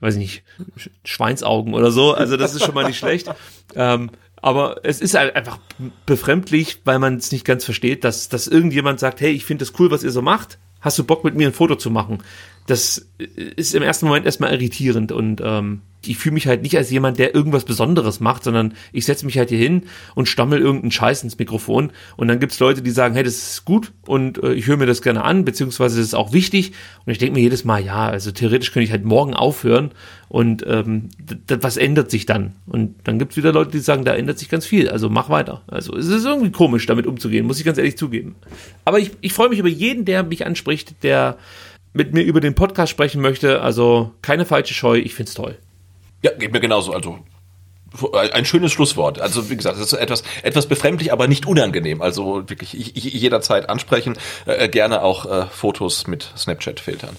[0.00, 0.42] weiß ich nicht,
[1.04, 2.14] Schweinsaugen oder so.
[2.14, 3.30] Also das ist schon mal nicht schlecht.
[3.74, 4.10] Ähm,
[4.42, 5.58] aber es ist halt einfach
[6.06, 9.78] befremdlich, weil man es nicht ganz versteht, dass, dass irgendjemand sagt, hey, ich finde das
[9.78, 10.58] cool, was ihr so macht.
[10.80, 12.22] Hast du Bock mit mir ein Foto zu machen?
[12.66, 16.90] Das ist im ersten Moment erstmal irritierend und ähm, ich fühle mich halt nicht als
[16.90, 19.82] jemand, der irgendwas Besonderes macht, sondern ich setze mich halt hier hin
[20.14, 23.64] und stammel irgendeinen Scheiß ins Mikrofon und dann gibt's Leute, die sagen, hey, das ist
[23.64, 26.72] gut und äh, ich höre mir das gerne an, beziehungsweise das ist auch wichtig
[27.04, 29.90] und ich denke mir jedes Mal, ja, also theoretisch könnte ich halt morgen aufhören
[30.28, 31.10] und ähm,
[31.48, 32.54] was ändert sich dann?
[32.66, 35.62] Und dann gibt's wieder Leute, die sagen, da ändert sich ganz viel, also mach weiter.
[35.66, 38.36] Also es ist irgendwie komisch, damit umzugehen, muss ich ganz ehrlich zugeben.
[38.84, 41.36] Aber ich, ich freue mich über jeden, der mich anspricht, der
[41.92, 45.58] mit mir über den Podcast sprechen möchte, also keine falsche Scheu, ich find's toll.
[46.22, 46.92] Ja, geht mir genauso.
[46.92, 47.18] Also
[48.32, 49.20] ein schönes Schlusswort.
[49.20, 52.02] Also wie gesagt, es ist etwas etwas befremdlich, aber nicht unangenehm.
[52.02, 57.16] Also wirklich ich, ich, jederzeit ansprechen, äh, gerne auch äh, Fotos mit Snapchat filtern.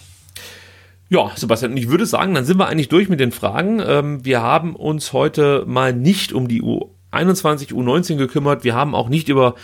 [1.10, 3.82] Ja, Sebastian, ich würde sagen, dann sind wir eigentlich durch mit den Fragen.
[3.86, 8.64] Ähm, wir haben uns heute mal nicht um die U21, U19 gekümmert.
[8.64, 9.56] Wir haben auch nicht über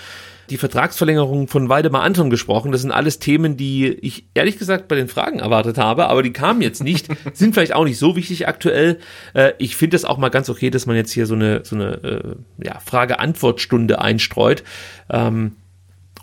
[0.49, 2.71] die Vertragsverlängerung von Waldemar Anton gesprochen.
[2.71, 6.33] Das sind alles Themen, die ich ehrlich gesagt bei den Fragen erwartet habe, aber die
[6.33, 8.99] kamen jetzt nicht, sind vielleicht auch nicht so wichtig aktuell.
[9.33, 11.75] Äh, ich finde es auch mal ganz okay, dass man jetzt hier so eine, so
[11.75, 14.63] eine äh, ja, Frage-Antwort-Stunde einstreut
[15.09, 15.53] ähm,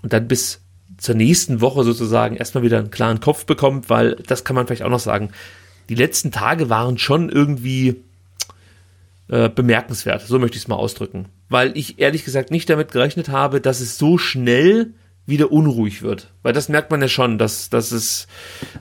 [0.03, 0.63] und dann bis
[0.97, 4.83] zur nächsten Woche sozusagen erstmal wieder einen klaren Kopf bekommt, weil das kann man vielleicht
[4.83, 5.31] auch noch sagen.
[5.89, 8.03] Die letzten Tage waren schon irgendwie
[9.29, 13.29] äh, bemerkenswert, so möchte ich es mal ausdrücken weil ich ehrlich gesagt nicht damit gerechnet
[13.29, 14.95] habe, dass es so schnell
[15.25, 16.33] wieder unruhig wird.
[16.43, 18.27] Weil das merkt man ja schon, dass, dass es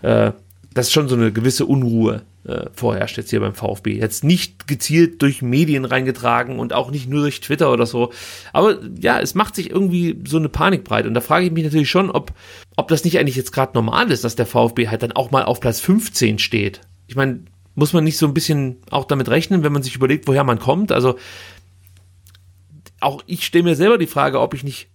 [0.01, 0.31] äh,
[0.73, 3.99] dass schon so eine gewisse Unruhe äh, vorherrscht jetzt hier beim VfB.
[3.99, 8.11] Jetzt nicht gezielt durch Medien reingetragen und auch nicht nur durch Twitter oder so.
[8.53, 11.05] Aber ja, es macht sich irgendwie so eine Panik breit.
[11.05, 12.33] Und da frage ich mich natürlich schon, ob,
[12.75, 15.43] ob das nicht eigentlich jetzt gerade normal ist, dass der VfB halt dann auch mal
[15.43, 16.81] auf Platz 15 steht.
[17.05, 17.41] Ich meine,
[17.75, 20.59] muss man nicht so ein bisschen auch damit rechnen, wenn man sich überlegt, woher man
[20.59, 20.91] kommt?
[20.91, 21.15] Also
[22.99, 24.89] auch ich stelle mir selber die Frage, ob ich nicht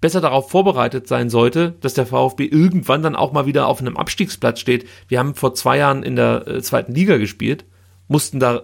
[0.00, 3.96] besser darauf vorbereitet sein sollte, dass der VfB irgendwann dann auch mal wieder auf einem
[3.96, 4.86] Abstiegsplatz steht.
[5.08, 7.66] Wir haben vor zwei Jahren in der äh, zweiten Liga gespielt,
[8.08, 8.62] mussten da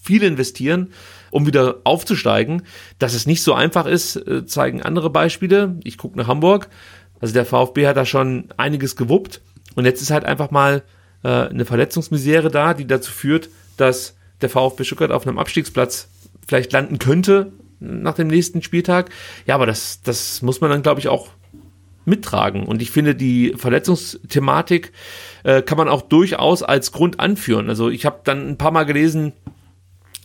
[0.00, 0.92] viel investieren,
[1.30, 2.62] um wieder aufzusteigen.
[2.98, 5.78] Dass es nicht so einfach ist, äh, zeigen andere Beispiele.
[5.84, 6.68] Ich gucke nach Hamburg.
[7.20, 9.40] Also der VfB hat da schon einiges gewuppt.
[9.74, 10.82] Und jetzt ist halt einfach mal
[11.22, 16.08] äh, eine Verletzungsmisere da, die dazu führt, dass der VfB Stuttgart auf einem Abstiegsplatz
[16.46, 19.10] vielleicht landen könnte, nach dem nächsten Spieltag.
[19.46, 21.28] Ja, aber das, das muss man dann, glaube ich, auch
[22.04, 22.66] mittragen.
[22.66, 24.92] Und ich finde, die Verletzungsthematik
[25.44, 27.68] äh, kann man auch durchaus als Grund anführen.
[27.68, 29.32] Also ich habe dann ein paar Mal gelesen,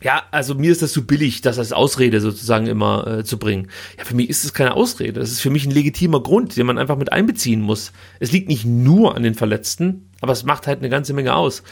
[0.01, 3.69] ja, also mir ist das zu billig, das als Ausrede sozusagen immer äh, zu bringen.
[3.97, 5.19] Ja, für mich ist es keine Ausrede.
[5.19, 7.93] Das ist für mich ein legitimer Grund, den man einfach mit einbeziehen muss.
[8.19, 11.63] Es liegt nicht nur an den Verletzten, aber es macht halt eine ganze Menge aus.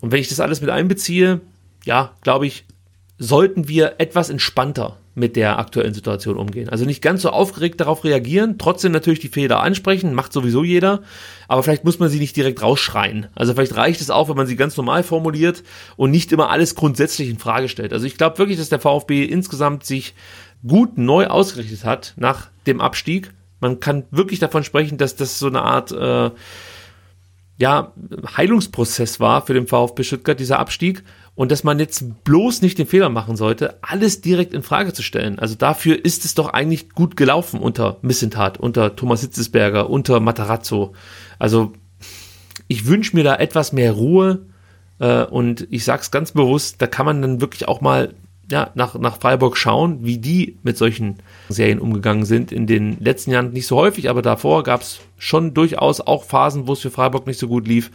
[0.00, 1.40] Und wenn ich das alles mit einbeziehe,
[1.84, 2.64] ja, glaube ich,
[3.18, 6.68] sollten wir etwas entspannter mit der aktuellen Situation umgehen.
[6.68, 11.02] Also nicht ganz so aufgeregt darauf reagieren, trotzdem natürlich die Fehler ansprechen, macht sowieso jeder,
[11.46, 13.28] aber vielleicht muss man sie nicht direkt rausschreien.
[13.36, 15.62] Also vielleicht reicht es auch, wenn man sie ganz normal formuliert
[15.96, 17.92] und nicht immer alles grundsätzlich in Frage stellt.
[17.92, 20.14] Also ich glaube wirklich, dass der VfB insgesamt sich
[20.66, 23.30] gut neu ausgerichtet hat nach dem Abstieg.
[23.60, 26.32] Man kann wirklich davon sprechen, dass das so eine Art äh,
[27.60, 27.92] ja,
[28.36, 31.04] Heilungsprozess war für den VfB Stuttgart, dieser Abstieg.
[31.34, 35.02] Und dass man jetzt bloß nicht den Fehler machen sollte, alles direkt in Frage zu
[35.02, 35.38] stellen.
[35.38, 40.94] Also dafür ist es doch eigentlich gut gelaufen unter Missentat, unter Thomas Hitzesberger, unter Matarazzo.
[41.38, 41.72] Also
[42.66, 44.46] ich wünsche mir da etwas mehr Ruhe.
[44.98, 48.14] Äh, und ich sag's ganz bewusst, da kann man dann wirklich auch mal
[48.50, 51.16] ja, nach, nach Freiburg schauen, wie die mit solchen
[51.48, 52.52] Serien umgegangen sind.
[52.52, 56.66] In den letzten Jahren nicht so häufig, aber davor gab es schon durchaus auch Phasen,
[56.66, 57.90] wo es für Freiburg nicht so gut lief.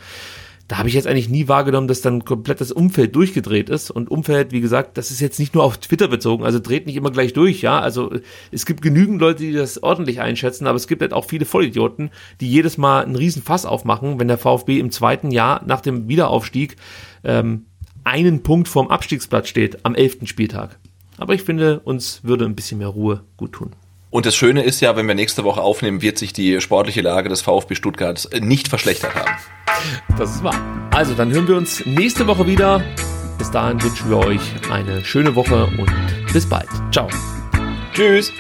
[0.68, 3.92] Da habe ich jetzt eigentlich nie wahrgenommen, dass dann komplett das Umfeld durchgedreht ist.
[3.92, 6.96] Und Umfeld, wie gesagt, das ist jetzt nicht nur auf Twitter bezogen, also dreht nicht
[6.96, 7.80] immer gleich durch, ja.
[7.80, 8.12] Also
[8.52, 12.10] es gibt genügend Leute, die das ordentlich einschätzen, aber es gibt halt auch viele Vollidioten,
[12.42, 16.08] die jedes Mal einen riesen Fass aufmachen, wenn der VfB im zweiten Jahr nach dem
[16.08, 16.78] Wiederaufstieg
[17.24, 17.66] ähm,
[18.06, 20.80] einen Punkt vorm Abstiegsplatz steht am elften Spieltag.
[21.18, 23.72] Aber ich finde, uns würde ein bisschen mehr Ruhe gut tun.
[24.10, 27.28] Und das Schöne ist ja, wenn wir nächste Woche aufnehmen, wird sich die sportliche Lage
[27.28, 29.32] des VfB Stuttgart nicht verschlechtert haben.
[30.18, 30.56] Das ist wahr.
[30.92, 32.82] Also, dann hören wir uns nächste Woche wieder.
[33.38, 35.92] Bis dahin wünschen wir euch eine schöne Woche und
[36.32, 36.70] bis bald.
[36.92, 37.10] Ciao.
[37.94, 38.32] Tschüss.